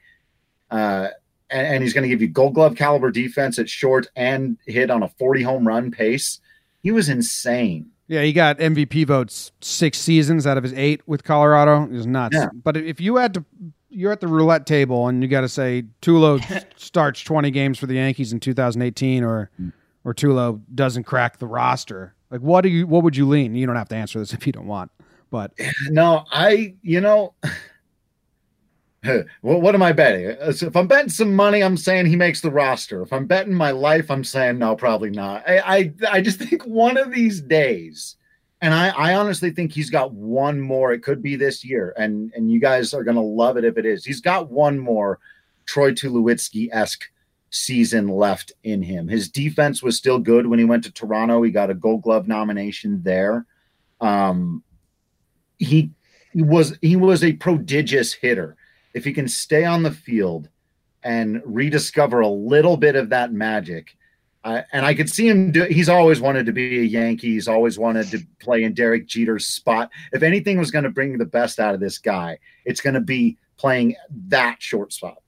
uh, 0.71 1.09
and, 1.49 1.67
and, 1.67 1.83
he's 1.83 1.93
going 1.93 2.03
to 2.03 2.09
give 2.09 2.21
you 2.21 2.27
gold 2.27 2.55
glove 2.55 2.75
caliber 2.75 3.13
defense 3.13 3.59
at 3.61 3.69
short 3.69 4.09
and 4.17 4.59
hit 4.67 4.91
on 4.91 5.05
a 5.05 5.09
40 5.09 5.43
home 5.43 5.67
run 5.67 5.93
pace, 5.93 6.41
he 6.83 6.91
was 6.91 7.09
insane. 7.09 7.91
Yeah, 8.09 8.23
he 8.23 8.33
got 8.33 8.59
MVP 8.59 9.07
votes 9.07 9.53
six 9.61 9.99
seasons 9.99 10.47
out 10.47 10.57
of 10.57 10.63
his 10.63 10.73
eight 10.75 11.03
with 11.07 11.25
Colorado. 11.25 11.87
Was 11.87 12.07
nuts. 12.07 12.37
Yeah. 12.37 12.49
But 12.55 12.77
if 12.77 13.01
you 13.01 13.17
had 13.17 13.35
to, 13.35 13.45
you're 13.91 14.13
at 14.13 14.21
the 14.21 14.29
roulette 14.29 14.67
table 14.67 15.09
and 15.09 15.23
you 15.23 15.29
got 15.29 15.41
to 15.41 15.49
say 15.49 15.85
Tulo 16.03 16.41
starts 16.77 17.23
20 17.23 17.51
games 17.51 17.79
for 17.79 17.87
the 17.87 17.95
Yankees 17.95 18.33
in 18.33 18.41
2018, 18.41 19.25
or 19.25 19.51
mm. 19.61 19.73
or 20.05 20.15
Tulo 20.15 20.61
doesn't 20.75 21.05
crack 21.05 21.39
the 21.39 21.47
roster. 21.47 22.15
Like, 22.31 22.41
what 22.41 22.61
do 22.61 22.69
you? 22.69 22.87
What 22.87 23.03
would 23.03 23.17
you 23.17 23.27
lean? 23.27 23.55
You 23.55 23.67
don't 23.67 23.77
have 23.77 23.89
to 23.89 23.97
answer 23.97 24.19
this 24.19 24.33
if 24.33 24.47
you 24.47 24.53
don't 24.53 24.67
want. 24.67 24.91
But 25.31 25.53
no, 25.89 26.25
I, 26.31 26.75
you 26.83 27.01
know, 27.01 27.35
well, 29.43 29.61
what 29.61 29.75
am 29.75 29.83
I 29.83 29.93
betting? 29.93 30.37
Uh, 30.41 30.53
so 30.53 30.67
if 30.67 30.77
I'm 30.77 30.87
betting 30.87 31.11
some 31.11 31.35
money, 31.35 31.63
I'm 31.63 31.77
saying 31.77 32.07
he 32.07 32.17
makes 32.17 32.41
the 32.41 32.51
roster. 32.51 33.03
If 33.03 33.13
I'm 33.13 33.27
betting 33.27 33.55
my 33.55 33.71
life, 33.71 34.11
I'm 34.11 34.25
saying 34.25 34.59
no, 34.59 34.77
probably 34.77 35.11
not. 35.11 35.49
I 35.49 35.59
I, 35.59 35.93
I 36.11 36.21
just 36.21 36.39
think 36.41 36.63
one 36.67 36.97
of 36.97 37.13
these 37.13 37.41
days, 37.41 38.17
and 38.61 38.75
I, 38.75 38.89
I 38.89 39.15
honestly 39.15 39.51
think 39.51 39.73
he's 39.73 39.91
got 39.91 40.13
one 40.13 40.61
more. 40.61 40.93
It 40.93 41.03
could 41.03 41.23
be 41.23 41.37
this 41.37 41.65
year, 41.65 41.95
and 41.97 42.33
and 42.35 42.51
you 42.51 42.61
guys 42.61 42.95
are 42.95 43.05
gonna 43.05 43.23
love 43.23 43.57
it 43.57 43.65
if 43.65 43.79
it 43.79 43.87
is. 43.87 44.05
He's 44.05 44.21
got 44.21 44.51
one 44.51 44.79
more 44.79 45.19
Troy 45.67 45.93
Tulowitzki 45.93 46.69
esque 46.73 47.05
season 47.51 48.09
left 48.09 48.53
in 48.65 48.83
him. 48.83 49.09
His 49.09 49.29
defense 49.29 49.83
was 49.83 49.97
still 49.97 50.19
good 50.19 50.47
when 50.47 50.59
he 50.59 50.65
went 50.65 50.85
to 50.85 50.93
Toronto. 50.93 51.43
He 51.43 51.51
got 51.51 51.71
a 51.71 51.75
Gold 51.75 52.03
Glove 52.03 52.29
nomination 52.29 53.03
there. 53.03 53.47
Um, 54.01 54.63
he, 55.59 55.91
he 56.33 56.43
was 56.43 56.77
he 56.83 56.97
was 56.97 57.25
a 57.25 57.33
prodigious 57.33 58.13
hitter. 58.13 58.57
If 58.97 59.05
he 59.05 59.13
can 59.13 59.29
stay 59.29 59.67
on 59.67 59.83
the 59.83 59.91
field 59.91 60.49
and 61.03 61.43
rediscover 61.45 62.21
a 62.21 62.29
little 62.29 62.79
bit 62.79 62.97
of 62.97 63.11
that 63.11 63.31
magic, 63.31 63.95
uh, 64.43 64.63
and 64.73 64.87
I 64.87 64.95
could 64.95 65.11
see 65.11 65.29
him 65.29 65.53
do. 65.53 65.65
It, 65.65 65.73
he's 65.73 65.91
always 65.91 66.21
wanted 66.21 66.47
to 66.47 66.53
be 66.53 66.79
a 66.79 66.83
Yankee. 66.83 67.33
He's 67.33 67.47
always 67.47 67.79
wanted 67.79 68.07
to 68.13 68.21
play 68.41 68.63
in 68.63 68.73
Derek 68.73 69.07
Jeter's 69.07 69.47
spot. 69.47 69.91
If 70.13 70.23
anything 70.23 70.57
was 70.57 70.71
going 70.71 70.85
to 70.85 70.91
bring 70.91 71.19
the 71.19 71.27
best 71.27 71.61
out 71.61 71.75
of 71.75 71.81
this 71.81 71.99
guy, 71.99 72.39
it's 72.65 72.81
going 72.81 72.95
to 72.95 73.01
be 73.01 73.37
playing 73.59 73.97
that 74.29 74.63
short 74.63 74.95
spot. 74.95 75.19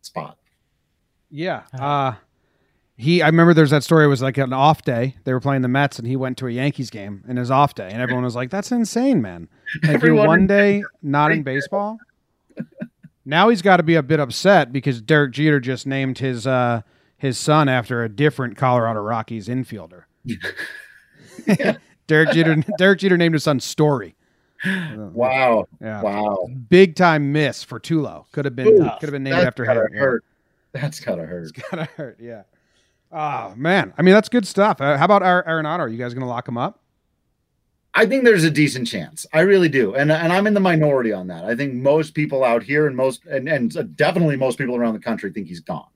Spot. 0.00 0.36
Yeah. 1.30 1.62
Uh, 1.78 2.14
he. 2.96 3.22
I 3.22 3.26
remember 3.26 3.54
there's 3.54 3.70
that 3.70 3.84
story. 3.84 4.06
It 4.06 4.08
was 4.08 4.22
like 4.22 4.36
an 4.36 4.52
off 4.52 4.82
day. 4.82 5.14
They 5.22 5.32
were 5.32 5.40
playing 5.40 5.62
the 5.62 5.68
Mets, 5.68 5.98
and 5.98 6.08
he 6.08 6.16
went 6.16 6.38
to 6.38 6.48
a 6.48 6.50
Yankees 6.50 6.90
game 6.90 7.22
in 7.28 7.36
his 7.36 7.52
off 7.52 7.74
day, 7.74 7.88
and 7.92 8.02
everyone 8.02 8.24
was 8.24 8.34
like, 8.34 8.50
"That's 8.50 8.72
insane, 8.72 9.22
man! 9.22 9.48
Like 9.74 9.84
you're 9.84 9.94
Everyone 9.94 10.26
one 10.26 10.46
day 10.48 10.82
not 11.02 11.30
in 11.30 11.42
baseball." 11.42 11.98
Now 13.24 13.48
he's 13.48 13.62
got 13.62 13.78
to 13.78 13.82
be 13.82 13.94
a 13.94 14.02
bit 14.02 14.20
upset 14.20 14.72
because 14.72 15.00
Derek 15.00 15.32
Jeter 15.32 15.60
just 15.60 15.86
named 15.86 16.18
his 16.18 16.46
uh, 16.46 16.82
his 17.16 17.38
son 17.38 17.68
after 17.68 18.02
a 18.02 18.08
different 18.08 18.56
Colorado 18.56 19.00
Rockies 19.00 19.48
infielder. 19.48 20.04
Derek 22.06 22.30
Jeter. 22.32 22.56
Derek 22.78 22.98
Jeter 22.98 23.16
named 23.16 23.34
his 23.34 23.44
son 23.44 23.60
Story. 23.60 24.14
Wow. 24.96 25.66
Yeah. 25.80 26.02
Wow. 26.02 26.46
Big 26.68 26.94
time 26.94 27.32
miss 27.32 27.64
for 27.64 27.80
Tulo. 27.80 28.26
Could 28.32 28.44
have 28.44 28.54
been 28.54 28.68
Ooh, 28.68 28.90
could 29.00 29.08
have 29.08 29.10
been 29.12 29.24
named 29.24 29.38
after 29.38 29.64
him. 29.64 29.88
Yeah. 29.92 30.16
That's 30.72 31.00
gotta 31.00 31.24
hurt. 31.24 31.52
Gotta 31.70 31.84
hurt. 31.84 32.18
Yeah. 32.20 32.42
Oh 33.10 33.54
man. 33.56 33.92
I 33.98 34.02
mean, 34.02 34.14
that's 34.14 34.28
good 34.28 34.46
stuff. 34.46 34.80
Uh, 34.80 34.96
how 34.96 35.04
about 35.04 35.22
Ar- 35.22 35.44
Arenado? 35.44 35.80
Are 35.80 35.88
you 35.88 35.98
guys 35.98 36.14
going 36.14 36.22
to 36.22 36.28
lock 36.28 36.48
him 36.48 36.56
up? 36.56 36.80
I 37.94 38.06
think 38.06 38.24
there's 38.24 38.44
a 38.44 38.50
decent 38.50 38.88
chance. 38.88 39.26
I 39.32 39.40
really 39.40 39.68
do, 39.68 39.94
and 39.94 40.10
and 40.10 40.32
I'm 40.32 40.46
in 40.46 40.54
the 40.54 40.60
minority 40.60 41.12
on 41.12 41.26
that. 41.26 41.44
I 41.44 41.54
think 41.54 41.74
most 41.74 42.14
people 42.14 42.42
out 42.42 42.62
here 42.62 42.86
and 42.86 42.96
most 42.96 43.24
and 43.26 43.48
and 43.48 43.96
definitely 43.96 44.36
most 44.36 44.56
people 44.56 44.76
around 44.76 44.94
the 44.94 45.00
country 45.00 45.30
think 45.30 45.48
he's 45.48 45.60
gone. 45.60 45.88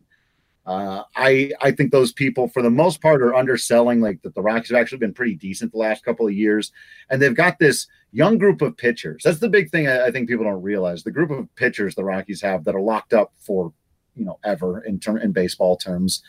Uh, 0.66 1.04
I 1.14 1.52
I 1.60 1.70
think 1.70 1.92
those 1.92 2.12
people, 2.12 2.48
for 2.48 2.60
the 2.60 2.70
most 2.70 3.00
part, 3.00 3.22
are 3.22 3.34
underselling. 3.34 4.00
Like 4.00 4.20
that, 4.22 4.34
the 4.34 4.42
Rockies 4.42 4.70
have 4.70 4.80
actually 4.80 4.98
been 4.98 5.14
pretty 5.14 5.36
decent 5.36 5.72
the 5.72 5.78
last 5.78 6.04
couple 6.04 6.26
of 6.26 6.34
years, 6.34 6.70
and 7.08 7.22
they've 7.22 7.34
got 7.34 7.58
this 7.58 7.86
young 8.12 8.36
group 8.36 8.60
of 8.60 8.76
pitchers. 8.76 9.22
That's 9.24 9.38
the 9.38 9.48
big 9.48 9.70
thing. 9.70 9.88
I, 9.88 10.06
I 10.06 10.10
think 10.10 10.28
people 10.28 10.44
don't 10.44 10.62
realize 10.62 11.02
the 11.02 11.12
group 11.12 11.30
of 11.30 11.54
pitchers 11.54 11.94
the 11.94 12.04
Rockies 12.04 12.42
have 12.42 12.64
that 12.64 12.74
are 12.74 12.80
locked 12.80 13.14
up 13.14 13.32
for 13.38 13.72
you 14.16 14.24
know 14.26 14.38
ever 14.44 14.82
in 14.82 14.98
term 15.00 15.18
in 15.18 15.32
baseball 15.32 15.76
terms. 15.76 16.22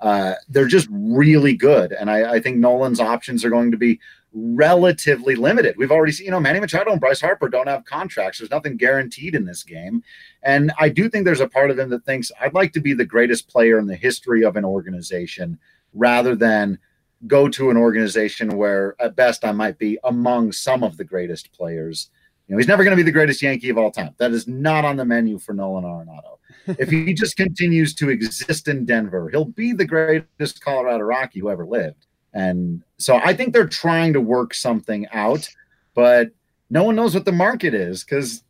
Uh, 0.00 0.34
they're 0.48 0.66
just 0.66 0.88
really 0.90 1.54
good, 1.54 1.92
and 1.92 2.10
I, 2.10 2.34
I 2.34 2.40
think 2.40 2.56
Nolan's 2.56 3.00
options 3.00 3.44
are 3.44 3.50
going 3.50 3.70
to 3.72 3.76
be 3.76 4.00
relatively 4.32 5.34
limited. 5.34 5.76
We've 5.76 5.90
already 5.90 6.12
seen, 6.12 6.26
you 6.26 6.30
know, 6.30 6.40
Manny 6.40 6.60
Machado 6.60 6.92
and 6.92 7.00
Bryce 7.00 7.20
Harper 7.20 7.48
don't 7.48 7.66
have 7.66 7.84
contracts. 7.84 8.38
There's 8.38 8.50
nothing 8.50 8.76
guaranteed 8.76 9.34
in 9.34 9.44
this 9.44 9.62
game. 9.62 10.02
And 10.42 10.72
I 10.78 10.88
do 10.88 11.08
think 11.08 11.24
there's 11.24 11.40
a 11.40 11.48
part 11.48 11.70
of 11.70 11.78
him 11.78 11.90
that 11.90 12.04
thinks 12.04 12.30
I'd 12.40 12.54
like 12.54 12.72
to 12.74 12.80
be 12.80 12.94
the 12.94 13.04
greatest 13.04 13.48
player 13.48 13.78
in 13.78 13.86
the 13.86 13.96
history 13.96 14.44
of 14.44 14.56
an 14.56 14.64
organization 14.64 15.58
rather 15.92 16.36
than 16.36 16.78
go 17.26 17.48
to 17.48 17.70
an 17.70 17.76
organization 17.76 18.56
where 18.56 18.94
at 19.00 19.16
best 19.16 19.44
I 19.44 19.52
might 19.52 19.78
be 19.78 19.98
among 20.04 20.52
some 20.52 20.82
of 20.82 20.96
the 20.96 21.04
greatest 21.04 21.52
players. 21.52 22.10
You 22.46 22.54
know, 22.54 22.58
he's 22.58 22.68
never 22.68 22.84
going 22.84 22.96
to 22.96 23.02
be 23.02 23.04
the 23.04 23.12
greatest 23.12 23.42
Yankee 23.42 23.70
of 23.70 23.78
all 23.78 23.90
time. 23.90 24.14
That 24.18 24.32
is 24.32 24.48
not 24.48 24.84
on 24.84 24.96
the 24.96 25.04
menu 25.04 25.38
for 25.38 25.52
Nolan 25.52 25.84
Arenado. 25.84 26.38
if 26.78 26.88
he 26.88 27.12
just 27.14 27.36
continues 27.36 27.94
to 27.94 28.08
exist 28.08 28.68
in 28.68 28.84
Denver, 28.84 29.28
he'll 29.28 29.44
be 29.44 29.72
the 29.72 29.84
greatest 29.84 30.60
Colorado 30.62 31.04
Rocky 31.04 31.40
who 31.40 31.50
ever 31.50 31.66
lived. 31.66 32.06
And 32.32 32.82
so 32.98 33.16
I 33.16 33.34
think 33.34 33.52
they're 33.52 33.66
trying 33.66 34.12
to 34.12 34.20
work 34.20 34.54
something 34.54 35.06
out, 35.12 35.48
but 35.94 36.30
no 36.70 36.84
one 36.84 36.96
knows 36.96 37.14
what 37.14 37.24
the 37.24 37.32
market 37.32 37.74
is 37.74 38.04
because 38.04 38.42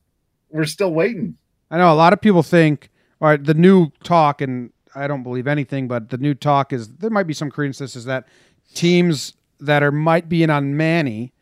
we're 0.51 0.66
still 0.66 0.93
waiting. 0.93 1.36
I 1.70 1.78
know 1.78 1.93
a 1.93 1.94
lot 1.94 2.12
of 2.12 2.20
people 2.20 2.43
think, 2.43 2.90
all 3.20 3.28
right, 3.28 3.43
the 3.43 3.55
new 3.55 3.90
talk, 4.02 4.40
and 4.40 4.70
I 4.94 5.07
don't 5.07 5.23
believe 5.23 5.47
anything, 5.47 5.89
but 5.89 6.11
the 6.11 6.19
new 6.19 6.35
talk 6.35 6.73
is 6.73 6.89
there 6.89 7.11
might 7.11 7.27
be 7.27 7.35
some 7.35 7.51
credence 7.51 7.78
to 7.78 7.85
this 7.85 7.97
is 7.97 8.05
that 8.07 8.27
teams 8.74 9.35
that 9.61 9.82
are 9.82 9.93
might 9.93 10.28
be 10.28 10.43
in 10.43 10.51
on 10.51 10.77
Manny 10.77 11.32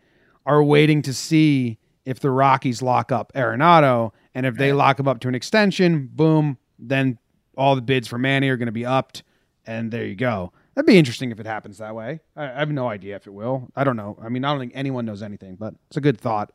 are 0.46 0.62
waiting 0.62 1.02
to 1.02 1.14
see 1.14 1.78
if 2.04 2.20
the 2.20 2.30
Rockies 2.30 2.82
lock 2.82 3.12
up 3.12 3.32
Arenado, 3.34 4.12
and 4.34 4.46
if 4.46 4.56
they 4.56 4.72
lock 4.72 4.98
him 4.98 5.08
up 5.08 5.20
to 5.20 5.28
an 5.28 5.34
extension, 5.34 6.08
boom, 6.12 6.56
then 6.78 7.18
all 7.56 7.74
the 7.74 7.82
bids 7.82 8.08
for 8.08 8.18
Manny 8.18 8.48
are 8.48 8.56
going 8.56 8.66
to 8.66 8.72
be 8.72 8.86
upped, 8.86 9.22
and 9.66 9.90
there 9.90 10.06
you 10.06 10.14
go. 10.14 10.52
That'd 10.78 10.86
be 10.86 10.96
interesting 10.96 11.32
if 11.32 11.40
it 11.40 11.46
happens 11.46 11.78
that 11.78 11.96
way. 11.96 12.20
I, 12.36 12.44
I 12.44 12.58
have 12.60 12.70
no 12.70 12.88
idea 12.88 13.16
if 13.16 13.26
it 13.26 13.32
will. 13.32 13.68
I 13.74 13.82
don't 13.82 13.96
know. 13.96 14.16
I 14.22 14.28
mean, 14.28 14.44
I 14.44 14.52
don't 14.52 14.60
think 14.60 14.70
anyone 14.76 15.04
knows 15.04 15.24
anything, 15.24 15.56
but 15.56 15.74
it's 15.88 15.96
a 15.96 16.00
good 16.00 16.20
thought. 16.20 16.52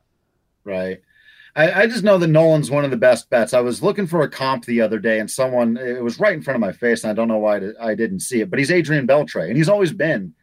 Right. 0.63 1.01
I, 1.57 1.81
I 1.81 1.87
just 1.87 2.05
know 2.05 2.17
that 2.17 2.27
Nolan's 2.27 2.71
one 2.71 2.85
of 2.85 2.91
the 2.91 2.95
best 2.95 3.29
bets. 3.29 3.53
I 3.53 3.59
was 3.59 3.83
looking 3.83 4.07
for 4.07 4.21
a 4.21 4.29
comp 4.29 4.63
the 4.63 4.79
other 4.79 4.97
day, 4.97 5.19
and 5.19 5.29
someone 5.29 5.75
it 5.75 6.01
was 6.01 6.21
right 6.21 6.31
in 6.31 6.41
front 6.41 6.55
of 6.55 6.61
my 6.61 6.71
face, 6.71 7.03
and 7.03 7.11
I 7.11 7.13
don't 7.13 7.27
know 7.27 7.37
why 7.37 7.59
I 7.81 7.95
didn't 7.95 8.21
see 8.21 8.39
it. 8.39 8.49
But 8.49 8.59
he's 8.59 8.71
Adrian 8.71 9.05
Beltre, 9.05 9.45
and 9.45 9.57
he's 9.57 9.67
always 9.67 9.91
been 9.91 10.33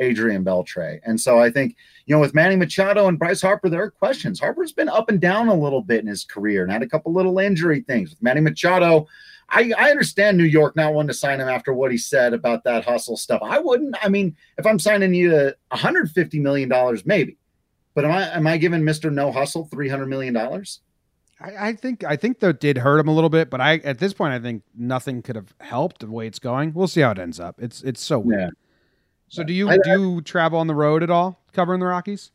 Adrian 0.00 0.44
Beltre. 0.44 1.00
And 1.06 1.18
so 1.18 1.38
I 1.38 1.50
think 1.50 1.76
you 2.04 2.14
know 2.14 2.20
with 2.20 2.34
Manny 2.34 2.56
Machado 2.56 3.08
and 3.08 3.18
Bryce 3.18 3.40
Harper, 3.40 3.70
there 3.70 3.82
are 3.82 3.90
questions. 3.90 4.38
Harper's 4.38 4.72
been 4.72 4.90
up 4.90 5.08
and 5.08 5.18
down 5.18 5.48
a 5.48 5.54
little 5.54 5.80
bit 5.80 6.00
in 6.00 6.08
his 6.08 6.24
career, 6.24 6.62
and 6.62 6.70
had 6.70 6.82
a 6.82 6.86
couple 6.86 7.14
little 7.14 7.38
injury 7.38 7.80
things. 7.80 8.10
With 8.10 8.22
Manny 8.22 8.42
Machado, 8.42 9.08
I, 9.50 9.72
I 9.76 9.90
understand 9.90 10.38
New 10.38 10.44
York 10.44 10.76
not 10.76 10.94
wanting 10.94 11.08
to 11.08 11.14
sign 11.14 11.40
him 11.40 11.48
after 11.48 11.72
what 11.72 11.90
he 11.90 11.98
said 11.98 12.32
about 12.32 12.62
that 12.64 12.84
hustle 12.84 13.16
stuff. 13.16 13.40
I 13.42 13.58
wouldn't. 13.58 13.96
I 14.02 14.08
mean, 14.08 14.36
if 14.58 14.66
I'm 14.66 14.78
signing 14.78 15.12
you 15.12 15.30
to 15.30 15.56
150 15.70 16.38
million 16.38 16.68
dollars, 16.68 17.04
maybe. 17.04 17.36
But 17.94 18.04
am 18.04 18.12
I 18.12 18.28
am 18.30 18.46
I 18.46 18.56
giving 18.56 18.84
Mister 18.84 19.10
No 19.10 19.32
Hustle 19.32 19.64
three 19.66 19.88
hundred 19.88 20.06
million 20.06 20.32
dollars? 20.32 20.80
I, 21.40 21.68
I 21.68 21.72
think 21.72 22.04
I 22.04 22.16
think 22.16 22.38
that 22.40 22.60
did 22.60 22.78
hurt 22.78 23.00
him 23.00 23.08
a 23.08 23.12
little 23.14 23.30
bit, 23.30 23.50
but 23.50 23.60
I 23.60 23.78
at 23.78 23.98
this 23.98 24.12
point 24.12 24.32
I 24.32 24.38
think 24.38 24.62
nothing 24.76 25.22
could 25.22 25.36
have 25.36 25.52
helped 25.60 26.00
the 26.00 26.06
way 26.10 26.26
it's 26.26 26.38
going. 26.38 26.72
We'll 26.72 26.86
see 26.86 27.00
how 27.00 27.10
it 27.10 27.18
ends 27.18 27.40
up. 27.40 27.56
It's 27.60 27.82
it's 27.82 28.00
so 28.00 28.20
weird. 28.20 28.40
Yeah. 28.40 28.48
So 29.28 29.42
do 29.42 29.52
you 29.52 29.68
I- 29.68 29.78
do 29.82 29.90
you 29.90 30.20
travel 30.22 30.58
on 30.60 30.68
the 30.68 30.74
road 30.74 31.02
at 31.02 31.10
all 31.10 31.40
covering 31.52 31.80
the 31.80 31.86
Rockies? 31.86 32.30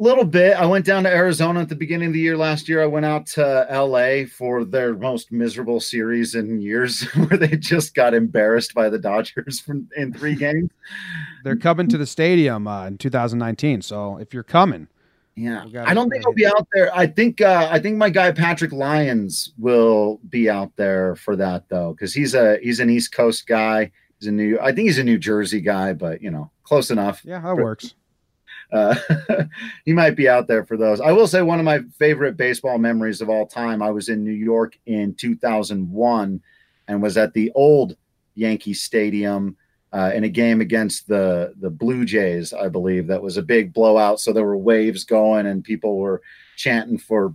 Little 0.00 0.24
bit. 0.24 0.54
I 0.56 0.64
went 0.64 0.84
down 0.84 1.02
to 1.02 1.10
Arizona 1.10 1.60
at 1.60 1.68
the 1.68 1.74
beginning 1.74 2.08
of 2.08 2.12
the 2.12 2.20
year 2.20 2.36
last 2.36 2.68
year. 2.68 2.80
I 2.80 2.86
went 2.86 3.04
out 3.04 3.26
to 3.28 3.66
LA 3.68 4.26
for 4.26 4.64
their 4.64 4.94
most 4.94 5.32
miserable 5.32 5.80
series 5.80 6.36
in 6.36 6.60
years, 6.60 7.02
where 7.16 7.36
they 7.36 7.56
just 7.56 7.94
got 7.94 8.14
embarrassed 8.14 8.74
by 8.74 8.88
the 8.88 8.98
Dodgers 8.98 9.58
from, 9.66 9.88
in 9.96 10.12
three 10.12 10.34
games. 10.36 10.70
They're 11.42 11.56
coming 11.56 11.88
to 11.88 11.98
the 11.98 12.06
stadium 12.06 12.68
uh, 12.68 12.86
in 12.86 12.98
2019. 12.98 13.82
So 13.82 14.18
if 14.18 14.32
you're 14.32 14.44
coming, 14.44 14.86
Yeah, 15.34 15.64
I 15.84 15.94
don't 15.94 16.10
think 16.10 16.24
I'll 16.24 16.32
be 16.32 16.46
out 16.46 16.68
there. 16.72 16.94
I 16.96 17.08
think 17.08 17.40
uh, 17.40 17.68
I 17.68 17.80
think 17.80 17.96
my 17.96 18.10
guy 18.10 18.30
Patrick 18.30 18.72
Lyons 18.72 19.52
will 19.58 20.20
be 20.28 20.48
out 20.48 20.70
there 20.76 21.16
for 21.16 21.34
that 21.34 21.68
though, 21.68 21.92
because 21.92 22.14
he's 22.14 22.34
a 22.36 22.58
he's 22.62 22.78
an 22.78 22.88
East 22.88 23.10
Coast 23.10 23.48
guy. 23.48 23.90
He's 24.20 24.28
a 24.28 24.32
New. 24.32 24.60
I 24.60 24.72
think 24.72 24.86
he's 24.86 24.98
a 24.98 25.04
New 25.04 25.18
Jersey 25.18 25.60
guy, 25.60 25.92
but 25.92 26.22
you 26.22 26.30
know, 26.30 26.52
close 26.62 26.92
enough. 26.92 27.20
yeah, 27.24 27.40
that 27.40 27.56
works. 27.56 27.94
Uh, 28.70 28.94
he 29.84 29.92
might 29.92 30.16
be 30.16 30.28
out 30.28 30.46
there 30.46 30.64
for 30.64 30.76
those. 30.76 31.00
I 31.00 31.12
will 31.12 31.26
say 31.26 31.42
one 31.42 31.58
of 31.58 31.64
my 31.64 31.80
favorite 31.98 32.36
baseball 32.36 32.78
memories 32.78 33.20
of 33.20 33.30
all 33.30 33.46
time. 33.46 33.82
I 33.82 33.90
was 33.90 34.08
in 34.08 34.24
New 34.24 34.30
York 34.30 34.78
in 34.86 35.14
2001 35.14 36.42
and 36.86 37.02
was 37.02 37.16
at 37.16 37.32
the 37.32 37.50
old 37.54 37.96
Yankee 38.34 38.74
Stadium 38.74 39.56
uh, 39.92 40.10
in 40.14 40.24
a 40.24 40.28
game 40.28 40.60
against 40.60 41.08
the 41.08 41.54
the 41.60 41.70
Blue 41.70 42.04
Jays. 42.04 42.52
I 42.52 42.68
believe 42.68 43.06
that 43.06 43.22
was 43.22 43.36
a 43.36 43.42
big 43.42 43.72
blowout. 43.72 44.20
So 44.20 44.32
there 44.32 44.44
were 44.44 44.56
waves 44.56 45.04
going 45.04 45.46
and 45.46 45.64
people 45.64 45.98
were 45.98 46.22
chanting 46.56 46.98
for 46.98 47.34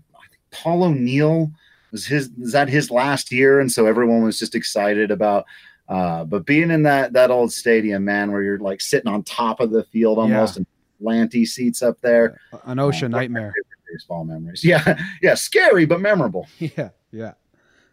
Paul 0.51 0.83
O'Neill. 0.83 1.51
Was 1.91 2.05
his 2.05 2.29
is 2.39 2.51
that 2.51 2.69
his 2.69 2.91
last 2.91 3.31
year? 3.31 3.59
And 3.59 3.71
so 3.71 3.85
everyone 3.85 4.23
was 4.23 4.39
just 4.39 4.55
excited 4.55 5.11
about. 5.11 5.45
Uh, 5.89 6.23
but 6.23 6.45
being 6.45 6.71
in 6.71 6.83
that 6.83 7.13
that 7.13 7.31
old 7.31 7.51
stadium, 7.51 8.05
man, 8.05 8.31
where 8.31 8.41
you're 8.41 8.59
like 8.59 8.81
sitting 8.81 9.11
on 9.11 9.23
top 9.23 9.59
of 9.59 9.71
the 9.71 9.83
field 9.85 10.17
almost, 10.17 10.57
and 10.57 10.65
Lanty 11.03 11.45
seats 11.45 11.81
up 11.81 11.99
there. 12.01 12.39
An 12.65 12.79
ocean 12.79 13.13
Uh, 13.13 13.17
nightmare. 13.19 13.53
Baseball 13.91 14.25
memories. 14.25 14.63
Yeah, 14.65 14.97
yeah, 15.21 15.35
scary 15.35 15.85
but 15.85 16.01
memorable. 16.01 16.47
Yeah, 16.59 16.89
yeah. 17.11 17.33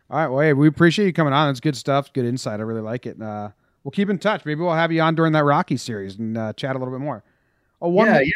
All 0.09 0.17
right. 0.19 0.29
Well, 0.29 0.41
hey, 0.41 0.53
we 0.55 0.67
appreciate 0.67 1.07
you 1.07 1.13
coming 1.13 1.33
on. 1.33 1.51
It's 1.51 1.61
good 1.61 1.77
stuff. 1.77 2.13
Good 2.13 2.25
insight. 2.25 2.59
I 2.59 2.63
really 2.65 2.81
like 2.81 3.07
it. 3.07 3.21
Uh, 3.21 3.51
we'll 3.85 3.93
keep 3.93 4.09
in 4.11 4.19
touch. 4.19 4.45
Maybe 4.45 4.61
we'll 4.61 4.73
have 4.75 4.91
you 4.91 5.01
on 5.03 5.15
during 5.15 5.33
that 5.35 5.45
Rocky 5.45 5.77
series 5.77 6.17
and 6.19 6.37
uh, 6.39 6.53
chat 6.55 6.75
a 6.75 6.79
little 6.79 6.93
bit 6.95 7.01
more. 7.03 7.23
Oh, 7.83 7.89
one. 7.91 8.07
yeah, 8.07 8.13
more- 8.15 8.23
yeah. 8.23 8.33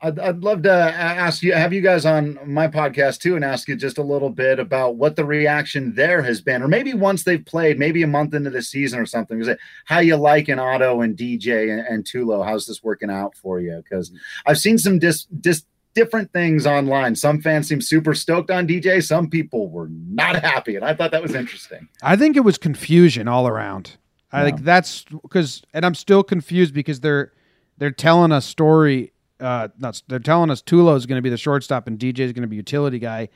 I'd, 0.00 0.18
I'd 0.18 0.44
love 0.44 0.62
to 0.62 0.72
ask 0.72 1.42
you, 1.42 1.52
have 1.54 1.72
you 1.72 1.80
guys 1.80 2.06
on 2.06 2.38
my 2.44 2.68
podcast 2.68 3.18
too, 3.18 3.34
and 3.34 3.44
ask 3.44 3.66
you 3.66 3.74
just 3.74 3.98
a 3.98 4.02
little 4.02 4.30
bit 4.30 4.60
about 4.60 4.94
what 4.94 5.16
the 5.16 5.24
reaction 5.24 5.92
there 5.94 6.22
has 6.22 6.40
been, 6.40 6.62
or 6.62 6.68
maybe 6.68 6.94
once 6.94 7.24
they've 7.24 7.44
played, 7.44 7.78
maybe 7.78 8.02
a 8.02 8.06
month 8.06 8.32
into 8.32 8.50
the 8.50 8.62
season 8.62 9.00
or 9.00 9.06
something. 9.06 9.40
Is 9.40 9.48
it 9.48 9.58
how 9.86 9.98
you 9.98 10.16
like 10.16 10.48
an 10.48 10.60
Otto 10.60 11.00
and 11.00 11.16
DJ 11.16 11.72
and, 11.72 11.84
and 11.86 12.04
Tulo? 12.04 12.44
How's 12.44 12.66
this 12.66 12.82
working 12.84 13.10
out 13.10 13.36
for 13.36 13.58
you? 13.58 13.82
Because 13.82 14.12
I've 14.46 14.58
seen 14.58 14.78
some 14.78 15.00
dis, 15.00 15.24
dis 15.40 15.64
different 15.94 16.32
things 16.32 16.64
online. 16.64 17.16
Some 17.16 17.40
fans 17.40 17.68
seem 17.68 17.80
super 17.80 18.14
stoked 18.14 18.52
on 18.52 18.68
DJ. 18.68 19.02
Some 19.02 19.28
people 19.28 19.68
were 19.68 19.88
not 19.90 20.36
happy, 20.44 20.76
and 20.76 20.84
I 20.84 20.94
thought 20.94 21.10
that 21.10 21.22
was 21.22 21.34
interesting. 21.34 21.88
I 22.02 22.14
think 22.14 22.36
it 22.36 22.44
was 22.44 22.56
confusion 22.56 23.26
all 23.26 23.48
around. 23.48 23.96
I 24.30 24.44
think 24.44 24.60
that's 24.60 25.04
because, 25.22 25.62
and 25.72 25.86
I'm 25.86 25.94
still 25.94 26.22
confused 26.22 26.74
because 26.74 27.00
they're 27.00 27.32
they're 27.78 27.90
telling 27.90 28.30
a 28.30 28.40
story. 28.40 29.12
Uh, 29.40 29.68
not 29.78 30.02
they're 30.08 30.18
telling 30.18 30.50
us 30.50 30.62
Tulo 30.62 30.96
is 30.96 31.06
going 31.06 31.18
to 31.18 31.22
be 31.22 31.30
the 31.30 31.36
shortstop 31.36 31.86
and 31.86 31.98
DJ 31.98 32.20
is 32.20 32.32
going 32.32 32.42
to 32.42 32.48
be 32.48 32.56
utility 32.56 32.98
guy, 32.98 33.28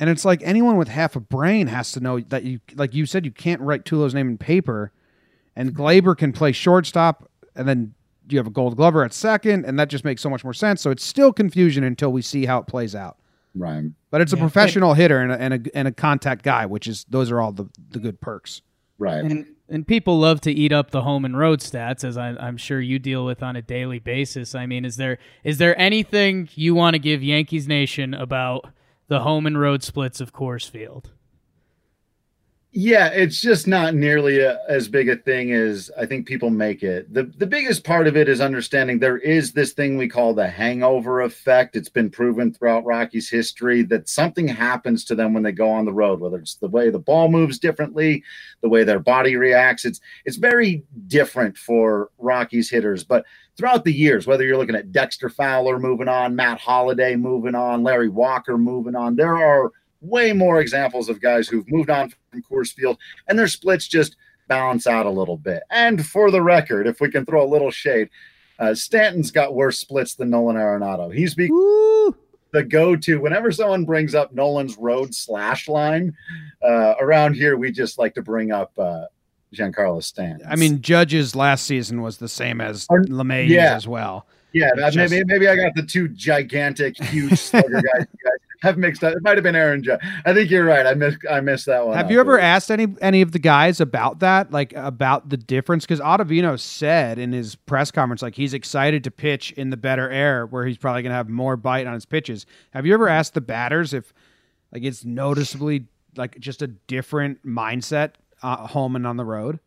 and 0.00 0.08
it's 0.08 0.24
like 0.24 0.40
anyone 0.42 0.76
with 0.76 0.88
half 0.88 1.16
a 1.16 1.20
brain 1.20 1.66
has 1.66 1.92
to 1.92 2.00
know 2.00 2.20
that 2.20 2.44
you, 2.44 2.60
like 2.74 2.94
you 2.94 3.04
said, 3.06 3.24
you 3.24 3.30
can't 3.32 3.60
write 3.60 3.84
Tulo's 3.84 4.14
name 4.14 4.28
in 4.28 4.38
paper, 4.38 4.90
and 5.54 5.74
Gleyber 5.74 6.16
can 6.16 6.32
play 6.32 6.52
shortstop, 6.52 7.30
and 7.54 7.68
then 7.68 7.94
you 8.28 8.38
have 8.38 8.46
a 8.46 8.50
Gold 8.50 8.76
Glover 8.76 9.04
at 9.04 9.12
second, 9.12 9.66
and 9.66 9.78
that 9.78 9.88
just 9.90 10.02
makes 10.04 10.22
so 10.22 10.30
much 10.30 10.44
more 10.44 10.54
sense. 10.54 10.80
So 10.80 10.90
it's 10.90 11.04
still 11.04 11.30
confusion 11.32 11.84
until 11.84 12.10
we 12.10 12.22
see 12.22 12.46
how 12.46 12.58
it 12.58 12.66
plays 12.66 12.94
out. 12.94 13.18
Right. 13.54 13.84
But 14.10 14.22
it's 14.22 14.32
a 14.32 14.36
Yeah. 14.36 14.42
professional 14.44 14.94
hitter 14.94 15.18
and 15.20 15.30
a, 15.30 15.40
and 15.40 15.54
a 15.68 15.76
and 15.76 15.86
a 15.88 15.92
contact 15.92 16.42
guy, 16.42 16.64
which 16.66 16.86
is 16.88 17.04
those 17.10 17.30
are 17.30 17.40
all 17.40 17.52
the 17.52 17.66
the 17.90 17.98
good 17.98 18.20
perks. 18.20 18.62
Right. 18.98 19.22
And 19.22 19.46
and 19.68 19.86
people 19.86 20.18
love 20.18 20.40
to 20.42 20.52
eat 20.52 20.72
up 20.72 20.90
the 20.90 21.02
home 21.02 21.24
and 21.24 21.38
road 21.38 21.60
stats, 21.60 22.04
as 22.04 22.16
I, 22.16 22.30
I'm 22.30 22.56
sure 22.56 22.80
you 22.80 22.98
deal 22.98 23.24
with 23.24 23.42
on 23.42 23.56
a 23.56 23.62
daily 23.62 23.98
basis. 23.98 24.54
I 24.54 24.66
mean, 24.66 24.84
is 24.84 24.96
there 24.96 25.18
is 25.42 25.58
there 25.58 25.78
anything 25.80 26.48
you 26.54 26.74
want 26.74 26.94
to 26.94 26.98
give 26.98 27.22
Yankees 27.22 27.66
Nation 27.66 28.14
about 28.14 28.66
the 29.08 29.20
home 29.20 29.46
and 29.46 29.58
road 29.58 29.82
splits 29.82 30.20
of 30.20 30.32
Coors 30.32 30.68
Field? 30.68 31.10
Yeah, 32.76 33.10
it's 33.10 33.40
just 33.40 33.68
not 33.68 33.94
nearly 33.94 34.40
a, 34.40 34.58
as 34.68 34.88
big 34.88 35.08
a 35.08 35.14
thing 35.14 35.52
as 35.52 35.92
I 35.96 36.06
think 36.06 36.26
people 36.26 36.50
make 36.50 36.82
it. 36.82 37.12
The 37.14 37.22
the 37.22 37.46
biggest 37.46 37.84
part 37.84 38.08
of 38.08 38.16
it 38.16 38.28
is 38.28 38.40
understanding 38.40 38.98
there 38.98 39.18
is 39.18 39.52
this 39.52 39.72
thing 39.72 39.96
we 39.96 40.08
call 40.08 40.34
the 40.34 40.48
hangover 40.48 41.20
effect. 41.20 41.76
It's 41.76 41.88
been 41.88 42.10
proven 42.10 42.52
throughout 42.52 42.84
Rockies 42.84 43.30
history 43.30 43.84
that 43.84 44.08
something 44.08 44.48
happens 44.48 45.04
to 45.04 45.14
them 45.14 45.32
when 45.32 45.44
they 45.44 45.52
go 45.52 45.70
on 45.70 45.84
the 45.84 45.92
road, 45.92 46.18
whether 46.18 46.38
it's 46.38 46.56
the 46.56 46.66
way 46.66 46.90
the 46.90 46.98
ball 46.98 47.28
moves 47.28 47.60
differently, 47.60 48.24
the 48.60 48.68
way 48.68 48.82
their 48.82 48.98
body 48.98 49.36
reacts. 49.36 49.84
It's 49.84 50.00
it's 50.24 50.36
very 50.36 50.82
different 51.06 51.56
for 51.56 52.10
Rockies 52.18 52.68
hitters, 52.68 53.04
but 53.04 53.24
throughout 53.56 53.84
the 53.84 53.92
years, 53.92 54.26
whether 54.26 54.42
you're 54.42 54.58
looking 54.58 54.74
at 54.74 54.90
Dexter 54.90 55.28
Fowler 55.28 55.78
moving 55.78 56.08
on, 56.08 56.34
Matt 56.34 56.58
Holliday 56.58 57.14
moving 57.14 57.54
on, 57.54 57.84
Larry 57.84 58.08
Walker 58.08 58.58
moving 58.58 58.96
on, 58.96 59.14
there 59.14 59.36
are 59.36 59.70
way 60.04 60.32
more 60.32 60.60
examples 60.60 61.08
of 61.08 61.20
guys 61.20 61.48
who've 61.48 61.68
moved 61.70 61.90
on 61.90 62.12
from 62.30 62.42
Coors 62.42 62.72
Field 62.72 62.98
and 63.28 63.38
their 63.38 63.48
splits 63.48 63.88
just 63.88 64.16
balance 64.48 64.86
out 64.86 65.06
a 65.06 65.10
little 65.10 65.36
bit. 65.38 65.62
And 65.70 66.04
for 66.04 66.30
the 66.30 66.42
record, 66.42 66.86
if 66.86 67.00
we 67.00 67.10
can 67.10 67.24
throw 67.24 67.44
a 67.44 67.48
little 67.48 67.70
shade, 67.70 68.10
uh, 68.58 68.74
Stanton's 68.74 69.30
got 69.30 69.54
worse 69.54 69.78
splits 69.78 70.14
than 70.14 70.30
Nolan 70.30 70.56
Arenado. 70.56 71.12
He's 71.12 71.34
be- 71.34 71.48
the 71.48 72.62
go-to 72.62 73.20
whenever 73.20 73.50
someone 73.50 73.84
brings 73.84 74.14
up 74.14 74.32
Nolan's 74.32 74.76
road 74.78 75.12
slash 75.14 75.68
line. 75.68 76.14
Uh, 76.62 76.94
around 77.00 77.34
here, 77.34 77.56
we 77.56 77.72
just 77.72 77.98
like 77.98 78.14
to 78.14 78.22
bring 78.22 78.52
up 78.52 78.70
uh, 78.78 79.06
Giancarlo 79.52 80.02
Stanton. 80.02 80.46
I 80.48 80.54
mean, 80.56 80.80
Judge's 80.80 81.34
last 81.34 81.64
season 81.64 82.00
was 82.00 82.18
the 82.18 82.28
same 82.28 82.60
as 82.60 82.86
Or- 82.90 83.02
LeMay's 83.02 83.50
yeah. 83.50 83.74
as 83.74 83.88
well. 83.88 84.26
Yeah, 84.54 84.70
just- 84.90 84.96
maybe 84.96 85.24
maybe 85.26 85.48
I 85.48 85.56
got 85.56 85.74
the 85.74 85.82
two 85.82 86.08
gigantic, 86.08 86.96
huge 87.04 87.38
slugger 87.38 87.82
guys. 87.82 88.06
have 88.62 88.78
mixed 88.78 89.04
up. 89.04 89.14
It 89.14 89.22
might 89.22 89.36
have 89.36 89.42
been 89.42 89.54
Aaron 89.56 89.82
Judge. 89.82 90.00
I 90.24 90.32
think 90.32 90.50
you're 90.50 90.64
right. 90.64 90.86
I 90.86 90.94
missed 90.94 91.18
I 91.30 91.40
missed 91.40 91.66
that 91.66 91.86
one. 91.86 91.96
Have 91.96 92.10
you 92.10 92.18
ever 92.18 92.38
asked 92.38 92.70
any 92.70 92.86
any 93.02 93.20
of 93.20 93.32
the 93.32 93.38
guys 93.38 93.78
about 93.80 94.20
that, 94.20 94.52
like 94.52 94.72
about 94.74 95.28
the 95.28 95.36
difference? 95.36 95.84
Because 95.84 96.00
Ottavino 96.00 96.58
said 96.58 97.18
in 97.18 97.32
his 97.32 97.56
press 97.56 97.90
conference, 97.90 98.22
like 98.22 98.36
he's 98.36 98.54
excited 98.54 99.04
to 99.04 99.10
pitch 99.10 99.52
in 99.52 99.68
the 99.70 99.76
better 99.76 100.08
air, 100.08 100.46
where 100.46 100.64
he's 100.64 100.78
probably 100.78 101.02
going 101.02 101.10
to 101.10 101.16
have 101.16 101.28
more 101.28 101.56
bite 101.56 101.86
on 101.86 101.92
his 101.92 102.06
pitches. 102.06 102.46
Have 102.70 102.86
you 102.86 102.94
ever 102.94 103.08
asked 103.08 103.34
the 103.34 103.40
batters 103.42 103.92
if, 103.92 104.14
like, 104.72 104.82
it's 104.82 105.04
noticeably 105.04 105.86
like 106.16 106.38
just 106.38 106.62
a 106.62 106.68
different 106.68 107.44
mindset 107.44 108.12
uh, 108.42 108.66
home 108.68 108.96
and 108.96 109.06
on 109.06 109.16
the 109.18 109.24
road? 109.26 109.58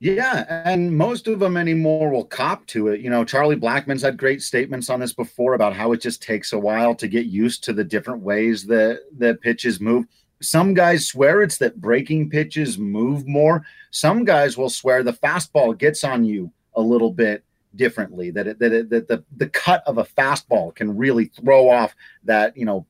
Yeah, 0.00 0.62
and 0.64 0.96
most 0.96 1.26
of 1.26 1.40
them 1.40 1.56
anymore 1.56 2.10
will 2.10 2.24
cop 2.24 2.64
to 2.68 2.88
it. 2.88 3.00
You 3.00 3.10
know, 3.10 3.24
Charlie 3.24 3.56
Blackmon's 3.56 4.02
had 4.02 4.16
great 4.16 4.42
statements 4.42 4.90
on 4.90 5.00
this 5.00 5.12
before 5.12 5.54
about 5.54 5.74
how 5.74 5.92
it 5.92 6.00
just 6.00 6.22
takes 6.22 6.52
a 6.52 6.58
while 6.58 6.94
to 6.94 7.08
get 7.08 7.26
used 7.26 7.64
to 7.64 7.72
the 7.72 7.82
different 7.82 8.22
ways 8.22 8.64
that 8.66 9.00
that 9.18 9.40
pitches 9.40 9.80
move. 9.80 10.06
Some 10.40 10.72
guys 10.72 11.08
swear 11.08 11.42
it's 11.42 11.58
that 11.58 11.80
breaking 11.80 12.30
pitches 12.30 12.78
move 12.78 13.26
more. 13.26 13.66
Some 13.90 14.24
guys 14.24 14.56
will 14.56 14.70
swear 14.70 15.02
the 15.02 15.12
fastball 15.12 15.76
gets 15.76 16.04
on 16.04 16.24
you 16.24 16.52
a 16.74 16.80
little 16.80 17.12
bit 17.12 17.42
differently. 17.74 18.30
That 18.30 18.46
it, 18.46 18.58
that 18.60 18.72
it, 18.72 18.90
that 18.90 19.08
the 19.08 19.24
the 19.36 19.48
cut 19.48 19.82
of 19.84 19.98
a 19.98 20.04
fastball 20.04 20.72
can 20.72 20.96
really 20.96 21.24
throw 21.24 21.68
off 21.68 21.96
that 22.22 22.56
you 22.56 22.64
know 22.64 22.86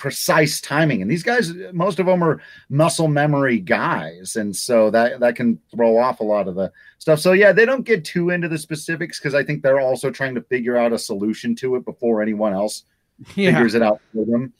precise 0.00 0.60
timing. 0.60 1.02
And 1.02 1.10
these 1.10 1.22
guys, 1.22 1.52
most 1.72 2.00
of 2.00 2.06
them 2.06 2.24
are 2.24 2.40
muscle 2.70 3.06
memory 3.06 3.58
guys, 3.60 4.34
and 4.34 4.56
so 4.56 4.90
that 4.90 5.20
that 5.20 5.36
can 5.36 5.60
throw 5.70 5.98
off 5.98 6.18
a 6.20 6.24
lot 6.24 6.48
of 6.48 6.54
the 6.56 6.72
stuff. 6.98 7.20
So 7.20 7.32
yeah, 7.32 7.52
they 7.52 7.66
don't 7.66 7.84
get 7.84 8.04
too 8.04 8.30
into 8.30 8.48
the 8.48 8.58
specifics 8.58 9.20
because 9.20 9.34
I 9.34 9.44
think 9.44 9.62
they're 9.62 9.78
also 9.78 10.10
trying 10.10 10.34
to 10.34 10.42
figure 10.42 10.76
out 10.76 10.92
a 10.92 10.98
solution 10.98 11.54
to 11.56 11.76
it 11.76 11.84
before 11.84 12.22
anyone 12.22 12.54
else 12.54 12.84
Yeah. 13.36 13.52
figures 13.52 13.74
it 13.74 13.82
out 13.82 14.00
for 14.12 14.24
them. 14.24 14.52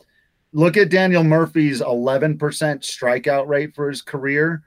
Look 0.52 0.76
at 0.76 0.90
Daniel 0.90 1.24
Murphy's 1.24 1.80
11% 1.80 2.36
strikeout 2.38 3.46
rate 3.46 3.74
for 3.74 3.88
his 3.88 4.02
career. 4.02 4.62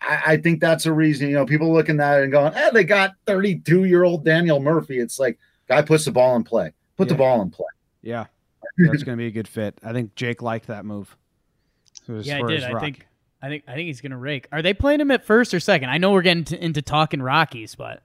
I, 0.00 0.22
I 0.26 0.36
think 0.38 0.60
that's 0.60 0.86
a 0.86 0.92
reason, 0.92 1.28
you 1.28 1.34
know, 1.34 1.44
people 1.44 1.72
looking 1.72 2.00
at 2.00 2.20
it 2.20 2.22
and 2.24 2.32
going, 2.32 2.54
eh, 2.54 2.70
they 2.72 2.84
got 2.84 3.10
32 3.26 3.84
year 3.84 4.04
old 4.04 4.24
Daniel 4.24 4.60
Murphy. 4.60 4.98
It's 4.98 5.18
like, 5.18 5.38
guy 5.68 5.82
puts 5.82 6.04
the 6.04 6.12
ball 6.12 6.36
in 6.36 6.44
play, 6.44 6.72
put 6.96 7.08
the 7.08 7.14
ball 7.16 7.42
in 7.42 7.50
play. 7.50 7.66
Yeah, 8.02 8.26
that's 8.78 9.02
going 9.02 9.16
to 9.16 9.20
be 9.20 9.26
a 9.26 9.30
good 9.30 9.48
fit. 9.48 9.78
I 9.84 9.92
think 9.92 10.14
Jake 10.14 10.42
liked 10.42 10.66
that 10.68 10.84
move. 10.84 11.16
As 12.08 12.26
Yeah, 12.26 12.42
I 12.42 12.46
did. 12.46 12.64
I 12.64 12.72
Rock- 12.72 12.82
think 12.82 13.06
I 13.42 13.48
think 13.48 13.64
I 13.68 13.74
think 13.74 13.86
he's 13.88 14.00
gonna 14.00 14.16
rake. 14.18 14.48
Are 14.52 14.62
they 14.62 14.72
playing 14.74 15.00
him 15.00 15.10
at 15.10 15.24
first 15.24 15.52
or 15.54 15.60
second? 15.60 15.90
I 15.90 15.98
know 15.98 16.12
we're 16.12 16.22
getting 16.22 16.44
to, 16.44 16.64
into 16.64 16.80
talking 16.82 17.20
Rockies, 17.20 17.74
but 17.74 18.02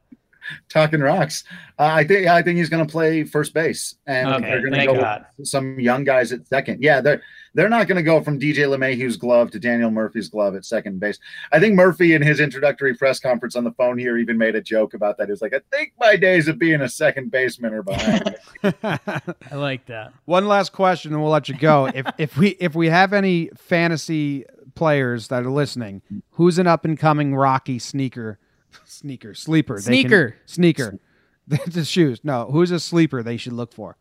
Talking 0.70 1.02
rocks. 1.02 1.44
Uh, 1.78 1.84
I 1.84 2.04
think 2.04 2.28
I 2.28 2.42
think 2.42 2.58
he's 2.58 2.70
going 2.70 2.86
to 2.86 2.92
play 2.92 3.24
first 3.24 3.54
base, 3.54 3.96
and 4.08 4.28
Okay, 4.28 4.46
they're 4.48 4.62
going 4.62 4.74
to 4.80 4.86
go 4.86 4.96
God. 4.96 5.26
with 5.38 5.48
some 5.48 5.80
young 5.80 6.04
guys 6.04 6.32
at 6.32 6.48
second. 6.48 6.82
Yeah, 6.84 7.02
they're 7.02 7.22
they're 7.56 7.70
not 7.70 7.88
going 7.88 7.96
to 7.98 8.04
go 8.04 8.22
from 8.22 8.40
DJ 8.40 8.58
LeMahieu's 8.68 9.18
glove 9.18 9.50
to 9.52 9.60
Daniel 9.60 9.90
Murphy's 9.90 10.30
glove 10.30 10.56
at 10.56 10.66
second 10.66 11.00
base. 11.00 11.18
I 11.52 11.60
think 11.60 11.76
Murphy 11.76 12.14
in 12.14 12.22
his 12.22 12.40
introductory 12.40 12.94
press 12.96 13.20
conference 13.20 13.56
on 13.56 13.64
the 13.64 13.72
phone 13.72 13.98
here 13.98 14.18
even 14.18 14.38
made 14.38 14.56
a 14.56 14.62
joke 14.62 14.94
about 14.94 15.18
that. 15.18 15.30
He's 15.30 15.42
like, 15.42 15.54
"I 15.54 15.62
think 15.76 15.94
my 16.00 16.16
days 16.16 16.48
of 16.48 16.60
being 16.60 16.82
a 16.82 16.90
second 16.90 17.32
baseman 17.32 17.74
are 17.74 17.84
behind." 17.84 18.36
me." 18.64 18.72
I 18.84 19.56
like 19.56 19.86
that. 19.88 20.14
One 20.26 20.48
last 20.48 20.74
question, 20.74 21.14
and 21.14 21.22
we'll 21.22 21.32
let 21.32 21.50
you 21.50 21.56
go. 21.58 21.88
if 21.94 22.06
if 22.18 22.38
we 22.38 22.50
if 22.60 22.76
we 22.76 22.88
have 22.90 23.14
any 23.14 23.50
fantasy 23.56 24.46
players 24.76 25.28
that 25.30 25.44
are 25.44 25.50
listening, 25.52 26.02
who's 26.32 26.60
an 26.60 26.68
up 26.68 26.86
and 26.86 26.98
coming 27.00 27.36
Rocky 27.36 27.80
sneaker, 27.80 28.40
sneaker 28.86 29.34
sleeper? 29.34 29.76
they 29.80 30.04
can- 30.04 30.10
Sneaker. 30.10 30.36
sneaker. 30.46 31.00
the 31.68 31.84
shoes. 31.84 32.20
No, 32.24 32.46
who's 32.52 32.72
a 32.72 32.80
sleeper 32.80 33.24
they 33.24 33.38
should 33.38 33.54
look 33.54 33.74
for? 33.74 33.98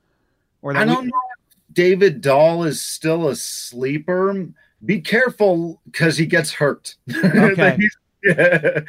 Or 0.63 0.77
I 0.77 0.85
don't 0.85 1.07
know 1.07 1.13
if 1.41 1.75
David 1.75 2.21
Dahl 2.21 2.65
is 2.65 2.83
still 2.83 3.29
a 3.29 3.37
sleeper. 3.37 4.49
Be 4.85 5.01
careful 5.01 5.81
because 5.87 6.17
he 6.17 6.27
gets 6.27 6.53
hurt. 6.53 6.97
Okay. 7.25 7.79
Yeah. 7.79 7.89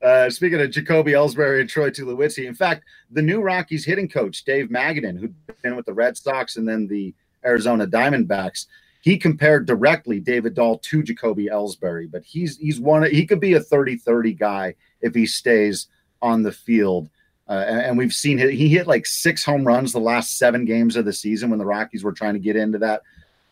Uh, 0.00 0.30
speaking 0.30 0.60
of 0.60 0.70
Jacoby 0.70 1.10
Ellsbury 1.12 1.60
and 1.60 1.68
Troy 1.68 1.90
Tulowitzki, 1.90 2.46
in 2.46 2.54
fact, 2.54 2.84
the 3.10 3.20
new 3.20 3.40
Rockies 3.42 3.84
hitting 3.84 4.08
coach, 4.08 4.44
Dave 4.44 4.68
Magadan, 4.68 5.18
who'd 5.18 5.34
been 5.62 5.74
with 5.74 5.86
the 5.86 5.92
Red 5.92 6.16
Sox 6.16 6.56
and 6.56 6.68
then 6.68 6.86
the 6.86 7.12
Arizona 7.44 7.84
Diamondbacks, 7.86 8.66
he 9.06 9.16
compared 9.16 9.66
directly 9.66 10.18
David 10.18 10.54
Dahl 10.54 10.78
to 10.78 11.00
Jacoby 11.00 11.46
Ellsbury, 11.46 12.10
but 12.10 12.24
he's 12.24 12.58
he's 12.58 12.80
one 12.80 13.04
he 13.04 13.24
could 13.24 13.38
be 13.38 13.54
a 13.54 13.60
30-30 13.60 14.36
guy 14.36 14.74
if 15.00 15.14
he 15.14 15.26
stays 15.26 15.86
on 16.20 16.42
the 16.42 16.50
field. 16.50 17.08
Uh, 17.48 17.64
and, 17.68 17.80
and 17.82 17.98
we've 17.98 18.12
seen 18.12 18.36
hit, 18.36 18.52
he 18.52 18.68
hit 18.68 18.88
like 18.88 19.06
six 19.06 19.44
home 19.44 19.64
runs 19.64 19.92
the 19.92 20.00
last 20.00 20.38
seven 20.38 20.64
games 20.64 20.96
of 20.96 21.04
the 21.04 21.12
season 21.12 21.50
when 21.50 21.60
the 21.60 21.64
Rockies 21.64 22.02
were 22.02 22.10
trying 22.10 22.34
to 22.34 22.40
get 22.40 22.56
into 22.56 22.78
that 22.78 23.02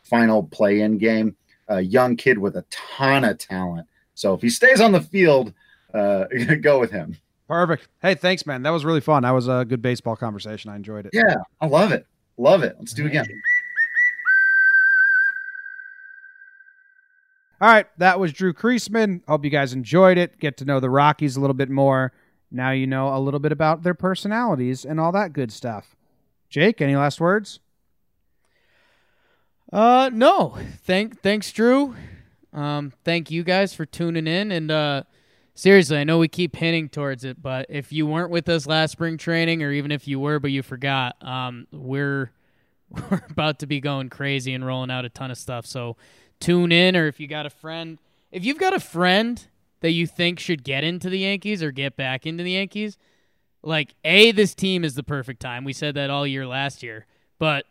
final 0.02 0.42
play-in 0.42 0.98
game. 0.98 1.36
A 1.68 1.80
young 1.80 2.16
kid 2.16 2.36
with 2.36 2.56
a 2.56 2.64
ton 2.70 3.22
of 3.22 3.38
talent. 3.38 3.86
So 4.14 4.34
if 4.34 4.42
he 4.42 4.50
stays 4.50 4.80
on 4.80 4.90
the 4.90 5.02
field, 5.02 5.54
uh, 5.94 6.24
go 6.62 6.80
with 6.80 6.90
him. 6.90 7.16
Perfect. 7.46 7.86
Hey, 8.02 8.16
thanks, 8.16 8.44
man. 8.44 8.64
That 8.64 8.70
was 8.70 8.84
really 8.84 9.00
fun. 9.00 9.22
That 9.22 9.30
was 9.30 9.46
a 9.46 9.64
good 9.64 9.82
baseball 9.82 10.16
conversation. 10.16 10.72
I 10.72 10.74
enjoyed 10.74 11.06
it. 11.06 11.10
Yeah, 11.14 11.36
I 11.60 11.66
love 11.66 11.92
it. 11.92 12.08
Love 12.38 12.64
it. 12.64 12.74
Let's 12.80 12.92
do 12.92 13.04
it 13.04 13.10
again. 13.10 13.26
All 17.60 17.68
right, 17.68 17.86
that 17.98 18.18
was 18.18 18.32
Drew 18.32 18.52
Creasman. 18.52 19.22
Hope 19.28 19.44
you 19.44 19.50
guys 19.50 19.72
enjoyed 19.72 20.18
it. 20.18 20.38
Get 20.38 20.56
to 20.58 20.64
know 20.64 20.80
the 20.80 20.90
Rockies 20.90 21.36
a 21.36 21.40
little 21.40 21.54
bit 21.54 21.70
more. 21.70 22.12
Now 22.50 22.70
you 22.70 22.86
know 22.86 23.14
a 23.14 23.18
little 23.18 23.40
bit 23.40 23.52
about 23.52 23.82
their 23.82 23.94
personalities 23.94 24.84
and 24.84 25.00
all 25.00 25.12
that 25.12 25.32
good 25.32 25.52
stuff. 25.52 25.96
Jake, 26.48 26.80
any 26.80 26.96
last 26.96 27.20
words? 27.20 27.60
Uh, 29.72 30.10
no. 30.12 30.56
Thank, 30.84 31.20
thanks, 31.20 31.50
Drew. 31.52 31.96
Um, 32.52 32.92
thank 33.04 33.30
you 33.30 33.42
guys 33.42 33.74
for 33.74 33.84
tuning 33.86 34.26
in. 34.26 34.52
And 34.52 34.70
uh, 34.70 35.02
seriously, 35.54 35.98
I 35.98 36.04
know 36.04 36.18
we 36.18 36.28
keep 36.28 36.54
hinting 36.54 36.88
towards 36.88 37.24
it, 37.24 37.42
but 37.42 37.66
if 37.68 37.92
you 37.92 38.06
weren't 38.06 38.30
with 38.30 38.48
us 38.48 38.66
last 38.66 38.92
spring 38.92 39.16
training, 39.16 39.62
or 39.62 39.72
even 39.72 39.90
if 39.90 40.06
you 40.06 40.20
were 40.20 40.38
but 40.38 40.52
you 40.52 40.62
forgot, 40.62 41.16
um, 41.26 41.66
we're 41.72 42.30
we're 43.10 43.22
about 43.30 43.58
to 43.60 43.66
be 43.66 43.80
going 43.80 44.08
crazy 44.08 44.54
and 44.54 44.64
rolling 44.64 44.90
out 44.90 45.04
a 45.04 45.08
ton 45.08 45.30
of 45.30 45.38
stuff. 45.38 45.66
So 45.66 45.96
tune 46.40 46.72
in, 46.72 46.96
or 46.96 47.06
if 47.06 47.18
you 47.20 47.26
got 47.26 47.46
a 47.46 47.50
friend, 47.50 47.98
if 48.30 48.44
you've 48.44 48.58
got 48.58 48.74
a 48.74 48.80
friend 48.80 49.46
that 49.80 49.90
you 49.92 50.06
think 50.06 50.38
should 50.38 50.64
get 50.64 50.84
into 50.84 51.08
the 51.10 51.18
Yankees 51.20 51.62
or 51.62 51.70
get 51.70 51.96
back 51.96 52.26
into 52.26 52.42
the 52.44 52.52
Yankees, 52.52 52.96
like 53.62 53.94
a 54.04 54.32
this 54.32 54.54
team 54.54 54.84
is 54.84 54.94
the 54.94 55.02
perfect 55.02 55.40
time. 55.40 55.64
We 55.64 55.72
said 55.72 55.94
that 55.94 56.10
all 56.10 56.26
year 56.26 56.46
last 56.46 56.82
year, 56.82 57.06
but 57.38 57.66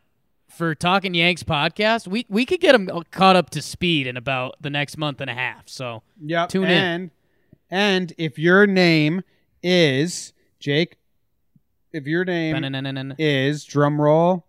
for 0.49 0.75
Talking 0.75 1.13
Yanks 1.15 1.43
podcast, 1.43 2.07
we 2.07 2.25
we 2.29 2.45
could 2.45 2.59
get 2.61 2.73
them 2.73 2.87
caught 3.11 3.35
up 3.35 3.49
to 3.51 3.61
speed 3.61 4.05
in 4.07 4.17
about 4.17 4.55
the 4.61 4.69
next 4.69 4.97
month 4.97 5.19
and 5.21 5.29
a 5.29 5.33
half. 5.33 5.67
So 5.67 6.03
Yep. 6.23 6.49
Tune 6.49 6.65
in. 6.65 6.71
and, 6.71 7.11
And 7.71 8.13
if 8.17 8.37
your 8.37 8.67
name 8.67 9.23
is 9.63 10.33
Jake, 10.59 10.97
if 11.91 12.05
your 12.07 12.23
name 12.25 12.53
Ba-na-na-na-na. 12.53 13.15
is 13.17 13.63
drum 13.65 13.99
roll, 13.99 14.45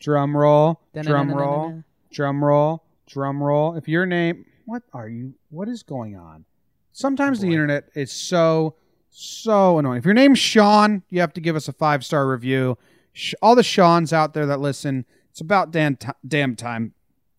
drum 0.00 0.36
roll, 0.36 0.80
drum 0.94 1.32
roll, 1.32 1.82
drum 2.10 2.44
roll, 2.44 2.82
drum 3.06 3.42
roll. 3.42 3.76
If 3.76 3.88
your 3.88 4.06
name, 4.06 4.44
what 4.64 4.82
are 4.92 5.08
you? 5.08 5.34
What 5.50 5.68
is 5.68 5.82
going 5.82 6.16
on? 6.16 6.44
Sometimes 6.92 7.40
the 7.40 7.48
internet 7.48 7.88
is 7.94 8.10
so 8.10 8.76
so 9.10 9.78
annoying. 9.78 9.98
If 9.98 10.04
your 10.04 10.14
name's 10.14 10.38
Sean, 10.38 11.02
you 11.08 11.20
have 11.20 11.32
to 11.34 11.40
give 11.40 11.56
us 11.56 11.68
a 11.68 11.72
five 11.72 12.04
star 12.04 12.28
review. 12.28 12.76
Sh- 13.12 13.34
all 13.40 13.54
the 13.54 13.62
Sean's 13.62 14.12
out 14.12 14.34
there 14.34 14.46
that 14.46 14.60
listen, 14.60 15.06
it's 15.30 15.40
about 15.40 15.70
damn, 15.70 15.96
ti 15.96 16.08
damn 16.26 16.56
time. 16.56 16.92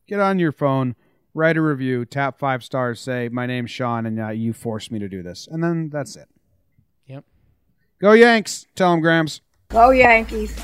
Get 0.08 0.20
on 0.20 0.40
your 0.40 0.52
phone, 0.52 0.96
write 1.34 1.58
a 1.58 1.62
review, 1.62 2.06
tap 2.06 2.40
five 2.40 2.64
stars, 2.64 3.00
say 3.00 3.30
my 3.30 3.46
name's 3.46 3.72
Sean, 3.72 4.06
and 4.06 4.20
uh, 4.20 4.30
you 4.30 4.54
forced 4.54 4.92
me 4.92 5.00
to 5.00 5.10
do 5.10 5.22
this, 5.22 5.48
and 5.52 5.64
then 5.64 5.90
that's 5.90 6.16
it. 6.16 6.30
Yep. 7.06 7.26
Go 8.02 8.14
Yanks! 8.14 8.66
Tell 8.76 8.92
them, 8.92 9.02
Grams. 9.02 9.42
Go 9.70 9.90
Yankees. 9.90 10.56